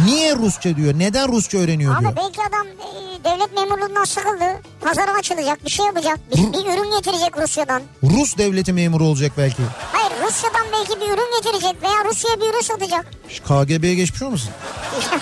Niye 0.05 0.35
Rusça 0.35 0.75
diyor? 0.75 0.93
Neden 0.97 1.31
Rusça 1.31 1.57
öğreniyor 1.57 1.99
diyor. 1.99 2.11
Ama 2.11 2.23
belki 2.23 2.41
adam 2.49 2.67
e, 2.67 3.23
devlet 3.23 3.53
memurluğundan 3.53 4.03
sıkıldı. 4.03 4.45
Pazara 4.81 5.13
açılacak 5.13 5.65
bir 5.65 5.69
şey 5.69 5.85
yapacak. 5.85 6.19
Bir, 6.31 6.53
bir 6.53 6.65
ürün 6.65 6.97
getirecek 6.97 7.37
Rusya'dan. 7.37 7.81
Rus 8.03 8.37
devleti 8.37 8.73
memuru 8.73 9.03
olacak 9.05 9.31
belki. 9.37 9.61
Hayır 9.91 10.11
Rusya'dan 10.27 10.65
belki 10.73 11.01
bir 11.01 11.05
ürün 11.05 11.37
getirecek 11.37 11.83
veya 11.83 12.05
Rusya'ya 12.05 12.41
bir 12.41 12.49
ürün 12.49 12.61
satacak. 12.61 13.05
Şu 13.29 13.43
KGB'ye 13.43 13.95
geçmiş 13.95 14.21
olmasın? 14.21 14.49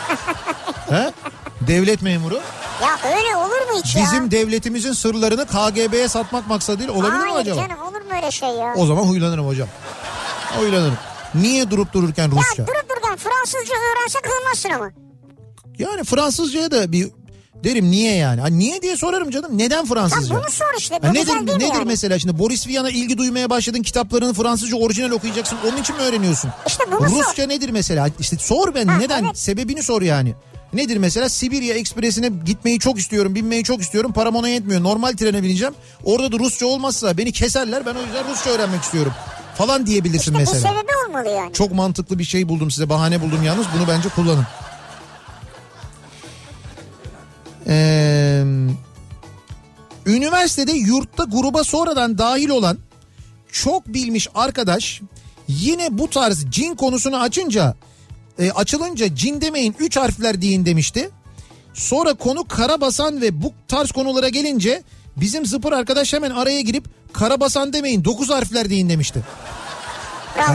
He? 0.90 1.14
Devlet 1.68 2.02
memuru. 2.02 2.42
Ya 2.82 3.12
öyle 3.18 3.36
olur 3.36 3.72
mu 3.72 3.82
hiç 3.84 3.96
ya? 3.96 4.02
Bizim 4.04 4.32
devletimizin 4.32 4.94
sırlarını 4.94 5.46
KGB'ye 5.46 6.08
satmak 6.08 6.48
maksadıyla 6.48 6.94
olabilir 6.94 7.24
mi 7.24 7.30
Hayır 7.32 7.42
acaba? 7.52 7.56
canım 7.56 7.82
olur 7.82 7.97
öyle 8.18 8.32
şey 8.32 8.50
ya? 8.50 8.74
O 8.78 8.86
zaman 8.86 9.04
huylanırım 9.04 9.48
hocam. 9.48 9.68
Huylanırım. 10.60 10.98
Niye 11.36 11.72
durup 11.72 11.94
dururken 11.94 12.32
Rusça? 12.32 12.62
Ya 12.62 12.68
durup 12.68 12.90
dururken 12.90 13.16
Fransızca 13.18 13.76
öğrense 13.76 14.20
kılmazsın 14.22 14.70
ama. 14.70 14.92
Yani 15.80 16.04
Fransızcaya 16.04 16.72
da 16.72 16.92
bir 16.92 17.10
derim 17.64 17.92
niye 17.92 18.16
yani? 18.16 18.42
Ha, 18.42 18.48
niye 18.48 18.82
diye 18.82 18.98
sorarım 18.98 19.30
canım. 19.32 19.58
Neden 19.58 19.78
Ya 19.78 19.86
Fransızca? 19.86 20.36
bunu 20.36 20.52
sor 20.52 20.78
işte. 20.78 21.00
Bu 21.04 21.08
Ha, 21.08 21.12
nedir 21.12 21.28
değil 21.28 21.42
nedir 21.58 21.74
yani? 21.74 21.86
mesela 21.86 22.20
şimdi 22.20 22.40
Boris 22.40 22.68
Vian'a 22.68 22.90
ilgi 22.90 23.18
duymaya 23.18 23.50
başladın 23.50 23.82
kitaplarını 23.82 24.34
Fransızca 24.34 24.78
orijinal 24.78 25.12
okuyacaksın 25.12 25.58
onun 25.68 25.78
için 25.78 25.96
mi 25.96 26.02
öğreniyorsun? 26.02 26.52
İşte 26.68 26.84
bunu 26.92 27.10
sor. 27.10 27.18
Rusça 27.20 27.48
nedir 27.48 27.70
mesela? 27.70 28.08
İşte 28.20 28.38
sor 28.38 28.76
ben 28.76 28.88
Ha, 28.88 28.98
neden 28.98 29.24
evet. 29.24 29.38
sebebini 29.38 29.84
sor 29.84 30.02
yani. 30.02 30.36
Nedir 30.74 30.98
mesela? 30.98 31.30
Sibirya 31.30 31.76
Ekspresi'ne 31.76 32.32
gitmeyi 32.46 32.80
çok 32.80 33.00
istiyorum 33.00 33.36
binmeyi 33.36 33.64
çok 33.64 33.82
istiyorum. 33.82 34.14
Param 34.14 34.36
ona 34.36 34.50
yetmiyor. 34.50 34.84
Normal 34.84 35.14
trene 35.14 35.44
bineceğim. 35.44 35.74
Orada 36.04 36.32
da 36.32 36.40
Rusça 36.40 36.66
olmazsa 36.66 37.18
beni 37.18 37.32
keserler. 37.32 37.86
Ben 37.86 37.96
o 37.96 38.02
yüzden 38.02 38.30
Rusça 38.32 38.50
öğrenmek 38.50 38.84
istiyorum 38.84 39.14
falan 39.58 39.86
diyebilirsin 39.86 40.32
İşte 40.32 40.40
mesela. 40.40 40.60
sebebi 40.70 40.92
olmalı 41.08 41.30
yani. 41.30 41.54
Çok 41.54 41.72
mantıklı 41.72 42.20
bir 42.20 42.24
şey 42.24 42.50
buldum 42.50 42.72
size. 42.72 42.90
Bahane 42.90 43.22
buldum 43.22 43.44
yalnız. 43.44 43.66
Bunu 43.78 43.88
bence 43.88 44.10
kullanın. 44.10 44.46
Ee, 47.68 48.44
üniversitede 50.06 50.72
yurtta 50.72 51.24
gruba 51.24 51.64
sonradan 51.64 52.18
dahil 52.18 52.50
olan 52.50 52.78
çok 53.52 53.88
bilmiş 53.88 54.28
arkadaş 54.36 55.02
yine 55.48 55.98
bu 55.98 56.10
tarz 56.10 56.46
cin 56.52 56.76
konusunu 56.76 57.18
açınca 57.22 57.76
e, 58.40 58.52
açılınca 58.52 59.16
cin 59.16 59.42
demeyin 59.42 59.76
3 59.80 59.98
harfler 59.98 60.42
deyin 60.42 60.66
demişti. 60.66 61.10
Sonra 61.74 62.14
konu 62.14 62.48
karabasan 62.48 63.22
ve 63.22 63.42
bu 63.42 63.54
tarz 63.68 63.92
konulara 63.92 64.30
gelince 64.30 64.84
bizim 65.18 65.46
zıpır 65.46 65.72
arkadaş 65.72 66.14
hemen 66.14 66.32
araya 66.32 66.62
girip 66.62 66.86
karabasan 67.14 67.74
demeyin 67.74 68.04
9 68.06 68.30
harfler 68.30 68.70
deyin 68.70 68.90
demişti. 68.90 69.24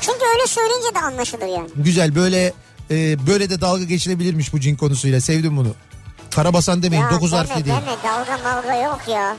Çünkü 0.00 0.24
öyle 0.34 0.46
söyleyince 0.46 0.94
de 0.94 0.98
anlaşılır 0.98 1.46
yani. 1.46 1.68
Güzel 1.76 2.14
böyle 2.14 2.52
e, 2.90 3.26
böyle 3.26 3.50
de 3.50 3.60
dalga 3.60 3.84
geçilebilirmiş 3.84 4.52
bu 4.52 4.60
cin 4.60 4.76
konusuyla 4.76 5.20
sevdim 5.20 5.56
bunu. 5.56 5.74
Karabasan 6.30 6.82
demeyin 6.82 7.02
Ya 7.02 7.10
9 7.10 7.32
deme, 7.32 7.38
harfli 7.38 7.64
değil. 7.64 7.76
Deme 7.76 7.96
dalga 8.04 8.38
malga 8.44 8.74
yok 8.74 9.00
ya. 9.08 9.36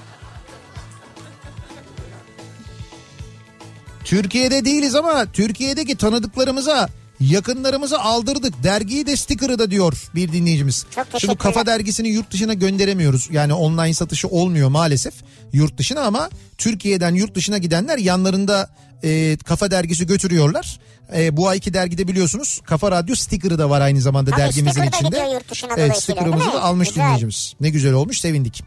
Türkiye'de 4.07 4.65
değiliz 4.65 4.95
ama 4.95 5.25
Türkiye'deki 5.31 5.97
tanıdıklarımıza 5.97 6.89
yakınlarımıza 7.19 7.99
aldırdık. 7.99 8.63
Dergiyi 8.63 9.05
de 9.05 9.17
sticker'ı 9.17 9.59
da 9.59 9.71
diyor 9.71 9.93
bir 10.15 10.31
dinleyicimiz. 10.31 10.85
Şimdi. 11.17 11.37
Kafa 11.37 11.65
Dergisi'ni 11.65 12.09
yurt 12.09 12.31
dışına 12.31 12.53
gönderemiyoruz. 12.53 13.29
Yani 13.31 13.53
online 13.53 13.93
satışı 13.93 14.27
olmuyor 14.27 14.69
maalesef 14.69 15.13
yurt 15.53 15.77
dışına 15.77 16.01
ama 16.01 16.29
Türkiye'den 16.57 17.15
yurt 17.15 17.35
dışına 17.35 17.57
gidenler 17.57 17.97
yanlarında 17.97 18.69
e, 19.03 19.37
Kafa 19.45 19.71
Dergisi 19.71 20.07
götürüyorlar. 20.07 20.79
E, 21.15 21.37
bu 21.37 21.47
ayki 21.47 21.73
dergide 21.73 22.07
biliyorsunuz 22.07 22.61
Kafa 22.65 22.91
Radyo 22.91 23.15
sticker'ı 23.15 23.59
da 23.59 23.69
var 23.69 23.81
aynı 23.81 24.01
zamanda 24.01 24.31
Tabii 24.31 24.41
dergimizin 24.41 24.83
içinde. 24.83 25.39
Evet 25.77 25.97
sticker'ımızı 25.97 26.53
da 26.53 26.63
almış 26.63 26.89
Güzel. 26.89 27.03
dinleyicimiz. 27.03 27.53
Ne 27.59 27.69
güzel 27.69 27.93
olmuş 27.93 28.19
sevindik. 28.19 28.63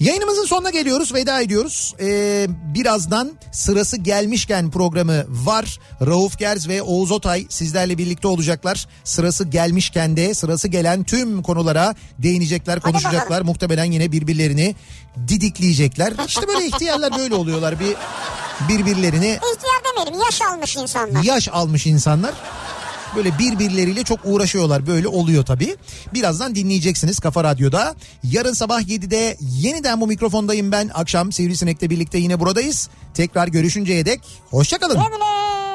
Yayınımızın 0.00 0.44
sonuna 0.44 0.70
geliyoruz 0.70 1.14
veda 1.14 1.40
ediyoruz. 1.40 1.94
Ee, 2.00 2.46
birazdan 2.74 3.32
sırası 3.52 3.96
gelmişken 3.96 4.70
programı 4.70 5.24
var. 5.28 5.78
Rauf 6.06 6.38
Gerz 6.38 6.68
ve 6.68 6.82
Oğuz 6.82 7.10
Otay 7.10 7.46
sizlerle 7.48 7.98
birlikte 7.98 8.28
olacaklar. 8.28 8.86
Sırası 9.04 9.44
gelmişken 9.44 10.16
de 10.16 10.34
sırası 10.34 10.68
gelen 10.68 11.04
tüm 11.04 11.42
konulara 11.42 11.94
değinecekler, 12.18 12.80
konuşacaklar. 12.80 13.42
Muhtemelen 13.42 13.84
yine 13.84 14.12
birbirlerini 14.12 14.74
didikleyecekler. 15.28 16.12
İşte 16.26 16.48
böyle 16.48 16.66
ihtiyarlar 16.66 17.18
böyle 17.18 17.34
oluyorlar. 17.34 17.80
Bir 17.80 17.94
birbirlerini 18.68 19.38
İhtiyar 19.54 19.82
demeyelim 19.90 20.20
yaş 20.24 20.42
almış 20.42 20.76
insanlar. 20.76 21.22
yaş 21.22 21.48
almış 21.48 21.86
insanlar 21.86 22.34
böyle 23.16 23.38
birbirleriyle 23.38 24.04
çok 24.04 24.20
uğraşıyorlar. 24.24 24.86
Böyle 24.86 25.08
oluyor 25.08 25.44
tabii. 25.44 25.76
Birazdan 26.14 26.54
dinleyeceksiniz 26.54 27.18
Kafa 27.18 27.44
Radyo'da. 27.44 27.94
Yarın 28.24 28.52
sabah 28.52 28.80
7'de 28.80 29.36
yeniden 29.40 30.00
bu 30.00 30.06
mikrofondayım 30.06 30.72
ben. 30.72 30.90
Akşam 30.94 31.32
Sivrisinek'le 31.32 31.82
birlikte 31.82 32.18
yine 32.18 32.40
buradayız. 32.40 32.88
Tekrar 33.14 33.48
görüşünceye 33.48 34.06
dek 34.06 34.20
hoşçakalın. 34.50 34.94
Güle. 34.96 35.67